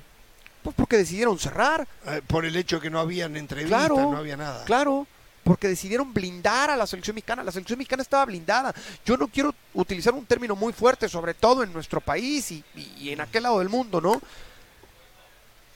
Pues 0.62 0.74
porque 0.74 0.96
decidieron 0.96 1.38
cerrar. 1.38 1.86
Eh, 2.06 2.22
por 2.26 2.46
el 2.46 2.56
hecho 2.56 2.76
de 2.76 2.82
que 2.82 2.90
no 2.90 3.00
habían 3.00 3.36
entrevistas, 3.36 3.90
no 3.90 4.16
había 4.16 4.38
nada. 4.38 4.64
Claro, 4.64 5.06
porque 5.44 5.68
decidieron 5.68 6.14
blindar 6.14 6.70
a 6.70 6.76
la 6.76 6.86
selección 6.86 7.14
mexicana. 7.16 7.44
La 7.44 7.52
selección 7.52 7.78
mexicana 7.78 8.02
estaba 8.02 8.24
blindada. 8.24 8.74
Yo 9.04 9.18
no 9.18 9.28
quiero 9.28 9.54
utilizar 9.74 10.14
un 10.14 10.24
término 10.24 10.56
muy 10.56 10.72
fuerte, 10.72 11.10
sobre 11.10 11.34
todo 11.34 11.62
en 11.62 11.72
nuestro 11.72 12.00
país 12.00 12.50
y, 12.50 12.64
y 12.98 13.10
en 13.10 13.20
aquel 13.20 13.42
lado 13.42 13.58
del 13.58 13.68
mundo, 13.68 14.00
¿no? 14.00 14.22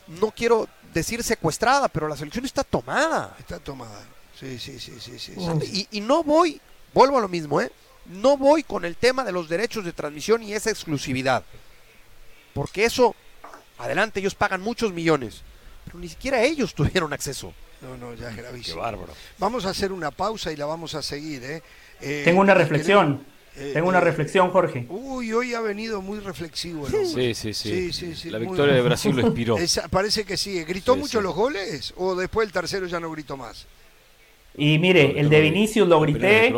No 0.07 0.31
quiero 0.31 0.69
decir 0.95 1.23
secuestrada, 1.23 1.89
pero 1.89 2.09
la 2.09 2.17
selección 2.17 2.47
está 2.47 2.65
tomada. 2.65 3.37
Está 3.39 3.59
tomada. 3.59 4.16
Sí, 4.39 4.59
sí, 4.59 4.78
sí, 4.78 4.93
sí, 5.01 5.18
sí. 5.18 5.32
Y, 5.72 5.99
y, 5.99 6.01
no 6.01 6.22
voy, 6.22 6.61
vuelvo 6.93 7.18
a 7.18 7.20
lo 7.20 7.28
mismo, 7.28 7.61
¿eh? 7.61 7.72
No 8.07 8.37
voy 8.37 8.62
con 8.62 8.84
el 8.84 8.97
tema 8.97 9.24
de 9.24 9.32
los 9.32 9.49
derechos 9.49 9.84
de 9.84 9.93
transmisión 9.93 10.43
y 10.43 10.53
esa 10.53 10.70
exclusividad. 10.70 11.45
Porque 12.53 12.84
eso, 12.84 13.14
adelante, 13.78 14.20
ellos 14.20 14.34
pagan 14.34 14.61
muchos 14.61 14.93
millones. 14.93 15.43
Pero 15.87 15.99
ni 15.99 16.09
siquiera 16.09 16.43
ellos 16.43 16.74
tuvieron 16.74 17.12
acceso. 17.12 17.55
No, 17.80 17.97
no, 17.97 18.14
ya 18.14 18.30
es 18.30 18.37
gravísimo. 18.37 18.76
Qué 18.76 18.80
bárbaro. 18.80 19.12
Vamos 19.39 19.66
a 19.66 19.70
hacer 19.70 19.93
una 19.93 20.11
pausa 20.11 20.53
y 20.53 20.57
la 20.57 20.66
vamos 20.66 20.95
a 20.95 21.03
seguir, 21.03 21.43
¿eh? 21.45 21.62
eh 22.01 22.22
Tengo 22.24 22.41
una 22.41 22.55
reflexión. 22.55 23.24
Eh, 23.59 23.70
Tengo 23.72 23.89
una 23.89 23.99
eh, 23.99 24.03
reflexión, 24.03 24.51
Jorge. 24.51 24.87
Uy, 24.91 25.32
hoy 25.32 25.55
ha 25.55 25.61
venido 25.61 26.03
muy 26.03 26.18
reflexivo. 26.20 26.87
el. 26.87 27.07
Sí, 27.07 27.34
sí, 27.34 27.55
sí. 27.55 27.55
Sí, 27.55 27.93
sí, 27.93 28.14
sí, 28.14 28.30
la 28.30 28.39
muy 28.39 28.49
victoria 28.49 28.74
de. 28.74 28.82
Brasil 28.82 29.16
lo 29.16 29.22
inspiró. 29.22 29.57
Esa- 29.59 29.89
parece 29.89 30.24
que 30.24 30.37
sí. 30.37 30.62
¿Gritó 30.64 30.95
Sí, 30.95 31.01
mucho 31.01 31.18
sí. 31.18 31.24
los 31.24 31.34
goles? 31.34 31.95
¿O 31.97 32.14
después 32.14 32.47
el 32.47 32.53
tercero 32.53 32.87
ya 32.87 33.01
no 33.01 33.11
gritó 33.11 33.37
más? 33.37 33.66
Y 34.57 34.79
mire, 34.79 35.19
el 35.21 35.29
de 35.29 35.41
Vinicius 35.41 35.87
lo 35.89 36.01
de 36.01 36.13
grité. 36.13 36.55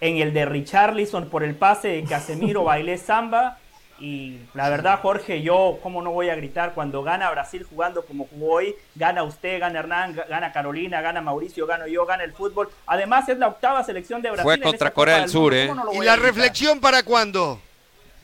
En 0.00 0.16
el 0.18 0.32
de 0.32 0.44
Richarlison 0.46 1.28
por 1.28 1.42
el 1.42 1.54
pase 1.54 1.88
de 1.88 2.04
Casemiro 2.04 2.64
bailé 2.64 2.98
samba. 2.98 3.58
Y 4.00 4.38
la 4.54 4.68
verdad, 4.70 5.00
Jorge, 5.02 5.42
yo, 5.42 5.80
¿cómo 5.82 6.02
no 6.02 6.12
voy 6.12 6.28
a 6.28 6.36
gritar 6.36 6.72
cuando 6.72 7.02
gana 7.02 7.28
Brasil 7.32 7.66
jugando 7.68 8.02
como 8.02 8.26
jugó 8.28 8.54
hoy? 8.54 8.76
Gana 8.94 9.24
usted, 9.24 9.58
gana 9.58 9.80
Hernán, 9.80 10.14
ga- 10.14 10.28
gana 10.28 10.52
Carolina, 10.52 11.00
gana 11.00 11.20
Mauricio, 11.20 11.66
gano 11.66 11.88
yo, 11.88 12.06
gana 12.06 12.22
el 12.22 12.32
fútbol. 12.32 12.68
Además, 12.86 13.28
es 13.28 13.38
la 13.38 13.48
octava 13.48 13.82
selección 13.82 14.22
de 14.22 14.30
Brasil. 14.30 14.44
Fue 14.44 14.60
contra 14.60 14.92
Corea 14.92 15.18
del. 15.20 15.28
Sur, 15.28 15.52
¿eh? 15.52 15.66
¿Cómo 15.66 15.84
no 15.84 15.92
lo 15.92 16.00
¿Y 16.00 16.06
la 16.06 16.14
reflexión 16.14 16.78
para 16.78 17.02
cuándo? 17.02 17.60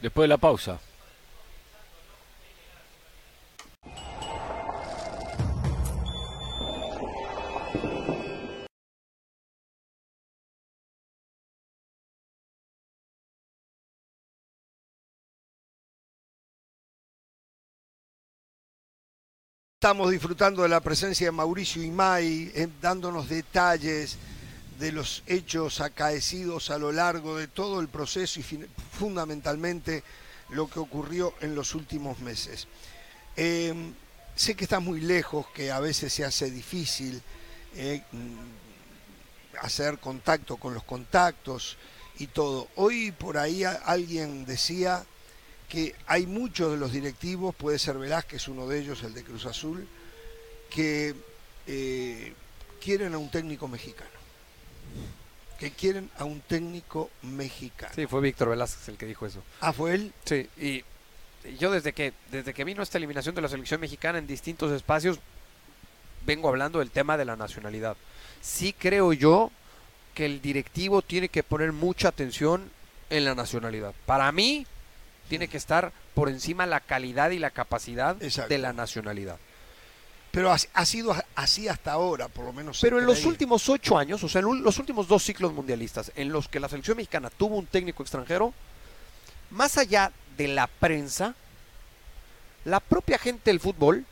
Después 0.00 0.24
de 0.24 0.28
la 0.28 0.36
pausa. 0.36 0.78
Estamos 19.84 20.10
disfrutando 20.10 20.62
de 20.62 20.70
la 20.70 20.80
presencia 20.80 21.26
de 21.26 21.30
Mauricio 21.30 21.82
Imay, 21.82 22.50
eh, 22.54 22.68
dándonos 22.80 23.28
detalles 23.28 24.16
de 24.78 24.92
los 24.92 25.22
hechos 25.26 25.82
acaecidos 25.82 26.70
a 26.70 26.78
lo 26.78 26.90
largo 26.90 27.36
de 27.36 27.48
todo 27.48 27.80
el 27.80 27.88
proceso 27.88 28.40
y 28.40 28.42
fundamentalmente 28.98 30.02
lo 30.48 30.70
que 30.70 30.78
ocurrió 30.78 31.34
en 31.42 31.54
los 31.54 31.74
últimos 31.74 32.20
meses. 32.20 32.66
Eh, 33.36 33.74
sé 34.34 34.54
que 34.54 34.64
estás 34.64 34.80
muy 34.80 35.02
lejos, 35.02 35.48
que 35.48 35.70
a 35.70 35.80
veces 35.80 36.14
se 36.14 36.24
hace 36.24 36.50
difícil 36.50 37.20
eh, 37.76 38.02
mm, 38.10 39.58
hacer 39.60 39.98
contacto 39.98 40.56
con 40.56 40.72
los 40.72 40.84
contactos 40.84 41.76
y 42.18 42.28
todo. 42.28 42.68
Hoy 42.76 43.12
por 43.12 43.36
ahí 43.36 43.64
alguien 43.64 44.46
decía 44.46 45.04
que 45.74 45.92
hay 46.06 46.24
muchos 46.24 46.70
de 46.70 46.78
los 46.78 46.92
directivos, 46.92 47.52
puede 47.52 47.80
ser 47.80 47.98
Velázquez 47.98 48.46
uno 48.46 48.68
de 48.68 48.78
ellos, 48.78 49.02
el 49.02 49.12
de 49.12 49.24
Cruz 49.24 49.44
Azul, 49.44 49.88
que 50.70 51.16
eh, 51.66 52.32
quieren 52.80 53.12
a 53.12 53.18
un 53.18 53.28
técnico 53.28 53.66
mexicano. 53.66 54.08
Que 55.58 55.72
quieren 55.72 56.08
a 56.16 56.22
un 56.26 56.40
técnico 56.42 57.10
mexicano. 57.22 57.92
Sí, 57.92 58.06
fue 58.06 58.20
Víctor 58.20 58.50
Velázquez 58.50 58.88
el 58.88 58.96
que 58.96 59.06
dijo 59.06 59.26
eso. 59.26 59.42
Ah, 59.60 59.72
fue 59.72 59.94
él. 59.94 60.12
Sí, 60.24 60.48
y 60.56 60.84
yo 61.58 61.72
desde 61.72 61.92
que 61.92 62.12
desde 62.30 62.54
que 62.54 62.62
vino 62.62 62.80
esta 62.80 62.98
eliminación 62.98 63.34
de 63.34 63.42
la 63.42 63.48
selección 63.48 63.80
mexicana 63.80 64.18
en 64.18 64.28
distintos 64.28 64.70
espacios 64.70 65.18
vengo 66.24 66.48
hablando 66.48 66.78
del 66.78 66.92
tema 66.92 67.16
de 67.16 67.24
la 67.24 67.34
nacionalidad. 67.34 67.96
Sí 68.40 68.76
creo 68.78 69.12
yo 69.12 69.50
que 70.14 70.24
el 70.24 70.40
directivo 70.40 71.02
tiene 71.02 71.28
que 71.28 71.42
poner 71.42 71.72
mucha 71.72 72.06
atención 72.06 72.70
en 73.10 73.24
la 73.24 73.34
nacionalidad. 73.34 73.92
Para 74.06 74.30
mí 74.30 74.68
tiene 75.28 75.48
que 75.48 75.56
estar 75.56 75.92
por 76.14 76.28
encima 76.28 76.66
la 76.66 76.80
calidad 76.80 77.30
y 77.30 77.38
la 77.38 77.50
capacidad 77.50 78.22
Exacto. 78.22 78.48
de 78.50 78.58
la 78.58 78.72
nacionalidad. 78.72 79.36
Pero 80.30 80.52
ha, 80.52 80.56
ha 80.74 80.84
sido 80.84 81.14
así 81.36 81.68
hasta 81.68 81.92
ahora, 81.92 82.26
por 82.28 82.44
lo 82.44 82.52
menos. 82.52 82.80
Pero 82.80 82.98
en 82.98 83.06
los 83.06 83.24
últimos 83.24 83.68
ocho 83.68 83.96
años, 83.96 84.22
o 84.24 84.28
sea, 84.28 84.40
en 84.40 84.46
un- 84.46 84.62
los 84.64 84.78
últimos 84.78 85.06
dos 85.06 85.22
ciclos 85.22 85.52
mundialistas, 85.52 86.10
en 86.16 86.32
los 86.32 86.48
que 86.48 86.58
la 86.60 86.68
selección 86.68 86.96
mexicana 86.96 87.30
tuvo 87.30 87.56
un 87.56 87.66
técnico 87.66 88.02
extranjero, 88.02 88.52
más 89.50 89.78
allá 89.78 90.10
de 90.36 90.48
la 90.48 90.66
prensa, 90.66 91.34
la 92.64 92.80
propia 92.80 93.18
gente 93.18 93.50
del 93.50 93.60
fútbol 93.60 94.04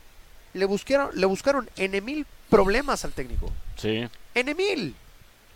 le 0.53 0.65
buscaron, 0.65 1.09
le 1.13 1.25
buscaron 1.25 1.69
N 1.75 1.99
mil 2.01 2.25
problemas 2.49 3.03
al 3.03 3.11
técnico. 3.11 3.51
Sí. 3.75 4.07
N 4.35 4.55
mil. 4.55 4.95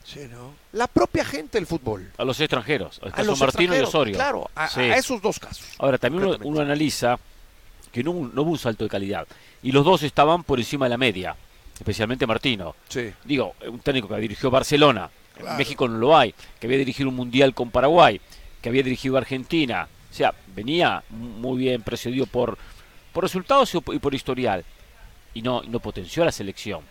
Sí, 0.07 0.21
¿no? 0.31 0.53
La 0.71 0.87
propia 0.87 1.25
gente 1.25 1.57
del 1.57 1.67
fútbol. 1.67 2.11
A 2.17 2.23
los 2.23 2.39
extranjeros. 2.39 2.97
Al 3.03 3.09
A 3.09 3.11
caso 3.11 3.31
los 3.31 3.39
Martino 3.41 3.73
y 3.73 3.79
extranjeros, 3.79 3.89
Osorio. 3.89 4.15
Claro, 4.15 4.49
a, 4.55 4.69
Sí. 4.69 4.79
a 4.79 4.95
esos 4.95 5.21
dos 5.21 5.37
casos. 5.37 5.65
Ahora, 5.79 5.97
también 5.97 6.37
uno, 6.43 6.61
analiza 6.61 7.19
que 7.91 8.03
no, 8.03 8.11
hubo- 8.11 8.31
no 8.33 8.41
hubo 8.43 8.51
un 8.51 8.57
salto 8.57 8.85
de 8.85 8.89
calidad. 8.89 9.27
Y 9.61 9.73
los 9.73 9.83
dos 9.83 10.03
estaban 10.03 10.43
por 10.45 10.59
encima 10.59 10.85
de 10.85 10.91
la 10.91 10.97
media. 10.97 11.35
Especialmente 11.77 12.25
Martino. 12.25 12.73
Sí. 12.87 13.11
Digo, 13.25 13.55
un 13.67 13.79
técnico 13.79 14.07
que 14.07 14.15
dirigió 14.15 14.49
Barcelona. 14.49 15.09
En 15.35 15.41
Claro. 15.41 15.57
México 15.57 15.87
no 15.89 15.97
lo 15.97 16.17
hay. 16.17 16.33
Que 16.59 16.67
había 16.67 16.77
dirigido 16.79 17.09
un 17.09 17.15
mundial 17.15 17.53
con 17.53 17.69
Paraguay. 17.69 18.21
Que 18.61 18.69
había 18.69 18.83
dirigido 18.83 19.17
Argentina. 19.17 19.89
O 20.09 20.13
sea, 20.13 20.33
venía 20.55 21.03
muy 21.09 21.57
bien 21.59 21.81
precedido 21.83 22.25
por, 22.27 22.57
por 23.11 23.23
resultados 23.25 23.75
y 23.75 23.81
por- 23.81 23.93
y 23.93 23.99
por 23.99 24.15
historial. 24.15 24.63
Y 25.33 25.41
no, 25.41 25.61
y 25.63 25.67
no 25.67 25.79
potenció 25.81 26.23
a 26.23 26.27
la 26.27 26.31
selección. 26.31 26.81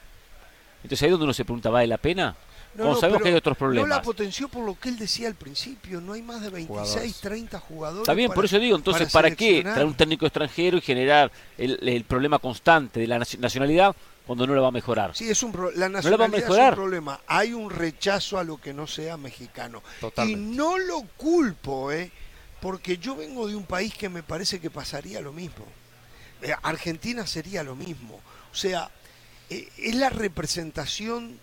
Entonces 0.82 1.02
ahí 1.02 1.06
es 1.08 1.12
donde 1.12 1.24
uno 1.24 1.32
se 1.32 1.44
pregunta, 1.44 1.70
¿vale 1.70 1.86
la 1.88 1.96
pena? 1.96 2.36
No, 2.76 2.94
sabemos 2.96 3.22
que 3.22 3.28
hay 3.28 3.34
otros 3.34 3.56
No 3.60 3.66
la 3.68 3.72
problemas. 3.74 4.00
potenció 4.00 4.48
por 4.48 4.64
lo 4.64 4.78
que 4.78 4.88
él 4.88 4.98
decía 4.98 5.28
al 5.28 5.34
principio. 5.34 6.00
No 6.00 6.12
hay 6.14 6.22
más 6.22 6.40
de 6.42 6.50
26, 6.50 6.68
Jugadores. 6.88 7.16
30 7.20 7.60
jugadores. 7.60 8.02
Está 8.02 8.14
bien, 8.14 8.28
para- 8.28 8.34
por 8.36 8.44
eso 8.44 8.58
digo, 8.58 8.76
entonces, 8.76 9.10
¿para, 9.12 9.30
qué 9.34 9.62
traer 9.62 9.86
un 9.86 9.94
técnico 9.94 10.26
extranjero 10.26 10.76
y 10.76 10.80
generar 10.80 11.30
el, 11.58 11.78
el 11.88 12.04
problema 12.04 12.38
constante 12.38 13.00
de 13.00 13.06
la 13.06 13.18
naci- 13.18 13.38
nacionalidad 13.38 13.94
cuando 14.26 14.46
no 14.46 14.54
lo 14.54 14.62
va 14.62 14.68
a 14.68 14.72
mejorar? 14.72 15.14
Sí, 15.16 15.28
es 15.30 15.42
un 15.42 15.52
pro- 15.52 15.70
la 15.70 15.76
la 15.76 15.80
va 15.80 15.86
a 15.86 16.28
nacionalidad 16.28 16.50
es 16.64 16.68
un 16.70 16.74
problema. 16.74 17.20
Hay 17.26 17.52
un 17.52 17.70
rechazo 17.70 18.38
a 18.38 18.44
lo 18.44 18.58
que 18.58 18.72
no 18.74 18.86
sea 18.86 19.16
mexicano. 19.16 19.82
Totalmente. 20.00 20.40
Y 20.40 20.56
no 20.56 20.78
lo 20.78 21.02
culpo, 21.16 21.92
¿eh? 21.92 22.10
Porque 22.60 22.98
yo 22.98 23.14
vengo 23.16 23.46
de 23.46 23.54
un 23.54 23.64
país 23.64 23.94
que 23.94 24.08
me 24.08 24.22
parece 24.22 24.60
que 24.60 24.70
pasaría 24.70 25.20
lo 25.20 25.32
mismo. 25.32 25.64
Eh, 26.42 26.52
Argentina 26.62 27.26
sería 27.26 27.62
lo 27.62 27.76
mismo. 27.76 28.20
O 28.52 28.54
sea, 28.56 28.90
eh, 29.50 29.68
es 29.78 29.94
la 29.94 30.10
representación 30.10 31.38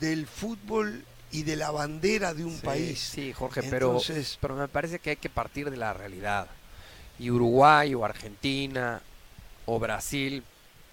del 0.00 0.26
fútbol 0.26 1.04
y 1.30 1.42
de 1.42 1.56
la 1.56 1.70
bandera 1.70 2.32
de 2.34 2.44
un 2.44 2.56
Sí, 2.56 2.64
país. 2.64 2.98
Sí, 3.00 3.32
Jorge, 3.32 3.60
Entonces- 3.60 4.38
pero, 4.40 4.54
pero 4.54 4.60
me 4.60 4.68
parece 4.68 4.98
que 4.98 5.10
hay 5.10 5.16
que 5.16 5.28
partir 5.30 5.70
de 5.70 5.76
la 5.76 5.92
realidad. 5.92 6.46
Y 7.18 7.30
Uruguay 7.30 7.94
o 7.94 8.04
Argentina 8.04 9.00
o 9.66 9.78
Brasil 9.78 10.42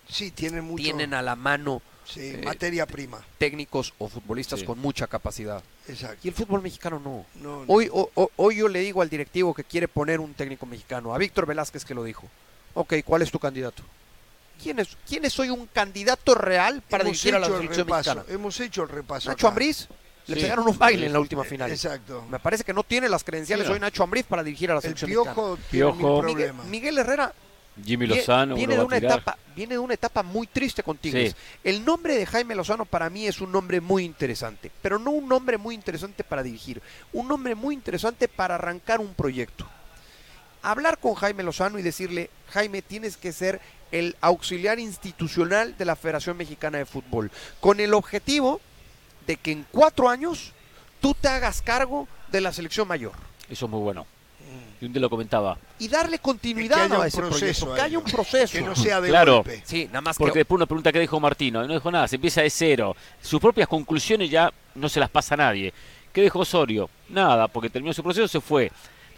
Sí, 0.10 0.32
tienen 0.32 0.64
mucho. 0.64 0.84
tienen 0.84 1.14
a 1.14 1.22
la 1.22 1.36
mano 1.36 1.82
sí, 2.06 2.20
eh, 2.22 2.42
materia 2.44 2.86
prima. 2.86 3.24
técnicos 3.38 3.94
o 3.98 4.08
futbolistas 4.08 4.60
Sí. 4.62 4.66
con 4.66 4.80
mucha 4.80 5.08
capacidad. 5.08 5.64
Exacto. 5.88 6.20
Y 6.24 6.28
el 6.30 6.34
fútbol 6.34 6.62
mexicano 6.62 7.00
no. 7.00 7.26
No, 7.36 7.60
no. 7.66 7.66
Hoy, 7.68 7.90
o- 7.92 8.10
o- 8.16 8.32
hoy 8.36 8.58
yo 8.58 8.68
le 8.68 8.80
digo 8.80 9.02
al 9.02 9.10
directivo 9.10 9.54
que 9.54 9.64
quiere 9.64 9.88
poner 9.88 10.20
un 10.20 10.34
técnico 10.34 10.66
mexicano, 10.66 11.14
a 11.14 11.18
Víctor 11.18 11.46
Velázquez 11.46 11.86
que 11.86 11.94
lo 11.96 12.04
dijo. 12.04 12.28
Ok, 12.74 12.96
¿cuál 13.06 13.22
es 13.22 13.32
tu 13.32 13.40
candidato? 13.40 13.84
¿Quién 14.62 14.80
es, 14.80 14.98
quién 15.08 15.26
es 15.26 15.40
hoy 15.40 15.50
un 15.50 15.66
candidato 15.68 16.36
real 16.36 16.82
para 16.90 17.04
hemos 17.04 17.14
dirigir 17.14 17.36
a 17.36 17.40
la 17.40 17.48
el 17.48 17.54
selección 17.54 17.88
repaso. 17.88 18.16
mexicana? 18.16 18.36
Hemos 18.36 18.60
hecho 18.60 18.84
el 18.84 18.90
repaso. 18.90 19.30
Nacho 19.30 19.48
acá. 19.48 19.54
Ambriz 19.54 19.88
le 20.28 20.36
Sí. 20.36 20.42
pegaron 20.44 20.68
un 20.68 20.78
baile 20.78 21.08
en 21.08 21.14
la 21.14 21.20
última 21.20 21.44
final. 21.44 21.72
Exacto. 21.72 22.26
Me 22.30 22.40
parece 22.40 22.64
que 22.64 22.74
no 22.74 22.84
tiene 22.84 23.10
las 23.10 23.24
credenciales 23.24 23.66
Sí, 23.66 23.70
no. 23.70 23.74
hoy 23.74 23.80
Nacho 23.80 24.04
Ambriz 24.04 24.26
para 24.26 24.44
dirigir 24.44 24.70
a 24.72 24.76
la 24.76 24.80
El 24.80 24.84
selección 24.84 25.10
piojo 25.10 25.58
tiene 25.70 25.92
Piojo. 25.92 26.22
mexicana. 26.22 26.22
Miguel, 26.22 26.36
problemas. 26.52 26.66
Miguel 26.68 26.98
Herrera 27.00 27.34
Jimmy 27.86 28.06
Lozano, 28.06 28.56
viene, 28.56 28.76
de 28.76 28.84
una 28.84 28.98
etapa, 28.98 29.38
viene 29.56 29.74
de 29.76 29.80
una 29.80 29.94
etapa 29.94 30.22
muy 30.24 30.46
triste 30.46 30.84
con 30.84 30.98
Tigres. 30.98 31.32
Sí. 31.32 31.38
El 31.64 31.84
nombre 31.86 32.16
de 32.18 32.26
Jaime 32.26 32.54
Lozano 32.54 32.84
para 32.86 33.10
mí 33.10 33.26
es 33.28 33.40
un 33.40 33.52
nombre 33.52 33.80
muy 33.80 34.04
interesante, 34.04 34.70
pero 34.82 35.00
no 35.00 35.12
un 35.12 35.28
nombre 35.28 35.58
muy 35.58 35.74
interesante 35.74 36.24
para 36.26 36.44
dirigir, 36.44 36.82
un 37.14 37.30
nombre 37.30 37.56
muy 37.56 37.74
interesante 37.74 38.28
para 38.28 38.56
arrancar 38.56 39.00
un 39.00 39.14
proyecto. 39.14 39.68
Hablar 40.64 40.98
con 41.00 41.16
Jaime 41.16 41.44
Lozano 41.44 41.80
y 41.80 41.82
decirle, 41.82 42.30
Jaime, 42.52 42.82
tienes 42.82 43.18
que 43.18 43.32
ser 43.32 43.60
el 43.92 44.16
auxiliar 44.22 44.80
institucional 44.80 45.76
de 45.78 45.86
la 45.86 45.96
Federación 45.96 46.38
Mexicana 46.38 46.78
de 46.78 46.86
Fútbol, 46.86 47.32
con 47.60 47.80
el 47.80 47.94
objetivo 47.94 48.62
de 49.28 49.38
que 49.38 49.52
en 49.52 49.66
cuatro 49.72 50.08
años 50.10 50.54
tú 51.02 51.14
te 51.14 51.28
hagas 51.28 51.62
cargo 51.62 52.08
de 52.32 52.42
la 52.42 52.54
selección 52.54 52.88
mayor 52.88 53.12
Eso 53.50 53.66
es 53.66 53.72
muy 53.72 53.82
bueno. 53.82 54.06
Y 54.80 54.86
un 54.86 54.94
día 54.94 55.02
lo 55.02 55.10
comentaba. 55.10 55.58
y 55.78 55.88
darle 55.88 56.18
continuidad 56.20 56.90
Que 56.90 56.96
a 56.96 57.06
ese 57.06 57.18
proceso 57.18 57.66
proyecto, 57.68 57.76
que 57.76 57.82
haya 57.82 58.00
un 58.00 58.04
proceso. 58.06 58.54
Que 58.54 58.62
no 58.64 58.76
sea 58.76 59.00
de 59.00 59.10
Claro. 59.10 59.36
golpe. 59.44 59.62
Sí, 59.66 59.86
nada 59.86 60.02
más 60.02 60.18
Porque 60.18 60.34
que 60.34 60.40
después 60.40 60.56
una 60.58 60.66
pregunta 60.66 60.92
que 60.92 61.00
dijo 61.00 61.20
Martino, 61.20 61.64
y 61.64 61.68
no 61.68 61.74
dijo 61.76 61.92
nada, 61.92 62.08
se 62.08 62.16
empieza 62.16 62.42
de 62.42 62.50
cero. 62.50 62.96
Sus 63.22 63.40
propias 63.40 63.68
conclusiones 63.68 64.30
ya 64.32 64.52
no 64.76 64.90
se 64.90 65.00
las 65.00 65.10
pasa 65.10 65.36
a 65.36 65.38
nadie. 65.38 65.72
¿Qué 66.12 66.22
dejó 66.22 66.40
Osorio? 66.40 66.90
Nada, 67.10 67.48
porque 67.48 67.70
terminó 67.70 67.94
su 67.94 68.02
proceso, 68.04 68.28
se 68.28 68.42
fue. 68.42 68.72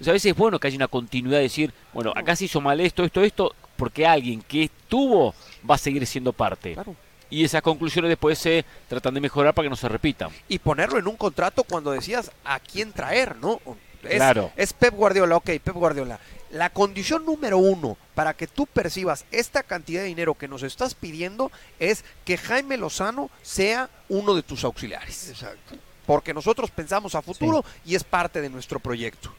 Entonces 0.04 0.12
a 0.12 0.20
veces 0.20 0.32
es 0.32 0.38
bueno 0.38 0.60
que 0.60 0.68
haya 0.68 0.76
una 0.76 0.90
continuidad 0.90 1.38
de 1.38 1.44
decir, 1.44 1.74
bueno, 1.94 2.12
acá 2.14 2.36
se 2.36 2.44
hizo 2.44 2.60
mal 2.60 2.78
esto, 2.82 3.06
esto, 3.06 3.24
esto, 3.24 3.56
porque 3.78 4.06
alguien 4.06 4.42
que 4.42 4.64
estuvo 4.64 5.34
va 5.70 5.76
a 5.76 5.78
seguir 5.78 6.06
siendo 6.06 6.34
parte. 6.34 6.74
Claro. 6.74 6.94
Y 7.30 7.46
esas 7.46 7.62
conclusiones 7.62 8.10
después 8.10 8.38
se 8.38 8.66
tratan 8.90 9.14
de 9.14 9.22
mejorar 9.22 9.54
para 9.54 9.66
que 9.66 9.70
no 9.70 9.78
se 9.78 9.88
repitan. 9.88 10.30
y 10.50 10.60
ponerlo 10.60 11.00
en 11.00 11.08
un 11.08 11.16
contrato 11.16 11.64
cuando 11.64 11.92
decías 11.92 12.32
a 12.44 12.60
quién 12.60 12.92
traer, 12.92 13.38
¿no? 13.38 13.62
Es, 14.04 14.16
Claro. 14.18 14.52
es 14.58 14.74
Pep 14.74 14.94
Guardiola, 14.94 15.38
ok, 15.38 15.46
Pep 15.64 15.74
Guardiola. 15.74 16.20
La 16.52 16.70
condición 16.70 17.26
número 17.26 17.58
uno 17.58 17.96
para 18.14 18.34
que 18.34 18.48
tú 18.48 18.68
percibas 18.68 19.24
esta 19.32 19.64
cantidad 19.64 20.02
de 20.02 20.08
dinero 20.08 20.34
que 20.34 20.50
nos 20.50 20.64
estás 20.64 20.96
pidiendo 20.96 21.50
es 21.80 22.04
que 22.26 22.36
Jaime 22.36 22.76
Lozano 22.76 23.30
sea 23.42 23.90
uno 24.10 24.36
de 24.36 24.44
tus 24.44 24.66
auxiliares. 24.66 25.30
Exacto. 25.30 25.78
porque 26.06 26.34
nosotros 26.34 26.70
pensamos 26.72 27.16
a 27.16 27.22
futuro 27.22 27.64
y 27.86 27.96
es 27.96 28.04
parte 28.04 28.42
de 28.42 28.50
nuestro 28.50 28.82
proyecto. 28.82 29.34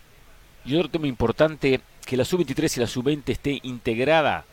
Y 0.65 0.77
otro 0.77 0.91
tema 0.91 1.07
importante, 1.07 1.81
que 2.05 2.17
la 2.17 2.25
sub-23 2.25 2.77
y 2.77 2.81
la 2.81 2.87
sub-20 2.87 3.23
esté 3.27 3.61
integrada 3.63 4.45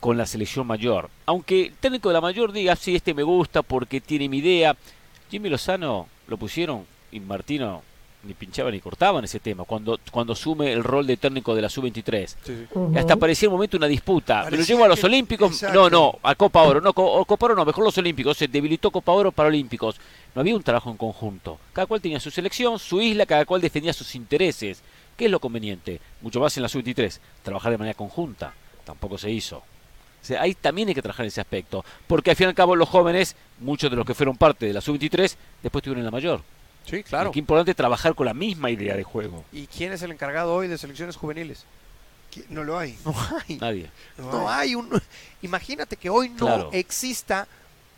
con 0.00 0.16
la 0.16 0.26
selección 0.26 0.66
mayor. 0.66 1.10
Aunque 1.26 1.66
el 1.66 1.74
técnico 1.74 2.08
de 2.08 2.14
la 2.14 2.20
mayor 2.20 2.52
diga, 2.52 2.76
sí, 2.76 2.96
este 2.96 3.14
me 3.14 3.22
gusta 3.22 3.62
porque 3.62 4.00
tiene 4.00 4.28
mi 4.28 4.38
idea. 4.38 4.76
Jimmy 5.30 5.48
Lozano 5.48 6.08
lo 6.28 6.36
pusieron 6.36 6.84
y 7.10 7.20
Martino 7.20 7.82
ni 8.24 8.34
pinchaba 8.34 8.70
ni 8.70 8.80
cortaba 8.80 9.18
en 9.18 9.24
ese 9.24 9.40
tema, 9.40 9.64
cuando, 9.64 9.98
cuando 10.10 10.32
asume 10.32 10.72
el 10.72 10.84
rol 10.84 11.06
de 11.06 11.16
técnico 11.16 11.54
de 11.54 11.62
la 11.62 11.68
sub-23. 11.68 12.96
Hasta 12.96 13.16
parecía 13.16 13.48
un 13.48 13.54
momento 13.54 13.76
una 13.76 13.86
disputa. 13.86 14.46
¿Me 14.50 14.58
lo 14.58 14.62
llevo 14.62 14.84
a 14.84 14.88
los 14.88 15.02
Olímpicos? 15.02 15.62
No, 15.74 15.90
no, 15.90 16.18
a 16.22 16.34
Copa 16.34 16.62
Oro. 16.62 16.80
No, 16.80 16.92
Copa 16.92 17.46
Oro 17.46 17.54
no, 17.56 17.64
mejor 17.64 17.84
los 17.84 17.98
Olímpicos. 17.98 18.36
Se 18.36 18.48
debilitó 18.48 18.90
Copa 18.90 19.12
Oro 19.12 19.32
para 19.32 19.48
Olímpicos. 19.48 19.96
No 20.34 20.40
había 20.40 20.54
un 20.54 20.62
trabajo 20.62 20.90
en 20.90 20.96
conjunto. 20.96 21.58
Cada 21.72 21.86
cual 21.86 22.00
tenía 22.00 22.20
su 22.20 22.30
selección, 22.30 22.78
su 22.78 23.00
isla, 23.00 23.26
cada 23.26 23.44
cual 23.44 23.60
defendía 23.60 23.92
sus 23.92 24.14
intereses. 24.14 24.82
¿Qué 25.16 25.26
es 25.26 25.30
lo 25.30 25.40
conveniente? 25.40 26.00
Mucho 26.20 26.40
más 26.40 26.56
en 26.56 26.62
la 26.62 26.68
sub-23, 26.68 27.18
trabajar 27.42 27.72
de 27.72 27.78
manera 27.78 27.96
conjunta. 27.96 28.54
Tampoco 28.84 29.18
se 29.18 29.30
hizo. 29.30 29.58
O 29.58 30.24
sea, 30.24 30.42
ahí 30.42 30.54
también 30.54 30.88
hay 30.88 30.94
que 30.94 31.02
trabajar 31.02 31.24
en 31.24 31.28
ese 31.28 31.40
aspecto. 31.40 31.84
Porque 32.06 32.30
al 32.30 32.36
fin 32.36 32.46
y 32.46 32.48
al 32.48 32.54
cabo 32.54 32.76
los 32.76 32.88
jóvenes, 32.88 33.36
muchos 33.58 33.90
de 33.90 33.96
los 33.96 34.06
que 34.06 34.14
fueron 34.14 34.36
parte 34.36 34.66
de 34.66 34.72
la 34.72 34.80
sub-23, 34.80 35.36
después 35.62 35.82
tuvieron 35.82 36.04
la 36.04 36.10
mayor. 36.10 36.42
Sí, 36.84 37.02
claro. 37.02 37.30
qué 37.30 37.38
importante 37.38 37.74
trabajar 37.74 38.14
con 38.14 38.26
la 38.26 38.34
misma 38.34 38.70
idea 38.70 38.96
de 38.96 39.04
juego. 39.04 39.44
¿Y 39.52 39.66
quién 39.66 39.92
es 39.92 40.02
el 40.02 40.10
encargado 40.10 40.54
hoy 40.54 40.68
de 40.68 40.78
selecciones 40.78 41.16
juveniles? 41.16 41.64
No 42.48 42.64
lo 42.64 42.78
hay. 42.78 42.98
No 43.04 43.14
hay. 43.46 43.56
Nadie. 43.58 43.90
No, 44.16 44.48
hay. 44.48 44.74
un. 44.74 44.88
Imagínate 45.42 45.96
que 45.96 46.10
hoy 46.10 46.28
no 46.30 46.70
exista 46.72 47.46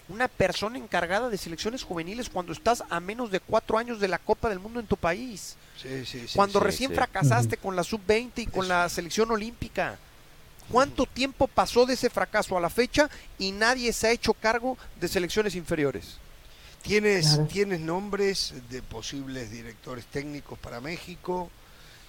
una 0.09 0.28
persona 0.28 0.78
encargada 0.78 1.28
de 1.28 1.39
selecciones 1.39 1.82
juveniles 1.82 2.28
cuando 2.28 2.53
estás 2.53 2.85
a 2.91 3.01
menos 3.01 3.31
de 3.31 3.41
cuatro 3.41 3.78
años 3.78 4.01
de 4.01 4.09
la 4.09 4.19
Copa 4.19 4.49
del 4.49 4.59
Mundo 4.59 4.81
en 4.81 4.86
tu 4.86 4.97
país. 4.97 5.57
Sí, 5.80 6.06
sí, 6.06 6.28
sí, 6.28 6.36
cuando 6.36 6.60
recién 6.60 6.94
fracasaste 6.94 7.56
con 7.56 7.74
la 7.76 7.84
sub-20 7.84 8.30
y 8.36 8.46
con 8.46 8.68
la 8.68 8.88
selección 8.88 9.30
olímpica. 9.30 9.98
¿Cuánto 10.70 11.05
tiempo 11.05 11.46
pasó 11.46 11.84
de 11.84 11.94
ese 11.94 12.09
fracaso 12.09 12.56
a 12.56 12.60
la 12.60 12.70
fecha 12.70 13.10
y 13.38 13.52
nadie 13.52 13.92
se 13.92 14.06
ha 14.06 14.12
hecho 14.12 14.32
cargo 14.32 14.78
de 14.98 15.09
selecciones 15.09 15.55
inferiores? 15.55 16.16
¿Tienes, 16.82 17.40
¿Tienes 17.48 17.80
nombres 17.80 18.55
de 18.70 18.82
posibles 18.82 19.51
directores 19.51 20.06
técnicos 20.06 20.59
para 20.59 20.80
México? 20.80 21.51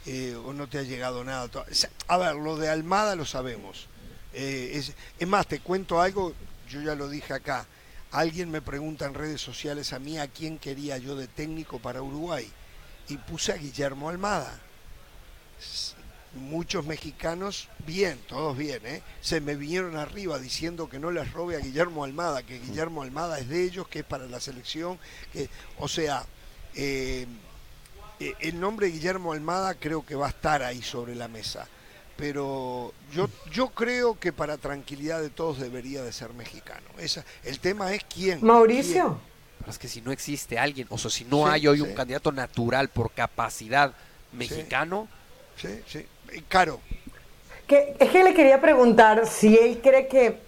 Eh, 0.05 0.35
¿O 0.45 0.53
no 0.53 0.67
te 0.67 0.77
ha 0.77 0.83
llegado 0.83 1.23
nada? 1.23 1.49
A 2.07 2.17
ver, 2.17 2.35
lo 2.35 2.57
de 2.57 2.69
Almada 2.69 3.15
lo 3.15 3.25
sabemos. 3.25 3.87
Eh, 4.33 4.71
es, 4.73 4.93
es, 5.17 5.27
más, 5.27 5.47
te 5.47 5.59
cuento 5.59 6.01
algo, 6.01 6.33
yo 6.69 6.81
ya 6.81 6.95
lo 6.95 7.09
dije 7.09 7.33
acá. 7.33 7.65
Alguien 8.11 8.51
me 8.51 8.61
pregunta 8.61 9.05
en 9.05 9.13
redes 9.13 9.41
sociales 9.41 9.93
a 9.93 9.99
mí 9.99 10.17
a 10.17 10.27
quién 10.27 10.57
quería 10.57 10.97
yo 10.97 11.15
de 11.15 11.27
técnico 11.27 11.79
para 11.79 12.01
Uruguay. 12.01 12.51
Y 13.09 13.17
puse 13.17 13.51
a 13.51 13.57
Guillermo 13.57 14.09
Almada 14.09 14.59
muchos 16.35 16.85
mexicanos, 16.85 17.69
bien, 17.85 18.19
todos 18.27 18.57
bien, 18.57 18.85
¿eh? 18.85 19.01
se 19.21 19.39
me 19.41 19.55
vinieron 19.55 19.95
arriba 19.95 20.37
diciendo 20.37 20.89
que 20.89 20.99
no 20.99 21.11
les 21.11 21.31
robe 21.31 21.55
a 21.55 21.59
Guillermo 21.59 22.03
Almada, 22.03 22.43
que 22.43 22.59
Guillermo 22.59 23.03
Almada 23.03 23.39
es 23.39 23.47
de 23.47 23.63
ellos, 23.63 23.87
que 23.87 23.99
es 23.99 24.05
para 24.05 24.27
la 24.27 24.39
selección, 24.39 24.99
que, 25.31 25.49
o 25.79 25.87
sea, 25.87 26.25
eh, 26.75 27.25
eh, 28.19 28.33
el 28.39 28.59
nombre 28.59 28.87
Guillermo 28.87 29.31
Almada 29.31 29.75
creo 29.75 30.05
que 30.05 30.15
va 30.15 30.27
a 30.27 30.29
estar 30.29 30.61
ahí 30.61 30.81
sobre 30.81 31.15
la 31.15 31.27
mesa, 31.27 31.67
pero 32.17 32.93
yo, 33.13 33.29
yo 33.51 33.69
creo 33.69 34.19
que 34.19 34.33
para 34.33 34.57
tranquilidad 34.57 35.21
de 35.21 35.29
todos 35.29 35.59
debería 35.59 36.03
de 36.03 36.11
ser 36.13 36.33
mexicano. 36.33 36.87
Esa, 36.97 37.25
el 37.43 37.59
tema 37.59 37.93
es 37.93 38.03
quién. 38.05 38.45
Mauricio. 38.45 39.19
Es 39.71 39.79
que 39.79 39.87
si 39.87 40.01
no 40.01 40.11
existe 40.11 40.57
alguien, 40.57 40.87
o 40.89 40.97
sea, 40.97 41.09
si 41.09 41.25
no 41.25 41.47
hay 41.47 41.67
hoy 41.67 41.81
un 41.81 41.93
candidato 41.93 42.31
natural 42.31 42.89
por 42.89 43.11
capacidad 43.11 43.93
mexicano, 44.31 45.07
sí, 45.57 45.81
sí 45.87 46.05
caro. 46.47 46.79
Que, 47.67 47.95
es 47.99 48.09
que 48.09 48.23
le 48.23 48.33
quería 48.33 48.61
preguntar 48.61 49.25
si 49.27 49.57
él 49.57 49.79
cree 49.81 50.07
que 50.07 50.39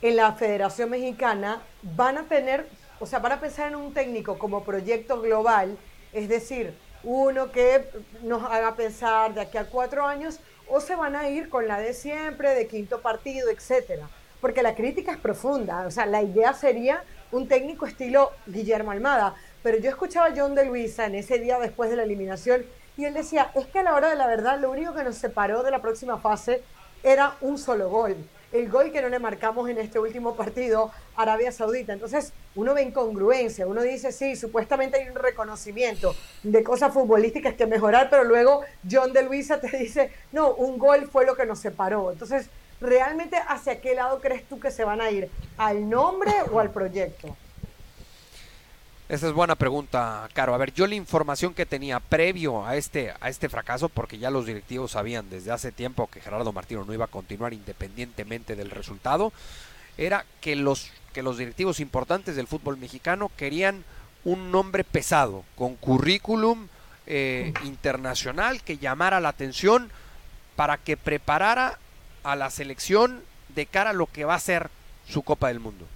en 0.00 0.16
la 0.16 0.32
Federación 0.32 0.90
Mexicana 0.90 1.62
van 1.82 2.18
a 2.18 2.22
tener, 2.24 2.66
o 2.98 3.06
sea, 3.06 3.18
van 3.18 3.32
a 3.32 3.40
pensar 3.40 3.68
en 3.68 3.76
un 3.76 3.92
técnico 3.92 4.38
como 4.38 4.64
proyecto 4.64 5.20
global, 5.20 5.76
es 6.12 6.28
decir, 6.28 6.74
uno 7.04 7.50
que 7.50 7.88
nos 8.22 8.42
haga 8.44 8.74
pensar 8.74 9.34
de 9.34 9.42
aquí 9.42 9.58
a 9.58 9.64
cuatro 9.64 10.06
años, 10.06 10.38
o 10.68 10.80
se 10.80 10.96
van 10.96 11.16
a 11.16 11.28
ir 11.28 11.48
con 11.48 11.68
la 11.68 11.78
de 11.78 11.92
siempre, 11.92 12.54
de 12.54 12.66
quinto 12.66 13.00
partido, 13.00 13.50
etcétera. 13.50 14.08
Porque 14.40 14.62
la 14.62 14.74
crítica 14.74 15.12
es 15.12 15.18
profunda, 15.18 15.86
o 15.86 15.90
sea, 15.90 16.06
la 16.06 16.22
idea 16.22 16.54
sería 16.54 17.04
un 17.32 17.48
técnico 17.48 17.86
estilo 17.86 18.30
Guillermo 18.46 18.92
Almada. 18.92 19.34
Pero 19.62 19.78
yo 19.78 19.90
escuchaba 19.90 20.26
a 20.26 20.34
John 20.36 20.54
de 20.54 20.64
Luisa 20.64 21.06
en 21.06 21.16
ese 21.16 21.38
día 21.38 21.58
después 21.58 21.90
de 21.90 21.96
la 21.96 22.04
eliminación 22.04 22.64
y 22.96 23.06
él 23.06 23.14
decía, 23.14 23.50
es 23.54 23.66
que 23.66 23.78
a 23.78 23.82
la 23.82 23.94
hora 23.94 24.10
de 24.10 24.16
la 24.16 24.26
verdad 24.26 24.60
lo 24.60 24.70
único 24.70 24.94
que 24.94 25.02
nos 25.02 25.16
separó 25.16 25.62
de 25.62 25.70
la 25.70 25.80
próxima 25.80 26.18
fase 26.18 26.62
era 27.02 27.36
un 27.40 27.58
solo 27.58 27.88
gol. 27.88 28.16
El 28.52 28.68
gol 28.68 28.92
que 28.92 29.00
no 29.00 29.08
le 29.08 29.18
marcamos 29.18 29.68
en 29.70 29.78
este 29.78 29.98
último 29.98 30.36
partido, 30.36 30.92
Arabia 31.16 31.50
Saudita. 31.52 31.94
Entonces, 31.94 32.34
uno 32.54 32.74
ve 32.74 32.82
incongruencia, 32.82 33.66
uno 33.66 33.80
dice, 33.80 34.12
sí, 34.12 34.36
supuestamente 34.36 34.98
hay 34.98 35.08
un 35.08 35.14
reconocimiento 35.14 36.14
de 36.42 36.62
cosas 36.62 36.92
futbolísticas 36.92 37.54
que 37.54 37.66
mejorar, 37.66 38.10
pero 38.10 38.24
luego 38.24 38.60
John 38.88 39.14
de 39.14 39.22
Luisa 39.22 39.58
te 39.58 39.74
dice, 39.78 40.12
no, 40.32 40.52
un 40.54 40.78
gol 40.78 41.08
fue 41.10 41.24
lo 41.24 41.34
que 41.34 41.46
nos 41.46 41.60
separó. 41.60 42.12
Entonces, 42.12 42.50
¿realmente 42.82 43.36
hacia 43.48 43.80
qué 43.80 43.94
lado 43.94 44.20
crees 44.20 44.46
tú 44.48 44.60
que 44.60 44.70
se 44.70 44.84
van 44.84 45.00
a 45.00 45.10
ir? 45.10 45.30
¿Al 45.56 45.88
nombre 45.88 46.32
o 46.50 46.60
al 46.60 46.70
proyecto? 46.70 47.34
Esa 49.08 49.28
es 49.28 49.34
buena 49.34 49.56
pregunta, 49.56 50.28
Caro. 50.32 50.54
A 50.54 50.58
ver, 50.58 50.72
yo 50.72 50.86
la 50.86 50.94
información 50.94 51.52
que 51.52 51.66
tenía 51.66 52.00
previo 52.00 52.64
a 52.64 52.76
este, 52.76 53.12
a 53.20 53.28
este 53.28 53.48
fracaso, 53.48 53.88
porque 53.88 54.18
ya 54.18 54.30
los 54.30 54.46
directivos 54.46 54.92
sabían 54.92 55.28
desde 55.28 55.50
hace 55.50 55.70
tiempo 55.70 56.06
que 56.06 56.20
Gerardo 56.20 56.52
Martino 56.52 56.84
no 56.84 56.94
iba 56.94 57.04
a 57.04 57.08
continuar 57.08 57.52
independientemente 57.52 58.56
del 58.56 58.70
resultado, 58.70 59.32
era 59.98 60.24
que 60.40 60.56
los, 60.56 60.90
que 61.12 61.22
los 61.22 61.36
directivos 61.36 61.78
importantes 61.78 62.36
del 62.36 62.46
fútbol 62.46 62.78
mexicano 62.78 63.30
querían 63.36 63.84
un 64.24 64.50
nombre 64.50 64.82
pesado, 64.82 65.44
con 65.56 65.76
currículum 65.76 66.68
eh, 67.06 67.52
internacional 67.64 68.62
que 68.62 68.78
llamara 68.78 69.20
la 69.20 69.28
atención 69.28 69.90
para 70.56 70.78
que 70.78 70.96
preparara 70.96 71.78
a 72.24 72.36
la 72.36 72.50
selección 72.50 73.22
de 73.54 73.66
cara 73.66 73.90
a 73.90 73.94
lo 73.94 74.06
que 74.06 74.24
va 74.24 74.34
a 74.34 74.40
ser 74.40 74.70
su 75.08 75.22
Copa 75.22 75.48
del 75.48 75.60
Mundo. 75.60 75.86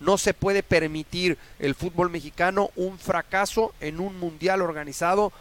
No 0.00 0.18
se 0.18 0.34
puede 0.34 0.62
permitir 0.62 1.38
el 1.58 1.74
fútbol 1.74 2.10
mexicano 2.10 2.70
un 2.76 2.98
fracaso 2.98 3.74
en 3.80 4.00
un 4.00 4.18
mundial 4.18 4.60
organizado, 4.60 5.32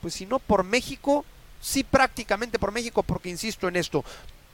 pues 0.00 0.14
si 0.14 0.26
no 0.26 0.38
por 0.38 0.64
México, 0.64 1.24
sí 1.60 1.84
prácticamente 1.84 2.58
por 2.58 2.72
México, 2.72 3.02
porque 3.02 3.28
insisto 3.28 3.68
en 3.68 3.76
esto, 3.76 4.04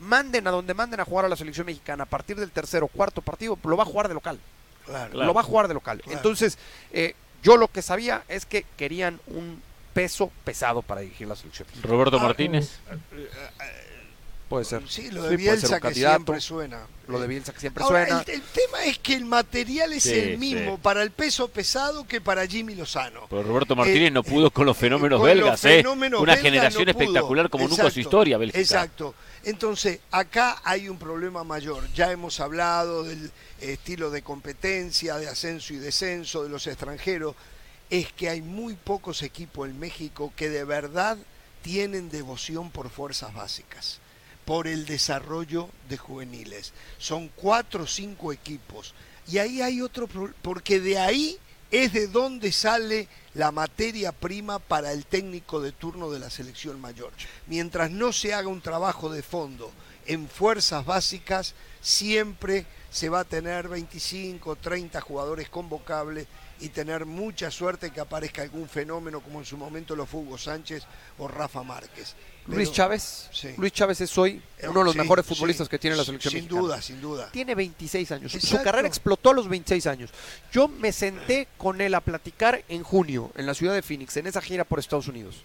manden 0.01 0.47
a 0.47 0.51
donde 0.51 0.75
manden 0.75 1.01
a 1.01 1.05
jugar 1.05 1.25
a 1.25 1.29
la 1.29 1.37
selección 1.37 1.67
mexicana 1.67 2.05
a 2.05 2.07
partir 2.07 2.37
del 2.37 2.51
tercer 2.51 2.83
o 2.83 2.89
cuarto 2.89 3.23
partido, 3.23 3.59
lo 3.65 3.77
va 3.77 3.85
a 3.85 3.87
jugar 3.87 4.09
de 4.09 4.15
local. 4.15 4.39
Lo 5.13 5.35
va 5.35 5.43
a 5.43 5.45
jugar 5.45 5.69
de 5.69 5.75
local. 5.75 6.03
Entonces, 6.07 6.59
eh, 6.93 7.15
yo 7.43 7.57
lo 7.57 7.69
que 7.69 7.83
sabía 7.83 8.25
es 8.29 8.47
que 8.47 8.65
querían 8.77 9.21
un 9.27 9.63
peso 9.93 10.31
pesado 10.45 10.83
para 10.83 11.03
dirigir 11.03 11.29
la 11.29 11.37
selección. 11.37 11.69
Roberto 11.83 12.19
Martínez. 12.19 12.79
Ah, 12.91 12.95
eh, 13.13 13.31
eh, 13.61 14.08
Puede 14.49 14.65
ser. 14.65 14.83
Sí, 14.89 15.11
lo 15.11 15.25
de 15.25 15.37
Bielsa 15.37 15.79
que 15.79 15.93
siempre 15.93 16.41
suena. 16.41 16.87
Lo 17.07 17.21
de 17.21 17.27
Bielsa 17.27 17.53
que 17.53 17.61
siempre 17.61 17.85
suena. 17.85 18.25
El, 18.27 18.41
tema 18.41 18.85
es 18.85 18.99
que 18.99 19.15
el 19.15 19.27
material 19.27 19.93
es 19.93 20.07
el 20.07 20.39
mismo 20.39 20.79
para 20.79 21.03
el 21.03 21.11
peso 21.11 21.49
pesado 21.49 22.07
que 22.07 22.23
para 22.23 22.47
Jimmy 22.47 22.75
Lozano. 22.75 23.27
Pero 23.29 23.43
Roberto 23.43 23.77
Martínez 23.77 24.11
no 24.11 24.23
pudo 24.23 24.51
con 24.51 24.65
los 24.65 24.77
fenómenos 24.77 25.23
belgas, 25.23 25.63
¿eh? 25.67 25.85
Una 26.19 26.37
generación 26.37 26.89
espectacular 26.89 27.51
como 27.51 27.69
nunca 27.69 27.85
en 27.85 27.91
su 27.91 28.01
historia, 28.01 28.39
Bélgica. 28.39 28.59
Exacto. 28.59 29.15
Entonces, 29.45 30.01
acá 30.11 30.61
hay 30.65 30.89
un 30.89 30.99
problema 30.99 31.45
mayor. 31.45 31.85
Ya 31.93 32.11
hemos 32.11 32.41
hablado 32.41 33.05
del 33.05 33.31
estilo 33.61 34.11
de 34.11 34.23
competencia, 34.23 35.17
de 35.17 35.29
ascenso 35.29 35.75
y 35.75 35.77
descenso 35.77 36.43
de 36.43 36.49
los 36.49 36.67
extranjeros. 36.67 37.35
Es 37.91 38.13
que 38.13 38.31
hay 38.31 38.41
muy 38.41 38.75
pocos 38.75 39.23
equipos 39.23 39.69
en 39.69 39.79
México 39.79 40.33
que 40.37 40.49
de 40.49 40.65
verdad 40.65 41.19
tienen 41.63 42.09
devoción 42.11 42.71
por 42.71 42.89
fuerzas 42.89 43.35
básicas 43.35 44.01
por 44.49 44.67
el 44.67 44.87
desarrollo 44.87 45.69
de 45.91 45.99
juveniles. 45.99 46.73
Son 46.97 47.29
cuatro 47.37 47.83
o 47.83 47.87
cinco 47.87 48.33
equipos. 48.33 48.95
Y 49.27 49.37
ahí 49.37 49.61
hay 49.61 49.83
otro 49.83 50.09
porque 50.41 50.81
de 50.81 50.99
ahí 50.99 51.39
es 51.71 51.93
de 51.93 52.09
donde 52.09 52.51
sale 52.51 53.09
la 53.35 53.53
materia 53.53 54.11
prima 54.11 54.59
para 54.59 54.93
el 54.93 55.05
técnico 55.05 55.61
de 55.61 55.73
turno 55.73 56.11
de 56.11 56.19
la 56.19 56.31
selección 56.31 56.81
mayor. 56.81 57.13
Mientras 57.47 57.91
no 57.91 58.11
se 58.11 58.33
haga 58.33 58.49
un 58.49 58.63
trabajo 58.63 59.11
de 59.11 59.23
fondo 59.23 59.71
en 60.07 60.27
fuerzas 60.31 60.87
básicas, 60.87 61.55
siempre 61.83 62.65
se 62.91 63.11
va 63.11 63.21
a 63.21 63.25
tener 63.25 63.69
25, 63.69 64.57
30 64.57 64.99
jugadores 65.03 65.51
convocables 65.51 66.27
y 66.61 66.69
tener 66.71 67.07
mucha 67.07 67.51
suerte 67.51 67.91
que 67.91 68.01
aparezca 68.01 68.43
algún 68.43 68.69
fenómeno 68.69 69.21
como 69.21 69.39
en 69.39 69.45
su 69.45 69.57
momento 69.57 69.95
lo 69.95 70.07
fue 70.07 70.21
Hugo 70.21 70.39
Sánchez 70.39 70.85
o 71.19 71.29
Rafa 71.29 71.63
Márquez. 71.63 72.15
Luis 72.47 72.73
Chávez. 72.73 73.29
Sí. 73.31 73.55
Luis 73.59 73.73
Chávez 73.73 74.01
es 74.01 74.17
hoy 74.17 74.43
Eh, 74.59 74.69
uno 74.69 74.79
de 74.81 74.85
los 74.87 74.93
sí, 74.95 74.99
mejores 75.01 75.27
sí, 75.27 75.35
futbolistas 75.35 75.69
que 75.69 75.79
tiene 75.79 75.97
la 75.97 76.05
selección 76.05 76.33
Sin 76.33 76.41
mexicana. 76.45 76.61
duda, 76.63 76.83
sin 76.83 77.01
duda. 77.01 77.31
Tiene 77.31 77.55
26 77.55 78.11
años. 78.13 78.33
Su 78.33 78.63
carrera 78.63 78.89
explotó 78.89 79.31
a 79.31 79.35
los 79.35 79.49
26 79.49 79.87
años. 79.87 80.11
Yo 80.51 80.67
me 80.67 80.93
senté 80.93 81.49
con 81.59 81.81
él 81.81 81.95
a 81.95 82.01
platicar 82.01 82.65
en 82.69 82.83
junio 82.83 83.31
en 83.37 83.45
la 83.47 83.55
ciudad 83.55 83.75
de 83.75 83.83
Phoenix, 83.83 84.17
en 84.17 84.27
esa 84.27 84.41
gira 84.41 84.65
por 84.65 84.79
Estados 84.79 85.09
Unidos. 85.09 85.43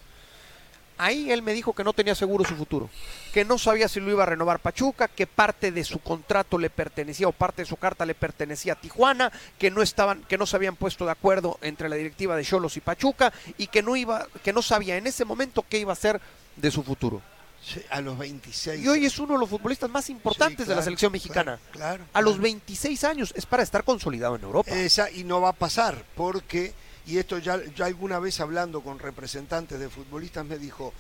Ahí 0.98 1.32
él 1.32 1.42
me 1.42 1.54
dijo 1.54 1.74
que 1.74 1.84
no 1.84 1.94
tenía 1.94 2.16
seguro 2.16 2.46
su 2.46 2.56
futuro, 2.56 2.90
que 3.34 3.44
no 3.46 3.58
sabía 3.58 3.88
si 3.88 4.00
lo 4.00 4.12
iba 4.12 4.24
a 4.24 4.28
renovar 4.28 4.60
Pachuca, 4.60 5.08
que 5.08 5.26
parte 5.28 5.72
de 5.72 5.84
su 5.84 6.00
contrato 6.00 6.58
le 6.58 6.70
pertenecía 6.70 7.28
o 7.28 7.32
parte 7.32 7.64
de 7.64 7.66
su 7.68 7.78
carta 7.78 8.06
le 8.06 8.16
pertenecía 8.16 8.74
a 8.74 8.76
Tijuana, 8.80 9.32
que 9.58 9.72
no 9.72 9.82
estaban, 9.82 10.24
que 10.24 10.38
no 10.38 10.46
se 10.46 10.56
habían 10.56 10.76
puesto 10.76 11.06
de 11.06 11.12
acuerdo 11.12 11.58
entre 11.62 11.90
la 11.90 11.96
directiva 11.96 12.36
de 12.36 12.44
Cholos 12.46 12.78
y 12.78 12.82
Pachuca 12.82 13.34
y 13.58 13.68
que 13.68 13.82
no 13.82 13.96
iba, 13.96 14.28
que 14.44 14.54
no 14.54 14.62
sabía 14.62 14.98
en 14.98 15.08
ese 15.08 15.26
momento 15.26 15.66
qué 15.68 15.80
iba 15.80 15.92
a 15.92 15.94
hacer 15.94 16.22
de 16.56 16.70
su 16.72 16.84
futuro. 16.84 17.22
Sí, 17.66 17.82
A 17.90 18.02
los 18.02 18.18
26. 18.18 18.84
Y 18.84 18.88
hoy 18.90 19.06
es 19.06 19.18
uno 19.20 19.36
de 19.36 19.40
los 19.40 19.50
futbolistas 19.50 19.90
más 19.90 20.10
importantes 20.10 20.66
Sí, 20.66 20.70
de 20.70 20.76
la 20.76 20.82
selección 20.82 21.14
mexicana. 21.14 21.58
Claro. 21.72 22.04
claro, 22.04 22.04
A 22.12 22.22
los 22.22 22.34
claro. 22.34 22.44
26 22.44 23.04
años 23.06 23.34
es 23.38 23.46
para 23.46 23.64
estar 23.64 23.86
consolidado 23.86 24.36
en 24.36 24.42
Europa. 24.44 24.70
Esa, 24.72 25.10
y 25.10 25.24
no 25.24 25.40
va 25.40 25.50
a 25.50 25.54
pasar, 25.54 26.04
porque, 26.16 26.74
y 27.06 27.18
esto 27.18 27.38
ya, 27.38 27.62
ya 27.76 27.86
alguna 27.86 28.20
vez 28.20 28.40
hablando 28.40 28.82
con 28.82 29.00
representantes 29.00 29.80
de 29.80 29.90
futbolistas 29.90 30.46
me 30.46 30.58
dijo, 30.58 30.94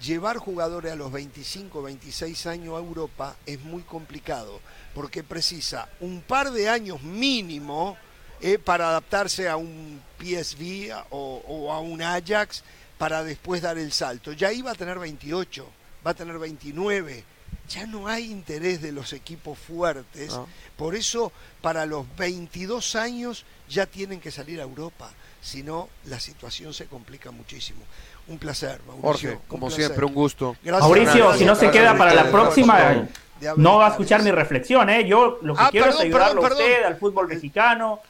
llevar 0.00 0.38
jugadores 0.38 0.92
a 0.92 0.96
los 0.96 1.10
25, 1.10 1.82
26 1.82 2.46
años 2.46 2.74
a 2.74 2.78
Europa 2.78 3.36
es 3.46 3.60
muy 3.60 3.82
complicado, 3.82 4.60
porque 4.94 5.24
precisa 5.24 5.88
un 6.00 6.20
par 6.22 6.52
de 6.52 6.68
años 6.68 7.02
mínimo 7.02 7.96
eh, 8.40 8.58
para 8.58 8.90
adaptarse 8.90 9.48
a 9.48 9.56
un 9.56 10.00
PSV 10.18 10.94
o, 11.10 11.42
o 11.46 11.72
a 11.72 11.80
un 11.80 12.02
Ajax 12.02 12.62
para 12.96 13.24
después 13.24 13.62
dar 13.62 13.78
el 13.78 13.92
salto. 13.92 14.32
Ya 14.32 14.52
iba 14.52 14.70
a 14.70 14.74
tener 14.74 14.98
28, 14.98 15.68
va 16.06 16.12
a 16.12 16.14
tener 16.14 16.38
29. 16.38 17.24
Ya 17.68 17.86
no 17.86 18.08
hay 18.08 18.30
interés 18.30 18.80
de 18.80 18.92
los 18.92 19.12
equipos 19.12 19.58
fuertes. 19.58 20.32
No. 20.32 20.48
Por 20.76 20.94
eso, 20.94 21.32
para 21.60 21.84
los 21.84 22.06
22 22.16 22.94
años 22.94 23.44
ya 23.68 23.86
tienen 23.86 24.20
que 24.20 24.30
salir 24.30 24.60
a 24.60 24.64
Europa. 24.64 25.10
Si 25.40 25.62
no, 25.62 25.88
la 26.06 26.18
situación 26.20 26.74
se 26.74 26.86
complica 26.86 27.30
muchísimo. 27.30 27.80
Un 28.26 28.38
placer, 28.38 28.80
Mauricio. 28.86 29.02
Jorge, 29.08 29.28
un 29.34 29.38
como 29.48 29.66
placer. 29.68 29.84
siempre, 29.86 30.04
un 30.04 30.14
gusto. 30.14 30.56
Gracias, 30.62 30.80
Mauricio, 30.82 31.14
gracias 31.14 31.38
si 31.38 31.44
no 31.44 31.54
se 31.54 31.70
queda 31.70 31.96
para 31.96 32.12
la 32.14 32.30
próxima, 32.30 32.76
haber 32.76 33.08
no 33.56 33.78
va 33.78 33.86
a 33.86 33.90
escuchar 33.90 34.22
mi 34.22 34.32
reflexión, 34.32 34.90
¿eh? 34.90 35.06
Yo 35.06 35.38
lo 35.42 35.54
que 35.54 35.60
Ah, 35.62 35.68
quiero 35.70 35.86
perdón, 35.86 36.00
es 36.00 36.06
ayudarlo 36.06 36.40
perdón, 36.42 36.58
a 36.58 36.60
usted, 36.64 36.74
perdón. 36.76 36.92
al 36.92 36.98
fútbol 36.98 37.28
mexicano. 37.28 38.00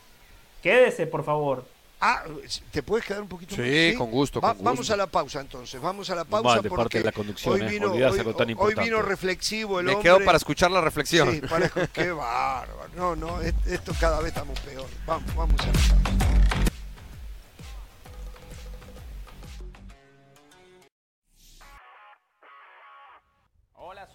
Quédese, 0.62 1.06
por 1.06 1.22
favor. 1.24 1.64
Ah, 2.00 2.22
¿te 2.70 2.82
puedes 2.82 3.04
quedar 3.04 3.22
un 3.22 3.28
poquito 3.28 3.56
Sí, 3.56 3.88
más? 3.90 3.98
con 3.98 4.10
gusto, 4.10 4.40
con 4.40 4.56
Vamos 4.62 4.78
gusto. 4.78 4.94
a 4.94 4.96
la 4.96 5.06
pausa 5.08 5.40
entonces, 5.40 5.80
vamos 5.80 6.08
a 6.10 6.14
la 6.14 6.22
Mal 6.24 6.42
pausa 6.42 6.62
de 6.62 6.68
porque 6.68 6.82
parte 6.82 6.98
de 6.98 7.04
la 7.04 7.12
conducción, 7.12 7.54
hoy 7.54 7.60
eh, 7.60 7.64
vino, 7.68 7.90
olvidarse 7.90 8.20
hoy, 8.22 8.34
tan 8.34 8.54
hoy 8.56 8.74
vino 8.76 9.02
reflexivo 9.02 9.80
el 9.80 9.86
Me 9.86 9.92
hombre. 9.94 10.04
quedo 10.10 10.24
para 10.24 10.38
escuchar 10.38 10.70
la 10.70 10.80
reflexión. 10.80 11.30
Sí, 11.32 11.40
para- 11.40 11.68
qué 11.92 12.10
bárbaro. 12.12 12.88
No, 12.96 13.16
no, 13.16 13.40
est- 13.42 13.66
esto 13.66 13.92
cada 14.00 14.18
vez 14.20 14.28
estamos 14.28 14.58
peor. 14.60 14.86
Vamos, 15.06 15.34
vamos 15.36 15.60
a 15.60 15.66
la 15.66 15.72
pausa. 15.72 16.57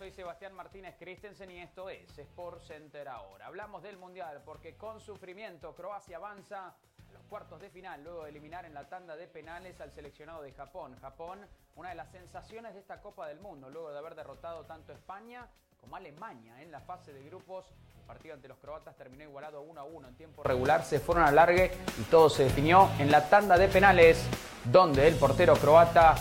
Soy 0.04 0.12
Sebastián 0.12 0.54
Martínez 0.54 0.96
Christensen 1.00 1.50
y 1.50 1.60
esto 1.60 1.90
es 1.90 2.20
Sport 2.20 2.62
Center 2.64 3.08
ahora. 3.08 3.48
Hablamos 3.48 3.82
del 3.82 3.96
Mundial 3.96 4.42
porque 4.44 4.76
con 4.76 5.00
sufrimiento 5.00 5.74
Croacia 5.74 6.18
avanza 6.18 6.68
a 6.68 7.14
los 7.14 7.24
cuartos 7.30 7.62
de 7.62 7.70
final 7.70 8.04
luego 8.04 8.26
de 8.26 8.32
eliminar 8.32 8.66
en 8.66 8.74
la 8.74 8.90
tanda 8.90 9.16
de 9.16 9.28
penales 9.28 9.80
al 9.80 9.94
seleccionado 9.94 10.42
de 10.42 10.52
Japón. 10.52 10.98
Japón, 11.00 11.48
una 11.78 11.88
de 11.88 11.96
las 11.96 12.12
sensaciones 12.12 12.74
de 12.74 12.82
esta 12.82 13.00
Copa 13.00 13.30
del 13.30 13.40
Mundo, 13.40 13.70
luego 13.70 13.94
de 13.94 13.98
haber 13.98 14.16
derrotado 14.16 14.66
tanto 14.66 14.92
España 14.92 15.48
como 15.80 15.96
Alemania 15.96 16.62
en 16.62 16.70
la 16.70 16.82
fase 16.82 17.14
de 17.14 17.24
grupos. 17.24 17.66
El 17.98 18.06
partido 18.06 18.34
ante 18.34 18.50
los 18.50 18.58
croatas 18.58 18.98
terminó 18.98 19.24
igualado 19.24 19.62
1 19.62 19.80
a 19.80 19.86
1 19.86 20.08
en 20.10 20.16
tiempo 20.18 20.44
regular, 20.44 20.84
se 20.84 21.00
fueron 21.00 21.24
al 21.24 21.36
largue 21.36 21.72
y 21.98 22.04
todo 22.12 22.30
se 22.30 22.44
definió 22.44 22.90
en 23.00 23.10
la 23.10 23.30
tanda 23.30 23.58
de 23.58 23.70
penales, 23.70 24.28
donde 24.66 25.08
el 25.08 25.16
portero 25.16 25.54
croata 25.54 26.18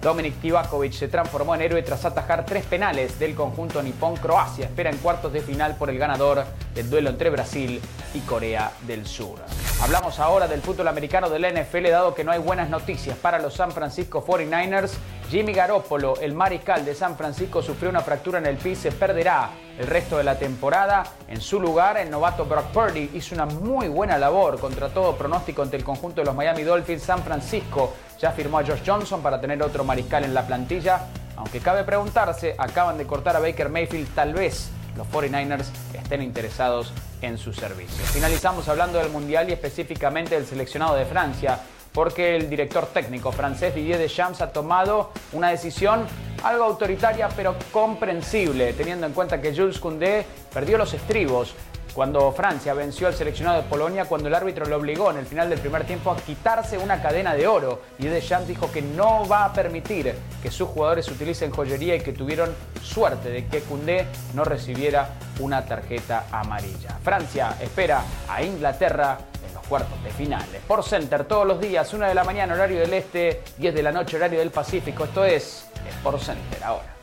Dominik 0.00 0.40
Tivakovic 0.40 0.92
se 0.92 1.08
transformó 1.08 1.54
en 1.56 1.62
héroe 1.62 1.82
tras 1.82 2.04
atajar 2.04 2.46
tres 2.46 2.64
penales 2.64 3.18
del 3.18 3.34
conjunto 3.34 3.82
nipón. 3.82 4.16
Croacia 4.16 4.66
espera 4.66 4.90
en 4.90 4.98
cuartos 4.98 5.32
de 5.32 5.40
final 5.40 5.76
por 5.76 5.90
el 5.90 5.98
ganador 5.98 6.44
del 6.74 6.88
duelo 6.88 7.10
entre 7.10 7.30
Brasil 7.30 7.80
y 8.14 8.20
Corea 8.20 8.70
del 8.86 9.06
Sur. 9.06 9.38
Hablamos 9.80 10.18
ahora 10.18 10.48
del 10.48 10.60
fútbol 10.60 10.88
americano 10.88 11.30
del 11.30 11.46
NFL, 11.54 11.88
dado 11.90 12.12
que 12.12 12.24
no 12.24 12.32
hay 12.32 12.40
buenas 12.40 12.68
noticias 12.68 13.16
para 13.16 13.38
los 13.38 13.54
San 13.54 13.70
Francisco 13.70 14.26
49ers. 14.26 14.94
Jimmy 15.30 15.52
Garoppolo, 15.52 16.16
el 16.20 16.34
mariscal 16.34 16.84
de 16.84 16.96
San 16.96 17.16
Francisco, 17.16 17.62
sufrió 17.62 17.88
una 17.88 18.00
fractura 18.00 18.40
en 18.40 18.46
el 18.46 18.56
pie 18.56 18.72
y 18.72 18.76
se 18.76 18.90
perderá 18.90 19.50
el 19.78 19.86
resto 19.86 20.18
de 20.18 20.24
la 20.24 20.36
temporada. 20.36 21.04
En 21.28 21.40
su 21.40 21.60
lugar, 21.60 21.96
el 21.96 22.10
novato 22.10 22.44
Brock 22.44 22.66
Purdy 22.72 23.10
hizo 23.14 23.36
una 23.36 23.46
muy 23.46 23.86
buena 23.86 24.18
labor 24.18 24.58
contra 24.58 24.88
todo 24.88 25.16
pronóstico 25.16 25.62
ante 25.62 25.76
el 25.76 25.84
conjunto 25.84 26.22
de 26.22 26.24
los 26.24 26.34
Miami 26.34 26.64
Dolphins. 26.64 27.04
San 27.04 27.22
Francisco 27.22 27.94
ya 28.18 28.32
firmó 28.32 28.58
a 28.58 28.66
Josh 28.66 28.82
Johnson 28.84 29.22
para 29.22 29.40
tener 29.40 29.62
otro 29.62 29.84
mariscal 29.84 30.24
en 30.24 30.34
la 30.34 30.44
plantilla. 30.44 31.06
Aunque 31.36 31.60
cabe 31.60 31.84
preguntarse, 31.84 32.56
acaban 32.58 32.98
de 32.98 33.06
cortar 33.06 33.36
a 33.36 33.38
Baker 33.38 33.68
Mayfield, 33.68 34.12
tal 34.12 34.34
vez 34.34 34.72
los 34.98 35.06
49ers 35.08 35.66
estén 35.94 36.22
interesados 36.22 36.92
en 37.22 37.38
su 37.38 37.54
servicio. 37.54 38.04
Finalizamos 38.06 38.68
hablando 38.68 38.98
del 38.98 39.10
Mundial 39.10 39.48
y 39.48 39.52
específicamente 39.52 40.34
del 40.34 40.44
seleccionado 40.44 40.96
de 40.96 41.06
Francia, 41.06 41.60
porque 41.92 42.36
el 42.36 42.50
director 42.50 42.86
técnico 42.86 43.32
francés 43.32 43.74
Didier 43.74 43.98
Deschamps 43.98 44.42
ha 44.42 44.52
tomado 44.52 45.10
una 45.32 45.50
decisión 45.50 46.04
algo 46.42 46.64
autoritaria 46.64 47.28
pero 47.34 47.56
comprensible, 47.72 48.72
teniendo 48.72 49.06
en 49.06 49.12
cuenta 49.12 49.40
que 49.40 49.54
Jules 49.56 49.78
Koundé 49.78 50.26
perdió 50.52 50.76
los 50.76 50.92
estribos 50.92 51.54
cuando 51.98 52.30
Francia 52.30 52.74
venció 52.74 53.08
al 53.08 53.14
seleccionado 53.14 53.60
de 53.60 53.68
Polonia 53.68 54.04
cuando 54.04 54.28
el 54.28 54.34
árbitro 54.36 54.64
lo 54.66 54.76
obligó 54.76 55.10
en 55.10 55.16
el 55.16 55.26
final 55.26 55.50
del 55.50 55.58
primer 55.58 55.82
tiempo 55.82 56.12
a 56.12 56.16
quitarse 56.16 56.78
una 56.78 57.02
cadena 57.02 57.34
de 57.34 57.48
oro. 57.48 57.82
Y 57.98 58.06
Deschamps 58.06 58.46
dijo 58.46 58.70
que 58.70 58.80
no 58.80 59.26
va 59.26 59.46
a 59.46 59.52
permitir 59.52 60.14
que 60.40 60.48
sus 60.48 60.68
jugadores 60.68 61.08
utilicen 61.08 61.50
joyería 61.50 61.96
y 61.96 62.00
que 62.00 62.12
tuvieron 62.12 62.54
suerte 62.84 63.30
de 63.30 63.46
que 63.48 63.62
Koundé 63.62 64.06
no 64.34 64.44
recibiera 64.44 65.08
una 65.40 65.66
tarjeta 65.66 66.26
amarilla. 66.30 66.96
Francia 67.02 67.56
espera 67.60 68.04
a 68.28 68.44
Inglaterra 68.44 69.18
en 69.48 69.52
los 69.52 69.66
cuartos 69.66 70.00
de 70.04 70.10
finales. 70.10 70.62
Por 70.68 70.84
Center 70.84 71.24
todos 71.24 71.48
los 71.48 71.60
días, 71.60 71.92
1 71.92 72.06
de 72.06 72.14
la 72.14 72.22
mañana 72.22 72.54
horario 72.54 72.78
del 72.78 72.94
este, 72.94 73.42
10 73.56 73.74
de 73.74 73.82
la 73.82 73.90
noche 73.90 74.18
horario 74.18 74.38
del 74.38 74.52
Pacífico. 74.52 75.02
Esto 75.02 75.24
es 75.24 75.66
Sport 75.96 76.20
Center 76.20 76.62
ahora. 76.62 76.97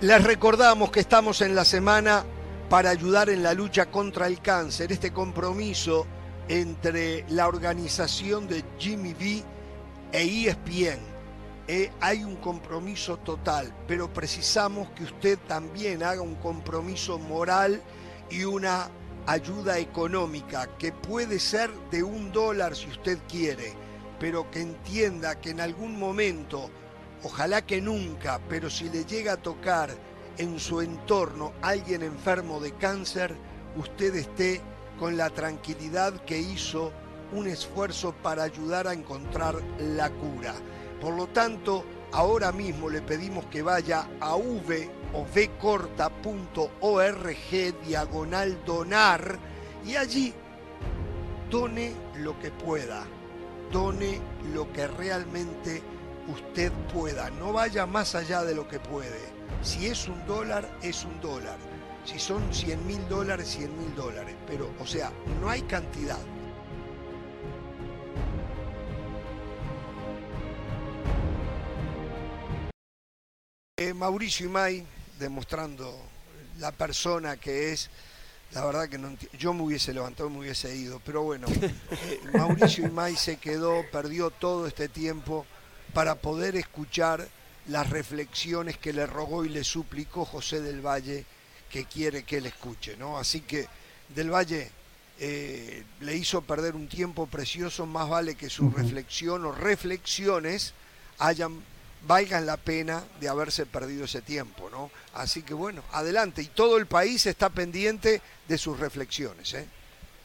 Les 0.00 0.22
recordamos 0.22 0.92
que 0.92 1.00
estamos 1.00 1.40
en 1.40 1.56
la 1.56 1.64
semana 1.64 2.24
para 2.70 2.90
ayudar 2.90 3.30
en 3.30 3.42
la 3.42 3.52
lucha 3.52 3.86
contra 3.86 4.28
el 4.28 4.40
cáncer, 4.40 4.92
este 4.92 5.12
compromiso 5.12 6.06
entre 6.46 7.24
la 7.30 7.48
organización 7.48 8.46
de 8.46 8.62
Jimmy 8.78 9.12
V 9.14 9.42
e 10.12 10.22
ESPN. 10.22 11.00
Eh, 11.66 11.90
hay 12.00 12.22
un 12.22 12.36
compromiso 12.36 13.16
total, 13.16 13.74
pero 13.88 14.14
precisamos 14.14 14.88
que 14.90 15.02
usted 15.02 15.36
también 15.48 16.04
haga 16.04 16.22
un 16.22 16.36
compromiso 16.36 17.18
moral 17.18 17.82
y 18.30 18.44
una 18.44 18.90
ayuda 19.26 19.80
económica, 19.80 20.68
que 20.78 20.92
puede 20.92 21.40
ser 21.40 21.72
de 21.90 22.04
un 22.04 22.30
dólar 22.30 22.76
si 22.76 22.86
usted 22.86 23.18
quiere, 23.28 23.72
pero 24.20 24.48
que 24.52 24.60
entienda 24.60 25.40
que 25.40 25.50
en 25.50 25.60
algún 25.60 25.98
momento 25.98 26.70
Ojalá 27.22 27.66
que 27.66 27.80
nunca, 27.80 28.40
pero 28.48 28.70
si 28.70 28.88
le 28.88 29.04
llega 29.04 29.32
a 29.34 29.42
tocar 29.42 29.90
en 30.38 30.60
su 30.60 30.80
entorno 30.80 31.52
alguien 31.62 32.02
enfermo 32.02 32.60
de 32.60 32.72
cáncer, 32.72 33.34
usted 33.76 34.14
esté 34.14 34.60
con 34.98 35.16
la 35.16 35.30
tranquilidad 35.30 36.12
que 36.24 36.38
hizo 36.38 36.92
un 37.32 37.48
esfuerzo 37.48 38.14
para 38.22 38.44
ayudar 38.44 38.86
a 38.86 38.92
encontrar 38.92 39.56
la 39.78 40.10
cura. 40.10 40.54
Por 41.00 41.14
lo 41.14 41.26
tanto, 41.28 41.84
ahora 42.12 42.52
mismo 42.52 42.88
le 42.88 43.02
pedimos 43.02 43.46
que 43.46 43.62
vaya 43.62 44.08
a 44.20 44.36
v 44.36 44.90
o 45.12 45.24
vcorta.org 45.24 46.70
diagonal 47.86 48.64
donar 48.64 49.38
y 49.84 49.96
allí 49.96 50.34
done 51.50 51.92
lo 52.16 52.38
que 52.38 52.50
pueda, 52.50 53.04
done 53.72 54.20
lo 54.52 54.72
que 54.72 54.86
realmente 54.86 55.82
usted 56.28 56.70
pueda. 56.92 57.30
No 57.30 57.52
vaya 57.52 57.86
más 57.86 58.14
allá 58.14 58.44
de 58.44 58.54
lo 58.54 58.68
que 58.68 58.78
puede. 58.78 59.18
Si 59.62 59.86
es 59.86 60.06
un 60.08 60.24
dólar, 60.26 60.68
es 60.82 61.04
un 61.04 61.20
dólar. 61.20 61.58
Si 62.04 62.18
son 62.18 62.52
100 62.52 62.86
mil 62.86 63.08
dólares, 63.08 63.48
100 63.48 63.78
mil 63.78 63.94
dólares. 63.94 64.36
Pero, 64.46 64.72
o 64.78 64.86
sea, 64.86 65.10
no 65.40 65.50
hay 65.50 65.62
cantidad. 65.62 66.18
Eh, 73.76 73.94
Mauricio 73.94 74.46
Imay, 74.46 74.84
demostrando 75.18 75.96
la 76.58 76.72
persona 76.72 77.36
que 77.36 77.72
es, 77.72 77.90
la 78.50 78.64
verdad 78.64 78.88
que 78.88 78.98
no 78.98 79.16
yo 79.38 79.54
me 79.54 79.62
hubiese 79.62 79.94
levantado, 79.94 80.28
me 80.28 80.40
hubiese 80.40 80.74
ido, 80.74 81.00
pero 81.04 81.22
bueno, 81.22 81.46
eh, 81.60 82.20
Mauricio 82.34 82.86
Imay 82.86 83.14
se 83.14 83.36
quedó, 83.36 83.84
perdió 83.92 84.30
todo 84.30 84.66
este 84.66 84.88
tiempo 84.88 85.46
para 85.92 86.16
poder 86.16 86.56
escuchar 86.56 87.26
las 87.68 87.90
reflexiones 87.90 88.78
que 88.78 88.92
le 88.92 89.06
rogó 89.06 89.44
y 89.44 89.48
le 89.48 89.64
suplicó 89.64 90.24
José 90.24 90.60
del 90.60 90.80
Valle 90.80 91.24
que 91.70 91.84
quiere 91.84 92.22
que 92.22 92.38
él 92.38 92.46
escuche, 92.46 92.96
¿no? 92.96 93.18
Así 93.18 93.42
que 93.42 93.66
del 94.14 94.30
Valle 94.30 94.70
eh, 95.18 95.84
le 96.00 96.16
hizo 96.16 96.42
perder 96.42 96.74
un 96.74 96.88
tiempo 96.88 97.26
precioso, 97.26 97.86
más 97.86 98.08
vale 98.08 98.36
que 98.36 98.48
su 98.48 98.70
reflexión 98.70 99.44
o 99.44 99.52
reflexiones 99.52 100.72
hayan 101.18 101.62
valgan 102.06 102.46
la 102.46 102.56
pena 102.56 103.02
de 103.20 103.28
haberse 103.28 103.66
perdido 103.66 104.04
ese 104.04 104.22
tiempo, 104.22 104.70
¿no? 104.70 104.90
Así 105.14 105.42
que 105.42 105.54
bueno, 105.54 105.82
adelante 105.92 106.42
y 106.42 106.46
todo 106.46 106.78
el 106.78 106.86
país 106.86 107.26
está 107.26 107.50
pendiente 107.50 108.22
de 108.46 108.58
sus 108.58 108.78
reflexiones, 108.78 109.54
¿eh? 109.54 109.66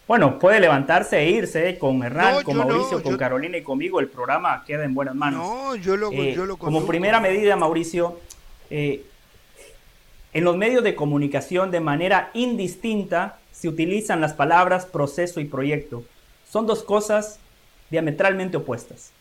Bueno, 0.07 0.37
puede 0.37 0.59
levantarse 0.59 1.17
e 1.19 1.29
irse 1.29 1.77
con 1.79 2.03
Hernán, 2.03 2.43
con 2.43 2.57
Mauricio, 2.57 3.01
con 3.01 3.15
Carolina 3.17 3.57
y 3.57 3.63
conmigo. 3.63 3.99
El 4.01 4.09
programa 4.09 4.63
queda 4.65 4.83
en 4.83 4.93
buenas 4.93 5.15
manos. 5.15 5.47
No, 5.47 5.75
yo 5.75 5.95
lo, 5.95 6.11
eh, 6.11 6.33
yo 6.35 6.45
lo 6.45 6.57
Como 6.57 6.85
primera 6.85 7.21
medida, 7.21 7.55
Mauricio, 7.55 8.19
eh, 8.69 9.05
en 10.33 10.43
los 10.43 10.57
medios 10.57 10.83
de 10.83 10.95
comunicación 10.95 11.71
de 11.71 11.79
manera 11.79 12.31
indistinta 12.33 13.39
se 13.51 13.69
utilizan 13.69 14.19
las 14.19 14.33
palabras 14.33 14.85
proceso 14.85 15.39
y 15.39 15.45
proyecto. 15.45 16.03
Son 16.49 16.65
dos 16.65 16.83
cosas 16.83 17.39
diametralmente 17.89 18.57
opuestas. 18.57 19.11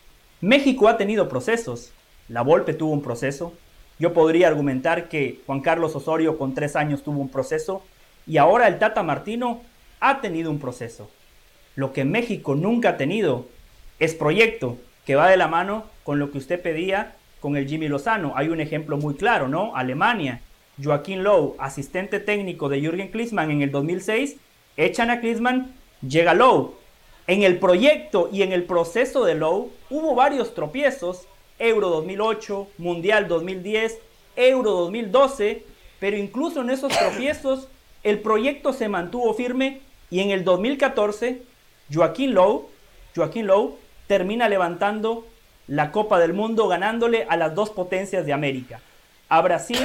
México 0.40 0.88
ha 0.88 0.96
tenido 0.96 1.28
procesos. 1.28 1.92
La 2.28 2.42
Volpe 2.42 2.74
tuvo 2.74 2.92
un 2.92 3.02
proceso. 3.02 3.52
Yo 4.00 4.12
podría 4.12 4.48
argumentar 4.48 5.08
que 5.08 5.40
Juan 5.46 5.60
Carlos 5.60 5.94
Osorio 5.94 6.38
con 6.38 6.54
tres 6.54 6.74
años 6.74 7.04
tuvo 7.04 7.20
un 7.20 7.28
proceso. 7.28 7.84
Y 8.26 8.38
ahora 8.38 8.66
el 8.66 8.78
Tata 8.78 9.02
Martino 9.02 9.60
ha 10.02 10.20
tenido 10.20 10.50
un 10.50 10.58
proceso. 10.58 11.08
Lo 11.76 11.92
que 11.92 12.04
México 12.04 12.56
nunca 12.56 12.90
ha 12.90 12.96
tenido 12.96 13.46
es 14.00 14.14
proyecto, 14.14 14.76
que 15.06 15.14
va 15.14 15.30
de 15.30 15.36
la 15.36 15.46
mano 15.46 15.84
con 16.02 16.18
lo 16.18 16.32
que 16.32 16.38
usted 16.38 16.60
pedía 16.60 17.14
con 17.40 17.56
el 17.56 17.68
Jimmy 17.68 17.86
Lozano. 17.86 18.32
Hay 18.34 18.48
un 18.48 18.60
ejemplo 18.60 18.96
muy 18.98 19.14
claro, 19.14 19.46
¿no? 19.46 19.76
Alemania, 19.76 20.40
Joaquín 20.82 21.22
Lowe, 21.22 21.54
asistente 21.58 22.18
técnico 22.18 22.68
de 22.68 22.80
Jürgen 22.80 23.12
Klinsmann 23.12 23.52
en 23.52 23.62
el 23.62 23.70
2006, 23.70 24.36
echan 24.76 25.08
a 25.08 25.20
Klinsmann, 25.20 25.72
llega 26.06 26.34
Lowe. 26.34 26.74
En 27.28 27.44
el 27.44 27.60
proyecto 27.60 28.28
y 28.32 28.42
en 28.42 28.52
el 28.52 28.64
proceso 28.64 29.24
de 29.24 29.36
Lowe 29.36 29.70
hubo 29.88 30.16
varios 30.16 30.52
tropiezos, 30.52 31.28
Euro 31.60 31.90
2008, 31.90 32.68
Mundial 32.78 33.28
2010, 33.28 33.98
Euro 34.34 34.72
2012, 34.72 35.64
pero 36.00 36.16
incluso 36.16 36.60
en 36.60 36.70
esos 36.70 36.92
tropiezos 36.92 37.68
el 38.02 38.18
proyecto 38.18 38.72
se 38.72 38.88
mantuvo 38.88 39.32
firme 39.34 39.80
y 40.12 40.20
en 40.20 40.30
el 40.30 40.44
2014, 40.44 41.40
Joaquín 41.90 42.34
Lowe, 42.34 42.68
Joaquín 43.16 43.46
Lowe 43.46 43.78
termina 44.06 44.46
levantando 44.46 45.26
la 45.66 45.90
Copa 45.90 46.20
del 46.20 46.34
Mundo 46.34 46.68
ganándole 46.68 47.24
a 47.30 47.38
las 47.38 47.54
dos 47.54 47.70
potencias 47.70 48.26
de 48.26 48.34
América, 48.34 48.82
a 49.30 49.40
Brasil 49.40 49.80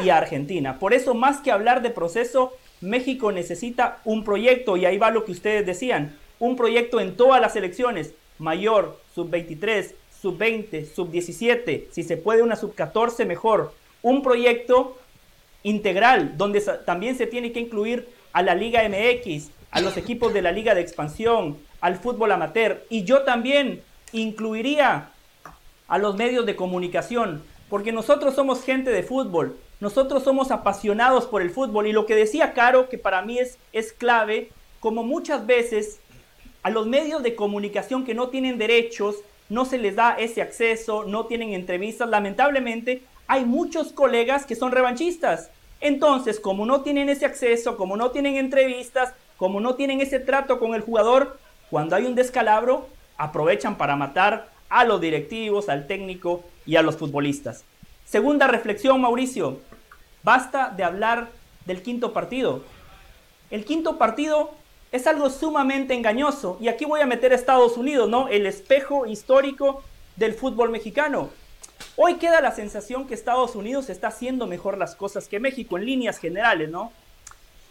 y 0.00 0.10
a 0.10 0.18
Argentina. 0.18 0.78
Por 0.78 0.94
eso, 0.94 1.12
más 1.12 1.40
que 1.40 1.50
hablar 1.50 1.82
de 1.82 1.90
proceso, 1.90 2.52
México 2.80 3.32
necesita 3.32 3.98
un 4.04 4.22
proyecto, 4.22 4.76
y 4.76 4.84
ahí 4.86 4.96
va 4.96 5.10
lo 5.10 5.24
que 5.24 5.32
ustedes 5.32 5.66
decían, 5.66 6.16
un 6.38 6.54
proyecto 6.54 7.00
en 7.00 7.16
todas 7.16 7.40
las 7.40 7.56
elecciones, 7.56 8.14
mayor, 8.38 9.00
sub-23, 9.16 9.92
sub-20, 10.22 10.86
sub-17, 10.86 11.86
si 11.90 12.04
se 12.04 12.16
puede 12.16 12.42
una 12.42 12.54
sub-14 12.54 13.26
mejor, 13.26 13.74
un 14.02 14.22
proyecto 14.22 14.96
integral, 15.64 16.38
donde 16.38 16.60
también 16.86 17.16
se 17.16 17.26
tiene 17.26 17.50
que 17.50 17.58
incluir 17.58 18.08
a 18.32 18.42
la 18.42 18.54
Liga 18.54 18.88
MX, 18.88 19.50
a 19.74 19.80
los 19.80 19.96
equipos 19.96 20.32
de 20.32 20.40
la 20.40 20.52
Liga 20.52 20.72
de 20.74 20.80
Expansión, 20.80 21.58
al 21.80 21.96
fútbol 21.96 22.30
amateur. 22.30 22.84
Y 22.88 23.02
yo 23.02 23.22
también 23.22 23.82
incluiría 24.12 25.10
a 25.88 25.98
los 25.98 26.16
medios 26.16 26.46
de 26.46 26.54
comunicación, 26.54 27.42
porque 27.68 27.90
nosotros 27.90 28.36
somos 28.36 28.62
gente 28.62 28.90
de 28.90 29.02
fútbol, 29.02 29.56
nosotros 29.80 30.22
somos 30.22 30.52
apasionados 30.52 31.26
por 31.26 31.42
el 31.42 31.50
fútbol. 31.50 31.88
Y 31.88 31.92
lo 31.92 32.06
que 32.06 32.14
decía 32.14 32.54
Caro, 32.54 32.88
que 32.88 32.98
para 32.98 33.22
mí 33.22 33.38
es, 33.38 33.58
es 33.72 33.92
clave, 33.92 34.50
como 34.78 35.02
muchas 35.02 35.44
veces 35.44 35.98
a 36.62 36.70
los 36.70 36.86
medios 36.86 37.24
de 37.24 37.34
comunicación 37.34 38.04
que 38.04 38.14
no 38.14 38.28
tienen 38.28 38.58
derechos, 38.58 39.16
no 39.48 39.64
se 39.64 39.78
les 39.78 39.96
da 39.96 40.12
ese 40.12 40.40
acceso, 40.40 41.02
no 41.02 41.26
tienen 41.26 41.52
entrevistas, 41.52 42.08
lamentablemente 42.08 43.02
hay 43.26 43.44
muchos 43.44 43.92
colegas 43.92 44.46
que 44.46 44.54
son 44.54 44.70
revanchistas. 44.70 45.50
Entonces, 45.84 46.40
como 46.40 46.64
no 46.64 46.80
tienen 46.80 47.10
ese 47.10 47.26
acceso, 47.26 47.76
como 47.76 47.94
no 47.98 48.10
tienen 48.10 48.36
entrevistas, 48.36 49.12
como 49.36 49.60
no 49.60 49.74
tienen 49.74 50.00
ese 50.00 50.18
trato 50.18 50.58
con 50.58 50.74
el 50.74 50.80
jugador, 50.80 51.38
cuando 51.68 51.94
hay 51.94 52.06
un 52.06 52.14
descalabro, 52.14 52.88
aprovechan 53.18 53.76
para 53.76 53.94
matar 53.94 54.48
a 54.70 54.86
los 54.86 54.98
directivos, 54.98 55.68
al 55.68 55.86
técnico 55.86 56.42
y 56.64 56.76
a 56.76 56.82
los 56.82 56.96
futbolistas. 56.96 57.64
Segunda 58.06 58.46
reflexión, 58.46 58.98
Mauricio. 59.02 59.60
Basta 60.22 60.72
de 60.74 60.84
hablar 60.84 61.28
del 61.66 61.82
quinto 61.82 62.14
partido. 62.14 62.62
El 63.50 63.66
quinto 63.66 63.98
partido 63.98 64.52
es 64.90 65.06
algo 65.06 65.28
sumamente 65.28 65.92
engañoso. 65.92 66.56
Y 66.62 66.68
aquí 66.68 66.86
voy 66.86 67.02
a 67.02 67.06
meter 67.06 67.32
a 67.32 67.34
Estados 67.34 67.76
Unidos, 67.76 68.08
¿no? 68.08 68.28
El 68.28 68.46
espejo 68.46 69.04
histórico 69.04 69.82
del 70.16 70.32
fútbol 70.32 70.70
mexicano. 70.70 71.28
Hoy 71.96 72.14
queda 72.14 72.40
la 72.40 72.50
sensación 72.50 73.06
que 73.06 73.14
Estados 73.14 73.54
Unidos 73.54 73.88
está 73.88 74.08
haciendo 74.08 74.48
mejor 74.48 74.78
las 74.78 74.96
cosas 74.96 75.28
que 75.28 75.38
México 75.38 75.78
en 75.78 75.86
líneas 75.86 76.18
generales, 76.18 76.68
¿no? 76.68 76.92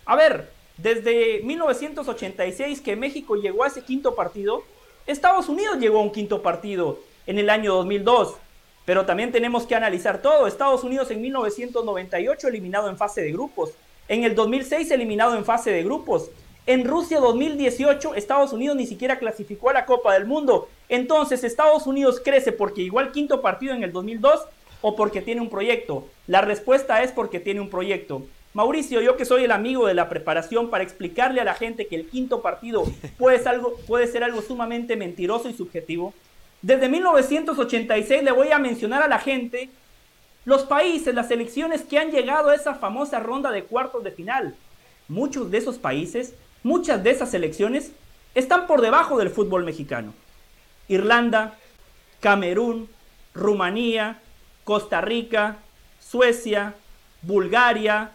A 0.06 0.16
ver, 0.16 0.50
desde 0.78 1.42
1986 1.44 2.80
que 2.80 2.96
México 2.96 3.36
llegó 3.36 3.66
a 3.66 3.68
ese 3.68 3.84
quinto 3.84 4.16
partido, 4.16 4.64
Estados 5.08 5.50
Unidos 5.50 5.78
llegó 5.80 6.00
a 6.00 6.04
un 6.04 6.12
quinto 6.12 6.42
partido 6.42 7.00
en 7.28 7.38
el 7.38 7.50
año 7.50 7.74
2002. 7.76 8.36
Pero 8.86 9.06
también 9.06 9.32
tenemos 9.32 9.66
que 9.66 9.76
analizar 9.76 10.22
todo. 10.22 10.48
Estados 10.48 10.84
Unidos 10.84 11.12
en 11.12 11.22
1998 11.22 12.48
eliminado 12.48 12.90
en 12.90 12.98
fase 12.98 13.22
de 13.22 13.32
grupos. 13.32 13.72
En 14.08 14.24
el 14.24 14.36
2006 14.36 14.90
eliminado 14.92 15.36
en 15.36 15.46
fase 15.46 15.72
de 15.72 15.84
grupos. 15.84 16.30
En 16.66 16.86
Rusia 16.86 17.20
2018 17.20 18.16
Estados 18.16 18.54
Unidos 18.54 18.78
ni 18.78 18.88
siquiera 18.88 19.20
clasificó 19.20 19.70
a 19.70 19.74
la 19.74 19.86
Copa 19.86 20.14
del 20.14 20.26
Mundo. 20.26 20.70
Entonces 20.88 21.44
Estados 21.44 21.86
Unidos 21.88 22.22
crece 22.24 22.54
porque 22.54 22.82
igual 22.82 23.12
quinto 23.12 23.42
partido 23.42 23.74
en 23.74 23.84
el 23.84 23.92
2002 23.92 24.46
o 24.82 24.96
porque 24.96 25.22
tiene 25.22 25.42
un 25.42 25.50
proyecto. 25.50 26.08
La 26.26 26.40
respuesta 26.40 27.04
es 27.04 27.12
porque 27.12 27.42
tiene 27.42 27.60
un 27.60 27.70
proyecto. 27.70 28.24
Mauricio, 28.54 29.02
yo 29.02 29.18
que 29.18 29.26
soy 29.26 29.44
el 29.44 29.52
amigo 29.52 29.88
de 29.88 29.94
la 29.94 30.08
preparación 30.08 30.70
para 30.70 30.86
explicarle 30.86 31.42
a 31.42 31.44
la 31.44 31.54
gente 31.54 31.88
que 31.88 31.98
el 31.98 32.08
quinto 32.08 32.42
partido 32.42 32.84
puede 33.18 33.40
ser 33.40 33.50
algo, 33.50 33.76
puede 33.86 34.08
ser 34.08 34.24
algo 34.24 34.42
sumamente 34.42 34.96
mentiroso 34.96 35.50
y 35.50 35.54
subjetivo. 35.54 36.14
Desde 36.62 36.88
1986 36.88 38.24
le 38.24 38.32
voy 38.32 38.52
a 38.52 38.60
mencionar 38.60 39.04
a 39.04 39.10
la 39.10 39.20
gente 39.20 39.70
los 40.46 40.64
países, 40.64 41.14
las 41.14 41.28
selecciones 41.28 41.82
que 41.82 42.00
han 42.00 42.12
llegado 42.12 42.52
a 42.52 42.56
esa 42.56 42.76
famosa 42.76 43.20
ronda 43.20 43.52
de 43.52 43.66
cuartos 43.66 44.02
de 44.02 44.12
final. 44.12 44.56
Muchos 45.10 45.52
de 45.52 45.58
esos 45.58 45.78
países, 45.78 46.34
muchas 46.64 47.04
de 47.04 47.12
esas 47.12 47.32
selecciones 47.32 47.92
están 48.36 48.66
por 48.68 48.82
debajo 48.82 49.18
del 49.18 49.30
fútbol 49.30 49.64
mexicano. 49.64 50.14
Irlanda, 50.88 51.56
Camerún, 52.20 52.90
Rumanía, 53.34 54.20
Costa 54.64 55.02
Rica, 55.02 55.58
Suecia, 56.00 56.74
Bulgaria, 57.22 58.12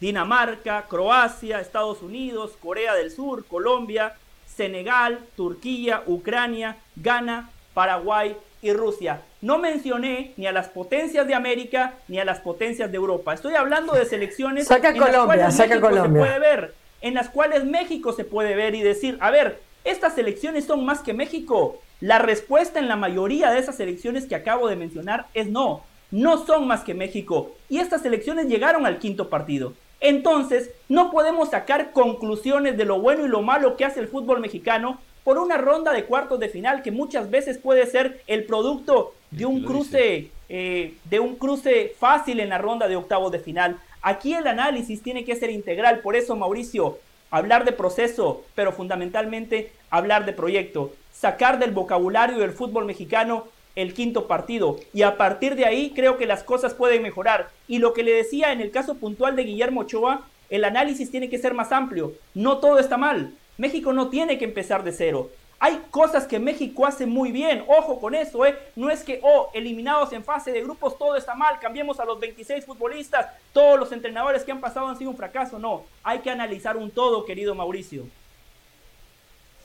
Dinamarca, 0.00 0.86
Croacia, 0.88 1.60
Estados 1.60 2.02
Unidos, 2.02 2.52
Corea 2.60 2.94
del 2.94 3.10
Sur, 3.10 3.44
Colombia, 3.46 4.14
Senegal, 4.46 5.20
Turquía, 5.36 6.02
Ucrania, 6.06 6.76
Ghana, 6.96 7.50
Paraguay 7.74 8.36
y 8.60 8.72
Rusia. 8.72 9.22
No 9.40 9.58
mencioné 9.58 10.34
ni 10.36 10.46
a 10.46 10.52
las 10.52 10.68
potencias 10.68 11.26
de 11.26 11.34
América 11.34 11.94
ni 12.08 12.18
a 12.18 12.24
las 12.24 12.40
potencias 12.40 12.90
de 12.90 12.96
Europa. 12.96 13.34
Estoy 13.34 13.54
hablando 13.54 13.94
de 13.94 14.04
selecciones 14.04 14.66
saca 14.66 14.90
en 14.90 14.98
Colombia, 14.98 15.36
las 15.36 15.56
cuales 15.56 15.58
México 15.58 16.02
se 16.02 16.08
puede 16.08 16.38
ver, 16.38 16.74
en 17.02 17.14
las 17.14 17.28
cuales 17.28 17.64
México 17.64 18.12
se 18.12 18.24
puede 18.24 18.54
ver 18.54 18.74
y 18.74 18.82
decir, 18.82 19.18
a 19.20 19.30
ver, 19.30 19.60
estas 19.84 20.14
selecciones 20.14 20.64
son 20.64 20.84
más 20.84 21.00
que 21.00 21.12
México. 21.12 21.80
La 22.00 22.18
respuesta 22.18 22.78
en 22.78 22.88
la 22.88 22.96
mayoría 22.96 23.50
de 23.50 23.58
esas 23.58 23.76
selecciones 23.76 24.26
que 24.26 24.34
acabo 24.34 24.68
de 24.68 24.76
mencionar 24.76 25.26
es 25.34 25.48
no. 25.48 25.84
No 26.10 26.46
son 26.46 26.66
más 26.66 26.82
que 26.82 26.94
México. 26.94 27.52
Y 27.68 27.78
estas 27.78 28.02
selecciones 28.02 28.46
llegaron 28.46 28.86
al 28.86 28.98
quinto 28.98 29.28
partido. 29.28 29.74
Entonces, 30.00 30.70
no 30.88 31.10
podemos 31.10 31.50
sacar 31.50 31.92
conclusiones 31.92 32.76
de 32.76 32.84
lo 32.84 33.00
bueno 33.00 33.24
y 33.24 33.28
lo 33.28 33.42
malo 33.42 33.76
que 33.76 33.84
hace 33.84 34.00
el 34.00 34.08
fútbol 34.08 34.40
mexicano 34.40 34.98
por 35.24 35.38
una 35.38 35.56
ronda 35.56 35.92
de 35.92 36.04
cuartos 36.04 36.40
de 36.40 36.48
final 36.48 36.82
que 36.82 36.90
muchas 36.90 37.30
veces 37.30 37.58
puede 37.58 37.86
ser 37.86 38.20
el 38.26 38.44
producto 38.44 39.14
de 39.30 39.46
un 39.46 39.62
cruce, 39.62 40.30
eh, 40.48 40.94
de 41.04 41.20
un 41.20 41.36
cruce 41.36 41.94
fácil 41.98 42.40
en 42.40 42.48
la 42.48 42.58
ronda 42.58 42.88
de 42.88 42.96
octavos 42.96 43.30
de 43.32 43.38
final. 43.38 43.78
Aquí 44.02 44.34
el 44.34 44.46
análisis 44.46 45.02
tiene 45.02 45.24
que 45.24 45.36
ser 45.36 45.50
integral, 45.50 46.00
por 46.00 46.16
eso 46.16 46.34
Mauricio, 46.34 46.98
hablar 47.30 47.64
de 47.64 47.72
proceso, 47.72 48.44
pero 48.54 48.72
fundamentalmente 48.72 49.72
hablar 49.90 50.26
de 50.26 50.32
proyecto, 50.32 50.92
sacar 51.12 51.58
del 51.58 51.70
vocabulario 51.70 52.38
del 52.38 52.52
fútbol 52.52 52.84
mexicano 52.84 53.46
el 53.76 53.94
quinto 53.94 54.26
partido. 54.26 54.78
Y 54.92 55.02
a 55.02 55.16
partir 55.16 55.54
de 55.54 55.64
ahí 55.64 55.92
creo 55.94 56.18
que 56.18 56.26
las 56.26 56.42
cosas 56.42 56.74
pueden 56.74 57.02
mejorar. 57.02 57.48
Y 57.68 57.78
lo 57.78 57.94
que 57.94 58.02
le 58.02 58.12
decía 58.12 58.52
en 58.52 58.60
el 58.60 58.70
caso 58.70 58.96
puntual 58.96 59.36
de 59.36 59.44
Guillermo 59.44 59.82
Ochoa, 59.82 60.26
el 60.50 60.64
análisis 60.64 61.10
tiene 61.10 61.30
que 61.30 61.38
ser 61.38 61.54
más 61.54 61.72
amplio. 61.72 62.12
No 62.34 62.58
todo 62.58 62.78
está 62.78 62.98
mal. 62.98 63.32
México 63.56 63.92
no 63.92 64.08
tiene 64.10 64.36
que 64.36 64.44
empezar 64.44 64.82
de 64.84 64.92
cero. 64.92 65.30
Hay 65.64 65.80
cosas 65.92 66.26
que 66.26 66.40
México 66.40 66.84
hace 66.84 67.06
muy 67.06 67.30
bien. 67.30 67.64
Ojo 67.68 68.00
con 68.00 68.16
eso, 68.16 68.44
¿eh? 68.44 68.58
No 68.74 68.90
es 68.90 69.04
que, 69.04 69.20
oh, 69.22 69.48
eliminados 69.54 70.12
en 70.12 70.24
fase 70.24 70.50
de 70.50 70.60
grupos, 70.60 70.98
todo 70.98 71.14
está 71.16 71.36
mal. 71.36 71.60
Cambiemos 71.60 72.00
a 72.00 72.04
los 72.04 72.18
26 72.18 72.64
futbolistas. 72.66 73.28
Todos 73.52 73.78
los 73.78 73.92
entrenadores 73.92 74.42
que 74.42 74.50
han 74.50 74.60
pasado 74.60 74.88
han 74.88 74.98
sido 74.98 75.10
un 75.12 75.16
fracaso. 75.16 75.60
No. 75.60 75.84
Hay 76.02 76.18
que 76.18 76.30
analizar 76.30 76.76
un 76.76 76.90
todo, 76.90 77.24
querido 77.24 77.54
Mauricio. 77.54 78.06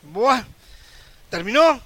Buah. 0.03 0.43
¿Terminó? 1.31 1.79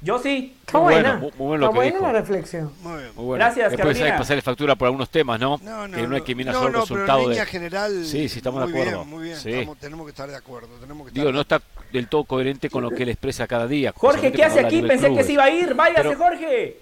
Yo 0.00 0.18
sí. 0.18 0.54
Muy 0.72 0.82
buena. 0.82 1.12
bueno, 1.16 1.18
muy- 1.20 1.30
muy 1.38 1.46
bueno 1.46 1.68
que 1.70 1.74
buena 1.76 1.92
dijo. 1.92 2.06
la 2.06 2.12
reflexión. 2.12 2.72
Muy 2.82 2.98
bien. 2.98 3.14
Muy 3.14 3.24
bueno. 3.24 3.44
Gracias, 3.44 3.70
Después 3.70 4.00
hay 4.02 4.12
que 4.12 4.18
pasarle 4.18 4.42
factura 4.42 4.74
por 4.76 4.86
algunos 4.86 5.08
temas, 5.08 5.40
¿no? 5.40 5.58
No, 5.62 5.88
no, 5.88 5.96
que 5.96 6.06
no 6.06 6.16
hay 6.16 6.20
que 6.22 6.34
mirar 6.34 6.52
no, 6.54 6.60
solo 6.60 6.68
el 6.68 6.74
no, 6.74 6.82
pero 6.84 6.94
resultado 6.96 7.18
en 7.20 7.28
línea 7.30 7.44
de... 7.46 7.50
general. 7.50 8.04
Sí, 8.04 8.28
sí, 8.28 8.38
estamos 8.40 8.60
de 8.60 8.66
muy 8.72 8.80
acuerdo. 8.82 8.98
Bien, 9.04 9.10
muy 9.14 9.24
bien, 9.24 9.36
Sí. 9.38 9.52
estamos- 9.52 9.78
tenemos 9.78 10.04
que 10.04 10.10
estar 10.10 10.28
de 10.28 10.36
acuerdo. 10.36 10.68
Tenemos 10.78 11.04
que 11.06 11.08
estar 11.08 11.22
Digo, 11.22 11.32
no 11.32 11.40
está 11.40 11.58
del 11.94 12.08
todo 12.08 12.24
coherente 12.24 12.68
con 12.68 12.82
lo 12.82 12.90
que 12.90 13.04
él 13.04 13.08
expresa 13.08 13.46
cada 13.46 13.66
día. 13.66 13.92
Jorge, 13.96 14.32
¿qué 14.32 14.44
hace 14.44 14.60
aquí? 14.60 14.82
Pensé 14.82 15.14
que 15.14 15.22
se 15.24 15.32
iba 15.32 15.44
a 15.44 15.50
ir. 15.50 15.74
Váyase, 15.74 16.02
Pero- 16.10 16.18
Jorge. 16.18 16.76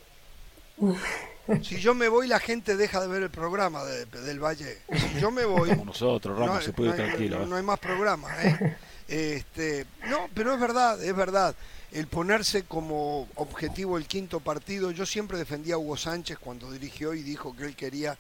Si 1.63 1.79
yo 1.81 1.95
me 1.95 2.09
voy, 2.09 2.29
la 2.29 2.39
gente 2.39 2.77
deja 2.77 3.01
de 3.01 3.09
ver 3.09 3.23
el 3.23 3.31
programa 3.31 3.85
de- 3.85 4.07
del 4.07 4.41
Valle. 4.43 4.79
Si 4.91 5.21
yo 5.21 5.31
me 5.31 5.45
voy. 5.45 5.71
Como 5.71 5.85
nosotros, 5.87 6.39
Ramos, 6.39 6.57
no, 6.57 6.61
se 6.63 6.73
puede 6.73 6.91
ir 6.91 6.97
no 6.97 7.05
tranquilo. 7.05 7.39
no- 7.39 7.45
¿eh? 7.45 7.47
no 7.49 7.57
hay 7.57 7.63
más 7.63 7.79
programa. 7.79 8.29
¿eh? 8.43 8.77
Este, 9.09 9.85
no, 10.09 10.29
pero 10.33 10.55
es 10.55 10.61
verdad, 10.61 11.03
es 11.03 11.15
verdad. 11.15 11.55
El 11.91 12.07
ponerse 12.07 12.63
como 12.63 13.29
objetivo 13.35 13.99
el 13.99 14.07
quinto 14.07 14.41
partido, 14.41 14.91
yo 14.93 15.05
siempre 15.05 15.37
defendía 15.37 15.75
a 15.75 15.79
Hugo 15.79 15.99
Sánchez 15.99 16.39
cuando 16.39 16.71
dirigió 16.73 17.13
y 17.13 17.23
dijo 17.23 17.55
que 17.55 17.65
él 17.65 17.77
quería 17.77 18.17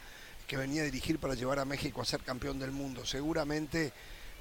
que 0.46 0.58
venía 0.58 0.82
a 0.82 0.84
dirigir 0.84 1.18
para 1.18 1.34
llevar 1.34 1.58
a 1.60 1.64
México 1.64 2.02
a 2.02 2.04
ser 2.04 2.20
campeón 2.20 2.58
del 2.58 2.72
mundo. 2.72 3.06
Seguramente 3.06 3.92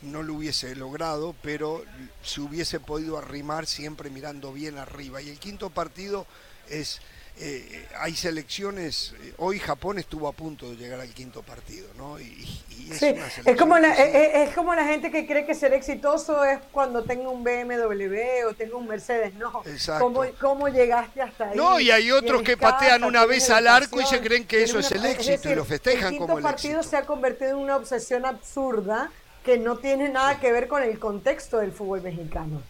no 0.02 0.24
lo 0.24 0.36
hubiese 0.36 0.76
logrado, 0.76 1.36
pero 1.42 1.84
se 2.24 2.42
hubiese 2.42 2.80
podido 2.80 3.18
arrimar 3.18 3.66
siempre 3.66 4.10
mirando 4.10 4.52
bien 4.54 4.78
arriba. 4.78 5.22
Y 5.22 5.30
el 5.30 5.40
quinto 5.40 5.70
partido 5.70 6.26
es, 6.70 7.02
eh, 7.38 7.88
hay 8.00 8.16
selecciones, 8.16 9.14
eh, 9.22 9.34
hoy 9.38 9.60
Japón 9.60 10.00
estuvo 10.00 10.28
a 10.28 10.32
punto 10.32 10.70
de 10.70 10.76
llegar 10.76 11.00
al 11.00 11.14
quinto 11.14 11.44
partido, 11.44 11.88
¿no? 11.98 12.20
Y, 12.20 12.24
y 12.70 12.92
es, 12.92 12.98
Sí, 12.98 13.10
una 13.12 13.28
es 13.46 13.58
como, 13.58 13.78
la, 13.78 13.94
es, 13.94 14.50
es 14.50 14.56
como 14.56 14.76
la 14.76 14.86
gente 14.86 15.12
que 15.12 15.26
cree 15.26 15.46
que 15.46 15.56
ser 15.56 15.74
exitoso 15.74 16.44
es 16.44 16.60
cuando 16.72 17.04
tenga 17.04 17.30
un 17.30 17.44
BMW 17.44 18.48
o 18.50 18.54
tenga 18.54 18.76
un 18.76 18.88
Mercedes. 18.88 19.34
No, 19.36 19.62
Exacto. 19.66 20.04
¿Cómo, 20.04 20.26
cómo 20.40 20.68
llegaste 20.68 21.22
hasta 21.22 21.50
ahí? 21.50 21.58
No, 21.58 21.80
y 21.80 21.92
hay 21.92 22.12
otros 22.12 22.42
que 22.42 22.58
patean 22.58 23.04
una 23.04 23.26
vez 23.26 23.50
al 23.50 23.68
arco 23.68 24.02
y 24.02 24.06
se 24.06 24.20
creen 24.20 24.46
que 24.46 24.64
eso 24.64 24.80
es 24.80 24.92
el 24.92 25.06
éxito 25.06 25.50
y 25.50 25.56
lo 25.56 25.64
festejan 25.64 26.14
el 26.14 26.20
como 26.20 26.34
el 26.34 26.44
quinto 26.44 26.50
partido 26.50 26.80
éxito. 26.80 26.90
se 26.90 26.98
ha 26.98 27.06
convertido 27.06 27.52
en 27.52 27.58
una 27.58 27.78
obsesión 27.78 28.26
absurda 28.26 29.12
que 29.44 29.58
no 29.58 29.78
tiene 29.78 30.10
nada 30.10 30.40
que 30.40 30.52
ver 30.52 30.68
con 30.68 30.84
el 30.84 31.00
contexto 31.00 31.58
del 31.58 31.72
fútbol 31.72 32.02
mexicano. 32.02 32.62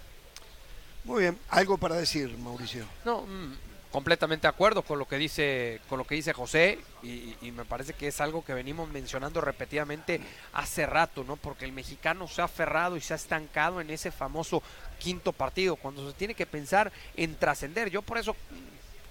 Muy 1.03 1.23
bien, 1.23 1.37
algo 1.49 1.77
para 1.77 1.95
decir, 1.95 2.37
Mauricio. 2.37 2.85
No, 3.03 3.23
mm, 3.23 3.53
completamente 3.91 4.43
de 4.43 4.49
acuerdo 4.49 4.83
con 4.83 4.99
lo 4.99 5.07
que 5.07 5.17
dice, 5.17 5.81
con 5.89 5.97
lo 5.97 6.05
que 6.05 6.15
dice 6.15 6.31
José, 6.31 6.79
y, 7.01 7.35
y 7.41 7.51
me 7.51 7.65
parece 7.65 7.93
que 7.93 8.07
es 8.07 8.21
algo 8.21 8.45
que 8.45 8.53
venimos 8.53 8.89
mencionando 8.89 9.41
repetidamente 9.41 10.21
hace 10.53 10.85
rato, 10.85 11.23
¿no? 11.23 11.35
Porque 11.35 11.65
el 11.65 11.71
mexicano 11.71 12.27
se 12.27 12.41
ha 12.41 12.45
aferrado 12.45 12.97
y 12.97 13.01
se 13.01 13.13
ha 13.13 13.17
estancado 13.17 13.81
en 13.81 13.89
ese 13.89 14.11
famoso 14.11 14.61
quinto 14.99 15.33
partido, 15.33 15.75
cuando 15.75 16.07
se 16.07 16.15
tiene 16.15 16.35
que 16.35 16.45
pensar 16.45 16.91
en 17.17 17.35
trascender. 17.35 17.89
Yo 17.89 18.03
por 18.03 18.19
eso, 18.19 18.35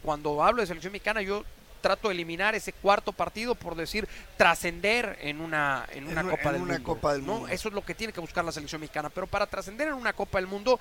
cuando 0.03 0.43
hablo 0.43 0.63
de 0.63 0.69
selección 0.69 0.93
mexicana, 0.93 1.23
yo 1.23 1.45
trato 1.81 2.09
de 2.09 2.15
eliminar 2.15 2.55
ese 2.55 2.73
cuarto 2.73 3.13
partido 3.13 3.55
por 3.55 3.75
decir 3.75 4.09
trascender 4.37 5.19
en 5.21 5.41
una 5.41 5.87
en 5.93 6.07
una 6.07 6.21
En 6.21 6.29
Copa 6.31 6.43
en 6.49 6.53
del 6.53 6.63
una 6.63 6.73
Mundo. 6.75 6.85
Copa 6.85 7.13
del 7.15 7.27
¿no? 7.27 7.33
Mundo. 7.35 7.49
Eso 7.49 7.69
es 7.69 7.75
lo 7.75 7.85
que 7.85 7.95
tiene 7.95 8.13
que 8.13 8.21
buscar 8.21 8.45
la 8.45 8.53
selección 8.53 8.81
mexicana, 8.81 9.11
pero 9.11 9.27
para 9.27 9.47
trascender 9.47 9.89
en 9.89 9.95
una 9.95 10.13
Copa 10.13 10.39
del 10.39 10.47
Mundo 10.47 10.79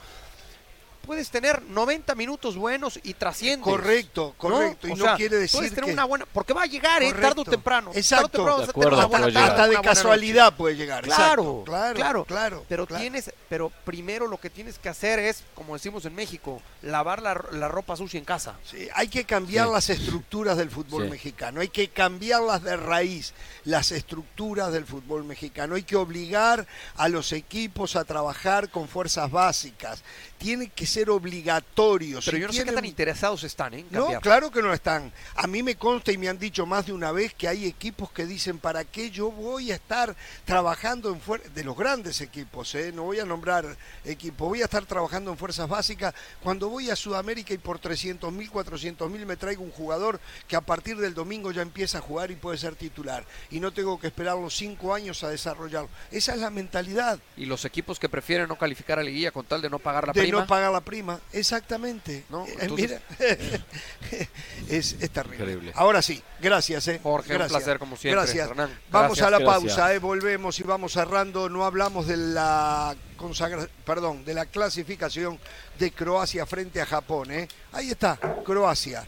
puedes 1.06 1.30
tener 1.30 1.62
90 1.64 2.14
minutos 2.16 2.56
buenos 2.56 3.00
y 3.04 3.14
trasciendes. 3.16 3.64
Correcto, 3.64 4.34
correcto. 4.38 4.88
Y 4.88 4.92
O 4.92 4.96
no 4.96 5.16
quiere 5.16 5.38
decir 5.38 5.58
puedes 5.58 5.74
tener 5.74 5.86
que- 5.86 5.94
una 5.94 6.06
buena, 6.06 6.26
porque 6.32 6.54
va 6.54 6.64
a 6.64 6.68
llegar, 6.68 7.02
¿eh? 7.04 7.12
tarde 7.14 7.42
o 7.42 7.46
temprano. 7.46 7.92
Exacto. 7.94 8.44
Tarde 8.46 8.52
o 8.52 8.66
temprano 8.66 8.66
De 8.66 8.66
vas 8.66 8.70
a 8.70 8.74
tener 8.74 8.94
una 8.94 9.06
buena 9.08 9.34
tarde. 9.34 9.50
Hasta 9.50 9.62
de 9.64 9.68
buena 9.76 9.82
casualidad 9.82 10.44
noche. 10.46 10.58
puede 10.58 10.76
llegar. 10.76 11.04
Claro, 11.04 11.22
Exacto, 11.24 11.64
claro, 11.66 11.96
claro, 11.96 12.26
claro. 12.26 12.66
Pero 12.70 12.86
claro. 12.86 13.02
tienes, 13.02 13.32
pero 13.50 13.72
primero 13.86 14.28
lo 14.28 14.38
que 14.40 14.50
tienes 14.50 14.78
que 14.80 14.90
hacer 14.90 15.20
es, 15.20 15.44
como 15.56 15.74
decimos 15.74 16.06
en 16.06 16.16
México, 16.16 16.62
lavar 16.82 17.22
la, 17.22 17.44
la 17.52 17.68
ropa 17.68 17.96
sucia 17.96 18.18
en 18.18 18.26
casa. 18.26 18.56
Sí, 18.64 18.88
hay 18.94 19.08
que 19.08 19.26
cambiar 19.26 19.68
Sí. 19.68 19.74
las 19.74 19.90
estructuras 19.90 20.58
del 20.58 20.70
fútbol 20.70 21.06
Sí. 21.06 21.10
mexicano, 21.10 21.62
hay 21.62 21.70
que 21.70 21.90
cambiarlas 21.90 22.64
de 22.64 22.78
raíz, 22.78 23.34
las 23.66 23.92
estructuras 23.92 24.72
del 24.72 24.86
fútbol 24.86 25.24
mexicano, 25.24 25.76
hay 25.76 25.84
que 25.84 25.96
obligar 25.96 26.68
a 26.96 27.08
los 27.10 27.32
equipos 27.34 27.96
a 27.96 28.04
trabajar 28.06 28.70
con 28.70 28.88
fuerzas 28.88 29.32
básicas, 29.32 30.04
tiene 30.40 30.70
que 30.70 30.88
ser 30.88 31.10
obligatorio. 31.10 32.20
Pero 32.26 32.38
Si 32.38 32.41
yo 32.41 32.48
no 32.48 32.53
sé 32.53 32.64
qué 32.64 32.72
tan 32.72 32.86
interesados 32.86 33.44
están 33.44 33.74
¿eh? 33.74 33.86
No, 33.91 34.07
claro 34.22 34.49
que 34.49 34.61
no 34.61 34.74
están. 34.74 35.11
A 35.36 35.45
mí 35.45 35.61
me 35.61 35.76
consta 35.76 36.11
y 36.11 36.18
me 36.18 36.30
han 36.30 36.40
dicho 36.40 36.66
más 36.66 36.88
de 36.88 36.94
una 36.94 37.11
vez 37.11 37.34
que 37.34 37.48
hay 37.48 37.66
equipos 37.66 38.11
que 38.11 38.26
dicen, 38.26 38.57
¿para 38.57 38.86
qué 38.86 39.11
yo 39.11 39.30
voy 39.30 39.72
a 39.72 39.76
estar 39.76 40.16
trabajando 40.45 41.10
en 41.10 41.20
fuerzas, 41.20 41.53
de 41.53 41.64
los 41.64 41.78
grandes 41.78 42.22
equipos, 42.22 42.74
eh? 42.76 42.91
no 42.94 43.03
voy 43.03 43.20
a 43.20 43.26
nombrar 43.26 43.78
equipos, 44.06 44.48
voy 44.48 44.61
a 44.61 44.66
estar 44.66 44.86
trabajando 44.86 45.32
en 45.32 45.38
fuerzas 45.38 45.68
básicas 45.68 46.14
cuando 46.41 46.70
voy 46.70 46.90
a 46.90 46.95
Sudamérica 46.95 47.53
y 47.53 47.57
por 47.57 47.78
300 47.78 48.32
mil, 48.32 48.49
400 48.49 49.11
mil 49.11 49.26
me 49.26 49.36
traigo 49.36 49.61
un 49.64 49.72
jugador 49.72 50.22
que 50.48 50.56
a 50.56 50.61
partir 50.61 50.98
del 50.98 51.14
domingo 51.14 51.52
ya 51.52 51.61
empieza 51.61 51.98
a 51.98 52.02
jugar 52.02 52.32
y 52.32 52.36
puede 52.36 52.57
ser 52.57 52.76
titular 52.76 53.26
y 53.52 53.60
no 53.60 53.72
tengo 53.74 53.99
que 53.99 54.07
esperar 54.07 54.38
los 54.38 54.56
cinco 54.56 54.94
años 54.94 55.24
a 55.24 55.30
desarrollarlo. 55.30 55.90
Esa 56.11 56.34
es 56.34 56.40
la 56.40 56.49
mentalidad 56.49 57.20
Y 57.36 57.45
los 57.45 57.66
equipos 57.66 57.99
que 57.99 58.07
prefieren 58.07 58.48
no 58.48 58.57
calificar 58.57 58.99
a 58.99 59.03
liguilla 59.03 59.32
con 59.32 59.45
tal 59.45 59.61
de 59.61 59.70
no 59.70 59.80
pagar 59.80 60.07
la 60.07 60.14
de 60.14 60.28
prima. 60.30 60.41
no 60.41 60.47
pagar 60.47 60.72
la 60.72 60.81
prima, 60.81 61.19
exactamente. 61.34 62.23
¿No? 62.30 62.45
Eh, 62.45 62.56
Entonces- 62.61 63.01
mira, 63.19 63.65
es, 64.69 64.93
es 64.99 65.10
terrible. 65.10 65.38
Increíble. 65.38 65.72
Ahora 65.76 66.01
sí, 66.01 66.22
gracias. 66.41 66.88
Eh. 66.88 66.99
Jorge, 67.01 67.31
un 67.31 67.38
Gracias. 67.39 67.57
placer 67.57 67.80
como 67.80 67.95
siempre, 67.97 68.22
Gracias. 68.23 68.49
Hernán. 68.49 68.69
Vamos 68.91 69.18
Gracias. 69.18 69.27
a 69.27 69.31
la 69.31 69.39
Gracias. 69.39 69.76
pausa, 69.76 69.93
eh. 69.93 69.99
volvemos 69.99 70.60
y 70.60 70.64
vamos 70.64 70.93
cerrando. 70.93 71.49
No 71.49 71.65
hablamos 71.65 72.07
de 72.07 72.18
la 72.18 72.95
consagra 73.18 73.68
perdón, 73.85 74.23
de 74.26 74.34
la 74.34 74.45
clasificación 74.45 75.39
de 75.77 75.91
Croacia 75.91 76.45
frente 76.45 76.81
a 76.81 76.85
Japón. 76.85 77.31
Eh. 77.31 77.47
Ahí 77.72 77.89
está, 77.91 78.18
Croacia. 78.45 79.06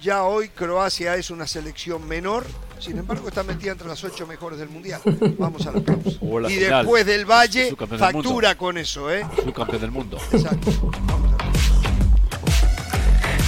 Ya 0.00 0.24
hoy 0.24 0.48
Croacia 0.48 1.14
es 1.16 1.30
una 1.30 1.46
selección 1.46 2.06
menor, 2.08 2.46
sin 2.80 2.98
embargo 2.98 3.28
está 3.28 3.42
metida 3.42 3.72
entre 3.72 3.88
las 3.88 4.02
ocho 4.04 4.26
mejores 4.26 4.58
del 4.58 4.68
mundial. 4.68 5.00
Vamos 5.38 5.66
a 5.66 5.72
la 5.72 5.80
pausa. 5.80 6.10
La 6.40 6.50
Y 6.50 6.54
final. 6.56 6.82
después 6.82 7.06
del 7.06 7.24
Valle, 7.24 7.76
factura 7.98 8.56
con 8.56 8.78
eso, 8.78 9.10
¿eh? 9.12 9.26
Subcampeón 9.44 9.80
del 9.80 9.90
mundo. 9.90 10.18
Exacto. 10.32 10.70
Vamos 11.06 11.34
a 11.34 11.36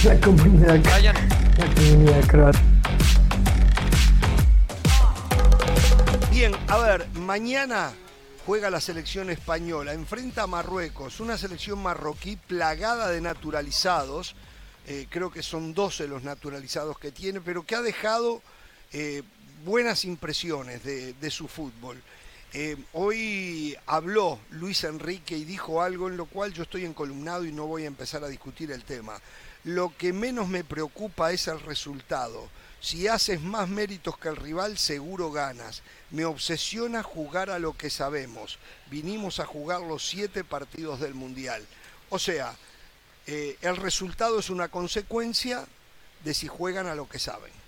la 0.05 0.13
La 0.13 0.19
comunidad, 0.21 0.79
Brian, 0.79 1.15
la 1.57 1.75
comunidad 1.75 2.27
croata. 2.27 2.59
Bien, 6.31 6.51
a 6.67 6.77
ver, 6.77 7.07
mañana 7.13 7.91
juega 8.45 8.69
la 8.69 8.81
selección 8.81 9.29
española, 9.29 9.93
enfrenta 9.93 10.43
a 10.43 10.47
Marruecos, 10.47 11.19
una 11.19 11.37
selección 11.37 11.81
marroquí 11.81 12.35
plagada 12.35 13.07
de 13.09 13.21
naturalizados, 13.21 14.35
eh, 14.85 15.07
creo 15.09 15.31
que 15.31 15.41
son 15.41 15.73
12 15.73 16.07
los 16.07 16.23
naturalizados 16.23 16.99
que 16.99 17.11
tiene, 17.11 17.39
pero 17.39 17.63
que 17.65 17.75
ha 17.75 17.81
dejado 17.81 18.41
eh, 18.93 19.23
buenas 19.65 20.05
impresiones 20.05 20.83
de, 20.83 21.31
su 21.31 21.47
fútbol. 21.47 22.01
Eh, 22.53 22.77
hoy 22.93 23.75
habló 23.87 24.39
Luis 24.51 24.83
Enrique 24.83 25.35
y 25.35 25.43
dijo 25.43 25.81
algo 25.81 26.07
en 26.07 26.17
lo 26.17 26.27
cual 26.27 26.53
yo 26.53 26.63
estoy 26.63 26.85
encolumnado 26.85 27.45
y 27.45 27.51
no 27.51 27.65
voy 27.65 27.85
a 27.85 27.87
empezar 27.87 28.23
a 28.23 28.27
discutir 28.27 28.71
el 28.71 28.83
tema. 28.83 29.19
Lo 29.63 29.95
que 29.97 30.13
menos 30.13 30.47
me 30.47 30.63
preocupa 30.63 31.31
es 31.31 31.47
el 31.47 31.59
resultado. 31.61 32.49
Si 32.81 33.07
haces 33.07 33.41
más 33.41 33.69
méritos 33.69 34.17
que 34.17 34.27
el 34.27 34.35
rival, 34.35 34.77
seguro 34.77 35.31
ganas. 35.31 35.81
Me 36.11 36.25
obsesiona 36.25 37.01
jugar 37.01 37.49
a 37.49 37.57
lo 37.57 37.75
que 37.75 37.89
sabemos. 37.89 38.59
Vinimos 38.91 39.39
a 39.39 39.45
jugar 39.45 39.81
los 39.81 40.07
siete 40.07 40.43
partidos 40.43 40.99
del 40.99 41.15
Mundial. 41.15 41.65
O 42.09 42.19
sea, 42.19 42.55
eh, 43.25 43.57
el 43.61 43.77
resultado 43.77 44.37
es 44.37 44.49
una 44.49 44.67
consecuencia 44.67 45.65
de 46.23 46.33
si 46.33 46.47
juegan 46.47 46.87
a 46.87 46.95
lo 46.95 47.07
que 47.07 47.19
saben. 47.19 47.62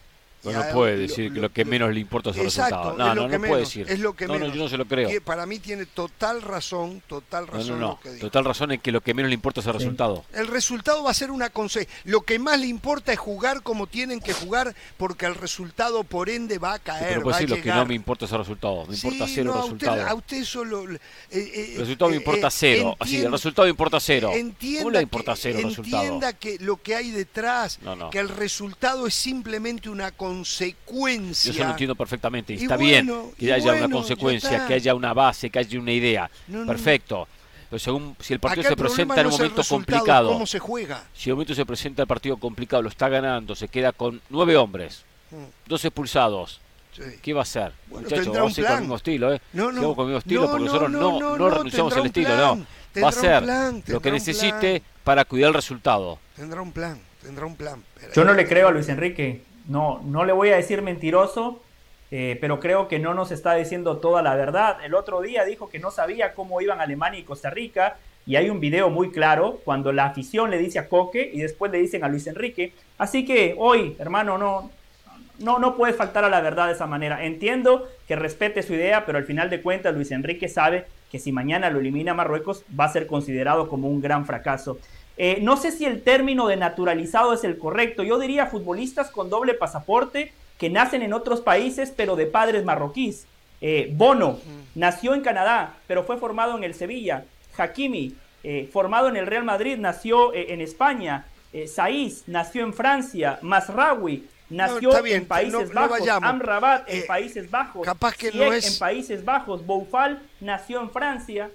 Pero 0.45 0.63
no 0.63 0.71
puede 0.71 0.97
decir 0.97 1.33
que 1.33 1.39
lo 1.39 1.51
que 1.51 1.65
menos 1.65 1.93
le 1.93 1.99
importa 1.99 2.29
es 2.29 2.37
el 2.37 2.43
resultado. 2.45 2.95
No, 2.97 3.15
no, 3.15 3.27
no 3.27 3.39
puede 3.39 3.61
decir. 3.61 3.85
Es 3.89 3.99
lo 3.99 4.13
que 4.13 4.27
no, 4.27 4.37
no, 4.37 4.47
yo 4.47 4.55
no 4.55 4.69
se 4.69 4.77
lo 4.77 4.85
creo. 4.85 5.09
para 5.23 5.45
mí 5.45 5.59
tiene 5.59 5.85
total 5.85 6.41
razón, 6.41 7.01
total 7.07 7.47
razón. 7.47 7.79
No, 7.79 7.99
no, 8.03 8.11
no. 8.11 8.19
Total 8.19 8.45
razón 8.45 8.71
en 8.71 8.79
que 8.79 8.91
lo 8.91 9.01
que 9.01 9.13
menos 9.13 9.29
le 9.29 9.35
importa 9.35 9.59
es 9.61 9.67
el 9.67 9.73
resultado. 9.73 10.23
El 10.33 10.47
resultado 10.47 11.03
va 11.03 11.11
a 11.11 11.13
ser 11.13 11.31
una 11.31 11.49
consecuencia. 11.49 11.93
Lo 12.05 12.21
que 12.21 12.39
más 12.39 12.59
le 12.59 12.67
importa 12.67 13.11
es 13.13 13.19
jugar 13.19 13.63
como 13.63 13.87
tienen 13.87 14.19
que 14.19 14.33
jugar, 14.33 14.75
porque 14.97 15.25
el 15.25 15.35
resultado 15.35 16.03
por 16.03 16.29
ende 16.29 16.57
va 16.57 16.73
a 16.73 16.79
caer. 16.79 17.09
pero 17.09 17.21
puede 17.23 17.37
decir 17.37 17.49
lo 17.49 17.61
que 17.61 17.69
no 17.69 17.85
me 17.85 17.95
importa 17.95 18.25
es 18.25 18.31
el 18.31 18.37
resultado. 18.39 18.85
Me 18.85 18.95
importa 18.95 19.25
cero 19.27 19.53
el 19.55 19.61
resultado. 19.61 20.07
A 20.07 20.13
usted, 20.13 20.43
solo. 20.43 20.91
Eh, 20.91 20.99
eh, 21.31 21.71
el 21.73 21.79
resultado 21.79 22.11
me 22.11 22.17
importa 22.17 22.47
eh, 22.47 22.51
cero. 22.51 22.95
Así, 22.99 23.17
el 23.17 23.31
resultado 23.31 23.67
importa 23.67 23.99
cero. 23.99 24.31
¿Cómo 24.77 24.91
le 24.91 25.01
importa 25.01 25.35
cero 25.35 25.59
el 25.59 25.65
resultado? 25.65 26.03
Entienda 26.03 26.33
que 26.33 26.57
lo 26.59 26.77
que 26.81 26.95
hay 26.95 27.11
detrás, 27.11 27.79
que 28.11 28.19
el 28.19 28.29
resultado 28.29 29.07
es 29.07 29.13
simplemente 29.13 29.89
una 29.89 30.11
consecuencia 30.11 30.34
yo 30.43 31.33
se 31.33 31.53
lo 31.53 31.69
entiendo 31.69 31.95
perfectamente. 31.95 32.53
Y, 32.53 32.57
está 32.57 32.77
bien 32.77 33.09
que 33.37 33.53
haya 33.53 33.73
una 33.73 33.89
consecuencia, 33.89 34.67
que 34.67 34.73
haya 34.75 34.95
una 34.95 35.13
base, 35.13 35.49
que 35.49 35.59
haya 35.59 35.79
una 35.79 35.91
idea. 35.91 36.29
Perfecto. 36.65 37.27
Pero 37.69 37.79
según 37.79 38.15
si 38.19 38.33
el 38.33 38.39
partido 38.39 38.69
se 38.69 38.75
presenta 38.75 39.21
en 39.21 39.27
un 39.27 39.33
momento 39.33 39.61
complicado, 39.67 40.29
¿cómo 40.29 40.45
se 40.45 40.59
juega? 40.59 41.03
Si 41.13 41.29
el 41.29 41.35
momento 41.35 41.55
se 41.55 41.65
presenta 41.65 42.03
el 42.03 42.07
partido 42.07 42.37
complicado, 42.37 42.83
lo 42.83 42.89
está 42.89 43.09
ganando, 43.09 43.55
se 43.55 43.67
queda 43.67 43.91
con 43.91 44.21
nueve 44.29 44.55
hombres, 44.55 45.03
mm. 45.31 45.67
dos 45.67 45.83
expulsados. 45.83 46.61
¿Qué 47.21 47.33
va 47.33 47.41
a 47.41 47.43
hacer? 47.43 47.73
Muchachos, 47.89 48.33
vamos 48.33 48.57
a 48.57 48.61
ir 48.61 48.67
con 48.67 48.75
el 48.75 48.81
mismo 48.81 48.95
estilo, 48.95 49.33
¿eh? 49.33 49.41
No, 49.51 49.71
no, 49.71 49.95
con 49.95 50.05
el 50.05 50.13
mismo 50.13 50.19
estilo, 50.19 50.49
porque 50.49 50.65
nosotros 50.65 50.91
no, 50.91 51.37
no, 51.37 51.49
renunciamos 51.49 51.93
al 51.97 52.05
estilo, 52.05 52.37
no. 52.37 52.65
Va 53.03 53.09
a 53.09 53.11
ser 53.11 53.43
lo 53.87 53.99
que 53.99 54.11
necesite 54.11 54.81
para 55.03 55.25
cuidar 55.25 55.49
el 55.49 55.55
resultado. 55.55 56.19
Tendrá 56.35 56.61
un 56.61 56.71
plan, 56.71 56.99
tendrá 57.21 57.45
un 57.45 57.55
plan. 57.55 57.83
Yo 58.13 58.23
no 58.23 58.33
le 58.33 58.47
creo 58.47 58.69
a 58.69 58.71
Luis 58.71 58.87
Enrique 58.87 59.43
no, 59.67 60.01
no 60.03 60.25
le 60.25 60.33
voy 60.33 60.49
a 60.49 60.55
decir 60.55 60.81
mentiroso, 60.81 61.61
eh, 62.11 62.37
pero 62.39 62.59
creo 62.59 62.87
que 62.87 62.99
no 62.99 63.13
nos 63.13 63.31
está 63.31 63.55
diciendo 63.55 63.97
toda 63.97 64.21
la 64.21 64.35
verdad. 64.35 64.77
El 64.83 64.93
otro 64.93 65.21
día 65.21 65.43
dijo 65.43 65.69
que 65.69 65.79
no 65.79 65.91
sabía 65.91 66.33
cómo 66.33 66.61
iban 66.61 66.81
Alemania 66.81 67.19
y 67.19 67.23
Costa 67.23 67.49
Rica, 67.49 67.97
y 68.27 68.37
hay 68.37 68.49
un 68.49 68.59
video 68.59 68.89
muy 68.89 69.11
claro 69.11 69.59
cuando 69.63 69.91
la 69.91 70.05
afición 70.05 70.49
le 70.49 70.57
dice 70.57 70.79
a 70.79 70.89
Coque 70.89 71.29
y 71.31 71.41
después 71.41 71.71
le 71.71 71.77
dicen 71.77 72.03
a 72.03 72.07
Luis 72.07 72.25
Enrique. 72.25 72.73
Así 72.97 73.23
que 73.23 73.55
hoy, 73.57 73.95
hermano, 73.99 74.37
no, 74.37 74.71
no, 75.39 75.59
no 75.59 75.75
puede 75.75 75.93
faltar 75.93 76.23
a 76.23 76.29
la 76.29 76.41
verdad 76.41 76.67
de 76.67 76.73
esa 76.73 76.87
manera. 76.87 77.23
Entiendo 77.23 77.87
que 78.07 78.15
respete 78.15 78.63
su 78.63 78.73
idea, 78.73 79.05
pero 79.05 79.19
al 79.19 79.25
final 79.25 79.49
de 79.49 79.61
cuentas 79.61 79.93
Luis 79.93 80.11
Enrique 80.11 80.47
sabe 80.47 80.85
que 81.11 81.19
si 81.19 81.31
mañana 81.31 81.69
lo 81.69 81.79
elimina 81.79 82.15
Marruecos 82.15 82.63
va 82.77 82.85
a 82.85 82.91
ser 82.91 83.05
considerado 83.05 83.69
como 83.69 83.89
un 83.89 84.01
gran 84.01 84.25
fracaso. 84.25 84.79
Eh, 85.17 85.39
no 85.41 85.55
sé 85.57 85.71
si 85.71 85.85
el 85.85 86.03
término 86.03 86.47
de 86.47 86.57
naturalizado 86.57 87.33
es 87.33 87.43
el 87.43 87.57
correcto. 87.57 88.03
Yo 88.03 88.19
diría 88.19 88.47
futbolistas 88.47 89.09
con 89.09 89.29
doble 89.29 89.53
pasaporte 89.53 90.33
que 90.57 90.69
nacen 90.69 91.01
en 91.01 91.13
otros 91.13 91.41
países 91.41 91.93
pero 91.95 92.15
de 92.15 92.25
padres 92.25 92.65
marroquíes. 92.65 93.25
Eh, 93.61 93.91
Bono 93.93 94.39
nació 94.75 95.13
en 95.13 95.21
Canadá 95.21 95.77
pero 95.87 96.03
fue 96.03 96.17
formado 96.17 96.57
en 96.57 96.63
el 96.63 96.73
Sevilla. 96.73 97.25
Hakimi, 97.57 98.15
eh, 98.43 98.69
formado 98.71 99.07
en 99.07 99.15
el 99.15 99.27
Real 99.27 99.45
Madrid, 99.45 99.77
nació 99.77 100.33
en 100.33 100.61
España. 100.61 101.25
Saiz 101.67 102.23
nació 102.27 102.65
en 102.65 102.73
Francia. 102.73 103.39
Masraoui 103.41 104.25
nació 104.49 105.05
en 105.05 105.25
Países 105.25 105.73
Bajos. 105.73 106.07
Amrabat 106.09 106.89
en 106.89 107.07
Países 107.07 107.49
Bajos. 107.49 107.85
Capaz 107.85 108.17
que 108.17 108.33
no 108.33 108.51
es... 108.51 108.73
en 108.73 108.79
Países 108.79 109.23
Bajos. 109.23 109.65
Boufal 109.65 110.21
nació 110.41 110.81
en 110.81 110.89
Francia. 110.89 111.49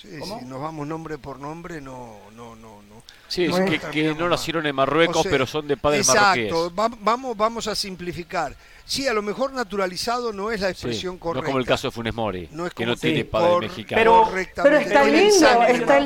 Sí, 0.00 0.08
si 0.22 0.46
nos 0.46 0.62
vamos 0.62 0.86
nombre 0.86 1.18
por 1.18 1.38
nombre, 1.38 1.78
no, 1.78 2.20
no, 2.34 2.56
no, 2.56 2.80
no. 2.80 3.02
Sí, 3.28 3.44
es 3.44 3.84
que, 3.92 4.14
no 4.14 4.30
nacieron 4.30 4.64
en 4.66 4.74
Marruecos, 4.74 5.26
pero 5.28 5.46
son 5.46 5.68
de 5.68 5.76
padres 5.76 6.08
exacto, 6.08 6.72
vamos, 6.74 7.36
vamos 7.36 7.66
a 7.66 7.74
simplificar. 7.74 8.56
Sí, 8.86 9.06
a 9.06 9.12
lo 9.12 9.20
mejor 9.20 9.52
naturalizado 9.52 10.32
no 10.32 10.50
es 10.50 10.62
la 10.62 10.70
expresión 10.70 11.18
correcta. 11.18 11.42
No 11.42 11.46
como 11.46 11.58
el 11.58 11.66
caso 11.66 11.88
de 11.88 11.92
Funes 11.92 12.14
Mori, 12.14 12.48
no 12.50 12.66
es 12.66 12.72
que 12.72 12.86
no 12.86 12.96
tiene 12.96 13.26
padre 13.26 13.68
mexicano. 13.68 14.26
Pero, 14.32 14.62
pero 14.62 14.78
está 14.78 15.04
lindo, 15.04 15.62
está, 15.64 16.00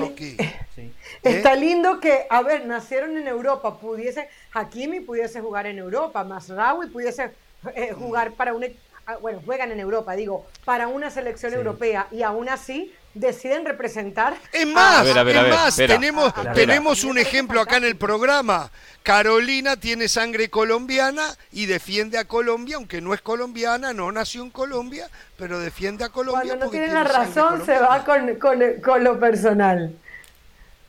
está 1.23 1.55
lindo 1.55 2.01
que, 2.01 2.27
a 2.29 2.43
ver, 2.43 2.66
nacieron 2.66 3.16
en 3.16 3.29
Europa, 3.29 3.79
pudiese, 3.79 4.29
Hakimi 4.53 5.01
pudiese 5.01 5.41
jugar 5.41 5.69
en 5.69 5.79
Europa, 5.79 6.25
Masraoui 6.25 6.89
pudiese 6.89 7.31
eh, 7.77 7.95
jugar 7.97 8.33
para 8.33 8.55
un, 8.55 8.66
ah, 9.07 9.19
bueno, 9.23 9.41
juegan 9.45 9.71
en 9.71 9.79
Europa, 9.79 10.15
digo, 10.15 10.47
para 10.65 10.89
una 10.89 11.11
selección 11.11 11.55
europea 11.55 12.09
y 12.11 12.23
aún 12.23 12.49
así 12.49 12.93
deciden 13.15 13.65
representar. 13.65 14.35
Es 14.53 14.66
más, 14.66 15.07
es 15.07 15.15
más, 15.49 15.77
tenemos, 15.77 16.32
tenemos 16.55 17.05
un 17.05 17.19
ejemplo 17.19 17.61
acá 17.61 17.77
en 17.77 17.85
el 17.85 17.97
programa. 17.97 18.70
Carolina 19.03 19.77
tiene 19.77 20.09
sangre 20.09 20.49
colombiana 20.49 21.36
y 21.53 21.66
defiende 21.66 22.19
a 22.19 22.24
Colombia, 22.24 22.77
aunque 22.77 23.01
no 23.01 23.15
es 23.15 23.20
colombiana, 23.20 23.93
no 23.93 24.11
nació 24.11 24.43
en 24.43 24.51
Colombia, 24.51 25.09
pero 25.36 25.59
defiende 25.61 26.05
a 26.05 26.09
Colombia. 26.09 26.57
Cuando 26.57 26.65
no 26.66 26.70
tiene 26.70 26.89
la 26.89 27.05
razón, 27.05 27.65
se 27.65 27.78
va 27.78 28.05
con, 28.05 29.05
lo 29.05 29.20
personal. 29.20 29.95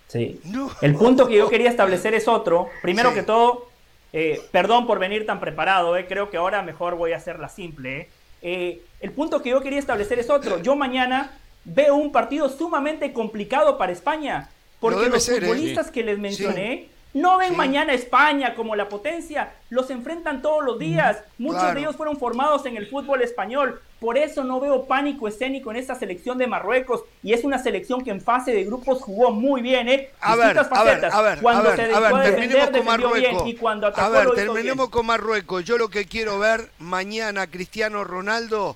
Sí. 0.08 0.40
El 0.82 0.96
punto 0.96 1.28
que 1.28 1.36
yo 1.36 1.50
quería 1.50 1.70
establecer 1.70 2.14
es 2.14 2.28
otro. 2.28 2.70
Primero 2.82 3.14
que 3.14 3.24
todo, 3.24 3.68
eh, 4.14 4.42
perdón 4.52 4.88
por 4.88 4.98
venir 4.98 5.26
tan 5.26 5.40
preparado, 5.42 5.98
eh, 5.98 6.06
creo 6.08 6.30
que 6.30 6.38
ahora 6.38 6.62
mejor 6.62 6.96
voy 6.96 7.14
a 7.14 7.18
hacerla 7.18 7.50
simple. 7.50 8.10
Eh. 8.48 8.80
el 9.02 9.12
punto 9.12 9.42
que 9.42 9.50
yo 9.50 9.62
quería 9.62 9.80
establecer 9.80 10.20
es 10.20 10.30
otro. 10.30 10.62
Yo 10.62 10.76
mañana 10.76 11.32
veo 11.66 11.96
un 11.96 12.12
partido 12.12 12.48
sumamente 12.50 13.12
complicado 13.12 13.78
para 13.78 13.92
España, 13.92 14.50
porque 14.80 15.10
los 15.10 15.28
¿eh? 15.28 15.42
futbolistas 15.42 15.92
que 15.92 16.04
les 16.04 16.18
mencioné 16.18 16.90
no 17.16 17.38
ven 17.38 17.56
mañana 17.56 17.94
España 17.94 18.56
como 18.56 18.76
la 18.76 18.90
potencia, 18.90 19.54
los 19.70 19.90
enfrentan 19.90 20.42
todos 20.42 20.66
los 20.66 20.78
días. 20.78 21.24
Muchos 21.38 21.74
de 21.74 21.80
ellos 21.80 21.96
fueron 21.96 22.18
formados 22.18 22.66
en 22.66 22.76
el 22.76 22.88
fútbol 22.88 23.22
español. 23.22 23.82
Por 24.02 24.18
eso 24.18 24.44
no 24.44 24.60
veo 24.60 24.84
pánico 24.84 25.30
escénico 25.30 25.72
en 25.72 25.78
esta 25.78 25.96
selección 25.96 26.38
de 26.38 26.46
Marruecos. 26.46 27.06
Y 27.24 27.32
es 27.32 27.46
una 27.46 27.58
selección 27.58 28.04
que 28.04 28.12
en 28.12 28.20
fase 28.20 28.52
de 28.52 28.66
grupos 28.66 29.02
jugó 29.02 29.32
muy 29.32 29.62
bien, 29.62 29.88
¿eh? 29.88 30.10
A 30.20 30.36
ver, 30.36 30.60
a 30.60 30.84
ver, 30.84 31.06
a 31.06 31.22
ver, 31.22 31.40
cuando 31.42 31.70
a 31.70 31.76
ver, 31.76 31.90
se 31.90 31.96
a 31.96 32.20
defender, 32.20 32.72
con 32.74 32.86
Marruecos. 32.86 33.48
y 33.48 33.56
cuando 33.56 33.88
atacó, 33.88 34.08
a 34.08 34.10
ver, 34.10 34.32
terminemos 34.32 34.90
con 34.90 35.06
Marruecos. 35.06 35.64
Yo 35.64 35.78
lo 35.78 35.88
que 35.88 36.08
quiero 36.08 36.38
ver 36.38 36.70
mañana, 36.80 37.48
Cristiano 37.48 38.04
Ronaldo 38.04 38.76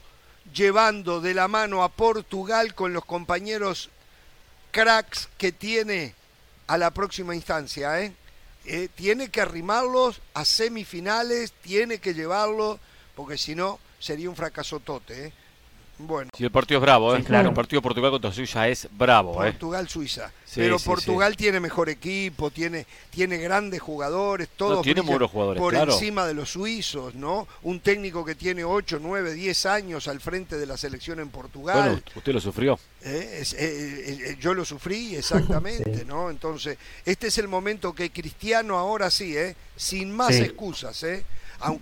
llevando 0.54 1.22
de 1.22 1.34
la 1.34 1.48
mano 1.48 1.84
a 1.84 1.90
Portugal 1.90 2.74
con 2.74 2.94
los 2.94 3.06
compañeros 3.06 3.90
cracks 4.72 5.30
que 5.38 5.52
tiene 5.52 6.16
a 6.68 6.78
la 6.78 6.92
próxima 6.92 7.36
instancia. 7.36 8.02
¿eh? 8.02 8.14
Eh, 8.66 8.90
tiene 8.94 9.30
que 9.30 9.42
arrimarlos 9.42 10.22
a 10.34 10.46
semifinales, 10.46 11.52
tiene 11.62 12.00
que 12.00 12.14
llevarlos, 12.14 12.80
porque 13.16 13.38
si 13.38 13.56
no 13.56 13.80
sería 14.00 14.30
un 14.30 14.36
fracaso 14.36 14.80
tote. 14.80 15.28
¿eh? 15.28 15.34
Bueno. 16.00 16.32
Si 16.36 16.46
el 16.46 16.52
partido 16.52 16.80
es 16.80 16.82
bravo, 16.82 17.14
¿eh? 17.14 17.24
claro. 17.24 17.50
El 17.50 17.56
partido 17.56 17.82
Portugal 17.82 18.12
contra 18.12 18.32
Suiza 18.32 18.68
es 18.70 18.88
bravo, 18.92 19.44
¿eh? 19.44 19.52
Portugal-Suiza. 19.52 20.32
Pero 20.56 20.80
Portugal 20.80 21.36
tiene 21.36 21.60
mejor 21.60 21.90
equipo, 21.90 22.50
tiene, 22.50 22.86
tiene 23.10 23.38
grandes 23.38 23.82
jugadores, 23.82 24.48
todos 24.56 24.82
tiene 24.82 25.02
jugadores, 25.02 25.60
por 25.60 25.76
encima 25.76 26.26
de 26.26 26.34
los 26.34 26.52
suizos, 26.52 27.16
¿no? 27.16 27.48
Un 27.64 27.82
técnico 27.82 28.24
que 28.24 28.36
tiene 28.36 28.64
8, 28.64 29.00
9, 29.02 29.34
10 29.34 29.66
años 29.66 30.08
al 30.08 30.22
frente 30.22 30.58
de 30.58 30.66
la 30.66 30.78
selección 30.78 31.20
en 31.20 31.30
Portugal. 31.30 31.90
Bueno, 31.90 32.02
usted 32.16 32.34
lo 32.34 32.42
sufrió. 32.42 32.80
Eh, 33.02 33.44
eh, 33.58 34.38
yo 34.40 34.54
lo 34.54 34.66
sufrí, 34.66 35.16
exactamente, 35.16 36.06
¿no? 36.08 36.30
Entonces, 36.30 36.78
este 37.06 37.28
es 37.28 37.38
el 37.38 37.48
momento 37.48 37.94
que 37.94 38.10
Cristiano 38.10 38.78
ahora 38.78 39.12
sí, 39.12 39.38
¿eh? 39.38 39.56
Sin 39.76 40.12
más 40.12 40.32
excusas, 40.32 41.04
¿eh? 41.04 41.26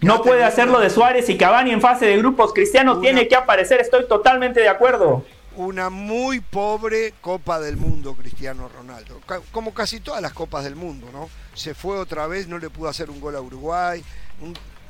No 0.01 0.21
puede 0.23 0.43
hacerlo 0.43 0.79
de 0.79 0.89
Suárez 0.89 1.29
y 1.29 1.37
Cavani 1.37 1.71
en 1.71 1.81
fase 1.81 2.05
de 2.05 2.17
grupos. 2.17 2.53
Cristiano 2.53 2.99
tiene 2.99 3.27
que 3.27 3.35
aparecer, 3.35 3.79
estoy 3.79 4.07
totalmente 4.07 4.59
de 4.59 4.69
acuerdo. 4.69 5.23
Una 5.55 5.89
muy 5.89 6.39
pobre 6.39 7.13
Copa 7.19 7.59
del 7.59 7.77
Mundo, 7.77 8.13
Cristiano 8.13 8.69
Ronaldo. 8.69 9.19
Como 9.51 9.73
casi 9.73 9.99
todas 9.99 10.21
las 10.21 10.33
Copas 10.33 10.63
del 10.63 10.75
Mundo, 10.75 11.07
¿no? 11.11 11.29
Se 11.53 11.73
fue 11.73 11.97
otra 11.97 12.27
vez, 12.27 12.47
no 12.47 12.59
le 12.59 12.69
pudo 12.69 12.89
hacer 12.89 13.09
un 13.09 13.19
gol 13.19 13.35
a 13.35 13.41
Uruguay. 13.41 14.03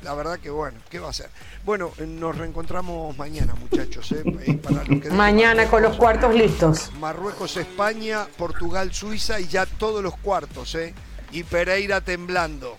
la 0.02 0.14
verdad 0.14 0.38
que 0.38 0.50
bueno, 0.50 0.78
¿qué 0.90 0.98
va 0.98 1.08
a 1.08 1.10
hacer? 1.10 1.30
Bueno, 1.64 1.90
eh, 1.98 2.06
nos 2.06 2.36
reencontramos 2.36 3.16
mañana, 3.16 3.54
muchachos. 3.54 4.12
¿eh? 4.12 4.22
eh 4.46 5.10
mañana 5.10 5.66
con 5.68 5.82
los 5.82 5.96
cuartos 5.96 6.34
listos. 6.34 6.92
Marruecos, 7.00 7.56
España, 7.56 8.26
Portugal, 8.36 8.92
Suiza 8.92 9.40
y 9.40 9.48
ya 9.48 9.64
todos 9.64 10.02
los 10.02 10.16
cuartos, 10.18 10.74
¿eh? 10.74 10.94
Y 11.32 11.44
Pereira 11.44 12.00
temblando 12.00 12.78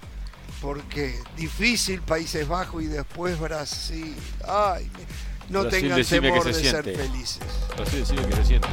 porque 0.61 1.19
difícil 1.35 2.01
Países 2.01 2.47
Bajos 2.47 2.83
y 2.83 2.87
después 2.87 3.39
Brasil. 3.39 4.15
Ay, 4.47 4.89
no 5.49 5.65
tengan 5.67 6.03
temor 6.03 6.43
de 6.43 6.53
ser 6.53 6.83
felices. 6.83 7.39
Brasil 7.75 7.99
decime 7.99 8.27
que 8.27 8.35
se 8.35 8.45
siente. 8.45 8.67